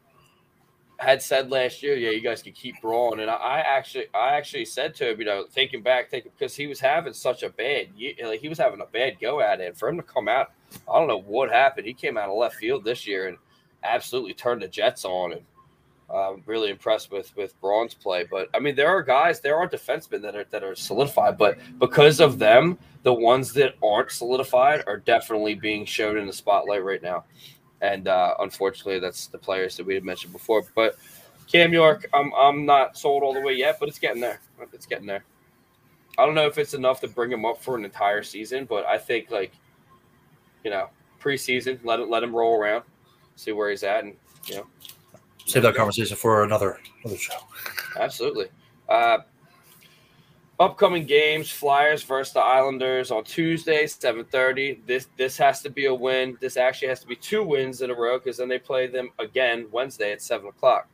had 0.99 1.21
said 1.21 1.49
last 1.49 1.81
year, 1.81 1.95
yeah, 1.95 2.09
you 2.09 2.21
guys 2.21 2.41
can 2.43 2.51
keep 2.51 2.81
Braun, 2.81 3.21
and 3.21 3.31
I, 3.31 3.35
I 3.35 3.59
actually, 3.59 4.07
I 4.13 4.35
actually 4.35 4.65
said 4.65 4.93
to 4.95 5.11
him, 5.11 5.19
you 5.19 5.25
know, 5.25 5.45
thinking 5.49 5.81
back, 5.81 6.09
thinking 6.09 6.31
because 6.37 6.55
he 6.55 6.67
was 6.67 6.79
having 6.79 7.13
such 7.13 7.41
a 7.41 7.49
bad, 7.49 7.87
like 8.23 8.41
he 8.41 8.49
was 8.49 8.57
having 8.57 8.81
a 8.81 8.85
bad 8.85 9.17
go 9.19 9.39
at 9.39 9.61
it, 9.61 9.67
and 9.67 9.77
for 9.77 9.87
him 9.87 9.95
to 9.95 10.03
come 10.03 10.27
out, 10.27 10.51
I 10.89 10.99
don't 10.99 11.07
know 11.07 11.21
what 11.21 11.49
happened. 11.49 11.87
He 11.87 11.93
came 11.93 12.17
out 12.17 12.29
of 12.29 12.37
left 12.37 12.55
field 12.55 12.83
this 12.83 13.07
year 13.07 13.29
and 13.29 13.37
absolutely 13.83 14.33
turned 14.33 14.61
the 14.61 14.67
Jets 14.67 15.05
on, 15.05 15.31
and 15.31 15.41
I'm 16.13 16.43
really 16.45 16.69
impressed 16.69 17.11
with 17.11 17.33
with 17.37 17.59
Braun's 17.61 17.93
play. 17.93 18.27
But 18.29 18.49
I 18.53 18.59
mean, 18.59 18.75
there 18.75 18.89
are 18.89 19.01
guys, 19.01 19.39
there 19.39 19.55
are 19.55 19.69
defensemen 19.69 20.21
that 20.23 20.35
are 20.35 20.45
that 20.51 20.63
are 20.63 20.75
solidified, 20.75 21.37
but 21.37 21.57
because 21.79 22.19
of 22.19 22.39
them, 22.39 22.77
the 23.03 23.13
ones 23.13 23.53
that 23.53 23.75
aren't 23.81 24.11
solidified 24.11 24.83
are 24.85 24.97
definitely 24.97 25.55
being 25.55 25.85
shown 25.85 26.17
in 26.17 26.27
the 26.27 26.33
spotlight 26.33 26.83
right 26.83 27.01
now. 27.01 27.23
And 27.81 28.07
uh, 28.07 28.35
unfortunately, 28.39 28.99
that's 28.99 29.27
the 29.27 29.37
players 29.37 29.77
that 29.77 29.85
we 29.85 29.93
had 29.93 30.03
mentioned 30.03 30.33
before. 30.33 30.63
But 30.75 30.97
Cam 31.51 31.73
York, 31.73 32.07
I'm 32.13 32.33
I'm 32.33 32.65
not 32.65 32.97
sold 32.97 33.23
all 33.23 33.33
the 33.33 33.41
way 33.41 33.53
yet, 33.53 33.77
but 33.79 33.89
it's 33.89 33.99
getting 33.99 34.21
there. 34.21 34.39
It's 34.73 34.85
getting 34.85 35.07
there. 35.07 35.23
I 36.17 36.25
don't 36.25 36.35
know 36.35 36.47
if 36.47 36.57
it's 36.57 36.73
enough 36.73 36.99
to 37.01 37.07
bring 37.07 37.31
him 37.31 37.45
up 37.45 37.61
for 37.61 37.77
an 37.77 37.85
entire 37.85 38.23
season, 38.23 38.65
but 38.65 38.85
I 38.85 38.97
think 38.97 39.31
like, 39.31 39.53
you 40.65 40.69
know, 40.69 40.89
preseason, 41.21 41.79
let 41.83 41.99
it 41.99 42.09
let 42.09 42.23
him 42.23 42.35
roll 42.35 42.59
around, 42.59 42.83
see 43.35 43.53
where 43.53 43.69
he's 43.69 43.83
at, 43.83 44.03
and 44.03 44.15
you 44.45 44.55
know, 44.55 44.67
Save 45.49 45.63
that 45.63 45.73
conversation 45.73 46.15
for 46.15 46.43
another 46.43 46.79
another 47.03 47.17
show. 47.17 47.37
Absolutely. 47.97 48.47
Uh, 48.87 49.19
upcoming 50.59 51.05
games: 51.05 51.49
Flyers 51.49 52.03
versus 52.03 52.33
the 52.33 52.41
Islanders 52.41 53.11
on 53.11 53.23
Tuesday, 53.23 53.87
seven 53.87 54.25
thirty. 54.25 54.81
This 54.85 55.07
this 55.17 55.37
has 55.37 55.61
to 55.61 55.69
be 55.69 55.85
a 55.85 55.93
win. 55.93 56.37
This 56.39 56.57
actually 56.57 56.89
has 56.89 56.99
to 57.01 57.07
be 57.07 57.15
two 57.15 57.43
wins 57.43 57.81
in 57.81 57.91
a 57.91 57.95
row 57.95 58.19
because 58.19 58.37
then 58.37 58.49
they 58.49 58.59
play 58.59 58.87
them 58.87 59.09
again 59.19 59.67
Wednesday 59.71 60.11
at 60.11 60.21
seven 60.21 60.47
o'clock. 60.47 60.87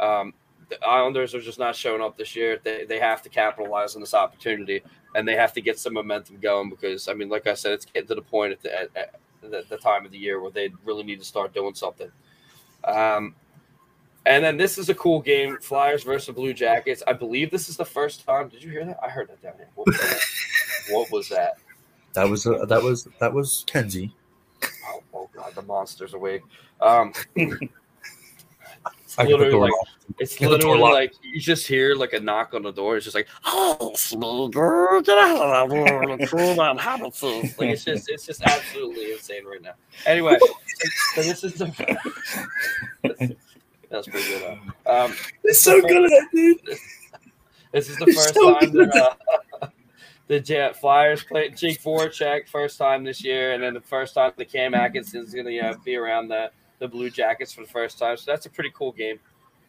Um, 0.00 0.34
the 0.68 0.82
Islanders 0.84 1.34
are 1.34 1.40
just 1.40 1.58
not 1.58 1.76
showing 1.76 2.00
up 2.00 2.16
this 2.16 2.34
year. 2.34 2.60
They 2.62 2.84
they 2.84 2.98
have 2.98 3.22
to 3.22 3.28
capitalize 3.28 3.94
on 3.94 4.00
this 4.00 4.14
opportunity 4.14 4.82
and 5.14 5.26
they 5.26 5.36
have 5.36 5.52
to 5.52 5.60
get 5.60 5.78
some 5.78 5.94
momentum 5.94 6.38
going 6.38 6.70
because 6.70 7.08
I 7.08 7.14
mean, 7.14 7.28
like 7.28 7.46
I 7.46 7.54
said, 7.54 7.72
it's 7.72 7.84
getting 7.84 8.08
to 8.08 8.14
the 8.14 8.22
point 8.22 8.52
at 8.52 8.62
the 8.62 8.80
at, 8.80 8.90
at 8.96 9.20
the, 9.42 9.64
the 9.68 9.76
time 9.76 10.06
of 10.06 10.12
the 10.12 10.18
year 10.18 10.40
where 10.40 10.50
they 10.50 10.70
really 10.84 11.02
need 11.02 11.18
to 11.18 11.26
start 11.26 11.52
doing 11.52 11.74
something. 11.74 12.10
Um, 12.84 13.34
and 14.26 14.44
then 14.44 14.56
this 14.56 14.78
is 14.78 14.88
a 14.88 14.94
cool 14.94 15.20
game: 15.20 15.58
Flyers 15.60 16.02
versus 16.02 16.34
Blue 16.34 16.54
Jackets. 16.54 17.02
I 17.06 17.12
believe 17.12 17.50
this 17.50 17.68
is 17.68 17.76
the 17.76 17.84
first 17.84 18.24
time. 18.24 18.48
Did 18.48 18.62
you 18.62 18.70
hear 18.70 18.84
that? 18.84 18.98
I 19.02 19.08
heard 19.08 19.28
that 19.28 19.42
down 19.42 19.54
here. 19.56 19.68
What 19.74 19.86
was 19.88 19.98
that? 19.98 20.20
what 20.90 21.10
was 21.10 21.28
that? 21.28 21.54
That 22.14 22.28
was 22.28 22.46
uh, 22.46 22.64
that 22.66 22.82
was 22.82 23.08
that 23.18 23.32
was 23.32 23.64
Kenzie. 23.66 24.14
Oh, 24.86 25.02
oh 25.14 25.30
God, 25.34 25.54
the 25.54 25.62
monster's 25.62 26.14
awake. 26.14 26.42
Um, 26.80 27.12
it's 27.36 29.18
I 29.18 29.24
can 29.24 29.32
put 29.32 29.40
literally 29.40 29.70
like 29.70 29.72
it's 30.18 30.40
literally 30.40 30.80
like 30.80 31.14
you 31.22 31.40
just 31.40 31.66
hear 31.66 31.94
like 31.94 32.12
a 32.12 32.20
knock 32.20 32.54
on 32.54 32.62
the 32.62 32.72
door. 32.72 32.96
It's 32.96 33.04
just 33.04 33.14
like, 33.14 33.28
oh, 33.44 33.92
Smoother, 33.96 35.02
get 35.02 35.18
out 35.18 35.36
of 35.36 35.70
that 35.70 35.74
room 35.74 36.10
and 36.10 36.28
cool 36.28 36.54
down. 36.54 36.76
Like 36.76 37.70
it's 37.70 37.84
just 37.84 38.10
it's 38.10 38.26
just 38.26 38.42
absolutely 38.42 39.12
insane 39.12 39.44
right 39.44 39.62
now. 39.62 39.74
Anyway, 40.06 40.38
so 41.14 41.22
this 41.22 41.44
is 41.44 41.54
the 41.54 43.36
that's 43.92 44.08
pretty 44.08 44.28
good. 44.28 44.58
Um, 44.86 45.14
It's 45.44 45.60
so 45.60 45.80
good 45.80 46.04
at 46.04 46.10
that, 46.10 46.28
dude. 46.34 46.60
This 47.72 47.88
is 47.88 47.96
the 47.96 48.06
first 48.06 48.34
so 48.34 48.58
time 48.58 48.70
that 48.72 49.16
uh, 49.62 49.68
the 50.26 50.38
Jet 50.40 50.76
Flyers 50.78 51.22
played 51.24 51.56
Jake 51.56 51.80
Voracek 51.80 52.46
first 52.46 52.76
time 52.76 53.02
this 53.02 53.24
year, 53.24 53.52
and 53.52 53.62
then 53.62 53.72
the 53.72 53.80
first 53.80 54.12
time 54.14 54.30
the 54.36 54.44
Cam 54.44 54.74
Atkinson's 54.74 55.32
going 55.32 55.46
to 55.46 55.58
uh, 55.58 55.74
be 55.84 55.96
around 55.96 56.28
the 56.28 56.50
the 56.80 56.88
Blue 56.88 57.08
Jackets 57.08 57.50
for 57.52 57.62
the 57.62 57.68
first 57.68 57.98
time. 57.98 58.18
So 58.18 58.30
that's 58.30 58.44
a 58.44 58.50
pretty 58.50 58.72
cool 58.74 58.92
game. 58.92 59.18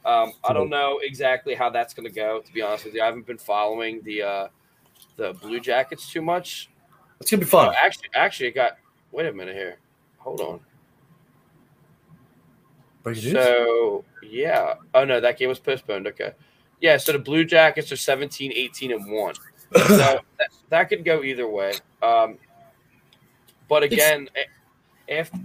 Um, 0.04 0.34
I 0.44 0.52
don't 0.52 0.70
know 0.70 1.00
exactly 1.02 1.54
how 1.56 1.70
that's 1.70 1.94
going 1.94 2.08
to 2.10 2.14
go. 2.14 2.42
To 2.42 2.52
be 2.54 2.62
honest 2.62 2.84
with 2.84 2.94
you, 2.96 3.02
I 3.02 3.06
haven't 3.06 3.26
been 3.26 3.38
following 3.38 4.02
the 4.04 4.22
uh, 4.24 4.48
the 5.16 5.32
Blue 5.42 5.62
Jackets 5.62 6.12
too 6.12 6.22
much. 6.22 6.70
It's 7.22 7.32
gonna 7.32 7.40
be 7.40 7.46
Oh, 7.46 7.50
fun. 7.52 7.74
actually, 7.82 8.10
actually, 8.16 8.48
it 8.50 8.56
got. 8.56 8.74
Wait 9.14 9.28
a 9.28 9.32
minute 9.32 9.56
here. 9.56 9.78
Hold 10.18 10.42
on. 10.42 10.60
So, 13.14 14.06
yeah. 14.22 14.76
Oh, 14.94 15.04
no, 15.04 15.20
that 15.20 15.38
game 15.38 15.50
was 15.50 15.60
postponed. 15.60 16.08
Okay. 16.08 16.32
Yeah, 16.80 16.98
so 16.98 17.12
the 17.12 17.20
Blue 17.20 17.46
Jackets 17.46 17.92
are 17.92 17.98
17, 17.98 18.52
18, 18.54 18.92
and 18.92 19.12
1. 19.12 19.36
So 19.36 19.40
that, 19.98 20.22
that 20.70 20.84
could 20.90 21.06
go 21.06 21.24
either 21.24 21.48
way. 21.48 21.74
Um, 22.02 22.38
but 23.70 23.84
again, 23.84 24.28
after, 25.10 25.38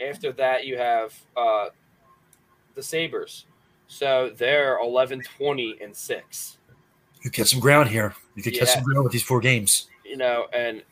after 0.00 0.32
that, 0.32 0.66
you 0.66 0.76
have 0.76 1.14
uh, 1.36 1.68
the 2.74 2.82
Sabres. 2.82 3.46
So 3.86 4.32
they're 4.36 4.78
11, 4.78 5.22
20, 5.36 5.78
and 5.80 5.94
6. 5.94 6.58
you 7.22 7.30
get 7.30 7.46
some 7.46 7.60
ground 7.60 7.88
here. 7.88 8.14
You 8.34 8.42
could 8.42 8.54
catch 8.54 8.70
some 8.70 8.82
ground 8.82 9.04
with 9.04 9.12
these 9.12 9.22
four 9.22 9.40
games. 9.40 9.88
you 10.04 10.16
know, 10.16 10.46
and 10.52 10.82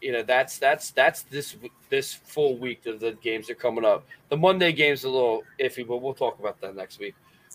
you 0.00 0.12
know 0.12 0.22
that's 0.22 0.58
that's 0.58 0.90
that's 0.90 1.22
this 1.22 1.56
this 1.88 2.14
full 2.14 2.56
week 2.58 2.82
that 2.84 3.00
the 3.00 3.12
games 3.22 3.50
are 3.50 3.54
coming 3.54 3.84
up. 3.84 4.06
The 4.28 4.36
Monday 4.36 4.72
game's 4.72 5.04
a 5.04 5.08
little 5.10 5.42
iffy, 5.60 5.86
but 5.86 5.98
we'll 5.98 6.14
talk 6.14 6.38
about 6.38 6.60
that 6.60 6.74
next 6.76 6.98
week. 6.98 7.14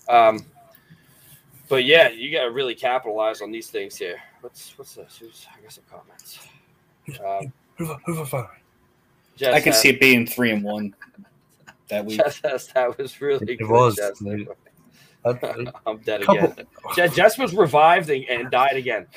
Um, 0.10 0.46
but 1.68 1.84
yeah, 1.86 2.10
you 2.10 2.32
got 2.32 2.44
to 2.44 2.52
really 2.52 2.76
capitalize 2.76 3.42
on 3.42 3.52
these 3.52 3.68
things 3.68 3.96
here. 3.96 4.18
What's 4.42 4.78
what's 4.78 4.94
this? 4.96 5.18
Who's, 5.20 5.48
I 5.58 5.62
got 5.62 5.72
some 5.72 5.84
comments. 5.90 6.48
Um, 7.26 7.52
Who, 7.78 7.86
who, 7.86 8.14
who, 8.14 8.24
who- 8.26 8.46
Jess 9.36 9.54
I 9.54 9.60
can 9.60 9.74
has- 9.74 9.82
see 9.82 9.90
it 9.90 10.00
being 10.00 10.26
three 10.26 10.52
and 10.52 10.64
one 10.64 10.96
that 11.90 12.06
week. 12.06 12.18
Jess 12.18 12.40
has- 12.44 12.68
that 12.70 12.98
was 12.98 13.20
really 13.22 13.52
It 13.54 13.58
good. 13.58 13.70
was. 13.70 13.96
Jess. 13.96 14.22
I'm 15.88 15.98
dead 16.00 16.22
Couple- 16.22 16.54
again. 16.92 17.12
Jess 17.14 17.38
was 17.38 17.54
revived 17.56 18.10
and, 18.12 18.24
and 18.30 18.52
died 18.52 18.76
again. 18.76 19.08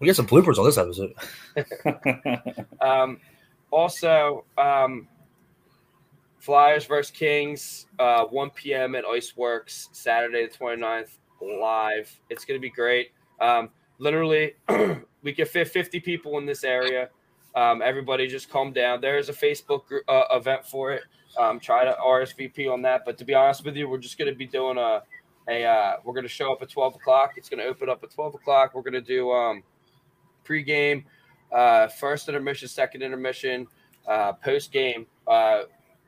We 0.00 0.06
got 0.06 0.16
some 0.16 0.26
bloopers 0.26 0.58
on 0.58 0.64
this 0.64 0.78
episode. 0.78 1.14
Um, 2.80 3.18
also, 3.70 4.44
um, 4.56 5.08
Flyers 6.38 6.84
versus 6.84 7.10
Kings, 7.10 7.86
uh, 7.98 8.24
1 8.24 8.50
p.m. 8.50 8.94
at 8.94 9.04
Iceworks, 9.04 9.88
Saturday 9.92 10.46
the 10.46 10.56
29th, 10.56 11.18
live. 11.42 12.20
It's 12.30 12.44
going 12.44 12.58
to 12.58 12.62
be 12.62 12.70
great. 12.70 13.10
Um, 13.40 13.70
literally, 13.98 14.54
we 15.22 15.32
can 15.32 15.46
fit 15.46 15.68
50 15.68 16.00
people 16.00 16.38
in 16.38 16.46
this 16.46 16.62
area. 16.62 17.10
Um, 17.54 17.82
everybody 17.82 18.28
just 18.28 18.50
calm 18.50 18.72
down. 18.72 19.00
There 19.00 19.18
is 19.18 19.28
a 19.28 19.32
Facebook 19.32 19.86
group, 19.86 20.04
uh, 20.08 20.24
event 20.30 20.64
for 20.64 20.92
it. 20.92 21.02
Um, 21.38 21.58
try 21.58 21.84
to 21.84 21.96
RSVP 22.00 22.70
on 22.72 22.82
that. 22.82 23.02
But 23.04 23.18
to 23.18 23.24
be 23.24 23.34
honest 23.34 23.64
with 23.64 23.76
you, 23.76 23.88
we're 23.88 23.98
just 23.98 24.18
going 24.18 24.30
to 24.30 24.36
be 24.36 24.46
doing 24.46 24.78
a, 24.78 25.02
a 25.48 25.64
uh, 25.64 25.96
we're 26.04 26.12
going 26.12 26.24
to 26.24 26.28
show 26.28 26.52
up 26.52 26.62
at 26.62 26.68
12 26.68 26.96
o'clock. 26.96 27.32
It's 27.36 27.48
going 27.48 27.60
to 27.60 27.66
open 27.66 27.88
up 27.88 28.04
at 28.04 28.10
12 28.10 28.34
o'clock. 28.36 28.74
We're 28.74 28.82
going 28.82 28.92
to 28.94 29.00
do, 29.00 29.32
um, 29.32 29.62
pregame, 30.46 31.04
uh, 31.52 31.88
first 31.88 32.28
intermission, 32.28 32.68
second 32.68 33.02
intermission, 33.02 33.66
uh, 34.06 34.32
post 34.32 34.72
game 34.72 35.06
uh, 35.26 35.62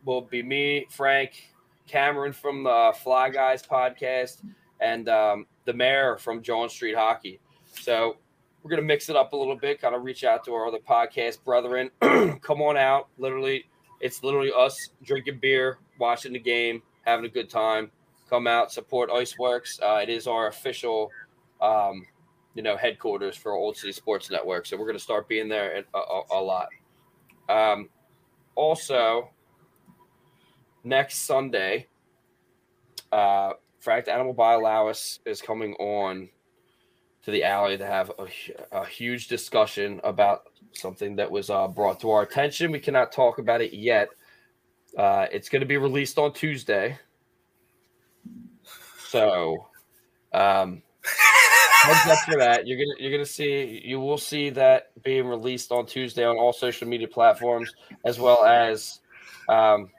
will 0.04 0.20
be 0.20 0.42
me, 0.42 0.86
Frank, 0.90 1.50
Cameron 1.86 2.32
from 2.32 2.64
the 2.64 2.92
Fly 3.02 3.30
Guys 3.30 3.62
podcast, 3.62 4.42
and 4.80 5.08
um, 5.08 5.46
the 5.64 5.72
mayor 5.72 6.16
from 6.18 6.42
John 6.42 6.68
Street 6.68 6.94
Hockey. 6.94 7.40
So 7.80 8.16
we're 8.62 8.70
gonna 8.70 8.82
mix 8.82 9.08
it 9.08 9.16
up 9.16 9.32
a 9.32 9.36
little 9.36 9.56
bit, 9.56 9.80
kind 9.80 9.94
of 9.94 10.04
reach 10.04 10.24
out 10.24 10.44
to 10.44 10.54
our 10.54 10.66
other 10.66 10.78
podcast 10.78 11.42
brethren. 11.44 11.90
Come 12.40 12.62
on 12.62 12.76
out. 12.76 13.08
Literally, 13.18 13.64
it's 14.00 14.22
literally 14.22 14.52
us 14.56 14.90
drinking 15.02 15.38
beer, 15.40 15.78
watching 15.98 16.32
the 16.32 16.38
game, 16.38 16.82
having 17.04 17.24
a 17.24 17.28
good 17.28 17.50
time. 17.50 17.90
Come 18.28 18.46
out, 18.46 18.70
support 18.70 19.10
Iceworks. 19.10 19.80
Uh, 19.82 20.00
it 20.02 20.10
is 20.10 20.26
our 20.26 20.48
official, 20.48 21.10
um, 21.62 22.04
you 22.54 22.62
know, 22.62 22.76
headquarters 22.76 23.36
for 23.36 23.52
Old 23.52 23.76
City 23.76 23.92
Sports 23.92 24.30
Network. 24.30 24.66
So 24.66 24.76
we're 24.76 24.86
gonna 24.86 24.98
start 24.98 25.28
being 25.28 25.48
there 25.48 25.84
a, 25.94 25.98
a, 25.98 26.22
a 26.32 26.40
lot. 26.40 26.68
Um, 27.48 27.88
also, 28.54 29.30
next 30.84 31.26
Sunday, 31.26 31.86
uh, 33.12 33.52
Fracked 33.84 34.08
Animal 34.08 34.32
by 34.32 34.54
Lawis 34.54 35.20
is 35.24 35.40
coming 35.40 35.74
on 35.74 36.28
to 37.24 37.30
the 37.30 37.44
alley 37.44 37.76
to 37.76 37.86
have 37.86 38.10
a, 38.18 38.26
a 38.72 38.84
huge 38.86 39.28
discussion 39.28 40.00
about 40.04 40.44
something 40.72 41.16
that 41.16 41.30
was 41.30 41.50
uh, 41.50 41.68
brought 41.68 42.00
to 42.00 42.10
our 42.10 42.22
attention. 42.22 42.72
We 42.72 42.80
cannot 42.80 43.12
talk 43.12 43.38
about 43.38 43.60
it 43.60 43.72
yet. 43.72 44.08
Uh, 44.96 45.26
it's 45.30 45.48
going 45.48 45.60
to 45.60 45.66
be 45.66 45.76
released 45.76 46.18
on 46.18 46.32
Tuesday. 46.32 46.98
So, 49.08 49.68
um, 50.32 50.82
heads 51.94 52.10
up 52.10 52.18
for 52.24 52.38
that. 52.38 52.66
You're 52.66 52.78
gonna 52.78 52.94
you're 52.98 53.12
gonna 53.12 53.26
see 53.26 53.80
you 53.84 54.00
will 54.00 54.18
see 54.18 54.50
that 54.50 54.90
being 55.02 55.26
released 55.26 55.72
on 55.72 55.86
Tuesday 55.86 56.24
on 56.24 56.36
all 56.36 56.52
social 56.52 56.88
media 56.88 57.08
platforms 57.08 57.72
as 58.04 58.18
well 58.18 58.44
as, 58.44 59.00
um, 59.48 59.90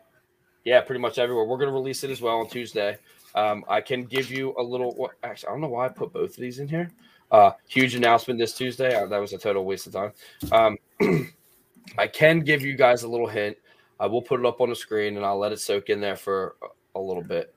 yeah, 0.64 0.82
pretty 0.82 1.02
much 1.02 1.18
everywhere. 1.18 1.46
We're 1.46 1.58
gonna 1.58 1.72
release 1.72 2.04
it 2.04 2.12
as 2.12 2.22
well 2.22 2.40
on 2.40 2.50
Tuesday. 2.50 2.98
Um, 3.36 3.64
I 3.68 3.82
can 3.82 4.04
give 4.04 4.32
you 4.32 4.56
a 4.58 4.64
little. 4.64 5.10
Actually, 5.24 5.48
I 5.48 5.52
don't 5.52 5.62
know 5.62 5.70
why 5.70 5.86
I 5.86 5.90
put 5.90 6.14
both 6.14 6.32
of 6.32 6.38
these 6.38 6.60
in 6.60 6.68
here. 6.68 6.92
Uh, 7.32 7.52
huge 7.68 7.96
announcement 7.96 8.40
this 8.40 8.54
Tuesday. 8.54 8.96
Uh, 8.96 9.06
that 9.06 9.20
was 9.20 9.34
a 9.34 9.38
total 9.38 9.66
waste 9.66 9.88
of 9.88 9.94
time. 9.94 10.12
Um, 10.52 10.78
I 11.98 12.08
can 12.08 12.40
give 12.40 12.64
you 12.64 12.76
guys 12.76 13.04
a 13.04 13.08
little 13.08 13.28
hint. 13.28 13.58
I 14.00 14.08
will 14.08 14.22
put 14.22 14.40
it 14.40 14.46
up 14.46 14.62
on 14.62 14.70
the 14.70 14.76
screen 14.76 15.18
and 15.18 15.26
I'll 15.26 15.38
let 15.38 15.52
it 15.52 15.60
soak 15.60 15.90
in 15.90 16.00
there 16.00 16.16
for 16.16 16.56
a 16.96 17.00
little 17.00 17.24
bit. 17.24 17.54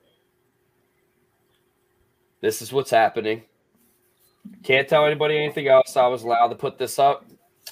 This 2.41 2.61
is 2.61 2.73
what's 2.73 2.91
happening. 2.91 3.43
Can't 4.63 4.87
tell 4.87 5.05
anybody 5.05 5.37
anything 5.37 5.67
else. 5.67 5.95
I 5.97 6.07
was 6.07 6.23
allowed 6.23 6.49
to 6.49 6.55
put 6.55 6.77
this 6.77 6.99
up. 6.99 7.25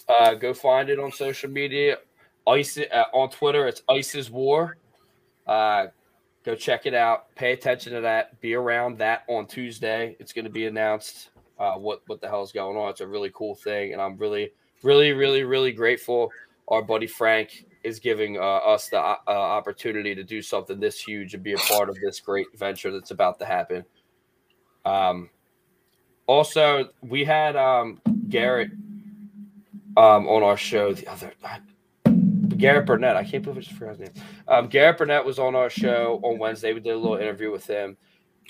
Uh, 0.08 0.34
go 0.34 0.54
find 0.54 0.90
it 0.90 1.00
on 1.00 1.12
social 1.12 1.50
media. 1.50 1.98
Ice 2.48 2.78
uh, 2.78 3.04
on 3.14 3.30
Twitter. 3.30 3.68
It's 3.68 3.82
Ice's 3.90 4.30
War. 4.30 4.78
Uh, 5.48 5.88
go 6.44 6.56
check 6.56 6.86
it 6.86 6.94
out. 6.94 7.34
Pay 7.36 7.54
attention 7.54 7.94
to 7.94 8.02
that. 8.02 8.40
Be 8.42 8.56
around 8.56 8.98
that 9.00 9.24
on 9.28 9.48
Tuesday. 9.48 10.16
It's 10.20 10.34
going 10.34 10.46
to 10.46 10.52
be 10.52 10.66
announced 10.66 11.30
uh, 11.60 11.74
what 11.74 12.02
what 12.08 12.22
the 12.22 12.28
hell 12.28 12.44
is 12.44 12.52
going 12.52 12.78
on. 12.78 12.90
It's 12.90 13.02
a 13.02 13.08
really 13.08 13.32
cool 13.34 13.56
thing, 13.56 13.94
and 13.94 14.02
I'm 14.02 14.18
really, 14.18 14.52
really, 14.84 15.12
really, 15.12 15.44
really 15.44 15.72
grateful. 15.72 16.32
Our 16.68 16.82
buddy 16.82 17.08
Frank 17.08 17.66
is 17.84 18.00
giving 18.00 18.38
uh, 18.38 18.42
us 18.42 18.90
the 18.90 19.00
uh, 19.00 19.18
opportunity 19.28 20.16
to 20.16 20.24
do 20.24 20.42
something 20.42 20.80
this 20.80 21.00
huge 21.00 21.34
and 21.34 21.44
be 21.44 21.54
a 21.54 21.58
part 21.58 21.90
of 21.90 21.98
this 22.04 22.20
great 22.20 22.48
venture 22.56 22.92
that's 22.92 23.12
about 23.12 23.40
to 23.40 23.46
happen. 23.46 23.84
Um, 24.86 25.30
also, 26.32 26.90
we 27.02 27.26
had 27.26 27.58
um, 27.58 28.00
Garrett 28.30 28.72
um, 29.98 30.28
on 30.28 30.44
our 30.44 30.56
show 30.56 30.94
the 30.94 31.08
other. 31.08 31.34
Garrett 32.58 32.86
Burnett. 32.86 33.18
I 33.18 33.24
can't 33.24 33.44
believe 33.44 33.58
I 33.58 33.62
just 33.62 33.76
forgot 33.76 33.98
his 33.98 34.00
name. 34.00 34.24
Um, 34.48 34.68
Garrett 34.68 34.98
Burnett 34.98 35.26
was 35.26 35.40
on 35.40 35.56
our 35.56 35.70
show 35.70 36.22
on 36.24 36.38
Wednesday. 36.38 36.74
We 36.74 36.80
did 36.80 36.94
a 36.94 36.98
little 36.98 37.18
interview 37.18 37.52
with 37.52 37.68
him. 37.68 37.98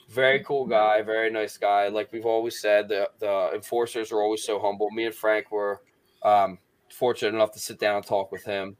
Very 0.09 0.43
cool 0.43 0.65
guy, 0.67 1.01
very 1.01 1.31
nice 1.31 1.57
guy. 1.57 1.87
Like 1.87 2.11
we've 2.11 2.25
always 2.25 2.61
said, 2.61 2.87
the 2.87 3.09
the 3.19 3.51
enforcers 3.55 4.11
are 4.11 4.21
always 4.21 4.43
so 4.43 4.59
humble. 4.59 4.91
Me 4.91 5.05
and 5.05 5.15
Frank 5.15 5.51
were 5.51 5.81
um, 6.21 6.59
fortunate 6.91 7.33
enough 7.33 7.51
to 7.53 7.59
sit 7.59 7.79
down 7.79 7.95
and 7.95 8.05
talk 8.05 8.31
with 8.31 8.43
him. 8.43 8.75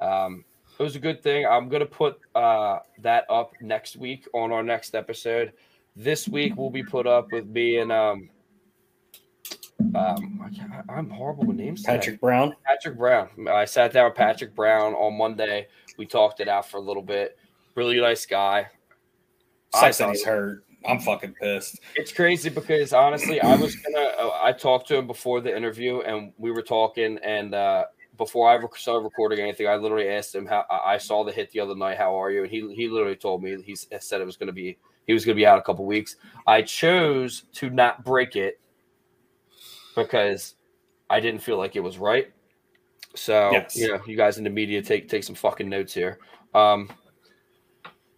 Um, 0.00 0.44
it 0.78 0.82
was 0.82 0.94
a 0.96 1.00
good 1.00 1.22
thing. 1.22 1.44
I'm 1.44 1.68
gonna 1.68 1.84
put 1.84 2.20
uh, 2.34 2.78
that 3.00 3.26
up 3.28 3.52
next 3.60 3.96
week 3.96 4.26
on 4.32 4.52
our 4.52 4.62
next 4.62 4.94
episode. 4.94 5.52
This 5.96 6.28
week 6.28 6.56
will 6.56 6.70
be 6.70 6.84
put 6.84 7.06
up 7.06 7.32
with 7.32 7.46
me 7.46 7.78
and 7.78 7.90
um, 7.90 8.30
um, 9.80 10.52
I 10.88 10.98
am 10.98 11.10
horrible 11.10 11.44
with 11.44 11.56
names. 11.56 11.82
Today. 11.82 11.96
Patrick 11.96 12.20
Brown. 12.20 12.56
Patrick 12.64 12.96
Brown. 12.96 13.28
I 13.48 13.64
sat 13.64 13.92
down 13.92 14.06
with 14.06 14.16
Patrick 14.16 14.54
Brown 14.54 14.94
on 14.94 15.16
Monday. 15.16 15.68
We 15.96 16.06
talked 16.06 16.40
it 16.40 16.48
out 16.48 16.68
for 16.68 16.78
a 16.78 16.80
little 16.80 17.02
bit. 17.02 17.38
Really 17.74 18.00
nice 18.00 18.26
guy. 18.26 18.68
Sucks 19.74 19.98
that 19.98 20.10
he's 20.10 20.24
hurt. 20.24 20.64
I'm 20.86 20.98
fucking 21.00 21.34
pissed. 21.40 21.80
It's 21.96 22.12
crazy 22.12 22.50
because 22.50 22.92
honestly, 22.92 23.40
I 23.40 23.56
was 23.56 23.74
gonna. 23.76 24.06
Uh, 24.18 24.38
I 24.40 24.52
talked 24.52 24.88
to 24.88 24.96
him 24.96 25.06
before 25.06 25.40
the 25.40 25.54
interview, 25.54 26.00
and 26.00 26.32
we 26.38 26.50
were 26.50 26.62
talking. 26.62 27.18
And 27.18 27.54
uh, 27.54 27.84
before 28.16 28.48
I 28.48 28.60
started 28.76 29.04
recording 29.04 29.40
anything, 29.40 29.66
I 29.66 29.76
literally 29.76 30.08
asked 30.08 30.34
him 30.34 30.46
how 30.46 30.64
I 30.70 30.98
saw 30.98 31.24
the 31.24 31.32
hit 31.32 31.50
the 31.50 31.60
other 31.60 31.74
night. 31.74 31.98
How 31.98 32.20
are 32.20 32.30
you? 32.30 32.42
And 32.42 32.50
he 32.50 32.74
he 32.74 32.88
literally 32.88 33.16
told 33.16 33.42
me 33.42 33.60
he 33.62 33.74
said 33.74 34.20
it 34.20 34.24
was 34.24 34.36
to 34.36 34.52
be 34.52 34.78
he 35.06 35.12
was 35.12 35.24
going 35.24 35.36
to 35.36 35.40
be 35.40 35.46
out 35.46 35.58
a 35.58 35.62
couple 35.62 35.84
weeks. 35.84 36.16
I 36.46 36.62
chose 36.62 37.44
to 37.54 37.70
not 37.70 38.04
break 38.04 38.36
it 38.36 38.60
because 40.04 40.54
I 41.10 41.20
didn't 41.20 41.40
feel 41.40 41.58
like 41.58 41.76
it 41.76 41.80
was 41.80 41.98
right. 41.98 42.32
So 43.14 43.50
yes. 43.52 43.76
you 43.76 43.88
know, 43.88 44.00
you 44.06 44.16
guys 44.16 44.38
in 44.38 44.44
the 44.44 44.50
media 44.50 44.82
take 44.82 45.08
take 45.08 45.24
some 45.24 45.34
fucking 45.34 45.68
notes 45.68 45.94
here. 45.94 46.18
Um, 46.54 46.90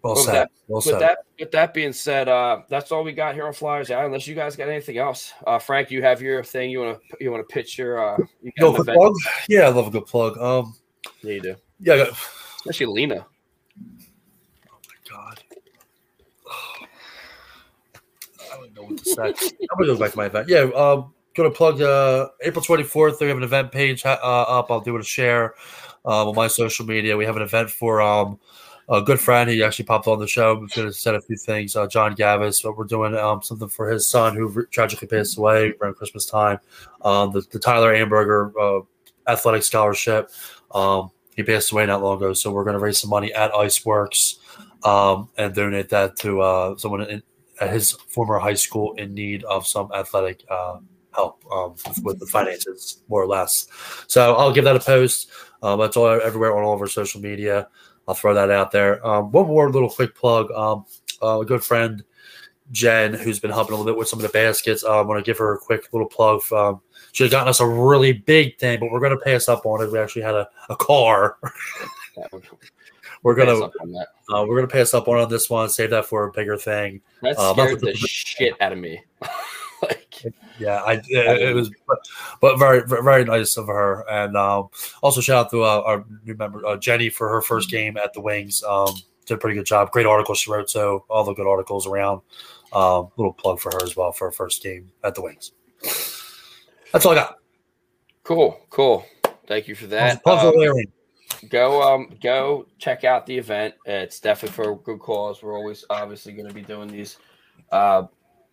well 0.03 0.17
said. 0.17 0.35
That, 0.35 0.51
well 0.67 0.77
with 0.77 0.85
said. 0.85 1.01
that 1.01 1.19
with 1.39 1.51
that 1.53 1.75
being 1.75 1.93
said, 1.93 2.29
uh, 2.29 2.63
that's 2.69 2.91
all 2.93 3.05
we 3.05 3.13
got 3.13 3.35
here 3.35 3.47
on 3.47 3.53
Flyers 3.53 3.91
Out. 3.91 4.05
Unless 4.05 4.27
you 4.27 4.35
guys 4.35 4.57
got 4.57 4.69
anything 4.69 4.99
else, 4.99 5.33
uh, 5.47 5.59
Frank, 5.59 5.91
you 5.91 6.03
have 6.03 6.21
your 6.23 6.43
thing. 6.43 6.71
You 6.71 6.81
want 6.81 6.99
to 6.99 7.17
you 7.21 7.31
want 7.31 7.47
to 7.47 7.53
pitch 7.53 7.79
your 7.79 8.15
uh, 8.15 8.19
you 8.43 8.53
got 8.59 8.79
an 8.79 8.95
plug? 8.95 9.15
Yeah, 9.49 9.63
I 9.63 9.69
love 9.69 9.89
a 9.89 9.91
good 9.91 10.07
plug. 10.07 10.39
Um, 10.39 10.75
yeah, 11.23 11.33
you 11.33 11.41
do. 11.41 11.57
Yeah, 11.81 11.95
I 11.95 11.97
got, 11.99 12.09
especially 12.57 12.87
Lena. 12.87 13.27
Oh 14.71 14.79
my 14.89 15.11
god. 15.11 15.43
I 18.53 18.57
don't 18.57 18.75
know 18.75 18.83
what 18.83 18.99
to 18.99 19.05
say. 19.05 19.23
I'm 19.71 19.79
gonna 19.79 19.87
go 19.87 19.99
back 19.99 20.13
to 20.13 20.17
my 20.17 20.27
event. 20.27 20.49
Yeah, 20.49 20.71
um, 20.75 21.15
going 21.35 21.51
to 21.51 21.57
plug 21.57 21.81
uh, 21.81 22.29
April 22.43 22.65
24th. 22.65 23.21
We 23.21 23.29
have 23.29 23.37
an 23.37 23.43
event 23.43 23.73
page 23.73 24.05
uh, 24.05 24.19
up. 24.21 24.71
I'll 24.71 24.81
do 24.81 24.97
it 24.97 25.01
a 25.01 25.05
share 25.05 25.55
um, 26.05 26.29
on 26.29 26.35
my 26.35 26.49
social 26.49 26.87
media. 26.87 27.17
We 27.17 27.25
have 27.25 27.37
an 27.37 27.43
event 27.43 27.71
for 27.71 28.01
um, 28.01 28.39
a 28.89 29.01
good 29.01 29.21
friend. 29.21 29.49
He 29.49 29.63
actually 29.63 29.85
popped 29.85 30.09
on 30.09 30.19
the 30.19 30.27
show. 30.27 30.59
We're 30.59 30.67
to 30.69 30.93
set 30.93 31.15
a 31.15 31.21
few 31.21 31.37
things. 31.37 31.77
Uh, 31.77 31.87
John 31.87 32.17
Gavis, 32.17 32.63
but 32.63 32.77
we're 32.77 32.85
doing 32.85 33.15
um, 33.15 33.43
something 33.43 33.69
for 33.69 33.89
his 33.89 34.07
son 34.07 34.35
who 34.35 34.67
tragically 34.67 35.09
passed 35.09 35.39
away 35.39 35.73
around 35.81 35.95
Christmas 35.95 36.27
time. 36.27 36.59
Um, 37.03 37.33
the, 37.33 37.43
the, 37.53 37.59
Tyler 37.59 37.95
Amberger 37.95 38.53
uh, 38.61 38.85
Athletic 39.31 39.63
Scholarship. 39.63 40.31
Um, 40.75 41.11
he 41.37 41.45
passed 41.45 41.71
away 41.71 41.87
not 41.87 42.03
long 42.03 42.17
ago, 42.17 42.33
so 42.33 42.51
we're 42.51 42.65
going 42.65 42.75
to 42.75 42.81
raise 42.81 42.99
some 42.99 43.11
money 43.11 43.33
at 43.33 43.53
Iceworks 43.53 44.39
um, 44.85 45.29
and 45.39 45.55
donate 45.55 45.89
that 45.91 46.17
to 46.17 46.41
uh, 46.41 46.77
someone 46.77 47.03
in, 47.03 47.23
at 47.61 47.71
his 47.73 47.93
former 47.93 48.39
high 48.39 48.55
school 48.55 48.95
in 48.95 49.15
need 49.15 49.45
of 49.45 49.67
some 49.67 49.91
athletic 49.95 50.45
uh, 50.51 50.79
help 51.15 51.45
um, 51.53 51.75
with 52.03 52.19
the 52.19 52.27
finances, 52.27 53.03
more 53.09 53.23
or 53.23 53.27
less. 53.27 53.67
So 54.07 54.35
I'll 54.35 54.53
give 54.53 54.65
that 54.65 54.77
a 54.77 54.81
post. 54.81 55.31
Um, 55.63 55.81
that's 55.81 55.97
all 55.97 56.09
everywhere 56.09 56.57
on 56.57 56.65
all 56.65 56.75
of 56.75 56.81
our 56.81 56.87
social 56.87 57.21
media. 57.21 57.69
I'll 58.09 58.15
throw 58.15 58.35
that 58.35 58.51
out 58.51 58.73
there. 58.73 59.07
Um, 59.07 59.31
one 59.31 59.47
more 59.47 59.71
little 59.71 59.91
quick 59.91 60.15
plug. 60.15 60.51
Um, 60.53 60.85
uh, 61.23 61.41
a 61.41 61.45
good 61.45 61.63
friend, 61.63 62.03
Jen, 62.73 63.15
who's 63.15 63.39
been 63.39 63.51
helping 63.51 63.75
a 63.75 63.77
little 63.77 63.93
bit 63.93 63.99
with 63.99 64.09
some 64.09 64.19
of 64.19 64.23
the 64.23 64.31
baskets. 64.31 64.85
I 64.85 65.01
want 65.03 65.25
to 65.25 65.29
give 65.29 65.39
her 65.39 65.55
a 65.55 65.59
quick 65.59 65.93
little 65.93 66.09
plug. 66.09 66.41
Um, 66.53 66.81
she 67.13 67.25
had 67.25 67.31
gotten 67.31 67.49
us 67.49 67.61
a 67.61 67.67
really 67.67 68.13
big 68.13 68.59
thing, 68.59 68.81
but 68.81 68.91
we're 68.91 69.01
going 69.01 69.17
to 69.17 69.25
pass 69.25 69.49
up 69.49 69.67
on 69.67 69.83
it. 69.83 69.93
We 69.93 69.99
actually 69.99 70.23
had 70.23 70.35
a, 70.35 70.49
a 70.69 70.77
car. 70.77 71.39
we're 73.23 73.35
gonna 73.35 73.67
uh, 73.67 74.45
we're 74.47 74.57
gonna 74.57 74.67
pass 74.67 74.95
up 74.95 75.09
on 75.09 75.29
this 75.29 75.51
one. 75.51 75.69
Save 75.69 75.91
that 75.91 76.07
for 76.07 76.25
a 76.25 76.33
bigger 76.33 76.57
thing. 76.57 77.01
That 77.23 77.39
uh, 77.39 77.53
scared 77.53 77.81
the 77.81 77.95
shit 77.95 78.61
out 78.61 78.73
of 78.73 78.79
me. 78.79 79.03
like, 79.89 80.25
yeah, 80.59 80.83
I, 80.83 80.95
it, 80.95 81.43
it 81.43 81.55
was, 81.55 81.71
but, 81.87 81.99
but, 82.41 82.59
very, 82.59 82.83
very 82.87 83.25
nice 83.25 83.57
of 83.57 83.67
her. 83.67 84.05
And 84.11 84.37
um, 84.37 84.69
also 85.03 85.21
shout 85.21 85.47
out 85.47 85.51
to 85.51 85.63
uh, 85.63 85.83
our 85.85 86.05
new 86.25 86.35
member 86.35 86.65
uh, 86.67 86.77
Jenny 86.77 87.09
for 87.09 87.29
her 87.29 87.43
first 87.43 87.71
game 87.71 87.97
at 87.97 88.13
the 88.13 88.21
Wings. 88.21 88.63
Um, 88.63 88.95
did 89.27 89.35
a 89.35 89.39
pretty 89.39 89.57
good 89.57 89.67
job. 89.67 89.91
Great 89.91 90.07
article 90.07 90.35
she 90.35 90.51
wrote. 90.51 90.69
So 90.71 91.05
all 91.09 91.25
the 91.25 91.35
good 91.35 91.47
articles 91.47 91.87
around. 91.87 92.23
Um, 92.73 93.09
little 93.17 93.33
plug 93.33 93.59
for 93.59 93.71
her 93.73 93.83
as 93.83 93.97
well 93.97 94.13
for 94.13 94.27
her 94.27 94.33
first 94.33 94.63
game 94.63 94.93
at 95.03 95.15
the 95.15 95.23
Wings. 95.23 95.53
That's 96.93 97.05
all 97.07 97.13
I 97.13 97.17
got. 97.17 97.37
Cool, 98.23 98.61
cool. 98.71 99.07
Thank 99.47 99.67
you 99.67 99.75
for 99.75 99.87
that. 99.89 100.25
Um, 100.27 100.53
go 101.49 101.83
um 101.83 102.11
go 102.21 102.67
check 102.79 103.05
out 103.05 103.27
the 103.27 103.37
event. 103.37 103.75
It's 103.87 104.21
definitely 104.21 104.55
for 104.55 104.73
a 104.73 104.77
good 104.77 105.01
cause. 105.01 105.43
We're 105.43 105.57
always 105.57 105.85
obviously 105.91 106.33
going 106.33 106.49
to 106.49 106.55
be 106.55 106.63
doing 106.63 106.89
these 106.89 107.19
uh 107.73 108.05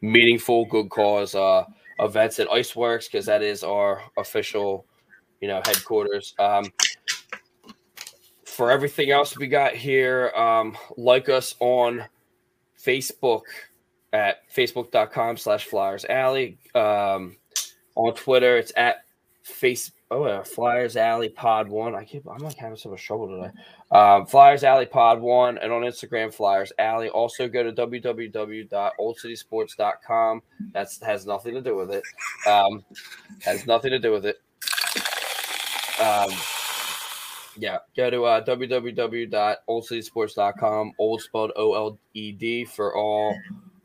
meaningful, 0.02 0.66
good 0.66 0.90
cause 0.90 1.36
uh, 1.36 1.66
events 2.00 2.40
at 2.40 2.48
Iceworks 2.50 3.12
because 3.12 3.26
that 3.26 3.42
is 3.42 3.64
our 3.64 4.02
official, 4.18 4.86
you 5.42 5.48
know, 5.48 5.62
headquarters. 5.66 6.34
Um, 6.40 6.66
for 8.46 8.72
everything 8.72 9.12
else 9.12 9.38
we 9.38 9.48
got 9.48 9.76
here, 9.76 10.30
um, 10.36 10.76
like 10.98 11.30
us 11.30 11.56
on 11.60 12.04
Facebook 12.84 13.44
at 14.14 14.50
facebook.com 14.54 15.38
slash 15.38 15.66
flyers 15.66 16.06
alley. 16.06 16.58
Um, 16.74 17.38
on 17.96 18.14
Twitter, 18.14 18.58
it's 18.58 18.72
at 18.76 19.06
face 19.44 19.92
oh 20.12 20.28
yeah, 20.28 20.44
Flyers 20.44 20.98
Alley 20.98 21.30
Pod 21.30 21.70
One. 21.70 21.96
I 21.96 22.04
keep 22.04 22.28
I'm 22.28 22.40
like 22.40 22.58
having 22.58 22.76
so 22.78 22.90
much 22.90 23.06
trouble 23.06 23.28
today. 23.28 23.52
Um, 23.92 24.26
Flyers 24.26 24.64
Alley 24.64 24.86
Pod 24.86 25.22
One, 25.22 25.58
and 25.58 25.72
on 25.72 25.84
Instagram 25.84 26.34
Flyers 26.34 26.74
Alley. 26.80 27.08
Also 27.10 27.48
go 27.48 27.64
to 27.64 27.72
www.oldcitysports.com. 27.72 30.42
That's 30.74 31.02
has 31.02 31.26
nothing 31.26 31.54
to 31.54 31.62
do 31.62 31.76
with 31.76 31.92
it. 31.92 32.04
Um, 32.48 32.84
has 33.42 33.68
nothing 33.68 33.92
to 33.92 34.00
do 34.00 34.12
with 34.12 34.26
it. 34.26 34.42
Um, 36.00 36.32
yeah, 37.58 37.80
go 37.96 38.10
to 38.10 38.26
uh, 38.26 38.44
www.oldcitysports.com. 38.46 40.94
Old 41.00 41.22
spelled 41.22 41.52
O 41.56 41.74
L 41.74 41.98
E 42.14 42.32
D 42.32 42.66
for 42.66 42.96
all 42.96 43.36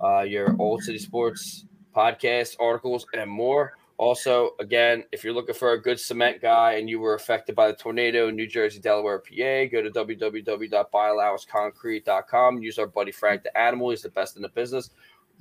uh, 0.03 0.23
your 0.23 0.57
Old 0.59 0.83
City 0.83 0.99
Sports 0.99 1.67
podcasts, 1.95 2.57
articles, 2.61 3.07
and 3.15 3.31
more. 3.31 3.75
Also, 3.99 4.51
again, 4.59 5.05
if 5.13 5.23
you're 5.23 5.33
looking 5.33 5.55
for 5.55 5.73
a 5.73 5.81
good 5.81 6.01
cement 6.01 6.41
guy 6.41 6.73
and 6.75 6.89
you 6.91 6.99
were 6.99 7.15
affected 7.15 7.55
by 7.55 7.69
the 7.69 7.75
tornado 7.75 8.29
in 8.29 8.37
New 8.37 8.47
Jersey, 8.47 8.81
Delaware, 8.81 9.19
PA, 9.21 9.67
go 9.71 9.83
to 9.83 9.91
www.buyallowanceconcrete.com. 9.91 12.63
Use 12.63 12.79
our 12.79 12.87
buddy 12.87 13.13
Frank 13.13 13.43
the 13.43 13.57
Animal. 13.59 13.91
He's 13.91 14.03
the 14.03 14.09
best 14.11 14.37
in 14.37 14.43
the 14.43 14.49
business. 14.49 14.91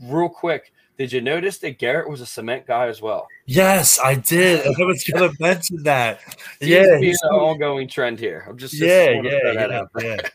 Real 0.04 0.30
quick, 0.30 0.74
did 0.98 1.12
you 1.12 1.22
notice 1.22 1.58
that 1.60 1.78
Garrett 1.80 2.10
was 2.10 2.22
a 2.22 2.26
cement 2.26 2.66
guy 2.68 2.88
as 2.88 3.02
well? 3.02 3.28
Yes, 3.46 4.00
I 4.00 4.16
did. 4.16 4.66
I 4.66 4.70
was 4.84 5.04
going 5.04 5.32
to 5.36 5.36
mention 5.40 5.84
that. 5.84 6.22
Yeah, 6.60 6.98
he's- 7.00 7.20
an 7.24 7.30
ongoing 7.32 7.88
trend 7.88 8.20
here. 8.20 8.46
I'm 8.48 8.58
just, 8.58 8.74
yeah, 8.74 9.12
yeah, 9.22 9.52
yeah, 9.54 9.84
yeah. 10.00 10.18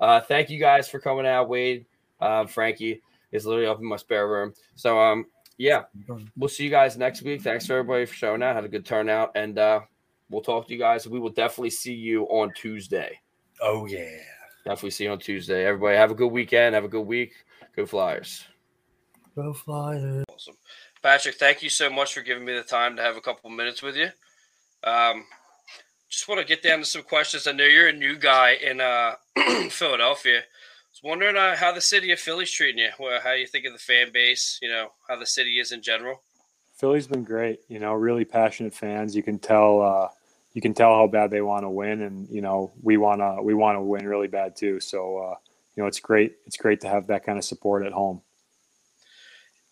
Uh, 0.00 0.20
thank 0.20 0.48
you 0.48 0.60
guys 0.60 0.88
for 0.88 1.00
coming 1.00 1.26
out, 1.26 1.48
Wade. 1.48 1.84
Um, 2.20 2.46
Frankie 2.46 3.02
is 3.32 3.44
literally 3.44 3.66
up 3.66 3.80
in 3.80 3.84
my 3.84 3.96
spare 3.96 4.28
room. 4.28 4.54
So, 4.76 4.96
um, 5.00 5.26
yeah, 5.58 5.84
we'll 6.36 6.48
see 6.48 6.64
you 6.64 6.70
guys 6.70 6.96
next 6.96 7.22
week. 7.22 7.42
Thanks 7.42 7.66
for 7.66 7.74
everybody 7.74 8.06
for 8.06 8.14
showing 8.14 8.42
out. 8.42 8.54
Had 8.54 8.64
a 8.64 8.68
good 8.68 8.86
turnout, 8.86 9.32
and 9.34 9.58
uh, 9.58 9.80
we'll 10.30 10.40
talk 10.40 10.68
to 10.68 10.72
you 10.72 10.78
guys. 10.78 11.06
We 11.06 11.18
will 11.18 11.30
definitely 11.30 11.70
see 11.70 11.94
you 11.94 12.24
on 12.24 12.52
Tuesday. 12.54 13.20
Oh 13.60 13.86
yeah. 13.86 14.16
Definitely 14.64 14.90
see 14.90 15.04
you 15.04 15.10
on 15.10 15.18
Tuesday. 15.18 15.64
Everybody, 15.64 15.96
have 15.96 16.10
a 16.10 16.14
good 16.14 16.28
weekend. 16.28 16.74
Have 16.74 16.84
a 16.84 16.88
good 16.88 17.06
week. 17.06 17.32
Go 17.74 17.86
Flyers. 17.86 18.44
Go 19.34 19.52
Flyers. 19.52 20.24
Awesome. 20.32 20.56
Patrick, 21.02 21.36
thank 21.36 21.62
you 21.62 21.70
so 21.70 21.90
much 21.90 22.14
for 22.14 22.22
giving 22.22 22.44
me 22.44 22.54
the 22.54 22.62
time 22.62 22.96
to 22.96 23.02
have 23.02 23.16
a 23.16 23.20
couple 23.20 23.50
minutes 23.50 23.82
with 23.82 23.96
you. 23.96 24.08
Um, 24.84 25.24
just 26.08 26.28
want 26.28 26.40
to 26.40 26.46
get 26.46 26.62
down 26.62 26.80
to 26.80 26.84
some 26.84 27.02
questions. 27.02 27.46
I 27.46 27.52
know 27.52 27.64
you're 27.64 27.88
a 27.88 27.92
new 27.92 28.16
guy 28.16 28.52
in 28.54 28.80
uh, 28.80 29.14
Philadelphia. 29.70 30.42
Was 31.02 31.10
wondering 31.10 31.36
uh, 31.36 31.54
how 31.54 31.72
the 31.72 31.80
city 31.80 32.10
of 32.10 32.18
Philly's 32.18 32.50
treating 32.50 32.78
you. 32.78 32.90
Well, 32.98 33.20
how 33.22 33.32
you 33.32 33.46
think 33.46 33.66
of 33.66 33.72
the 33.72 33.78
fan 33.78 34.10
base? 34.12 34.58
You 34.60 34.68
know 34.68 34.88
how 35.08 35.16
the 35.16 35.26
city 35.26 35.60
is 35.60 35.70
in 35.70 35.80
general. 35.80 36.22
Philly's 36.76 37.06
been 37.06 37.22
great. 37.22 37.60
You 37.68 37.78
know, 37.78 37.92
really 37.94 38.24
passionate 38.24 38.74
fans. 38.74 39.14
You 39.14 39.22
can 39.22 39.38
tell. 39.38 39.80
Uh, 39.80 40.08
you 40.54 40.60
can 40.60 40.74
tell 40.74 40.94
how 40.94 41.06
bad 41.06 41.30
they 41.30 41.40
want 41.40 41.64
to 41.64 41.70
win, 41.70 42.02
and 42.02 42.28
you 42.30 42.40
know 42.40 42.72
we 42.82 42.96
want 42.96 43.20
to 43.20 43.40
we 43.42 43.54
want 43.54 43.76
to 43.76 43.82
win 43.82 44.08
really 44.08 44.26
bad 44.26 44.56
too. 44.56 44.80
So 44.80 45.18
uh, 45.18 45.34
you 45.76 45.82
know 45.82 45.86
it's 45.86 46.00
great. 46.00 46.36
It's 46.46 46.56
great 46.56 46.80
to 46.80 46.88
have 46.88 47.06
that 47.08 47.24
kind 47.24 47.38
of 47.38 47.44
support 47.44 47.86
at 47.86 47.92
home. 47.92 48.22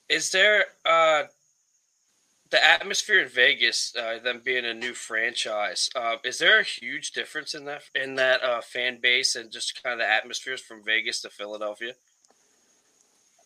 Is 0.08 0.30
there 0.30 0.66
uh, 0.84 1.24
the 2.50 2.64
atmosphere 2.64 3.20
in 3.20 3.28
Vegas? 3.28 3.94
Uh, 3.96 4.18
them 4.22 4.40
being 4.44 4.64
a 4.64 4.74
new 4.74 4.94
franchise, 4.94 5.90
uh, 5.94 6.16
is 6.24 6.38
there 6.38 6.60
a 6.60 6.64
huge 6.64 7.12
difference 7.12 7.54
in 7.54 7.64
that 7.64 7.82
in 7.94 8.14
that 8.16 8.42
uh, 8.42 8.60
fan 8.60 8.98
base 9.00 9.36
and 9.36 9.50
just 9.50 9.82
kind 9.82 9.94
of 9.94 9.98
the 9.98 10.10
atmospheres 10.10 10.60
from 10.60 10.84
Vegas 10.84 11.20
to 11.22 11.30
Philadelphia? 11.30 11.92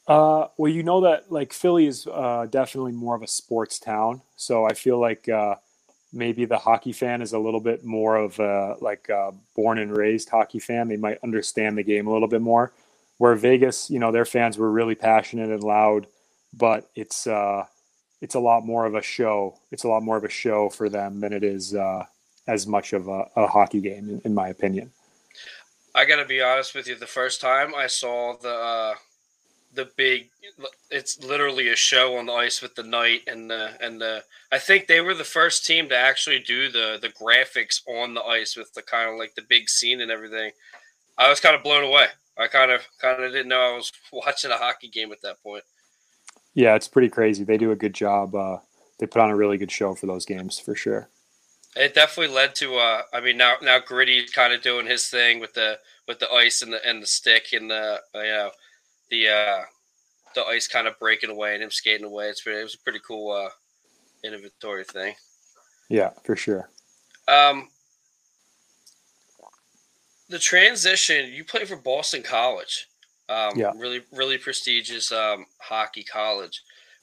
Uh, 0.07 0.49
well, 0.57 0.73
you 0.73 0.83
know 0.83 1.03
that 1.03 1.31
like 1.31 1.53
Philly 1.53 1.87
is 1.87 2.07
uh, 2.07 2.47
definitely 2.51 2.93
more 2.93 3.15
of 3.15 3.23
a 3.23 3.29
sports 3.29 3.79
town, 3.79 4.23
so 4.37 4.65
I 4.65 4.75
feel 4.75 4.99
like 4.99 5.29
uh, 5.29 5.55
maybe 6.13 6.45
the 6.45 6.59
hockey 6.59 6.93
fan 6.93 7.23
is 7.23 7.33
a 7.33 7.39
little 7.39 7.61
bit 7.61 7.85
more 7.85 8.17
of 8.17 8.39
a 8.41 8.77
like 8.81 9.09
a 9.09 9.33
born 9.55 9.79
and 9.79 9.97
raised 9.97 10.29
hockey 10.29 10.59
fan. 10.59 10.89
They 10.89 10.97
might 10.97 11.19
understand 11.23 11.79
the 11.79 11.83
game 11.83 12.07
a 12.07 12.13
little 12.13 12.29
bit 12.29 12.43
more. 12.43 12.73
Where 13.19 13.35
Vegas, 13.35 13.91
you 13.91 13.99
know, 13.99 14.13
their 14.13 14.25
fans 14.25 14.57
were 14.57 14.71
really 14.71 14.95
passionate 14.95 15.51
and 15.51 15.63
loud, 15.63 16.07
but 16.55 16.91
it's 16.97 17.27
uh, 17.27 17.67
it's 18.21 18.35
a 18.35 18.41
lot 18.41 18.65
more 18.65 18.87
of 18.87 18.95
a 18.95 19.03
show. 19.03 19.59
It's 19.71 19.85
a 19.85 19.89
lot 19.89 20.03
more 20.03 20.17
of 20.17 20.25
a 20.25 20.29
show 20.29 20.69
for 20.69 20.89
them 20.89 21.21
than 21.21 21.33
it 21.33 21.43
is 21.43 21.75
uh, 21.75 22.05
as 22.47 22.67
much 22.67 22.93
of 22.93 23.09
a, 23.09 23.27
a 23.37 23.47
hockey 23.47 23.81
game, 23.81 24.09
in, 24.09 24.23
in 24.25 24.35
my 24.35 24.49
opinion. 24.49 24.93
I 25.95 26.05
got 26.05 26.17
to 26.17 26.25
be 26.25 26.41
honest 26.41 26.75
with 26.75 26.87
you. 26.87 26.97
The 26.97 27.07
first 27.07 27.41
time 27.41 27.75
I 27.75 27.87
saw 27.87 28.37
the 28.37 28.55
uh, 28.55 28.95
the 29.75 29.91
big, 29.97 30.29
it's 30.91 31.23
literally 31.23 31.69
a 31.69 31.77
show 31.77 32.17
on 32.17 32.27
the 32.27 32.33
ice 32.33 32.61
with 32.61 32.75
the 32.75 32.83
knight 32.83 33.23
and 33.27 33.51
the 33.51 33.73
and 33.81 34.01
the. 34.01 34.23
I 34.53 34.59
think 34.59 34.87
they 34.87 35.01
were 35.01 35.15
the 35.15 35.25
first 35.25 35.65
team 35.65 35.89
to 35.89 35.97
actually 35.97 36.41
do 36.41 36.71
the 36.71 36.99
the 37.01 37.09
graphics 37.09 37.81
on 37.89 38.15
the 38.15 38.23
ice 38.23 38.57
with 38.57 38.73
the 38.75 38.83
kind 38.83 39.11
of 39.11 39.17
like 39.17 39.35
the 39.35 39.43
big 39.49 39.69
scene 39.69 40.01
and 40.01 40.11
everything. 40.11 40.53
I 41.19 41.29
was 41.29 41.41
kind 41.41 41.57
of 41.57 41.63
blown 41.63 41.85
away. 41.85 42.07
I 42.39 42.47
kind 42.47 42.71
of 42.71 42.83
kind 43.01 43.23
of 43.23 43.33
didn't 43.33 43.49
know 43.49 43.73
I 43.73 43.77
was 43.77 43.93
watching 44.13 44.51
a 44.51 44.57
hockey 44.57 44.89
game 44.89 45.13
at 45.13 45.23
that 45.23 45.43
point. 45.43 45.65
Yeah, 46.55 46.75
it's 46.75 46.89
pretty 46.89 47.09
crazy. 47.09 47.45
They 47.45 47.59
do 47.59 47.71
a 47.71 47.77
good 47.77 47.95
job. 47.95 48.35
Uh, 48.35 48.59
they 48.99 49.07
put 49.07 49.23
on 49.23 49.31
a 49.31 49.37
really 49.37 49.57
good 49.57 49.71
show 49.71 49.95
for 49.95 50.07
those 50.07 50.27
games 50.27 50.59
for 50.59 50.75
sure. 50.75 51.09
It 51.77 51.95
definitely 51.95 52.35
led 52.35 52.55
to. 52.57 52.77
Uh, 52.77 53.03
I 53.15 53.21
mean, 53.21 53.37
now 53.37 53.55
now 53.63 53.79
Gritty's 53.79 54.33
kind 54.33 54.53
of 54.53 54.61
doing 54.61 54.87
his 54.87 55.09
thing 55.09 55.39
with 55.39 55.55
the 55.55 55.79
with 56.09 56.19
the 56.19 56.31
ice 56.31 56.63
and 56.63 56.73
the 56.73 56.85
and 56.87 57.01
the 57.01 57.07
stick 57.07 57.53
and 57.53 57.71
the 57.71 58.01
uh, 58.15 58.21
you 58.21 58.23
know 58.23 58.51
the 59.11 59.29
uh, 59.29 59.63
the 60.35 60.45
ice 60.45 60.67
kind 60.67 60.89
of 60.89 60.99
breaking 60.99 61.31
away 61.31 61.55
and 61.55 61.63
him 61.63 61.71
skating 61.71 62.07
away. 62.07 62.29
It's 62.29 62.43
pretty, 62.43 62.61
it 62.61 62.65
was 62.65 62.75
a 62.75 62.79
pretty 62.79 63.01
cool 63.07 63.33
uh, 63.33 63.51
inventory 64.25 64.85
thing. 64.85 65.15
Yeah, 65.89 66.11
for 66.25 66.35
sure. 66.35 66.69
Um, 67.29 67.69
the 70.29 70.39
transition. 70.39 71.33
You 71.33 71.45
played 71.45 71.69
for 71.69 71.77
Boston 71.77 72.23
College. 72.23 72.89
Um, 73.31 73.53
Yeah. 73.57 73.73
Really, 73.77 74.03
really 74.13 74.39
prestigious 74.39 75.13
um, 75.13 75.47
hockey 75.59 76.03
college. 76.03 76.63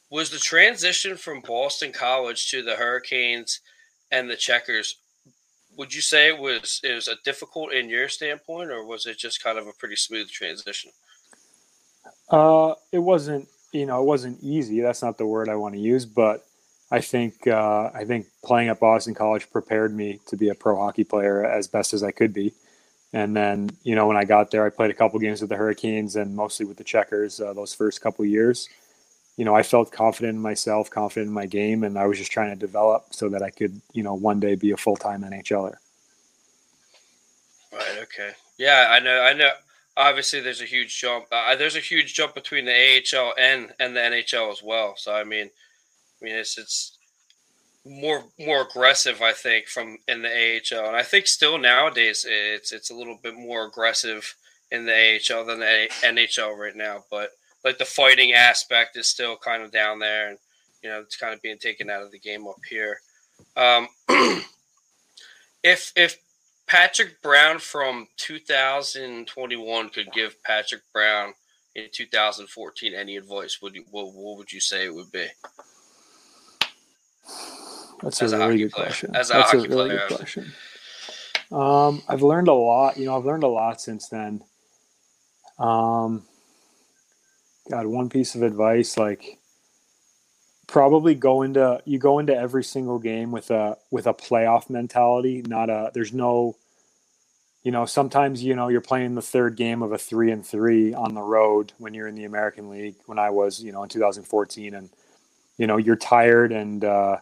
Was 0.09 0.29
the 0.29 0.37
transition 0.37 1.17
from 1.17 1.41
Boston 1.41 1.91
College 1.91 2.49
to 2.51 2.61
the 2.61 2.75
Hurricanes 2.75 3.61
and 4.11 4.29
the 4.29 4.35
Checkers? 4.35 4.97
Would 5.77 5.93
you 5.93 6.01
say 6.01 6.27
it 6.27 6.37
was 6.37 6.79
it 6.83 6.93
was 6.93 7.07
a 7.07 7.15
difficult 7.23 7.73
in 7.73 7.89
your 7.89 8.09
standpoint, 8.09 8.71
or 8.71 8.85
was 8.85 9.05
it 9.05 9.17
just 9.17 9.43
kind 9.43 9.57
of 9.57 9.67
a 9.67 9.73
pretty 9.73 9.95
smooth 9.95 10.29
transition? 10.29 10.91
Uh, 12.29 12.73
it 12.91 12.99
wasn't, 12.99 13.47
you 13.71 13.85
know, 13.85 14.01
it 14.01 14.05
wasn't 14.05 14.41
easy. 14.41 14.81
That's 14.81 15.01
not 15.01 15.17
the 15.17 15.25
word 15.25 15.49
I 15.49 15.55
want 15.55 15.75
to 15.75 15.79
use, 15.79 16.05
but 16.05 16.45
I 16.89 17.01
think 17.01 17.47
uh, 17.47 17.91
I 17.93 18.05
think 18.05 18.27
playing 18.43 18.69
at 18.69 18.79
Boston 18.79 19.13
College 19.13 19.49
prepared 19.51 19.95
me 19.95 20.19
to 20.27 20.37
be 20.37 20.49
a 20.49 20.55
pro 20.55 20.77
hockey 20.77 21.03
player 21.03 21.45
as 21.45 21.67
best 21.67 21.93
as 21.93 22.03
I 22.03 22.11
could 22.11 22.33
be. 22.33 22.53
And 23.13 23.35
then, 23.35 23.69
you 23.83 23.95
know, 23.95 24.07
when 24.07 24.17
I 24.17 24.25
got 24.25 24.51
there, 24.51 24.65
I 24.65 24.69
played 24.69 24.91
a 24.91 24.93
couple 24.93 25.19
games 25.19 25.41
with 25.41 25.49
the 25.49 25.55
Hurricanes 25.55 26.15
and 26.15 26.35
mostly 26.35 26.65
with 26.65 26.77
the 26.77 26.83
Checkers 26.83 27.39
uh, 27.39 27.53
those 27.53 27.73
first 27.73 28.01
couple 28.01 28.25
years. 28.25 28.67
You 29.37 29.45
know, 29.45 29.55
I 29.55 29.63
felt 29.63 29.91
confident 29.91 30.35
in 30.35 30.41
myself, 30.41 30.89
confident 30.89 31.27
in 31.27 31.33
my 31.33 31.45
game, 31.45 31.83
and 31.83 31.97
I 31.97 32.07
was 32.07 32.17
just 32.17 32.31
trying 32.31 32.49
to 32.49 32.55
develop 32.55 33.05
so 33.11 33.29
that 33.29 33.43
I 33.43 33.49
could, 33.49 33.79
you 33.93 34.03
know, 34.03 34.15
one 34.15 34.39
day 34.39 34.55
be 34.55 34.71
a 34.71 34.77
full 34.77 34.95
time 34.95 35.21
NHLer. 35.21 35.75
Right. 37.71 37.97
Okay. 38.01 38.31
Yeah, 38.57 38.87
I 38.89 38.99
know. 38.99 39.21
I 39.21 39.33
know. 39.33 39.51
Obviously, 39.95 40.41
there's 40.41 40.61
a 40.61 40.65
huge 40.65 40.99
jump. 40.99 41.25
Uh, 41.31 41.55
there's 41.55 41.75
a 41.75 41.79
huge 41.79 42.13
jump 42.13 42.33
between 42.33 42.65
the 42.65 42.71
AHL 42.73 43.33
and 43.37 43.71
and 43.79 43.95
the 43.95 43.99
NHL 43.99 44.51
as 44.51 44.63
well. 44.63 44.95
So 44.97 45.13
I 45.13 45.23
mean, 45.23 45.49
I 46.21 46.25
mean 46.25 46.35
it's 46.35 46.57
it's 46.57 46.96
more 47.87 48.25
more 48.39 48.63
aggressive. 48.63 49.21
I 49.21 49.33
think 49.33 49.67
from 49.67 49.97
in 50.07 50.21
the 50.21 50.29
AHL, 50.29 50.87
and 50.87 50.95
I 50.95 51.03
think 51.03 51.27
still 51.27 51.57
nowadays 51.57 52.25
it's 52.27 52.71
it's 52.71 52.89
a 52.89 52.95
little 52.95 53.19
bit 53.21 53.35
more 53.35 53.65
aggressive 53.65 54.35
in 54.71 54.85
the 54.85 54.93
AHL 54.93 55.45
than 55.45 55.59
the 55.59 55.87
NHL 56.03 56.57
right 56.57 56.75
now. 56.75 57.03
But 57.09 57.31
like 57.63 57.77
the 57.77 57.85
fighting 57.85 58.33
aspect 58.33 58.97
is 58.97 59.07
still 59.07 59.37
kind 59.37 59.63
of 59.63 59.71
down 59.71 59.99
there, 59.99 60.29
and 60.29 60.37
you 60.83 60.89
know 60.89 60.99
it's 60.99 61.17
kind 61.17 61.33
of 61.33 61.41
being 61.41 61.57
taken 61.57 61.89
out 61.89 62.03
of 62.03 62.11
the 62.11 62.19
game 62.19 62.47
up 62.47 62.59
here. 62.69 62.99
Um, 63.55 63.87
if 65.63 65.91
if 65.95 66.17
Patrick 66.67 67.21
Brown 67.21 67.59
from 67.59 68.07
2021 68.17 69.89
could 69.89 70.11
give 70.11 70.41
Patrick 70.43 70.81
Brown 70.93 71.33
in 71.75 71.85
2014 71.93 72.93
any 72.93 73.15
advice, 73.15 73.61
would 73.61 73.75
you, 73.75 73.85
what, 73.89 74.13
what 74.13 74.37
would 74.37 74.51
you 74.51 74.59
say 74.59 74.85
it 74.85 74.93
would 74.93 75.11
be? 75.11 75.27
That's 78.01 78.21
As 78.21 78.33
a 78.33 78.37
really 78.37 78.57
good 78.59 78.71
player. 78.71 78.85
question. 78.87 79.15
As 79.15 79.29
That's 79.29 79.53
a 79.53 79.57
really 79.57 79.89
player, 79.89 80.07
good 80.07 80.17
question. 80.17 80.53
Um, 81.51 82.01
I've 82.07 82.21
learned 82.21 82.47
a 82.47 82.53
lot. 82.53 82.97
You 82.97 83.05
know, 83.05 83.17
I've 83.17 83.25
learned 83.25 83.43
a 83.43 83.47
lot 83.47 83.81
since 83.81 84.09
then. 84.09 84.43
Um, 85.57 86.23
God, 87.69 87.85
one 87.87 88.09
piece 88.09 88.35
of 88.35 88.43
advice 88.43 88.97
like 88.97 89.39
probably 90.67 91.15
go 91.15 91.41
into 91.41 91.81
you 91.85 91.97
go 91.97 92.19
into 92.19 92.35
every 92.35 92.63
single 92.63 92.99
game 92.99 93.31
with 93.31 93.49
a 93.51 93.77
with 93.91 94.07
a 94.07 94.13
playoff 94.13 94.69
mentality. 94.69 95.41
Not 95.47 95.69
a 95.69 95.91
there's 95.93 96.13
no, 96.13 96.55
you 97.63 97.71
know, 97.71 97.85
sometimes 97.85 98.43
you 98.43 98.55
know 98.55 98.67
you're 98.67 98.81
playing 98.81 99.15
the 99.15 99.21
third 99.21 99.55
game 99.55 99.81
of 99.81 99.91
a 99.91 99.97
three 99.97 100.31
and 100.31 100.45
three 100.45 100.93
on 100.93 101.13
the 101.15 101.21
road 101.21 101.73
when 101.79 101.93
you're 101.93 102.07
in 102.07 102.15
the 102.15 102.25
American 102.25 102.69
League. 102.69 102.95
When 103.05 103.17
I 103.19 103.29
was, 103.31 103.61
you 103.63 103.71
know, 103.71 103.83
in 103.83 103.89
2014, 103.89 104.75
and 104.75 104.89
you 105.57 105.67
know 105.67 105.77
you're 105.77 105.95
tired 105.95 106.51
and 106.51 106.83
uh, 106.83 107.17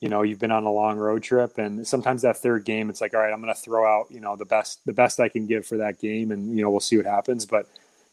you 0.00 0.08
know 0.08 0.22
you've 0.22 0.38
been 0.38 0.52
on 0.52 0.64
a 0.64 0.72
long 0.72 0.98
road 0.98 1.22
trip, 1.22 1.58
and 1.58 1.86
sometimes 1.86 2.22
that 2.22 2.38
third 2.38 2.64
game 2.64 2.90
it's 2.90 3.00
like, 3.00 3.14
all 3.14 3.20
right, 3.20 3.32
I'm 3.32 3.42
going 3.42 3.54
to 3.54 3.60
throw 3.60 3.86
out 3.86 4.06
you 4.10 4.20
know 4.20 4.36
the 4.36 4.46
best 4.46 4.80
the 4.86 4.92
best 4.92 5.20
I 5.20 5.28
can 5.28 5.46
give 5.46 5.66
for 5.66 5.78
that 5.78 6.00
game, 6.00 6.30
and 6.32 6.56
you 6.56 6.62
know 6.62 6.70
we'll 6.70 6.80
see 6.80 6.96
what 6.96 7.06
happens, 7.06 7.46
but. 7.46 7.68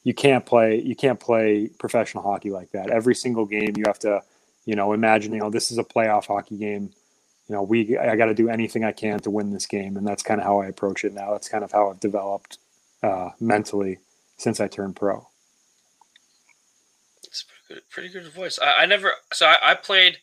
You 0.06 0.14
can't 0.14 0.46
play. 0.46 0.82
You 0.82 0.98
can't 0.98 1.18
play 1.18 1.70
professional 1.80 2.24
hockey 2.24 2.50
like 2.50 2.72
that. 2.72 2.90
Every 2.90 3.16
single 3.16 3.46
game, 3.46 3.76
you 3.78 3.86
have 3.88 4.00
to 4.00 4.22
you 4.66 4.76
know, 4.76 4.94
imagine, 4.94 5.34
you 5.34 5.40
know, 5.40 5.50
this 5.50 5.72
is 5.72 5.78
a 5.78 5.84
playoff 5.84 6.28
hockey 6.28 6.58
game. 6.58 6.92
You 7.48 7.56
know, 7.56 7.64
we 7.64 7.98
I 7.98 8.16
got 8.16 8.28
to 8.28 8.34
do 8.34 8.50
anything 8.50 8.84
I 8.86 8.94
can 8.94 9.20
to 9.20 9.30
win 9.30 9.52
this 9.52 9.66
game, 9.66 9.98
and 9.98 10.08
that's 10.08 10.24
kind 10.24 10.40
of 10.40 10.48
how 10.48 10.62
I 10.62 10.68
approach 10.68 11.04
it 11.04 11.14
now. 11.14 11.32
That's 11.32 11.50
kind 11.50 11.64
of 11.64 11.72
how 11.72 11.90
I've 11.90 12.00
developed 12.00 12.58
uh, 13.02 13.32
mentally 13.40 14.00
since 14.38 14.60
I 14.62 14.68
turned 14.68 14.96
pro. 14.96 15.28
Good, 17.68 17.82
pretty 17.90 18.10
good 18.10 18.32
voice. 18.34 18.60
I, 18.60 18.82
I 18.82 18.86
never, 18.86 19.12
so 19.32 19.46
I, 19.46 19.72
I 19.72 19.76
played 19.76 20.18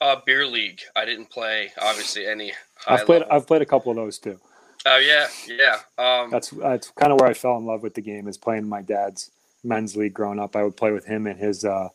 uh, 0.00 0.16
beer 0.24 0.46
league. 0.46 0.80
I 0.94 1.04
didn't 1.04 1.30
play 1.30 1.72
obviously 1.80 2.26
any. 2.26 2.52
I've 2.86 3.06
played. 3.06 3.20
Level. 3.20 3.36
I've 3.36 3.46
played 3.46 3.62
a 3.62 3.66
couple 3.66 3.90
of 3.90 3.96
those 3.96 4.18
too. 4.18 4.38
Oh 4.84 4.98
yeah, 4.98 5.26
yeah. 5.46 5.78
Um, 5.98 6.30
that's 6.30 6.50
that's 6.50 6.90
kind 6.90 7.12
of 7.12 7.20
where 7.20 7.28
I 7.28 7.34
fell 7.34 7.58
in 7.58 7.66
love 7.66 7.82
with 7.82 7.94
the 7.94 8.00
game 8.02 8.28
is 8.28 8.38
playing 8.38 8.68
my 8.68 8.82
dad's 8.82 9.30
men's 9.64 9.96
league 9.96 10.14
growing 10.14 10.38
up. 10.38 10.54
I 10.54 10.62
would 10.62 10.76
play 10.76 10.92
with 10.92 11.04
him 11.04 11.26
and 11.26 11.38
his 11.38 11.64
uh, 11.64 11.88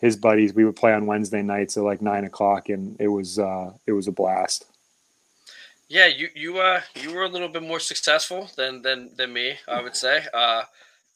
his 0.00 0.16
buddies. 0.16 0.54
We 0.54 0.64
would 0.64 0.76
play 0.76 0.92
on 0.92 1.06
Wednesday 1.06 1.42
nights 1.42 1.76
at 1.76 1.84
like 1.84 2.02
nine 2.02 2.24
o'clock, 2.24 2.68
and 2.68 3.00
it 3.00 3.08
was 3.08 3.38
uh, 3.38 3.72
it 3.86 3.92
was 3.92 4.08
a 4.08 4.12
blast. 4.12 4.66
Yeah, 5.88 6.06
you 6.06 6.28
you 6.34 6.58
uh 6.58 6.82
you 6.94 7.14
were 7.14 7.24
a 7.24 7.28
little 7.28 7.48
bit 7.48 7.62
more 7.62 7.80
successful 7.80 8.50
than 8.56 8.82
than 8.82 9.10
than 9.16 9.32
me, 9.32 9.54
I 9.66 9.80
would 9.80 9.96
say. 9.96 10.26
Uh, 10.34 10.64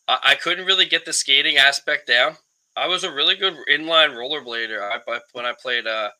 I, 0.08 0.18
I 0.24 0.34
couldn't 0.36 0.66
really 0.66 0.86
get 0.86 1.04
the 1.04 1.12
skating 1.12 1.58
aspect 1.58 2.06
down. 2.06 2.36
I 2.76 2.86
was 2.86 3.04
a 3.04 3.12
really 3.12 3.36
good 3.36 3.54
inline 3.70 4.14
rollerblader 4.14 4.80
I, 4.80 4.98
I, 5.10 5.20
when 5.32 5.44
I 5.44 5.52
played 5.60 5.86
uh, 5.86 6.10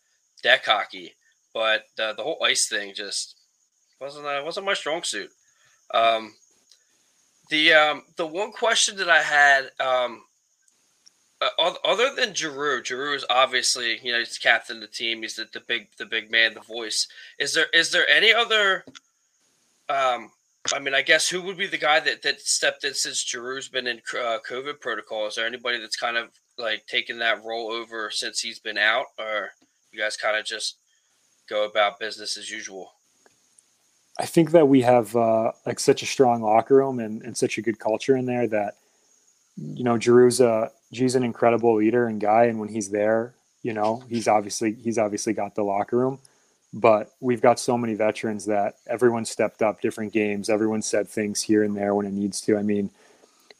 deck 0.42 0.64
hockey, 0.66 1.14
but 1.54 1.84
the, 1.96 2.14
the 2.16 2.22
whole 2.22 2.42
ice 2.44 2.68
thing 2.68 2.92
just 2.94 3.36
wasn't 4.00 4.26
uh, 4.26 4.42
wasn't 4.44 4.66
my 4.66 4.74
strong 4.74 5.02
suit. 5.02 5.30
Um, 5.94 6.34
the 7.50 7.72
um, 7.72 8.02
the 8.16 8.26
one 8.26 8.52
question 8.52 8.96
that 8.96 9.08
I 9.08 9.22
had 9.22 9.70
um, 9.80 10.22
uh, 11.40 11.72
other 11.84 12.14
than 12.14 12.34
Giroux, 12.34 12.84
Giroux 12.84 13.14
is 13.14 13.24
obviously 13.28 13.98
you 14.02 14.12
know 14.12 14.18
he's 14.18 14.38
captain 14.38 14.76
of 14.76 14.82
the 14.82 14.88
team. 14.88 15.22
He's 15.22 15.36
the, 15.36 15.48
the 15.52 15.60
big 15.60 15.88
the 15.98 16.06
big 16.06 16.30
man, 16.30 16.54
the 16.54 16.60
voice. 16.60 17.08
Is 17.38 17.54
there 17.54 17.66
is 17.72 17.90
there 17.90 18.08
any 18.08 18.32
other? 18.32 18.84
Um, 19.88 20.30
I 20.72 20.78
mean, 20.78 20.94
I 20.94 21.02
guess 21.02 21.28
who 21.28 21.42
would 21.42 21.56
be 21.56 21.66
the 21.66 21.78
guy 21.78 21.98
that 22.00 22.22
that 22.22 22.40
stepped 22.40 22.84
in 22.84 22.94
since 22.94 23.24
Giroux's 23.24 23.68
been 23.68 23.88
in 23.88 23.98
uh, 24.14 24.38
COVID 24.48 24.80
protocol? 24.80 25.26
Is 25.26 25.34
there 25.34 25.46
anybody 25.46 25.80
that's 25.80 25.96
kind 25.96 26.16
of 26.16 26.28
like 26.58 26.86
taking 26.86 27.18
that 27.18 27.44
role 27.44 27.70
over 27.70 28.10
since 28.10 28.40
he's 28.40 28.58
been 28.58 28.78
out, 28.78 29.06
or 29.18 29.52
you 29.90 30.00
guys 30.00 30.16
kind 30.16 30.36
of 30.36 30.44
just 30.44 30.76
go 31.48 31.64
about 31.64 32.00
business 32.00 32.36
as 32.36 32.50
usual? 32.50 32.92
I 34.18 34.26
think 34.26 34.50
that 34.50 34.68
we 34.68 34.82
have 34.82 35.14
uh, 35.16 35.52
like 35.66 35.80
such 35.80 36.02
a 36.02 36.06
strong 36.06 36.42
locker 36.42 36.76
room 36.76 36.98
and, 36.98 37.22
and 37.22 37.36
such 37.36 37.58
a 37.58 37.62
good 37.62 37.78
culture 37.78 38.16
in 38.16 38.26
there 38.26 38.46
that 38.48 38.74
you 39.56 39.84
know 39.84 39.96
Giroux's 39.96 40.40
a 40.40 40.70
an 41.16 41.24
incredible 41.24 41.76
leader 41.76 42.06
and 42.06 42.20
guy, 42.20 42.44
and 42.44 42.60
when 42.60 42.68
he's 42.68 42.90
there, 42.90 43.34
you 43.62 43.72
know, 43.72 44.02
he's 44.08 44.28
obviously 44.28 44.74
he's 44.74 44.98
obviously 44.98 45.32
got 45.32 45.54
the 45.54 45.62
locker 45.62 45.96
room. 45.96 46.18
But 46.74 47.12
we've 47.20 47.42
got 47.42 47.60
so 47.60 47.76
many 47.76 47.94
veterans 47.94 48.46
that 48.46 48.76
everyone 48.86 49.26
stepped 49.26 49.60
up 49.60 49.82
different 49.82 50.12
games. 50.12 50.48
Everyone 50.48 50.80
said 50.80 51.06
things 51.06 51.42
here 51.42 51.64
and 51.64 51.76
there 51.76 51.94
when 51.94 52.06
it 52.06 52.14
needs 52.14 52.40
to. 52.42 52.56
I 52.56 52.62
mean, 52.62 52.90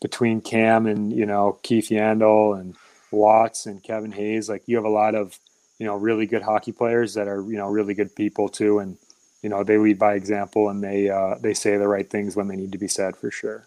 between 0.00 0.40
Cam 0.40 0.86
and 0.86 1.12
you 1.12 1.26
know 1.26 1.58
Keith 1.62 1.88
Yandle 1.88 2.60
and 2.60 2.74
Watts 3.12 3.66
and 3.66 3.82
Kevin 3.82 4.12
Hayes, 4.12 4.48
like 4.48 4.62
you 4.66 4.76
have 4.76 4.84
a 4.84 4.90
lot 4.90 5.14
of 5.14 5.38
you 5.78 5.86
know 5.86 5.96
really 5.96 6.26
good 6.26 6.42
hockey 6.42 6.72
players 6.72 7.14
that 7.14 7.28
are 7.28 7.42
you 7.42 7.56
know 7.56 7.68
really 7.68 7.94
good 7.94 8.14
people 8.14 8.48
too, 8.48 8.78
and 8.78 8.96
you 9.42 9.48
know 9.48 9.64
they 9.64 9.78
lead 9.78 9.98
by 9.98 10.14
example 10.14 10.68
and 10.68 10.82
they 10.82 11.08
uh, 11.10 11.36
they 11.40 11.54
say 11.54 11.76
the 11.76 11.88
right 11.88 12.08
things 12.08 12.36
when 12.36 12.48
they 12.48 12.56
need 12.56 12.72
to 12.72 12.78
be 12.78 12.88
said 12.88 13.16
for 13.16 13.30
sure. 13.30 13.66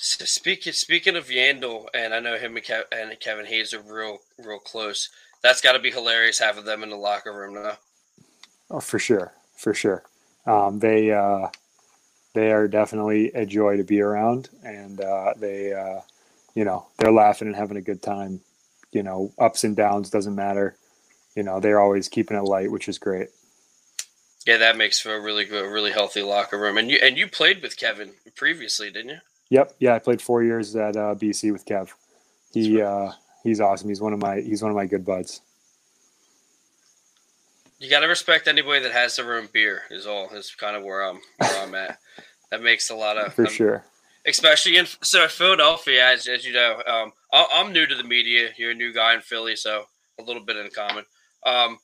Speaking 0.00 0.72
speaking 0.72 1.16
of 1.16 1.26
Yandle, 1.26 1.86
and 1.92 2.14
I 2.14 2.20
know 2.20 2.38
him 2.38 2.56
and, 2.56 2.64
Kev, 2.64 2.84
and 2.92 3.18
Kevin 3.18 3.46
Hayes 3.46 3.74
are 3.74 3.80
real 3.80 4.18
real 4.38 4.60
close. 4.60 5.08
That's 5.42 5.60
got 5.60 5.72
to 5.72 5.78
be 5.78 5.90
hilarious 5.90 6.38
having 6.38 6.64
them 6.64 6.82
in 6.82 6.90
the 6.90 6.96
locker 6.96 7.32
room 7.32 7.54
now. 7.54 7.78
Oh, 8.70 8.80
for 8.80 8.98
sure, 8.98 9.32
for 9.56 9.74
sure. 9.74 10.04
Um, 10.46 10.78
they 10.78 11.10
uh, 11.10 11.48
they 12.34 12.52
are 12.52 12.68
definitely 12.68 13.32
a 13.32 13.44
joy 13.44 13.76
to 13.76 13.84
be 13.84 14.00
around, 14.00 14.50
and 14.62 15.00
uh, 15.00 15.34
they 15.36 15.72
uh, 15.72 16.00
you 16.58 16.64
know 16.64 16.88
they're 16.98 17.12
laughing 17.12 17.46
and 17.46 17.56
having 17.56 17.76
a 17.76 17.80
good 17.80 18.02
time. 18.02 18.40
You 18.90 19.04
know, 19.04 19.32
ups 19.38 19.62
and 19.62 19.76
downs 19.76 20.10
doesn't 20.10 20.34
matter. 20.34 20.76
You 21.36 21.44
know, 21.44 21.60
they're 21.60 21.78
always 21.78 22.08
keeping 22.08 22.36
it 22.36 22.42
light, 22.42 22.72
which 22.72 22.88
is 22.88 22.98
great. 22.98 23.28
Yeah, 24.44 24.56
that 24.56 24.76
makes 24.76 24.98
for 24.98 25.14
a 25.14 25.20
really 25.20 25.44
good, 25.44 25.70
really 25.70 25.92
healthy 25.92 26.22
locker 26.22 26.58
room. 26.58 26.76
And 26.76 26.90
you 26.90 26.98
and 27.00 27.16
you 27.16 27.28
played 27.28 27.62
with 27.62 27.76
Kevin 27.76 28.10
previously, 28.34 28.90
didn't 28.90 29.10
you? 29.10 29.18
Yep. 29.50 29.76
Yeah, 29.78 29.94
I 29.94 30.00
played 30.00 30.20
four 30.20 30.42
years 30.42 30.74
at 30.74 30.96
uh, 30.96 31.14
BC 31.14 31.52
with 31.52 31.64
Kev. 31.64 31.90
He 32.52 32.82
uh, 32.82 33.12
he's 33.44 33.60
awesome. 33.60 33.88
He's 33.88 34.00
one 34.00 34.12
of 34.12 34.18
my 34.18 34.40
he's 34.40 34.60
one 34.60 34.72
of 34.72 34.76
my 34.76 34.86
good 34.86 35.06
buds. 35.06 35.40
You 37.78 37.88
got 37.88 38.00
to 38.00 38.08
respect 38.08 38.48
anybody 38.48 38.82
that 38.82 38.90
has 38.90 39.14
their 39.14 39.32
own 39.34 39.48
beer. 39.52 39.82
Is 39.92 40.08
all 40.08 40.28
is 40.30 40.52
kind 40.56 40.74
of 40.74 40.82
where 40.82 41.08
I'm 41.08 41.20
where 41.38 41.62
I'm 41.62 41.74
at. 41.76 41.98
That 42.50 42.62
makes 42.62 42.88
a 42.88 42.94
lot 42.94 43.18
of 43.18 43.34
for 43.34 43.44
um, 43.44 43.52
sure. 43.52 43.84
Especially 44.28 44.76
in 44.76 44.86
so 45.02 45.26
Philadelphia, 45.28 46.06
as 46.06 46.28
as 46.28 46.44
you 46.44 46.52
know, 46.52 46.82
um, 46.86 47.12
I'm 47.32 47.72
new 47.72 47.86
to 47.86 47.94
the 47.94 48.04
media. 48.04 48.50
You're 48.56 48.72
a 48.72 48.74
new 48.74 48.92
guy 48.92 49.14
in 49.14 49.20
Philly, 49.20 49.56
so 49.56 49.84
a 50.18 50.22
little 50.22 50.44
bit 50.44 50.56
in 50.56 50.70
common. 50.70 51.04
Um, 51.46 51.78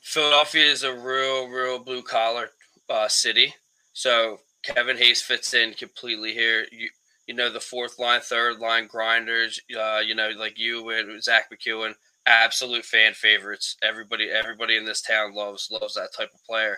Philadelphia 0.00 0.64
is 0.64 0.82
a 0.82 0.94
real, 0.94 1.48
real 1.48 1.78
blue 1.78 2.02
collar 2.02 2.50
uh, 2.90 3.08
city. 3.08 3.54
So 3.94 4.40
Kevin 4.62 4.98
Hayes 4.98 5.22
fits 5.22 5.54
in 5.54 5.72
completely 5.72 6.32
here. 6.34 6.66
You 6.70 6.88
you 7.26 7.34
know 7.34 7.50
the 7.50 7.60
fourth 7.60 7.98
line, 7.98 8.20
third 8.20 8.58
line 8.58 8.86
grinders. 8.86 9.60
Uh, 9.74 10.00
you 10.04 10.14
know 10.14 10.30
like 10.36 10.58
you 10.58 10.90
and 10.90 11.22
Zack 11.22 11.50
MacEwen, 11.50 11.94
absolute 12.26 12.84
fan 12.84 13.14
favorites. 13.14 13.76
Everybody 13.82 14.30
everybody 14.30 14.76
in 14.76 14.84
this 14.84 15.00
town 15.00 15.34
loves 15.34 15.68
loves 15.70 15.94
that 15.94 16.14
type 16.16 16.30
of 16.34 16.44
player. 16.44 16.76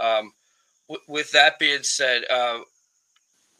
Um, 0.00 0.32
w- 0.88 1.04
with 1.08 1.32
that 1.32 1.58
being 1.58 1.82
said, 1.82 2.24
uh, 2.30 2.60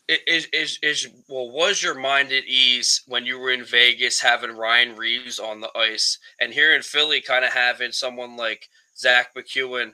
is 0.09 0.47
is 0.53 0.79
is 0.83 1.09
well 1.29 1.51
was 1.51 1.83
your 1.83 1.99
mind 1.99 2.31
at 2.31 2.45
ease 2.45 3.03
when 3.09 3.27
you 3.27 3.39
were 3.39 3.51
in 3.51 3.65
Vegas 3.65 4.21
having 4.21 4.57
Ryan 4.57 4.95
Reaves 4.95 5.39
on 5.39 5.61
the 5.61 5.77
ice 5.77 6.19
and 6.41 6.53
here 6.53 6.75
in 6.77 6.83
Philly 6.83 7.21
kind 7.21 7.45
of 7.45 7.53
having 7.53 7.91
someone 7.91 8.37
like 8.37 8.69
Zack 8.97 9.35
MacEwen 9.35 9.93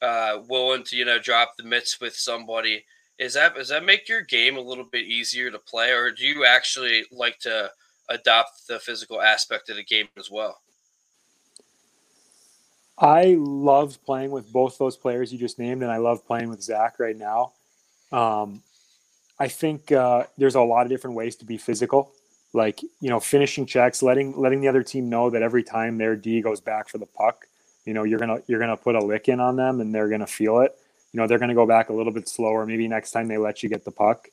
uh, 0.00 0.38
willing 0.48 0.84
to 0.84 0.96
you 0.96 1.04
know 1.04 1.18
drop 1.18 1.56
the 1.56 1.64
mitts 1.64 2.00
with 2.00 2.14
somebody 2.14 2.84
is 3.22 3.34
that 3.34 3.54
does 3.54 3.68
that 3.68 3.84
make 3.84 4.08
your 4.08 4.22
game 4.22 4.56
a 4.56 4.60
little 4.60 4.84
bit 4.84 5.04
easier 5.04 5.50
to 5.50 5.58
play, 5.58 5.92
or 5.92 6.10
do 6.10 6.26
you 6.26 6.44
actually 6.44 7.04
like 7.12 7.38
to 7.40 7.70
adopt 8.08 8.66
the 8.68 8.80
physical 8.80 9.20
aspect 9.20 9.70
of 9.70 9.76
the 9.76 9.84
game 9.84 10.08
as 10.18 10.30
well? 10.30 10.60
I 12.98 13.36
love 13.38 14.02
playing 14.04 14.30
with 14.30 14.52
both 14.52 14.76
those 14.78 14.96
players 14.96 15.32
you 15.32 15.38
just 15.38 15.58
named, 15.58 15.82
and 15.82 15.90
I 15.90 15.98
love 15.98 16.26
playing 16.26 16.48
with 16.48 16.62
Zach 16.62 16.98
right 16.98 17.16
now. 17.16 17.52
Um, 18.10 18.62
I 19.42 19.48
think 19.48 19.92
uh, 19.92 20.24
there's 20.38 20.54
a 20.54 20.60
lot 20.60 20.86
of 20.86 20.88
different 20.88 21.16
ways 21.16 21.36
to 21.36 21.44
be 21.44 21.58
physical, 21.58 22.12
like 22.52 22.82
you 22.82 23.10
know, 23.10 23.20
finishing 23.20 23.66
checks, 23.66 24.02
letting 24.02 24.38
letting 24.38 24.60
the 24.60 24.68
other 24.68 24.82
team 24.82 25.08
know 25.08 25.30
that 25.30 25.42
every 25.42 25.62
time 25.62 25.98
their 25.98 26.16
D 26.16 26.40
goes 26.40 26.60
back 26.60 26.88
for 26.88 26.98
the 26.98 27.06
puck, 27.06 27.46
you 27.84 27.94
know, 27.94 28.04
you're 28.04 28.18
gonna 28.18 28.38
you're 28.46 28.60
gonna 28.60 28.76
put 28.76 28.94
a 28.94 29.04
lick 29.04 29.28
in 29.28 29.40
on 29.40 29.56
them, 29.56 29.80
and 29.80 29.94
they're 29.94 30.08
gonna 30.08 30.26
feel 30.26 30.60
it 30.60 30.76
you 31.12 31.20
know 31.20 31.26
they're 31.26 31.38
to 31.38 31.54
go 31.54 31.66
back 31.66 31.90
a 31.90 31.92
little 31.92 32.12
bit 32.12 32.28
slower. 32.28 32.66
Maybe 32.66 32.88
next 32.88 33.10
time 33.10 33.28
they 33.28 33.38
let 33.38 33.62
you 33.62 33.68
get 33.68 33.84
the 33.84 33.90
puck. 33.90 34.28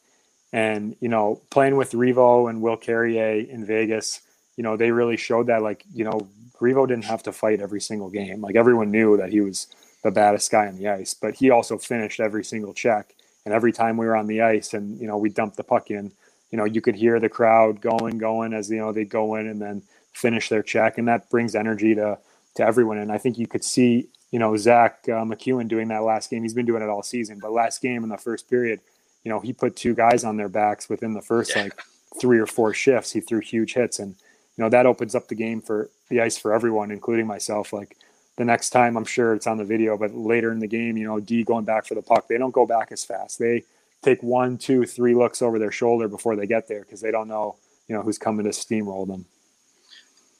And 0.51 0.95
you 0.99 1.09
know, 1.09 1.41
playing 1.49 1.75
with 1.75 1.91
Revo 1.91 2.49
and 2.49 2.61
Will 2.61 2.77
Carrier 2.77 3.45
in 3.49 3.65
Vegas, 3.65 4.21
you 4.55 4.63
know, 4.63 4.77
they 4.77 4.91
really 4.91 5.17
showed 5.17 5.47
that. 5.47 5.61
Like, 5.61 5.83
you 5.93 6.05
know, 6.05 6.27
Revo 6.59 6.87
didn't 6.87 7.05
have 7.05 7.23
to 7.23 7.31
fight 7.31 7.61
every 7.61 7.81
single 7.81 8.09
game. 8.09 8.41
Like 8.41 8.55
everyone 8.55 8.91
knew 8.91 9.17
that 9.17 9.31
he 9.31 9.41
was 9.41 9.67
the 10.03 10.11
baddest 10.11 10.49
guy 10.49 10.67
on 10.67 10.77
the 10.77 10.87
ice, 10.87 11.13
but 11.13 11.35
he 11.35 11.49
also 11.49 11.77
finished 11.77 12.19
every 12.19 12.43
single 12.43 12.73
check. 12.73 13.13
And 13.45 13.53
every 13.53 13.71
time 13.71 13.97
we 13.97 14.05
were 14.05 14.15
on 14.15 14.27
the 14.27 14.41
ice 14.41 14.73
and 14.73 14.99
you 14.99 15.07
know 15.07 15.17
we 15.17 15.29
dumped 15.29 15.57
the 15.57 15.63
puck 15.63 15.91
in, 15.91 16.11
you 16.51 16.57
know, 16.57 16.65
you 16.65 16.81
could 16.81 16.95
hear 16.95 17.19
the 17.19 17.29
crowd 17.29 17.81
going, 17.81 18.17
going 18.17 18.53
as 18.53 18.69
you 18.69 18.77
know 18.77 18.91
they 18.91 19.05
go 19.05 19.35
in 19.35 19.47
and 19.47 19.61
then 19.61 19.81
finish 20.13 20.49
their 20.49 20.63
check, 20.63 20.97
and 20.97 21.07
that 21.07 21.29
brings 21.29 21.55
energy 21.55 21.95
to 21.95 22.17
to 22.55 22.63
everyone. 22.63 22.97
And 22.97 23.11
I 23.11 23.17
think 23.17 23.37
you 23.37 23.47
could 23.47 23.63
see 23.63 24.09
you 24.31 24.39
know, 24.39 24.55
Zack 24.57 25.05
uh, 25.07 25.23
MacEwen 25.23 25.67
doing 25.67 25.87
that 25.87 26.03
last 26.03 26.29
game. 26.29 26.43
He's 26.43 26.53
been 26.53 26.65
doing 26.65 26.83
it 26.83 26.89
all 26.89 27.03
season, 27.03 27.39
but 27.39 27.51
last 27.51 27.81
game 27.81 28.03
in 28.03 28.09
the 28.09 28.17
first 28.17 28.49
period, 28.49 28.79
you 29.23 29.29
know, 29.29 29.39
he 29.39 29.53
put 29.53 29.75
two 29.75 29.95
guys 29.95 30.23
on 30.23 30.37
their 30.37 30.49
backs 30.49 30.87
within 30.87 31.13
the 31.13 31.21
first 31.21 31.55
yeah. 31.55 31.63
like 31.63 31.81
three 32.19 32.39
or 32.39 32.45
four 32.45 32.73
shifts. 32.73 33.11
He 33.11 33.21
threw 33.21 33.39
huge 33.39 33.73
hits, 33.73 33.99
and 33.99 34.15
you 34.55 34.63
know 34.63 34.69
that 34.69 34.85
opens 34.85 35.15
up 35.15 35.27
the 35.27 35.35
game 35.35 35.61
for 35.61 35.89
the 36.09 36.21
ice 36.21 36.37
for 36.37 36.53
everyone, 36.53 36.91
including 36.91 37.27
myself. 37.27 37.73
Like 37.73 37.97
the 38.39 38.45
next 38.45 38.69
time, 38.69 38.95
I'm 38.95 39.05
sure 39.05 39.33
it's 39.33 39.47
on 39.47 39.57
the 39.57 39.65
video, 39.65 39.97
but 39.97 40.15
later 40.15 40.53
in 40.53 40.59
the 40.59 40.67
game, 40.67 40.95
you 40.95 41.05
know, 41.05 41.19
D 41.19 41.43
going 41.43 41.65
back 41.65 41.85
for 41.85 41.93
the 41.93 42.01
puck, 42.01 42.29
they 42.29 42.37
don't 42.37 42.53
go 42.53 42.65
back 42.65 42.89
as 42.93 43.03
fast. 43.03 43.37
They 43.37 43.63
take 44.01 44.23
one, 44.23 44.57
two, 44.57 44.85
three 44.85 45.13
looks 45.13 45.41
over 45.41 45.59
their 45.59 45.73
shoulder 45.73 46.07
before 46.07 46.37
they 46.37 46.47
get 46.47 46.65
there 46.69 46.79
because 46.79 47.01
they 47.01 47.11
don't 47.11 47.27
know, 47.27 47.57
you 47.89 47.95
know, 47.95 48.01
who's 48.01 48.17
coming 48.17 48.45
to 48.45 48.51
steamroll 48.51 49.05
them. 49.05 49.25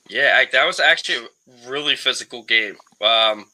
Yeah, 0.10 0.34
I, 0.38 0.48
that 0.54 0.66
was 0.66 0.80
actually 0.80 1.26
a 1.26 1.70
really 1.70 1.98
physical 1.98 2.42
game. 2.42 2.78
Um, 3.02 3.48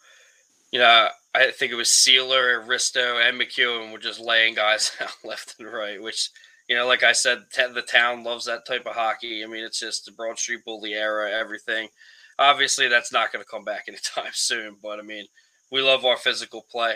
you 0.72 0.78
know, 0.78 1.08
I 1.34 1.50
think 1.50 1.72
it 1.72 1.76
was 1.76 1.90
Seeler, 1.90 2.64
Risto, 2.68 3.28
and 3.28 3.42
MacEwen 3.42 3.92
were 3.92 3.98
just 3.98 4.20
laying 4.20 4.54
guys 4.54 4.92
out 5.02 5.10
left 5.24 5.56
and 5.58 5.74
right, 5.74 6.00
which, 6.00 6.30
you 6.70 6.76
know, 6.76 6.86
like 6.86 7.02
I 7.02 7.14
said, 7.14 7.46
the 7.56 7.82
town 7.82 8.24
loves 8.24 8.46
that 8.46 8.68
type 8.68 8.86
of 8.86 8.94
hockey. 8.94 9.44
I 9.44 9.48
mean, 9.48 9.64
it's 9.64 9.80
just 9.80 10.06
the 10.06 10.12
Broad 10.12 10.38
Street 10.38 10.64
Bully 10.64 10.94
era, 10.94 11.32
everything. 11.32 11.90
Obviously, 12.38 12.88
that's 12.88 13.14
not 13.14 13.32
going 13.32 13.44
to 13.44 13.49
come 13.49 13.64
back 13.64 13.86
anytime 13.88 14.32
soon, 14.34 14.78
but 14.82 14.99
I 14.99 15.02
mean, 15.02 15.26
we 15.72 15.82
love 15.82 16.06
our 16.06 16.18
physical 16.18 16.66
play. 16.70 16.95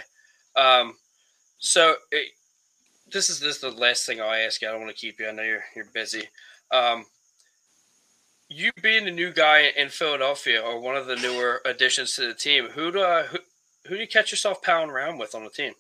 Um, 0.56 0.96
so 1.58 1.96
it, 2.12 2.30
this 3.12 3.30
is 3.30 3.40
this 3.40 3.56
is 3.56 3.62
the 3.62 3.72
last 3.72 4.06
thing 4.06 4.22
I'll 4.22 4.32
ask 4.34 4.62
you. 4.62 4.68
I 4.68 4.72
don't 4.72 4.82
want 4.82 4.96
to 4.96 5.00
keep 5.00 5.20
you. 5.20 5.28
I 5.28 5.32
know 5.32 5.44
you're 5.44 5.64
you're 5.76 5.86
busy. 5.94 6.24
Um, 6.72 7.06
you 8.50 8.72
being 8.82 9.08
a 9.08 9.12
new 9.12 9.32
guy 9.32 9.72
in 9.78 9.90
Philadelphia 9.90 10.62
or 10.62 10.80
one 10.80 10.96
of 10.96 11.06
the 11.06 11.16
newer 11.18 11.62
additions 11.66 12.16
to 12.16 12.28
the 12.28 12.34
team, 12.34 12.66
who 12.70 12.92
do 12.92 13.02
uh, 13.02 13.24
who, 13.24 13.38
who 13.88 13.96
do 13.96 14.02
you 14.02 14.08
catch 14.08 14.32
yourself 14.32 14.62
palling 14.62 14.90
around 14.90 15.18
with 15.18 15.36
on 15.36 15.44
the 15.44 15.50
team? 15.50 15.74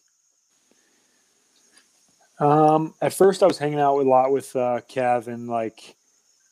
Um, 2.39 2.93
at 3.01 3.13
first, 3.13 3.43
I 3.43 3.47
was 3.47 3.57
hanging 3.57 3.79
out 3.79 3.99
a 3.99 4.07
lot 4.07 4.31
with 4.31 4.55
uh, 4.55 4.81
Kev 4.89 5.27
and 5.27 5.47
like, 5.47 5.95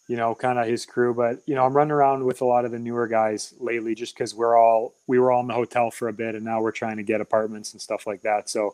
you 0.08 0.16
know, 0.16 0.34
kind 0.34 0.58
of 0.58 0.68
his 0.68 0.86
crew. 0.86 1.14
But 1.14 1.42
you 1.46 1.56
know, 1.56 1.66
I'm 1.66 1.76
running 1.76 1.92
around 1.92 2.24
with 2.26 2.42
a 2.42 2.46
lot 2.46 2.66
of 2.66 2.72
the 2.72 2.80
newer 2.80 3.08
guys 3.08 3.54
lately, 3.60 3.94
just 3.96 4.16
because 4.16 4.34
we're 4.34 4.58
all 4.58 4.96
we 5.06 5.20
were 5.20 5.32
all 5.32 5.42
in 5.42 5.48
the 5.48 5.54
hotel 5.54 5.92
for 5.92 6.08
a 6.08 6.14
bit, 6.14 6.36
and 6.36 6.46
now 6.46 6.62
we're 6.62 6.72
trying 6.72 6.98
to 6.98 7.04
get 7.04 7.22
apartments 7.22 7.74
and 7.74 7.82
stuff 7.82 8.08
like 8.08 8.22
that. 8.22 8.50
So, 8.50 8.74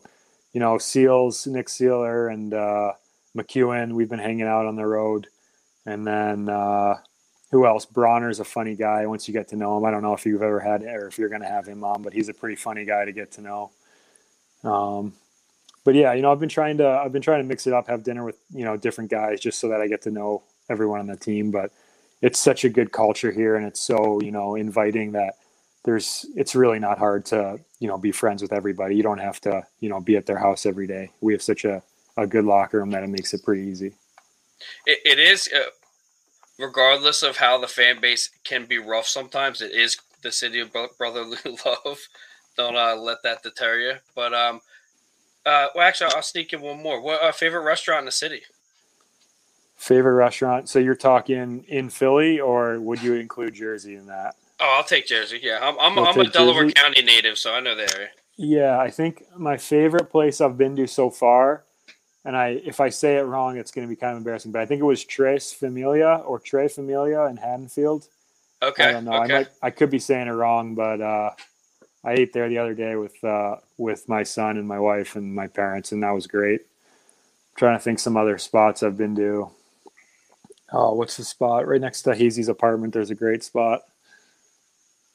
you 0.52 0.60
know, 0.60 0.78
Seals, 0.78 1.46
Nick 1.46 1.66
Seeler, 1.66 2.32
and 2.32 2.54
uh, 2.54 2.92
MacEwen, 3.36 3.94
we've 3.94 4.08
been 4.08 4.20
hanging 4.20 4.46
out 4.46 4.66
on 4.66 4.76
the 4.76 4.86
road, 4.86 5.26
and 5.84 6.06
then 6.06 6.48
uh, 6.48 6.98
who 7.50 7.66
else? 7.66 7.84
Bronner's 7.84 8.40
a 8.40 8.44
funny 8.44 8.76
guy. 8.76 9.06
Once 9.06 9.26
you 9.28 9.34
get 9.34 9.48
to 9.48 9.56
know 9.56 9.76
him, 9.76 9.84
I 9.84 9.90
don't 9.90 10.02
know 10.02 10.14
if 10.14 10.24
you've 10.24 10.42
ever 10.42 10.60
had 10.60 10.82
or 10.82 11.08
if 11.08 11.18
you're 11.18 11.28
going 11.28 11.42
to 11.42 11.48
have 11.48 11.66
him 11.66 11.84
on, 11.84 12.02
but 12.02 12.12
he's 12.12 12.28
a 12.28 12.34
pretty 12.34 12.56
funny 12.56 12.84
guy 12.84 13.04
to 13.04 13.12
get 13.12 13.32
to 13.32 13.42
know. 13.42 13.70
Um, 14.62 15.12
but 15.84 15.94
yeah, 15.94 16.14
you 16.14 16.22
know, 16.22 16.32
I've 16.32 16.40
been 16.40 16.48
trying 16.48 16.78
to 16.78 16.88
I've 16.88 17.12
been 17.12 17.22
trying 17.22 17.42
to 17.42 17.48
mix 17.48 17.66
it 17.66 17.72
up, 17.72 17.88
have 17.88 18.02
dinner 18.02 18.24
with 18.24 18.38
you 18.52 18.64
know 18.64 18.76
different 18.76 19.10
guys, 19.10 19.40
just 19.40 19.58
so 19.58 19.68
that 19.68 19.80
I 19.80 19.88
get 19.88 20.02
to 20.02 20.10
know 20.10 20.42
everyone 20.70 21.00
on 21.00 21.06
the 21.06 21.16
team. 21.16 21.50
But 21.50 21.72
it's 22.22 22.38
such 22.38 22.64
a 22.64 22.68
good 22.68 22.92
culture 22.92 23.30
here, 23.30 23.56
and 23.56 23.66
it's 23.66 23.80
so 23.80 24.20
you 24.20 24.32
know 24.32 24.54
inviting 24.56 25.12
that 25.12 25.34
there's 25.84 26.26
it's 26.34 26.54
really 26.54 26.78
not 26.78 26.98
hard 26.98 27.26
to 27.26 27.58
you 27.80 27.88
know 27.88 27.98
be 27.98 28.12
friends 28.12 28.42
with 28.42 28.52
everybody. 28.52 28.96
You 28.96 29.02
don't 29.02 29.18
have 29.18 29.40
to 29.42 29.66
you 29.80 29.88
know 29.88 30.00
be 30.00 30.16
at 30.16 30.26
their 30.26 30.38
house 30.38 30.66
every 30.66 30.86
day. 30.86 31.10
We 31.20 31.32
have 31.32 31.42
such 31.42 31.64
a 31.64 31.82
a 32.16 32.26
good 32.26 32.44
locker 32.44 32.78
room 32.78 32.90
that 32.90 33.02
it 33.02 33.08
makes 33.08 33.34
it 33.34 33.44
pretty 33.44 33.62
easy. 33.62 33.92
it, 34.86 34.98
it 35.04 35.18
is, 35.18 35.48
uh, 35.54 35.70
regardless 36.58 37.22
of 37.22 37.36
how 37.36 37.58
the 37.58 37.68
fan 37.68 38.00
base 38.00 38.30
can 38.44 38.66
be 38.66 38.78
rough 38.78 39.06
sometimes. 39.06 39.60
It 39.60 39.72
is 39.72 39.96
the 40.22 40.32
city 40.32 40.60
of 40.60 40.70
brotherly 40.98 41.38
love. 41.66 41.98
Don't 42.56 42.76
uh, 42.76 42.96
let 42.96 43.22
that 43.24 43.42
deter 43.42 43.80
you. 43.80 43.94
But 44.14 44.32
um, 44.32 44.60
uh, 45.44 45.68
well, 45.74 45.86
actually, 45.86 46.12
I'll 46.14 46.22
sneak 46.22 46.52
in 46.52 46.60
one 46.60 46.82
more. 46.82 47.00
What 47.00 47.22
uh, 47.22 47.32
favorite 47.32 47.62
restaurant 47.62 48.00
in 48.00 48.06
the 48.06 48.12
city? 48.12 48.42
Favorite 49.76 50.14
restaurant? 50.14 50.68
So 50.68 50.78
you're 50.78 50.94
talking 50.94 51.64
in 51.68 51.90
Philly, 51.90 52.40
or 52.40 52.80
would 52.80 53.02
you 53.02 53.14
include 53.14 53.54
Jersey 53.54 53.96
in 53.96 54.06
that? 54.06 54.36
Oh, 54.60 54.76
I'll 54.78 54.84
take 54.84 55.06
Jersey. 55.06 55.40
Yeah, 55.42 55.58
I'm 55.62 55.78
I'm, 55.78 55.98
I'm 55.98 56.18
a 56.20 56.30
Delaware 56.30 56.62
Jersey? 56.64 56.74
County 56.74 57.02
native, 57.02 57.36
so 57.38 57.52
I 57.52 57.60
know 57.60 57.74
the 57.74 57.92
area. 57.94 58.08
Yeah, 58.36 58.78
I 58.78 58.90
think 58.90 59.24
my 59.36 59.56
favorite 59.56 60.10
place 60.10 60.40
I've 60.40 60.56
been 60.56 60.74
to 60.76 60.86
so 60.86 61.10
far, 61.10 61.64
and 62.24 62.36
I 62.36 62.60
if 62.64 62.80
I 62.80 62.88
say 62.88 63.16
it 63.16 63.22
wrong, 63.22 63.58
it's 63.58 63.70
going 63.70 63.86
to 63.86 63.90
be 63.90 63.96
kind 63.96 64.12
of 64.12 64.18
embarrassing, 64.18 64.52
but 64.52 64.62
I 64.62 64.66
think 64.66 64.80
it 64.80 64.84
was 64.84 65.04
Tres 65.04 65.52
Familia 65.52 66.22
or 66.26 66.38
Tre 66.38 66.68
Familia 66.68 67.24
in 67.26 67.36
Haddonfield. 67.36 68.08
Okay. 68.62 68.84
I 68.84 68.92
don't 68.92 69.04
know. 69.04 69.22
Okay. 69.22 69.34
I 69.34 69.38
might 69.38 69.48
I 69.62 69.70
could 69.70 69.90
be 69.90 69.98
saying 69.98 70.28
it 70.28 70.32
wrong, 70.32 70.74
but 70.74 71.00
uh, 71.00 71.30
I 72.04 72.12
ate 72.12 72.32
there 72.32 72.48
the 72.48 72.58
other 72.58 72.74
day 72.74 72.96
with 72.96 73.22
uh, 73.24 73.56
with 73.76 74.08
my 74.08 74.22
son 74.22 74.56
and 74.56 74.66
my 74.66 74.78
wife 74.78 75.16
and 75.16 75.34
my 75.34 75.46
parents, 75.48 75.92
and 75.92 76.02
that 76.02 76.12
was 76.12 76.26
great. 76.26 76.62
trying 77.56 77.76
to 77.76 77.82
think 77.82 77.98
some 77.98 78.16
other 78.16 78.38
spots 78.38 78.82
I've 78.82 78.96
been 78.96 79.16
to. 79.16 79.50
Oh, 80.74 80.94
what's 80.94 81.16
the 81.16 81.24
spot 81.24 81.68
right 81.68 81.80
next 81.80 82.02
to 82.02 82.14
Hazy's 82.16 82.48
apartment? 82.48 82.92
There's 82.92 83.10
a 83.10 83.14
great 83.14 83.44
spot. 83.44 83.82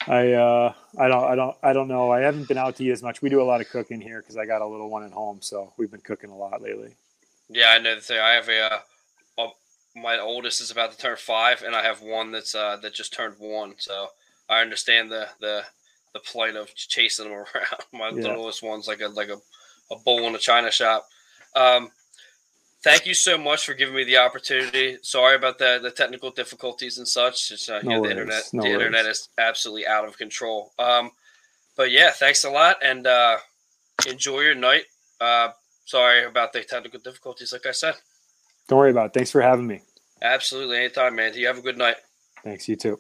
I 0.08 0.34
uh, 0.34 0.74
I 0.98 1.08
don't 1.10 1.24
I 1.26 1.36
don't 1.36 1.58
I 1.64 1.74
don't 1.74 1.88
know. 1.90 2.12
I 2.12 2.22
haven't 2.22 2.48
been 2.48 2.58
out 2.58 2.78
to 2.78 2.86
eat 2.86 2.92
as 2.92 3.04
much. 3.04 3.22
We 3.22 3.30
do 3.30 3.42
a 3.42 3.44
lot 3.44 3.62
of 3.62 3.70
cooking 3.70 4.02
here 4.02 4.22
because 4.22 4.38
I 4.38 4.46
got 4.46 4.62
a 4.62 4.68
little 4.68 4.90
one 4.90 5.04
at 5.04 5.12
home, 5.12 5.40
so 5.42 5.74
we've 5.78 5.92
been 5.92 6.02
cooking 6.02 6.30
a 6.32 6.38
lot 6.38 6.62
lately. 6.62 6.96
Yeah, 7.50 7.70
I 7.70 7.80
know 7.80 7.96
the 7.96 8.02
thing. 8.02 8.20
I 8.20 8.32
have 8.32 8.50
a, 8.50 8.62
uh, 8.74 8.80
a 9.40 9.48
my 10.00 10.20
oldest 10.20 10.62
is 10.62 10.72
about 10.72 10.92
to 10.92 10.98
turn 10.98 11.18
five, 11.18 11.64
and 11.64 11.76
I 11.76 11.84
have 11.84 12.02
one 12.02 12.32
that's 12.32 12.56
uh, 12.56 12.78
that 12.82 12.94
just 12.94 13.14
turned 13.14 13.36
one. 13.40 13.76
So 13.80 14.08
I 14.50 14.62
understand 14.62 15.12
the 15.12 15.28
the 15.40 15.64
the 16.14 16.20
plight 16.20 16.56
of 16.56 16.74
chasing 16.76 17.26
them 17.30 17.34
around. 17.56 17.84
My 17.94 18.10
Yeah. 18.10 18.24
littlest 18.30 18.64
one's 18.64 18.88
like 18.88 19.02
a 19.02 19.08
like 19.10 19.30
a, 19.30 19.38
a 19.92 19.98
bull 20.06 20.28
in 20.28 20.36
a 20.36 20.40
china 20.40 20.72
shop. 20.72 21.08
Um, 21.56 21.92
thank 22.84 23.06
you 23.06 23.14
so 23.14 23.38
much 23.38 23.66
for 23.66 23.74
giving 23.74 23.96
me 23.96 24.04
the 24.04 24.18
opportunity. 24.18 24.98
Sorry 25.02 25.36
about 25.36 25.58
the 25.58 25.80
the 25.82 25.92
technical 25.92 26.32
difficulties 26.32 26.98
and 26.98 27.08
such. 27.08 27.52
It's, 27.52 27.70
uh, 27.70 27.82
No 27.84 27.96
know, 27.96 28.04
the 28.04 28.12
internet 28.12 28.44
No 28.54 28.64
the 28.64 28.74
internet 28.74 29.06
is 29.06 29.30
absolutely 29.38 29.88
out 29.88 30.08
of 30.08 30.18
control. 30.18 30.72
Um, 30.80 31.12
but 31.76 31.92
yeah, 31.92 32.12
thanks 32.12 32.44
a 32.44 32.50
lot, 32.50 32.78
and 32.84 33.08
uh, 33.08 33.38
enjoy 34.08 34.42
your 34.42 34.56
night. 34.56 34.84
Uh, 35.22 35.50
sorry 35.86 36.26
about 36.26 36.54
the 36.54 36.64
technical 36.64 37.00
difficulties, 37.00 37.54
like 37.54 37.66
I 37.66 37.72
said. 37.72 37.96
Don't 38.68 38.80
worry 38.80 38.92
about 38.92 39.08
it. 39.08 39.14
Thanks 39.14 39.32
for 39.32 39.42
having 39.42 39.68
me. 39.68 39.82
Absolutely, 40.22 40.78
anytime, 40.78 41.16
man. 41.16 41.34
You 41.34 41.48
have 41.48 41.58
a 41.58 41.62
good 41.62 41.78
night. 41.78 41.96
Thanks. 42.44 42.68
You 42.68 42.76
too. 42.76 43.00